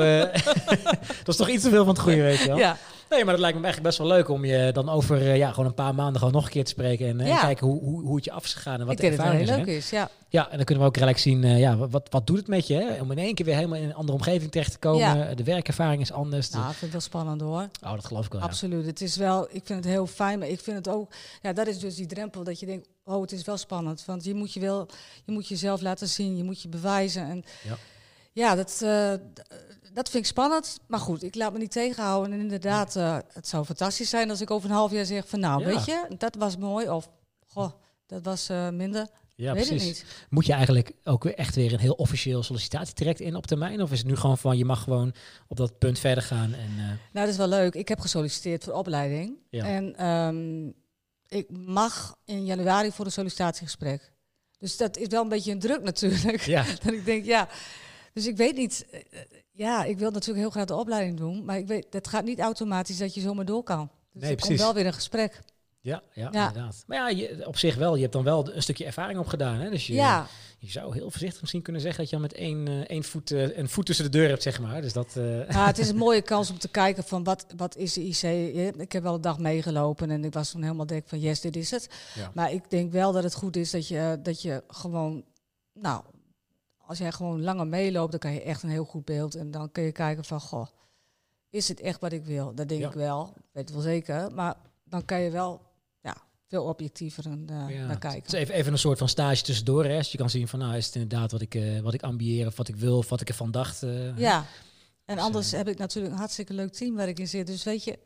dat 1.24 1.28
is 1.28 1.36
toch 1.36 1.48
iets 1.48 1.62
te 1.62 1.70
veel 1.70 1.84
van 1.84 1.94
het 1.94 2.02
goede, 2.02 2.22
weet 2.22 2.38
je 2.38 2.46
wel. 2.48 2.58
Ja. 2.58 2.76
Nee, 3.10 3.24
maar 3.24 3.32
dat 3.32 3.40
lijkt 3.42 3.58
me 3.58 3.64
eigenlijk 3.64 3.82
best 3.82 3.98
wel 3.98 4.06
leuk 4.16 4.28
om 4.28 4.44
je 4.44 4.70
dan 4.72 4.88
over 4.88 5.20
eh, 5.20 5.36
ja, 5.36 5.50
gewoon 5.50 5.66
een 5.66 5.74
paar 5.74 5.94
maanden 5.94 6.18
gewoon 6.18 6.34
nog 6.34 6.44
een 6.44 6.50
keer 6.50 6.64
te 6.64 6.70
spreken. 6.70 7.08
En, 7.08 7.20
en 7.20 7.26
Ja. 7.26 7.40
kijken 7.40 7.66
hoe, 7.66 7.80
hoe, 7.82 8.02
hoe 8.04 8.16
het 8.16 8.24
je 8.24 8.32
af 8.32 8.44
is 8.44 8.54
gegaan 8.54 8.80
en 8.80 8.86
wat 8.86 8.90
ik 8.90 8.96
de 8.96 9.02
denk 9.02 9.16
dat 9.16 9.26
het 9.26 9.36
heel 9.48 9.56
leuk 9.56 9.66
is, 9.66 9.90
ja. 9.90 10.10
Ja, 10.28 10.50
en 10.50 10.56
dan 10.56 10.64
kunnen 10.64 10.84
we 10.84 10.90
ook 10.90 10.96
gelijk 10.96 11.18
zien, 11.18 11.44
eh, 11.44 11.58
ja, 11.58 11.76
wat, 11.76 12.06
wat 12.10 12.26
doet 12.26 12.36
het 12.36 12.46
met 12.48 12.66
je? 12.66 12.74
Hè? 12.74 13.00
Om 13.00 13.10
in 13.10 13.18
één 13.18 13.34
keer 13.34 13.44
weer 13.46 13.54
helemaal 13.54 13.78
in 13.78 13.84
een 13.84 13.94
andere 13.94 14.18
omgeving 14.18 14.50
terecht 14.50 14.72
te 14.72 14.78
komen. 14.78 15.16
Ja. 15.18 15.34
De 15.34 15.44
werkervaring 15.44 16.00
is 16.02 16.12
anders. 16.12 16.50
De- 16.50 16.56
Nou, 16.56 16.70
ik 16.70 16.76
vind 16.76 16.92
het 16.92 17.02
wel 17.02 17.20
spannend 17.20 17.40
hoor. 17.40 17.68
oh, 17.84 17.94
dat 17.94 18.04
geloof 18.04 18.26
ik 18.26 18.32
wel. 18.32 18.40
ja. 18.40 18.46
Absoluut. 18.46 18.86
Het 18.86 19.00
is 19.00 19.16
wel, 19.16 19.42
ik 19.50 19.62
vind 19.66 19.84
het 19.84 19.92
heel 19.92 20.06
fijn, 20.06 20.38
maar 20.38 20.48
ik 20.48 20.60
vind 20.60 20.76
het 20.76 20.88
ook, 20.88 21.12
ja, 21.42 21.52
dat 21.52 21.66
is 21.66 21.78
dus 21.78 21.94
die 21.94 22.06
drempel 22.06 22.44
dat 22.44 22.60
je 22.60 22.66
denkt, 22.66 22.88
oh, 23.04 23.20
het 23.20 23.32
is 23.32 23.44
wel 23.44 23.56
spannend. 23.56 24.04
Want 24.04 24.24
je 24.24 24.34
moet 24.34 24.52
je 24.52 24.60
wel, 24.60 24.86
je 25.24 25.32
moet 25.32 25.48
jezelf 25.48 25.80
laten 25.80 26.08
zien, 26.08 26.36
je 26.36 26.44
moet 26.44 26.62
je 26.62 26.68
bewijzen. 26.68 27.22
En 27.28 27.44
Ja. 27.68 27.76
ja, 28.32 28.54
dat, 28.54 28.68
d- 29.34 29.42
dat 29.96 30.10
vind 30.10 30.24
ik 30.24 30.30
spannend. 30.30 30.80
Maar 30.86 31.00
goed, 31.00 31.22
ik 31.22 31.34
laat 31.34 31.52
me 31.52 31.58
niet 31.58 31.70
tegenhouden. 31.70 32.32
En 32.32 32.40
inderdaad, 32.40 32.96
eh, 32.96 33.18
het 33.32 33.48
zou 33.48 33.64
fantastisch 33.64 34.10
zijn 34.10 34.30
als 34.30 34.40
ik 34.40 34.50
over 34.50 34.70
een 34.70 34.76
half 34.76 34.90
jaar 34.90 35.04
zeg 35.04 35.28
van, 35.28 35.40
nou, 35.40 35.60
Ja. 35.60 35.66
weet 35.66 35.84
je, 35.84 36.06
dat 36.18 36.34
was 36.34 36.56
mooi. 36.56 36.88
Of, 36.88 37.10
goh, 37.46 37.70
dat 38.06 38.24
was 38.24 38.48
eh, 38.48 38.68
minder. 38.68 39.06
Ja, 39.34 39.52
weet 39.52 39.66
precies. 39.66 39.84
niet. 39.86 40.04
Moet 40.30 40.46
je 40.46 40.52
eigenlijk 40.52 40.92
ook 41.04 41.22
weer 41.24 41.34
echt 41.34 41.54
weer 41.54 41.72
een 41.72 41.78
heel 41.78 41.92
officieel 41.92 42.42
sollicitatietraject 42.42 43.20
in 43.20 43.34
op 43.36 43.46
termijn? 43.46 43.82
Of 43.82 43.92
is 43.92 43.98
het 43.98 44.06
nu 44.06 44.16
gewoon 44.16 44.38
van, 44.38 44.56
je 44.56 44.64
mag 44.64 44.82
gewoon 44.82 45.14
op 45.48 45.56
dat 45.56 45.78
punt 45.78 45.98
verder 45.98 46.22
gaan? 46.24 46.54
En, 46.54 46.70
eh, 46.78 46.84
Nou, 46.86 46.98
dat 47.12 47.28
is 47.28 47.36
wel 47.36 47.48
leuk. 47.48 47.74
Ik 47.74 47.88
heb 47.88 48.00
gesolliciteerd 48.00 48.64
voor 48.64 48.72
opleiding. 48.72 49.36
Ja. 49.50 49.64
En 49.64 49.96
ehm, 49.96 50.66
ik 51.38 51.50
mag 51.66 52.16
in 52.24 52.44
januari 52.44 52.92
voor 52.92 53.04
een 53.04 53.12
sollicitatiegesprek. 53.12 54.12
Dus 54.58 54.76
dat 54.76 54.96
is 54.96 55.06
wel 55.08 55.22
een 55.22 55.28
beetje 55.28 55.52
een 55.52 55.58
druk 55.58 55.82
natuurlijk. 55.82 56.40
ja, 56.40 56.64
dat 56.84 56.92
ik 56.92 57.04
denk, 57.04 57.24
ja. 57.24 57.48
Dus 58.12 58.26
ik 58.26 58.36
weet 58.36 58.56
niet. 58.56 58.86
Ja, 59.56 59.84
ik 59.84 59.98
wil 59.98 60.10
natuurlijk 60.10 60.38
heel 60.40 60.50
graag 60.50 60.64
de 60.64 60.74
opleiding 60.74 61.16
doen. 61.16 61.44
Maar 61.44 61.58
ik 61.58 61.66
weet, 61.66 61.86
dat 61.90 62.08
gaat 62.08 62.24
niet 62.24 62.40
automatisch 62.40 62.98
dat 62.98 63.14
je 63.14 63.20
zomaar 63.20 63.44
door 63.44 63.62
kan. 63.62 63.90
Dus 64.12 64.22
Nee, 64.22 64.30
er 64.30 64.36
precies. 64.36 64.56
komt 64.56 64.66
wel 64.66 64.74
weer 64.74 64.86
een 64.86 64.92
gesprek. 64.94 65.40
ja, 65.80 66.02
ja, 66.12 66.28
Ja. 66.32 66.46
inderdaad. 66.48 66.84
Maar 66.86 66.96
ja, 66.98 67.08
je, 67.08 67.46
op 67.46 67.56
zich 67.58 67.74
wel. 67.74 67.94
Je 67.94 68.00
hebt 68.00 68.12
dan 68.12 68.24
wel 68.24 68.54
een 68.54 68.62
stukje 68.62 68.84
ervaring 68.84 69.18
opgedaan. 69.18 69.58
Hè? 69.60 69.70
Dus 69.70 69.86
je, 69.86 69.94
Ja, 69.94 70.26
je 70.58 70.70
zou 70.70 70.94
heel 70.94 71.10
voorzichtig 71.10 71.40
misschien 71.40 71.62
kunnen 71.62 71.82
zeggen 71.82 72.00
dat 72.00 72.10
je 72.10 72.16
al 72.16 72.22
met 72.22 72.32
één, 72.32 72.68
eh, 72.68 72.80
één 72.80 73.04
voet, 73.04 73.30
eh, 73.30 73.58
een 73.58 73.68
voet 73.68 73.86
tussen 73.86 74.04
de 74.04 74.10
deur 74.18 74.28
hebt, 74.28 74.42
zeg 74.42 74.60
maar. 74.60 74.82
Dus 74.82 74.92
dat... 74.92 75.16
eh, 75.16 75.48
ja, 75.48 75.66
het 75.66 75.78
is 75.78 75.88
een 75.88 75.96
mooie 76.06 76.22
kans 76.22 76.50
om 76.50 76.58
te 76.58 76.68
kijken 76.68 77.04
van 77.04 77.24
wat, 77.24 77.46
wat 77.56 77.76
is 77.76 77.92
de 77.92 78.04
IC. 78.04 78.22
Ik 78.80 78.92
heb 78.92 79.02
wel 79.02 79.14
een 79.14 79.20
dag 79.20 79.38
meegelopen 79.38 80.10
en 80.10 80.24
ik 80.24 80.32
was 80.32 80.50
toen 80.50 80.62
helemaal 80.62 80.86
denk 80.86 81.08
van 81.08 81.20
yes, 81.20 81.40
dit 81.40 81.56
is 81.56 81.70
het. 81.70 81.88
Ja. 82.14 82.30
Maar 82.34 82.52
ik 82.52 82.70
denk 82.70 82.92
wel 82.92 83.12
dat 83.12 83.22
het 83.22 83.34
goed 83.34 83.56
is 83.56 83.70
dat 83.70 83.88
je, 83.88 84.18
dat 84.22 84.42
je 84.42 84.62
gewoon, 84.68 85.24
nou, 85.72 86.02
als 86.86 86.98
jij 86.98 87.12
gewoon 87.12 87.42
langer 87.42 87.66
meeloopt, 87.66 88.10
dan 88.10 88.20
kan 88.20 88.32
je 88.32 88.42
echt 88.42 88.62
een 88.62 88.68
heel 88.70 88.84
goed 88.84 89.04
beeld. 89.04 89.34
En 89.34 89.50
dan 89.50 89.72
kun 89.72 89.82
je 89.82 89.92
kijken 89.92 90.24
van, 90.24 90.40
goh, 90.40 90.66
is 91.50 91.68
het 91.68 91.80
echt 91.80 92.00
wat 92.00 92.12
ik 92.12 92.24
wil? 92.24 92.54
Dat 92.54 92.68
denk 92.68 92.80
Ja. 92.80 92.88
ik 92.88 92.94
wel, 92.94 93.32
weet 93.52 93.64
het 93.64 93.70
wel 93.72 93.80
zeker. 93.80 94.32
Maar 94.34 94.54
dan 94.84 95.04
kan 95.04 95.20
je 95.20 95.30
wel, 95.30 95.60
ja, 96.02 96.16
veel 96.48 96.64
objectiever 96.64 97.26
en, 97.26 97.46
uh, 97.50 97.76
Ja, 97.76 97.86
naar 97.86 97.98
kijken. 97.98 98.22
Dus 98.30 98.32
even, 98.40 98.54
even 98.54 98.72
een 98.72 98.78
soort 98.78 98.98
van 98.98 99.08
stage 99.08 99.42
tussendoor. 99.42 99.84
Hè? 99.84 99.96
Dus 99.96 100.12
je 100.12 100.18
kan 100.18 100.30
zien 100.30 100.48
van, 100.48 100.58
nou, 100.58 100.76
is 100.76 100.86
het 100.86 100.94
inderdaad 100.94 101.32
wat 101.32 101.40
ik, 101.40 101.54
eh, 101.54 101.80
wat 101.80 101.94
ik 101.94 102.02
ambieer 102.02 102.46
of 102.46 102.56
wat 102.56 102.68
ik 102.68 102.76
wil 102.76 102.96
of 102.98 103.08
wat 103.08 103.20
ik 103.20 103.28
ervan 103.28 103.50
dacht. 103.50 103.82
eh. 103.82 104.18
Ja, 104.18 104.44
en 105.04 105.14
Dus, 105.14 105.24
anders 105.24 105.52
eh, 105.52 105.58
heb 105.58 105.68
ik 105.68 105.78
natuurlijk 105.78 106.12
een 106.14 106.18
hartstikke 106.20 106.54
leuk 106.54 106.72
team 106.72 106.94
waar 106.94 107.08
ik 107.08 107.18
in 107.18 107.28
zit. 107.28 107.46
Dus 107.46 107.64
weet 107.64 107.84
je, 107.84 107.98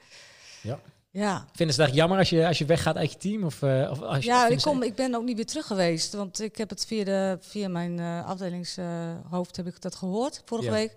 Ja. 0.62 0.80
Ja, 1.10 1.46
Vinden 1.52 1.74
ze 1.74 1.80
het 1.80 1.90
echt 1.90 1.98
jammer 1.98 2.18
als 2.18 2.30
je, 2.30 2.46
als 2.46 2.58
je 2.58 2.64
weggaat 2.64 2.96
uit 2.96 3.12
je 3.12 3.18
team? 3.18 3.44
Of, 3.44 3.62
eh, 3.62 3.88
of 3.90 4.00
als 4.00 4.24
Ja, 4.24 4.46
ik, 4.48 4.60
ze- 4.60 4.68
kom, 4.68 4.82
ik 4.82 4.94
ben 4.94 5.14
ook 5.14 5.24
niet 5.24 5.36
weer 5.36 5.46
terug 5.46 5.66
geweest. 5.66 6.12
Want 6.12 6.40
ik 6.40 6.56
heb 6.56 6.70
het 6.70 6.86
via, 6.86 7.04
de, 7.04 7.38
via 7.40 7.68
mijn 7.68 7.98
eh, 7.98 8.24
afdelingshoofd 8.26 9.56
heb 9.56 9.66
ik 9.66 9.80
dat 9.80 9.94
gehoord 9.94 10.42
vorige 10.44 10.66
Ja. 10.68 10.72
week. 10.74 10.94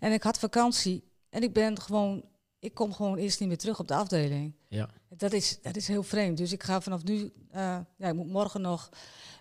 En 0.00 0.12
ik 0.12 0.22
had 0.22 0.38
vakantie. 0.38 1.04
En 1.30 1.42
ik 1.42 1.52
ben 1.52 1.80
gewoon, 1.80 2.24
ik 2.58 2.74
kom 2.74 2.92
gewoon 2.92 3.16
eerst 3.16 3.40
niet 3.40 3.48
meer 3.48 3.58
terug 3.58 3.78
op 3.80 3.88
de 3.88 3.94
afdeling. 3.94 4.54
Ja. 4.68 4.88
Dat 5.08 5.32
is, 5.32 5.58
dat 5.62 5.76
is 5.76 5.88
heel 5.88 6.02
vreemd. 6.02 6.36
Dus 6.36 6.52
ik 6.52 6.62
ga 6.62 6.80
vanaf 6.80 7.04
nu, 7.04 7.32
eh, 7.50 7.78
ja, 7.96 8.08
ik 8.08 8.14
moet 8.14 8.26
morgen 8.28 8.60
nog 8.60 8.88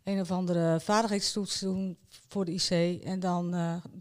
een 0.03 0.19
of 0.19 0.31
andere 0.31 0.79
vaardigheidstoets 0.79 1.59
doen 1.59 1.97
voor 2.27 2.45
de 2.45 2.51
IC. 2.53 3.03
En 3.03 3.19
dan 3.19 3.51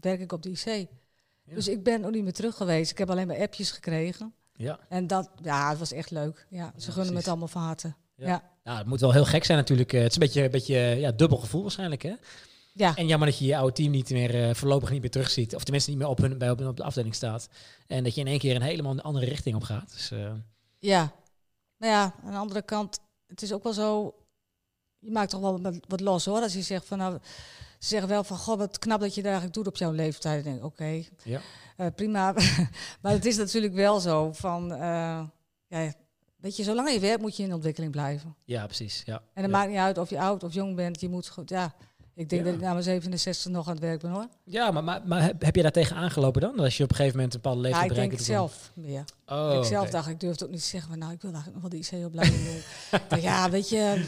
werk 0.01 0.19
ik 0.19 0.31
op 0.31 0.41
de 0.43 0.49
IC. 0.49 0.65
Ja. 0.65 1.55
Dus 1.55 1.67
ik 1.67 1.83
ben 1.83 2.05
ook 2.05 2.11
niet 2.11 2.23
meer 2.23 2.33
terug 2.33 2.55
geweest. 2.55 2.91
Ik 2.91 2.97
heb 2.97 3.09
alleen 3.09 3.27
maar 3.27 3.39
appjes 3.39 3.71
gekregen. 3.71 4.33
Ja. 4.53 4.79
En 4.89 5.07
dat, 5.07 5.29
ja, 5.41 5.69
het 5.69 5.79
was 5.79 5.91
echt 5.91 6.11
leuk. 6.11 6.45
Ja, 6.49 6.73
ze 6.77 6.87
Ja, 6.87 6.93
gunnen 6.93 7.13
me 7.13 7.19
het 7.19 7.27
allemaal 7.27 7.47
van 7.47 7.61
harte. 7.61 7.93
Ja. 8.15 8.27
Ja. 8.27 8.49
Nou, 8.63 8.77
het 8.77 8.87
moet 8.87 8.99
wel 8.99 9.11
heel 9.11 9.25
gek 9.25 9.43
zijn 9.43 9.57
natuurlijk. 9.57 9.93
Eh, 9.93 10.01
Het 10.01 10.09
is 10.09 10.13
een 10.15 10.21
beetje, 10.21 10.43
een 10.43 10.51
beetje 10.51 10.75
ja, 10.77 11.11
dubbel 11.11 11.37
gevoel 11.37 11.61
waarschijnlijk, 11.61 12.01
hè? 12.01 12.13
Ja. 12.73 12.95
En 12.95 13.07
jammer 13.07 13.27
dat 13.29 13.37
je 13.37 13.45
je 13.45 13.57
oude 13.57 13.73
team 13.73 13.91
niet 13.91 14.09
meer 14.09 14.43
eh, 14.49 14.53
voorlopig 14.55 14.89
niet 14.89 15.01
meer 15.01 15.09
terugziet. 15.11 15.55
Of 15.55 15.63
tenminste 15.63 15.89
niet 15.89 15.99
meer 15.99 16.07
op, 16.07 16.17
hun, 16.17 16.37
bij, 16.37 16.49
op, 16.49 16.61
op 16.61 16.77
de 16.77 16.83
afdeling 16.83 17.15
staat. 17.15 17.49
En 17.87 18.03
dat 18.03 18.15
je 18.15 18.21
in 18.21 18.27
één 18.27 18.39
keer 18.39 18.55
een 18.55 18.61
helemaal 18.61 19.01
andere 19.01 19.25
richting 19.25 19.55
op 19.55 19.63
gaat. 19.63 19.91
Dus, 19.93 20.11
eh, 20.11 20.31
Ja, 20.79 21.11
maar 21.77 21.89
ja, 21.89 22.15
aan 22.23 22.31
de 22.31 22.37
andere 22.37 22.61
kant, 22.61 22.99
het 23.27 23.41
is 23.41 23.53
ook 23.53 23.63
wel 23.63 23.73
zo, 23.73 24.15
je 25.01 25.11
maakt 25.11 25.29
toch 25.29 25.41
wel 25.41 25.61
wat, 25.87 25.99
los 25.99 26.25
hoor. 26.25 26.41
Als 26.41 26.53
je 26.53 26.61
zegt 26.61 26.85
van, 26.85 26.97
nou, 26.97 27.17
ze 27.79 27.87
zeggen 27.87 28.09
wel 28.09 28.23
van, 28.23 28.37
goh, 28.37 28.57
wat 28.57 28.79
knap 28.79 28.99
dat 28.99 29.15
je 29.15 29.21
daar 29.21 29.31
eigenlijk 29.31 29.53
doet 29.63 29.67
op 29.73 29.77
jouw 29.77 29.91
leeftijd. 29.91 30.43
Dan 30.43 30.53
denk 30.53 30.63
ik, 30.65 30.71
oké, 30.71 31.03
Ja. 31.23 31.41
eh, 31.77 31.87
prima. 31.95 32.33
maar 33.01 33.11
het 33.11 33.25
is 33.25 33.37
natuurlijk 33.37 33.73
wel 33.73 33.99
zo 33.99 34.31
van, 34.33 34.71
eh, 34.73 35.21
ja, 35.67 35.93
weet 36.37 36.55
je, 36.57 36.63
zolang 36.63 36.91
je 36.91 36.99
werkt 36.99 37.21
moet 37.21 37.37
je 37.37 37.43
in 37.43 37.53
ontwikkeling 37.53 37.91
blijven. 37.91 38.35
ja, 38.45 38.65
precies. 38.65 39.01
Ja. 39.05 39.15
En 39.33 39.41
het 39.43 39.51
ja. 39.51 39.57
maakt 39.57 39.69
niet 39.69 39.79
uit 39.79 39.97
of 39.97 40.09
je 40.09 40.19
oud 40.19 40.43
of 40.43 40.53
jong 40.53 40.75
bent, 40.75 41.01
je 41.01 41.09
moet 41.09 41.27
goed, 41.27 41.49
ja. 41.49 41.73
Ik 42.15 42.29
denk 42.29 42.41
Ja. 42.41 42.47
dat 42.47 42.57
ik 42.59 42.65
na 42.65 42.71
mijn 42.71 42.83
67 42.83 43.51
nog 43.51 43.65
aan 43.67 43.71
het 43.73 43.81
werk 43.81 44.01
ben 44.01 44.11
hoor. 44.11 44.27
Ja, 44.43 44.71
maar, 44.71 44.83
maar, 44.83 45.01
maar 45.05 45.21
heb 45.39 45.55
je 45.55 45.61
daar 45.61 45.71
tegen 45.71 45.95
aangelopen 45.95 46.41
dan? 46.41 46.55
Dat 46.55 46.65
als 46.65 46.77
je 46.77 46.83
op 46.83 46.89
een 46.89 46.95
gegeven 46.95 47.17
moment 47.17 47.35
een 47.35 47.41
bepaalde 47.41 47.61
Ja, 47.61 47.67
leeftijd 47.69 47.91
ik 47.91 47.97
denk 47.97 48.11
het 48.11 48.23
zelf 48.23 48.71
meer. 48.75 49.03
Oh, 49.27 49.53
ik 49.59 49.63
zelf 49.63 49.89
dacht, 49.89 50.07
ik 50.07 50.19
durfde 50.19 50.45
ook 50.45 50.51
niet 50.51 50.59
te 50.61 50.65
zeggen, 50.67 50.89
maar 50.89 50.97
nou, 50.97 51.11
ik 51.13 51.21
wil 51.21 51.31
eigenlijk 51.33 51.63
nog 51.63 51.71
wel 51.71 51.81
de 51.81 51.97
IC-opleiding 51.97 52.43
doen. 52.43 52.55
Ik 53.01 53.09
dacht, 53.09 53.21
ja, 53.21 53.49
weet 53.49 53.69
je, 53.69 54.03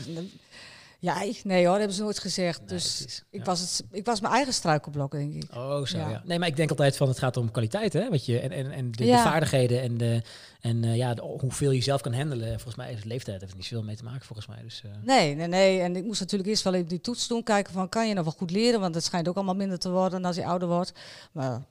ja, 1.03 1.21
ik- 1.21 1.43
nee 1.43 1.59
hoor, 1.61 1.67
dat 1.69 1.77
hebben 1.77 1.95
ze 1.95 2.01
nooit 2.01 2.19
gezegd. 2.19 2.59
Nee, 2.59 2.67
dus 2.67 2.95
precies. 2.97 3.23
ik, 3.29 3.39
Ja. 3.39 3.45
was 3.45 3.59
het, 3.59 3.83
ik 3.91 4.05
was 4.05 4.21
mijn 4.21 4.33
eigen 4.33 4.53
struikelblok, 4.53 5.11
denk 5.11 5.33
ik. 5.33 5.55
Oh, 5.55 5.85
zo 5.85 5.97
ja. 5.97 6.09
Ja. 6.09 6.21
Nee, 6.25 6.39
maar 6.39 6.47
ik 6.47 6.55
denk 6.55 6.69
altijd 6.69 6.97
van 6.97 7.07
het 7.07 7.19
gaat 7.19 7.37
om 7.37 7.51
kwaliteit, 7.51 7.93
hè? 7.93 8.09
Wat 8.09 8.25
je, 8.25 8.39
en 8.39 8.51
en, 8.51 8.71
en 8.71 8.91
de, 8.91 9.05
vaardigheden 9.07 9.81
en, 9.81 9.97
de, 9.97 10.21
en 10.61 10.83
eh, 10.83 10.95
ja, 10.95 11.13
de- 11.13 11.21
hoeveel 11.39 11.71
je 11.71 11.81
zelf 11.81 12.01
kan 12.01 12.13
handelen. 12.13 12.47
Volgens 12.53 12.75
mij 12.75 12.87
heeft 12.87 13.01
de 13.01 13.07
leeftijd 13.07 13.39
heeft 13.39 13.51
er 13.51 13.57
niet 13.57 13.67
zoveel 13.67 13.85
mee 13.85 13.95
te 13.95 14.03
maken, 14.03 14.25
volgens 14.25 14.47
mij. 14.47 14.61
Dus, 14.61 14.81
eh, 14.85 14.91
Nee, 15.03 15.35
nee, 15.35 15.47
nee. 15.47 15.79
En 15.79 15.95
ik 15.95 16.03
moest 16.03 16.19
natuurlijk 16.19 16.49
eerst 16.49 16.63
wel 16.63 16.73
even 16.73 16.87
die 16.87 17.01
toets 17.01 17.27
doen, 17.27 17.43
kijken 17.43 17.73
van, 17.73 17.89
kan 17.89 18.07
je 18.07 18.13
nog 18.13 18.23
wel 18.23 18.33
goed 18.37 18.51
leren? 18.51 18.79
Want 18.79 18.95
het 18.95 19.03
schijnt 19.03 19.27
ook 19.27 19.35
allemaal 19.35 19.55
minder 19.55 19.79
te 19.79 19.89
worden 19.89 20.25
als 20.25 20.35
je 20.35 20.45
ouder 20.45 20.67
wordt. 20.67 20.91
Maar 21.31 21.61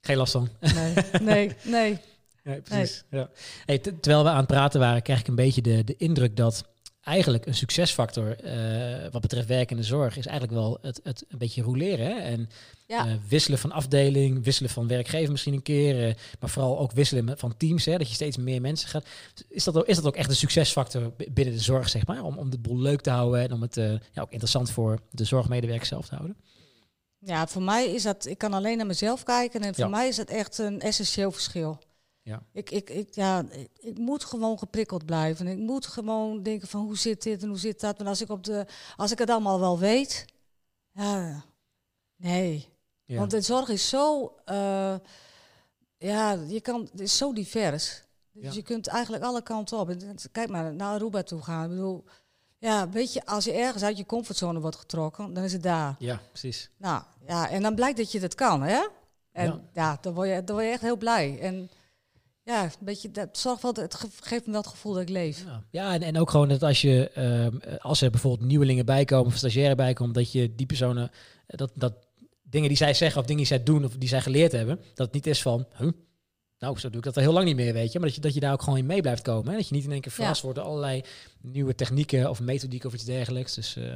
geen 0.00 0.16
last 0.16 0.32
van. 0.32 0.48
nee, 0.74 0.94
nee, 1.22 1.52
nee. 1.64 1.98
Nee, 2.44 2.60
precies. 2.60 3.04
Ja. 3.10 3.28
Hey, 3.66 3.78
te- 3.78 4.00
terwijl 4.00 4.24
we 4.24 4.30
aan 4.30 4.36
het 4.36 4.46
praten 4.46 4.80
waren, 4.80 5.02
krijg 5.02 5.20
ik 5.20 5.28
een 5.28 5.34
beetje 5.34 5.62
de, 5.62 5.84
de 5.84 5.94
indruk 5.96 6.36
dat 6.36 6.64
eigenlijk 7.00 7.46
een 7.46 7.54
succesfactor 7.54 8.36
eh, 8.44 9.10
wat 9.12 9.20
betreft 9.20 9.46
werk 9.48 9.70
in 9.70 9.76
de 9.76 9.82
zorg 9.82 10.16
is 10.16 10.26
eigenlijk 10.26 10.58
wel 10.58 10.78
het, 10.82 11.00
het 11.02 11.24
een 11.28 11.38
beetje 11.38 11.62
roleren. 11.62 12.06
Hè? 12.06 12.12
En 12.18 12.48
Ja. 12.86 13.06
eh, 13.06 13.12
wisselen 13.28 13.58
van 13.58 13.72
afdeling, 13.72 14.44
wisselen 14.44 14.70
van 14.70 14.86
werkgever 14.88 15.30
misschien 15.30 15.54
een 15.54 15.62
keer, 15.62 16.08
eh, 16.08 16.14
maar 16.40 16.50
vooral 16.50 16.78
ook 16.78 16.92
wisselen 16.92 17.38
van 17.38 17.56
teams, 17.56 17.84
hè? 17.84 17.98
dat 17.98 18.08
je 18.08 18.14
steeds 18.14 18.36
meer 18.36 18.60
mensen 18.60 18.88
gaat. 18.88 19.06
Is 19.48 19.64
dat, 19.64 19.76
ook, 19.76 19.86
is 19.86 19.96
dat 19.96 20.06
ook 20.06 20.16
echt 20.16 20.30
een 20.30 20.36
succesfactor 20.36 21.12
binnen 21.32 21.54
de 21.54 21.60
zorg, 21.60 21.88
zeg 21.88 22.06
maar, 22.06 22.22
om, 22.22 22.38
om 22.38 22.50
de 22.50 22.58
boel 22.58 22.78
leuk 22.78 23.00
te 23.00 23.10
houden 23.10 23.40
en 23.40 23.52
om 23.52 23.62
het 23.62 23.74
ja, 24.12 24.22
ook 24.22 24.30
interessant 24.30 24.70
voor 24.70 24.98
de 25.10 25.24
zorgmedewerker 25.24 25.86
zelf 25.86 26.08
te 26.08 26.14
houden? 26.14 26.36
Ja, 27.18 27.46
voor 27.46 27.62
mij 27.62 27.86
is 27.94 28.02
dat, 28.02 28.26
ik 28.26 28.38
kan 28.38 28.52
alleen 28.52 28.76
naar 28.76 28.86
mezelf 28.86 29.22
kijken 29.22 29.60
en 29.60 29.74
voor 29.74 29.84
Ja. 29.84 29.90
mij 29.90 30.08
is 30.08 30.16
dat 30.16 30.28
echt 30.28 30.58
een 30.58 30.80
essentieel 30.80 31.30
verschil. 31.32 31.78
Ja. 32.30 32.42
Ik, 32.52 32.70
ik, 32.70 32.90
ik, 32.90 33.14
ja, 33.14 33.44
ik, 33.50 33.68
ik 33.80 33.98
moet 33.98 34.24
gewoon 34.24 34.58
geprikkeld 34.58 35.04
blijven. 35.06 35.46
Ik 35.46 35.58
moet 35.58 35.86
gewoon 35.86 36.42
denken 36.42 36.68
van 36.68 36.80
hoe 36.84 36.96
zit 36.98 37.22
dit 37.22 37.42
en 37.42 37.48
hoe 37.48 37.58
zit 37.58 37.80
dat. 37.80 37.98
En 38.00 38.06
als 38.06 38.20
ik, 38.20 38.28
op 38.30 38.44
de, 38.44 38.66
als 38.96 39.10
ik 39.12 39.18
het 39.18 39.30
allemaal 39.30 39.60
wel 39.60 39.78
weet, 39.78 40.24
ja, 40.92 41.44
nee. 42.16 42.68
Ja. 43.04 43.18
Want 43.18 43.30
de 43.30 43.40
zorg 43.40 43.68
is 43.68 43.88
zo, 43.88 44.34
eh, 44.44 44.94
ja, 45.98 46.32
je 46.32 46.60
kan, 46.60 46.80
het 46.90 47.00
is 47.00 47.16
zo 47.16 47.32
divers. 47.32 48.02
Dus 48.32 48.44
Ja. 48.44 48.50
je 48.52 48.62
kunt 48.62 48.86
eigenlijk 48.86 49.24
alle 49.24 49.42
kanten 49.42 49.78
op. 49.78 49.94
Kijk 50.32 50.48
maar 50.48 50.74
naar 50.74 50.94
Aruba 50.94 51.22
toe 51.22 51.42
gaan. 51.42 51.64
Ik 51.64 51.70
bedoel, 51.70 52.04
ja, 52.58 52.88
weet 52.88 53.12
je, 53.12 53.26
als 53.26 53.44
je 53.44 53.52
ergens 53.52 53.82
uit 53.82 53.96
je 53.96 54.06
comfortzone 54.06 54.60
wordt 54.60 54.76
getrokken, 54.76 55.32
dan 55.34 55.44
is 55.44 55.52
het 55.52 55.62
daar. 55.62 55.96
ja, 55.98 56.20
precies. 56.28 56.70
Nou, 56.76 57.02
ja, 57.26 57.48
en 57.48 57.62
dan 57.62 57.74
blijkt 57.74 57.96
dat 57.98 58.12
je 58.12 58.20
dat 58.20 58.34
kan, 58.34 58.62
hè? 58.62 58.86
En 59.32 59.46
Ja. 59.46 59.60
ja, 59.72 59.98
dan, 60.00 60.14
word 60.14 60.28
je, 60.28 60.44
dan 60.44 60.54
word 60.56 60.66
je 60.66 60.72
echt 60.72 60.82
heel 60.82 60.96
blij. 60.96 61.38
En 61.40 61.70
ja, 62.50 62.64
een 62.64 62.70
beetje, 62.80 63.10
dat 63.10 63.38
zorgt 63.38 63.62
wel, 63.62 63.72
het 63.74 63.94
ge- 63.94 64.08
geeft 64.20 64.46
me 64.46 64.56
het 64.56 64.66
gevoel 64.66 64.92
dat 64.92 65.02
ik 65.02 65.08
leef. 65.08 65.44
Ja, 65.70 65.94
en, 65.94 66.02
en 66.02 66.18
ook 66.18 66.30
gewoon 66.30 66.48
dat 66.48 66.62
als 66.62 66.80
je 66.80 67.10
ehm, 67.10 67.78
als 67.78 68.00
er 68.00 68.10
bijvoorbeeld 68.10 68.48
nieuwelingen 68.48 68.84
bij 68.86 69.04
komen 69.04 69.26
of 69.26 69.36
stagiairen 69.36 69.76
bij 69.76 69.92
komen, 69.92 70.14
dat 70.14 70.32
je 70.32 70.54
die 70.54 70.66
personen 70.66 71.10
eh, 71.46 71.56
dat, 71.58 71.70
dat 71.74 71.94
dingen 72.42 72.68
die 72.68 72.76
zij 72.76 72.94
zeggen 72.94 73.20
of 73.20 73.26
dingen 73.26 73.42
die 73.42 73.52
zij 73.54 73.62
doen 73.62 73.84
of 73.84 73.96
die 73.96 74.08
zij 74.08 74.20
geleerd 74.20 74.52
hebben, 74.52 74.76
dat 74.94 75.06
het 75.06 75.14
niet 75.14 75.26
is 75.26 75.42
van, 75.42 75.66
huh? 75.78 75.90
Nou, 76.60 76.78
zo 76.78 76.88
doe 76.88 76.98
ik 76.98 77.04
dat 77.04 77.16
al 77.16 77.22
heel 77.22 77.32
lang 77.32 77.44
niet 77.44 77.56
meer, 77.56 77.72
weet 77.72 77.92
je. 77.92 77.98
Maar 77.98 78.08
dat 78.08 78.16
je, 78.16 78.22
dat 78.22 78.34
je 78.34 78.40
daar 78.40 78.52
ook 78.52 78.62
gewoon 78.62 78.78
in 78.78 78.86
mee 78.86 79.00
blijft 79.00 79.22
komen. 79.22 79.50
Hè? 79.50 79.56
Dat 79.56 79.68
je 79.68 79.74
niet 79.74 79.84
in 79.84 79.92
één 79.92 80.00
keer 80.00 80.12
verrast 80.12 80.42
wordt 80.42 80.58
door 80.58 80.66
allerlei 80.66 81.04
nieuwe 81.40 81.74
technieken 81.74 82.30
of 82.30 82.40
methodieken 82.40 82.88
of 82.88 82.94
iets 82.94 83.04
dergelijks. 83.04 83.54
Dus 83.54 83.76
eh, 83.76 83.94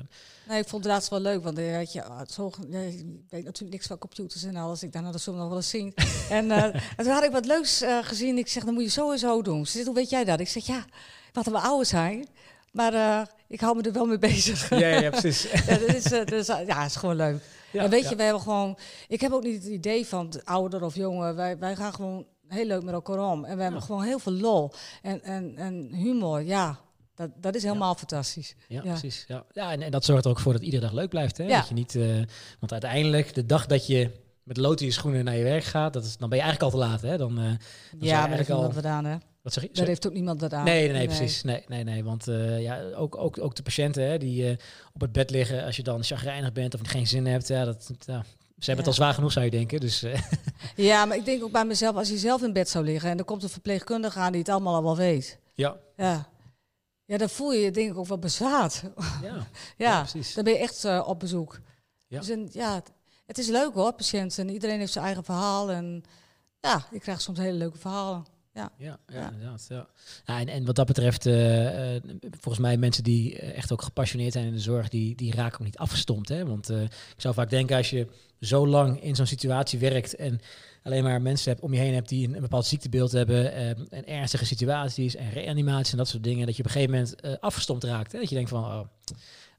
Nee, 0.49 0.59
ik 0.61 0.69
vond 0.69 0.85
het 0.85 0.93
laatst 0.93 1.11
wel 1.11 1.21
leuk, 1.21 1.43
want 1.43 1.59
eh, 1.59 1.65
weet 1.65 1.93
je, 1.93 2.03
ah, 2.05 2.21
zo, 2.29 2.51
ja, 2.69 2.79
ik 2.79 3.05
weet 3.31 3.45
natuurlijk 3.45 3.73
niks 3.73 3.87
van 3.87 3.99
computers 3.99 4.43
en 4.45 4.57
alles. 4.57 4.83
Ik 4.83 4.93
dacht, 4.93 5.01
nou, 5.05 5.13
dat 5.13 5.23
zullen 5.23 5.39
we 5.39 5.45
nog 5.45 5.55
wel 5.55 5.63
eens 5.63 5.71
zien. 5.71 5.95
en, 6.39 6.51
eh, 6.51 6.65
en 6.65 7.05
toen 7.05 7.13
had 7.13 7.25
ik 7.25 7.31
wat 7.31 7.47
leuks 7.47 7.81
eh, 7.81 7.99
gezien. 8.03 8.39
Ik 8.39 8.49
zeg, 8.49 8.65
dan 8.65 8.75
moet 8.75 8.83
je 8.83 8.91
zo 8.91 9.13
en 9.13 9.19
zo 9.19 9.43
doen. 9.43 9.67
Ze 9.67 9.73
zegt, 9.73 9.87
hoe 9.87 9.95
weet 9.95 10.11
jij 10.11 10.25
dat? 10.25 10.41
Ik 10.41 10.49
zeg, 10.49 10.67
ja, 10.67 10.85
wat 11.33 11.47
we 11.47 11.59
ouder 11.59 11.87
zijn. 11.87 12.29
Maar 12.73 13.29
ik 13.49 13.61
hou 13.61 13.77
me 13.77 13.83
er 13.83 13.93
wel 13.93 14.07
mee 14.07 14.19
bezig. 14.19 14.69
ja, 14.69 14.89
ja, 14.89 15.11
precies. 15.11 15.43
ja, 15.67 15.79
dat 16.25 16.33
is, 16.33 16.47
ja, 16.47 16.85
is 16.85 16.97
gewoon 16.97 17.17
leuk. 17.17 17.43
Ja, 17.71 17.83
en 17.83 17.91
weet 17.91 18.09
je, 18.09 18.17
we 18.17 18.23
hebben 18.23 18.43
gewoon. 18.43 18.79
Ik 19.09 19.21
heb 19.21 19.33
ook 19.33 19.43
niet 19.43 19.63
het 19.63 19.73
idee 19.73 20.07
van 20.07 20.31
de 20.31 20.41
ouder 20.45 20.83
of 20.83 20.95
jongen. 20.95 21.37
Wij, 21.37 21.59
wij 21.59 21.77
gaan 21.77 21.95
gewoon 21.95 22.27
heel 22.55 22.67
leuk 22.67 22.83
met 22.83 22.95
elkaar 22.95 23.19
om. 23.31 23.45
En 23.45 23.57
we 23.57 23.63
hebben 23.63 23.83
gewoon 23.83 24.03
heel 24.03 24.19
veel 24.19 24.33
lol. 24.33 24.71
En, 25.03 25.23
en, 25.23 25.57
en 25.57 25.89
humor, 25.95 26.43
ja. 26.43 26.79
Dat, 27.15 27.31
dat 27.37 27.55
is 27.55 27.63
helemaal 27.63 27.95
fantastisch. 27.95 28.55
Ja, 28.69 28.81
Ja. 28.85 28.91
precies. 28.91 29.25
Ja, 29.29 29.45
ja 29.53 29.73
en, 29.73 29.83
en 29.83 29.91
dat 29.91 30.05
zorgt 30.05 30.25
er 30.25 30.31
ook 30.31 30.41
voor 30.41 30.53
dat 30.53 30.63
iedere 30.63 30.83
dag 30.83 30.93
leuk 30.93 31.09
blijft. 31.09 31.37
Hè? 31.39 31.45
Ja. 31.45 31.59
Dat 31.59 31.69
je 31.69 31.75
niet, 31.75 31.95
eh, 31.95 32.07
want 32.61 32.73
uiteindelijk, 32.73 33.35
de 33.35 33.47
dag 33.47 33.67
dat 33.67 33.87
je 33.87 34.11
met 34.43 34.57
lood 34.57 34.81
in 34.81 34.87
je 34.87 34.93
schoenen 34.93 35.25
naar 35.25 35.37
je 35.37 35.43
werk 35.43 35.65
gaat, 35.65 35.93
dat 35.93 36.05
is, 36.05 36.17
dan 36.17 36.29
ben 36.29 36.39
je 36.39 36.45
eigenlijk 36.45 36.75
al 36.75 36.81
te 36.81 36.87
laat. 36.87 37.01
Hè? 37.03 37.17
Dan, 37.17 37.39
eh, 37.39 37.45
Ja, 38.01 38.19
maar 38.21 38.29
daar 38.29 38.37
heeft 38.37 38.51
al- 38.51 38.55
niemand 38.57 38.75
wat 38.75 38.85
aan, 38.85 39.05
hè? 39.05 39.17
wat 39.43 39.53
zeg 39.53 39.63
je? 39.63 39.69
Daar 39.73 39.87
heeft 39.87 40.07
ook 40.07 40.13
niemand 40.13 40.41
wat 40.41 40.53
aan. 40.53 40.65
Nee, 40.65 40.83
nee, 40.89 40.93
nee, 40.93 41.07
precies. 41.07 41.43
Nee, 41.43 41.65
nee, 41.69 41.85
nee. 41.85 42.05
Want 42.05 42.29
eh, 42.29 42.63
ja, 42.63 42.83
ook, 42.97 43.17
ook, 43.17 43.39
ook 43.39 43.55
de 43.55 43.63
patiënten 43.63 44.03
hè, 44.09 44.19
die 44.19 44.57
op 44.93 45.01
het 45.01 45.13
bed 45.13 45.31
liggen, 45.31 45.65
als 45.65 45.77
je 45.77 45.83
dan 45.83 46.05
chagrijnig 46.05 46.53
bent 46.53 46.75
of 46.75 46.81
geen 46.83 47.07
zin 47.07 47.27
hebt, 47.27 47.49
ja, 47.49 47.65
dat, 47.65 47.91
ja, 48.07 48.25
ze 48.59 48.65
hebben 48.71 48.85
het 48.85 48.87
al 48.87 48.93
zwaar 49.03 49.15
genoeg, 49.15 49.33
zou 49.33 49.45
je 49.45 49.51
denken. 49.51 49.81
Dus 49.81 50.03
eh, 50.03 50.23
Ja, 50.91 51.05
maar 51.05 51.17
ik 51.17 51.25
denk 51.25 51.43
ook 51.43 51.53
bij 51.53 51.65
mezelf, 51.65 51.97
als 51.97 52.09
je 52.09 52.19
zelf 52.19 52.43
in 52.43 52.53
bed 52.53 52.69
zou 52.69 52.85
liggen 52.85 53.11
en 53.11 53.19
er 53.19 53.25
komt 53.25 53.43
een 53.43 53.49
verpleegkundige 53.49 54.19
aan 54.19 54.33
die 54.33 54.41
het 54.41 54.51
allemaal 54.51 54.75
al 54.75 54.83
wel 54.83 54.97
weet. 54.97 55.39
ja, 55.55 55.77
Ja. 55.97 56.33
Ja, 57.07 57.17
dan 57.19 57.29
voel 57.29 57.53
je 57.53 57.61
je 57.61 57.71
denk 57.71 57.91
ik 57.91 57.97
ook 57.99 58.07
wel 58.07 58.19
bezwaard. 58.19 58.83
ja, 59.23 59.47
ja, 59.87 60.01
precies. 60.01 60.35
dan 60.35 60.45
ben 60.45 60.53
je 60.53 60.59
echt 60.59 60.85
eh, 60.85 61.05
op 61.07 61.19
bezoek. 61.21 61.61
Ja. 62.09 62.19
Dus 62.19 62.29
en, 62.29 62.49
ja, 62.53 62.83
het, 63.27 63.39
is 63.39 63.49
leuk 63.49 63.75
hoor, 63.75 63.93
patiënten. 63.93 64.49
Iedereen 64.49 64.79
heeft 64.79 64.93
zijn 64.93 65.05
eigen 65.05 65.25
verhaal. 65.25 65.71
En 65.71 66.03
ja, 66.61 66.87
ik 66.91 67.01
krijg 67.01 67.21
soms 67.21 67.39
hele 67.39 67.59
leuke 67.59 67.79
verhalen. 67.79 68.25
Ja, 68.53 68.71
ja, 68.79 68.99
Ja. 69.07 69.31
inderdaad. 69.33 69.67
Ja. 69.69 69.87
Ja, 70.25 70.39
en, 70.41 70.49
en 70.49 70.65
wat 70.65 70.77
dat 70.77 70.87
betreft, 70.87 71.27
eh, 71.27 71.97
volgens 72.31 72.59
mij 72.59 72.77
mensen 72.77 73.03
die 73.03 73.39
echt 73.39 73.73
ook 73.73 73.83
gepassioneerd 73.83 74.33
zijn 74.33 74.47
in 74.47 74.53
de 74.53 74.59
zorg, 74.59 74.89
die, 74.89 75.15
die 75.15 75.35
raken 75.35 75.59
ook 75.59 75.65
niet 75.67 75.79
afgestompt. 75.79 76.29
Hè? 76.29 76.47
Want 76.47 76.71
ik 76.71 76.91
zou 77.17 77.35
vaak 77.35 77.51
denken, 77.51 77.77
als 77.77 77.91
je 77.91 78.07
zo 78.45 78.67
lang 78.67 79.03
in 79.03 79.15
zo'n 79.15 79.27
situatie 79.27 79.79
werkt 79.79 80.17
en 80.17 80.41
alleen 80.83 81.03
maar 81.03 81.23
mensen 81.23 81.51
hebt, 81.51 81.63
om 81.63 81.75
je 81.75 81.81
heen 81.81 81.95
hebt 81.95 82.09
die 82.09 82.29
een, 82.29 82.35
een 82.35 82.41
bepaald 82.41 82.67
ziektebeeld 82.67 83.13
hebben, 83.13 83.53
eh, 83.53 83.69
en 83.69 84.07
ernstige 84.07 84.45
situaties 84.45 85.17
en 85.17 85.31
reanimatie 85.31 85.93
en 85.93 85.99
dat 85.99 86.09
soort 86.09 86.25
dingen, 86.25 86.47
dat 86.47 86.57
je 86.57 86.63
op 86.63 86.69
een 86.69 86.75
gegeven 86.75 86.95
moment 86.95 87.21
eh, 87.21 87.33
afgestompt 87.41 87.85
raakt. 87.85 88.13
Hè? 88.13 88.19
Dat 88.19 88.29
je 88.29 88.35
denkt 88.35 88.51
van, 88.51 88.65
oh, 88.65 88.81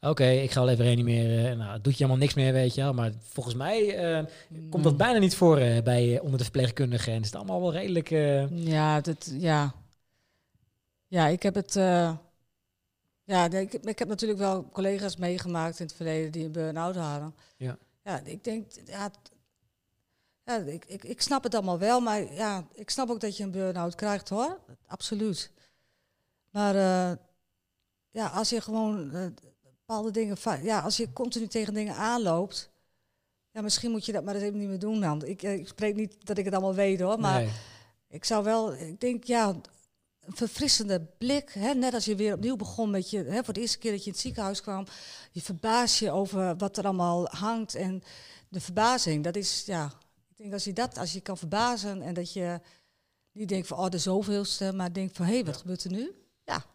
oké, 0.09 0.25
ik 0.25 0.51
ga 0.51 0.59
wel 0.59 0.69
even 0.69 0.85
reanimeren. 0.85 1.57
Nou, 1.57 1.73
het 1.73 1.83
doet 1.83 1.93
je 1.97 1.99
allemaal 1.99 2.21
niks 2.21 2.33
meer, 2.33 2.53
weet 2.53 2.75
je 2.75 2.81
wel. 2.81 2.93
Maar 2.93 3.11
volgens 3.21 3.55
mij 3.55 3.97
eh, 3.97 4.25
komt 4.69 4.83
dat 4.83 4.97
bijna 4.97 5.19
niet 5.19 5.35
voor 5.35 5.57
eh, 5.57 5.83
bij, 5.83 6.15
eh, 6.15 6.23
onder 6.23 6.37
de 6.37 6.43
verpleegkundigen. 6.43 7.13
En 7.13 7.19
is 7.19 7.25
het 7.25 7.35
allemaal 7.35 7.61
wel 7.61 7.71
redelijk... 7.71 8.09
Ja, 8.49 9.01
dat, 9.01 9.31
ja. 9.37 9.73
ja, 11.07 11.27
ik 11.27 11.43
heb 11.43 11.55
het. 11.55 11.73
Ja, 13.27 13.49
ik, 13.49 13.73
ik 13.73 13.99
heb 13.99 14.07
natuurlijk 14.07 14.39
wel 14.39 14.69
collega's 14.71 15.17
meegemaakt 15.17 15.79
in 15.79 15.85
het 15.85 15.95
verleden 15.95 16.31
die 16.31 16.45
een 16.45 16.51
burn-out 16.51 16.95
hadden. 16.95 17.33
Ja. 17.57 17.77
Ja, 18.05 18.19
ik 18.23 18.43
denk, 18.43 18.71
ja, 18.85 19.11
ja 20.43 20.55
ik, 20.55 20.85
ik, 20.85 21.03
ik 21.03 21.21
snap 21.21 21.43
het 21.43 21.53
allemaal 21.53 21.79
wel, 21.79 21.99
maar 22.01 22.33
ja, 22.33 22.67
ik 22.73 22.89
snap 22.89 23.09
ook 23.09 23.19
dat 23.19 23.37
je 23.37 23.43
een 23.43 23.51
burn-out 23.51 23.95
krijgt 23.95 24.29
hoor. 24.29 24.59
Absoluut. 24.87 25.51
Maar 26.49 26.75
eh, 26.75 27.17
ja, 28.09 28.27
als 28.27 28.49
je 28.49 28.61
gewoon 28.61 29.11
eh, 29.13 29.27
bepaalde 29.61 30.11
dingen, 30.11 30.37
ja, 30.63 30.79
als 30.79 30.97
je 30.97 31.13
continu 31.13 31.47
tegen 31.47 31.73
dingen 31.73 31.95
aanloopt, 31.95 32.69
ja, 33.51 33.61
misschien 33.61 33.91
moet 33.91 34.05
je 34.05 34.11
dat 34.11 34.23
maar 34.23 34.35
eens 34.35 34.43
even 34.43 34.59
niet 34.59 34.67
meer 34.69 34.79
doen 34.79 34.99
dan. 35.01 35.25
Ik, 35.25 35.43
eh, 35.43 35.53
ik 35.53 35.67
spreek 35.67 35.95
niet 35.95 36.25
dat 36.25 36.37
ik 36.37 36.45
het 36.45 36.53
allemaal 36.53 36.73
weet 36.75 36.99
hoor, 36.99 37.19
maar 37.19 37.41
Nee. 37.41 37.51
ik 38.07 38.25
zou 38.25 38.43
wel, 38.43 38.73
ik 38.73 38.99
denk 38.99 39.23
ja, 39.23 39.55
verfrissende 40.27 41.01
blik. 41.17 41.49
Hè? 41.53 41.73
Net 41.73 41.93
als 41.93 42.05
je 42.05 42.15
weer 42.15 42.33
opnieuw 42.33 42.55
begon 42.55 42.89
met 42.89 43.09
je, 43.09 43.23
hè, 43.23 43.43
voor 43.43 43.53
de 43.53 43.59
eerste 43.59 43.77
keer 43.77 43.91
dat 43.91 43.99
je 43.99 44.05
in 44.05 44.11
het 44.11 44.21
ziekenhuis 44.21 44.61
kwam, 44.61 44.85
je 45.31 45.41
verbaas 45.41 45.99
je 45.99 46.11
over 46.11 46.57
wat 46.57 46.77
er 46.77 46.83
allemaal 46.83 47.27
hangt. 47.27 47.75
En 47.75 48.03
de 48.49 48.59
verbazing, 48.59 49.23
dat 49.23 49.35
is, 49.35 49.63
ja, 49.65 49.85
ik 50.29 50.37
denk 50.37 50.53
als 50.53 50.63
je 50.63 50.73
dat, 50.73 50.97
als 50.97 51.13
je 51.13 51.21
kan 51.21 51.37
verbazen 51.37 52.01
en 52.01 52.13
dat 52.13 52.33
je 52.33 52.59
niet 53.31 53.49
denkt 53.49 53.67
van, 53.67 53.77
oh, 53.77 53.89
de 53.89 53.97
zoveelste, 53.97 54.73
maar 54.73 54.93
denkt 54.93 55.17
van, 55.17 55.25
hé, 55.25 55.33
hey, 55.33 55.45
wat 55.45 55.57
gebeurt 55.57 55.83
er 55.83 55.91
nu? 55.91 56.11
Ja. 56.43 56.65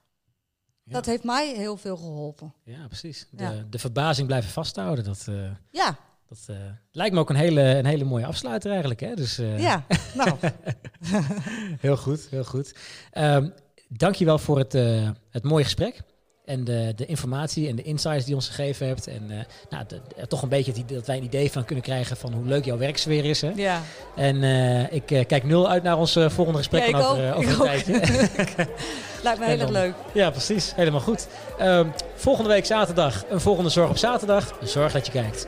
Ja. 0.85 0.93
Dat 0.93 1.07
heeft 1.07 1.25
mij 1.25 1.55
heel 1.57 1.77
veel 1.77 1.97
geholpen. 1.97 2.55
Ja, 2.65 2.87
precies. 2.87 3.27
De, 3.31 3.43
Ja. 3.43 3.65
de 3.71 3.79
verbazing 3.79 4.27
blijven 4.27 4.51
vasthouden. 4.51 5.05
Dat, 5.05 5.25
eh, 5.29 5.51
Ja, 5.71 5.99
dat 6.31 6.57
eh, 6.57 6.57
lijkt 6.93 7.15
me 7.15 7.21
ook 7.21 7.31
een 7.31 7.37
hele, 7.37 7.63
een 7.63 7.87
hele 7.87 8.05
mooie 8.05 8.27
afsluiter 8.27 8.71
eigenlijk. 8.71 9.01
Hè? 9.01 9.15
Dus, 9.15 9.39
eh, 9.39 9.59
ja. 9.61 9.85
nou, 10.15 10.31
Heel 11.81 11.97
goed, 11.97 12.27
heel 12.31 12.45
goed. 12.45 12.75
Ehm 13.13 13.49
dankjewel 13.89 14.39
voor 14.39 14.59
het, 14.59 14.75
eh, 14.75 15.09
het 15.31 15.43
mooie 15.45 15.65
gesprek. 15.65 16.01
En 16.45 16.65
de, 16.65 16.93
de 16.97 17.07
informatie 17.07 17.69
en 17.69 17.77
de 17.77 17.83
insights 17.83 18.25
die 18.25 18.35
ons 18.35 18.49
gegeven 18.49 18.87
hebt. 18.87 19.07
En 19.07 19.27
nou, 19.71 19.85
de- 19.87 20.01
de- 20.17 20.27
toch 20.27 20.43
een 20.43 20.49
beetje 20.49 20.85
dat 20.87 21.07
wij 21.07 21.17
een 21.17 21.23
idee 21.25 21.51
van 21.51 21.65
kunnen 21.65 21.85
krijgen 21.85 22.17
van 22.17 22.33
hoe 22.33 22.45
leuk 22.45 22.65
jouw 22.65 22.79
werksfeer 22.79 23.25
is. 23.25 23.41
Hè? 23.41 23.51
ja. 23.55 23.81
En 24.17 24.43
ik 24.93 25.07
kijk 25.07 25.45
nul 25.45 25.69
uit 25.69 25.83
naar 25.83 25.99
ons 25.99 26.13
volgende 26.13 26.59
gesprek 26.59 26.89
Ja, 26.89 26.99
over, 26.99 27.29
ook, 27.33 27.37
over 27.37 27.43
ik 27.43 27.49
een 27.49 27.61
ook. 27.61 27.67
tijdje. 27.67 27.93
Lijkt 29.23 29.39
me 29.39 29.47
heel 29.47 29.61
erg 29.61 29.69
leuk. 29.71 29.95
ja, 30.15 30.31
precies. 30.31 30.75
Helemaal 30.75 31.01
goed. 31.01 31.29
Ehm, 31.59 31.87
volgende 32.15 32.51
week 32.51 32.65
zaterdag 32.67 33.25
een 33.31 33.41
volgende 33.41 33.71
Zorg 33.71 33.91
op 33.91 33.97
zaterdag. 33.99 34.59
Zorg 34.63 34.93
dat 34.93 35.07
je 35.07 35.13
kijkt. 35.13 35.47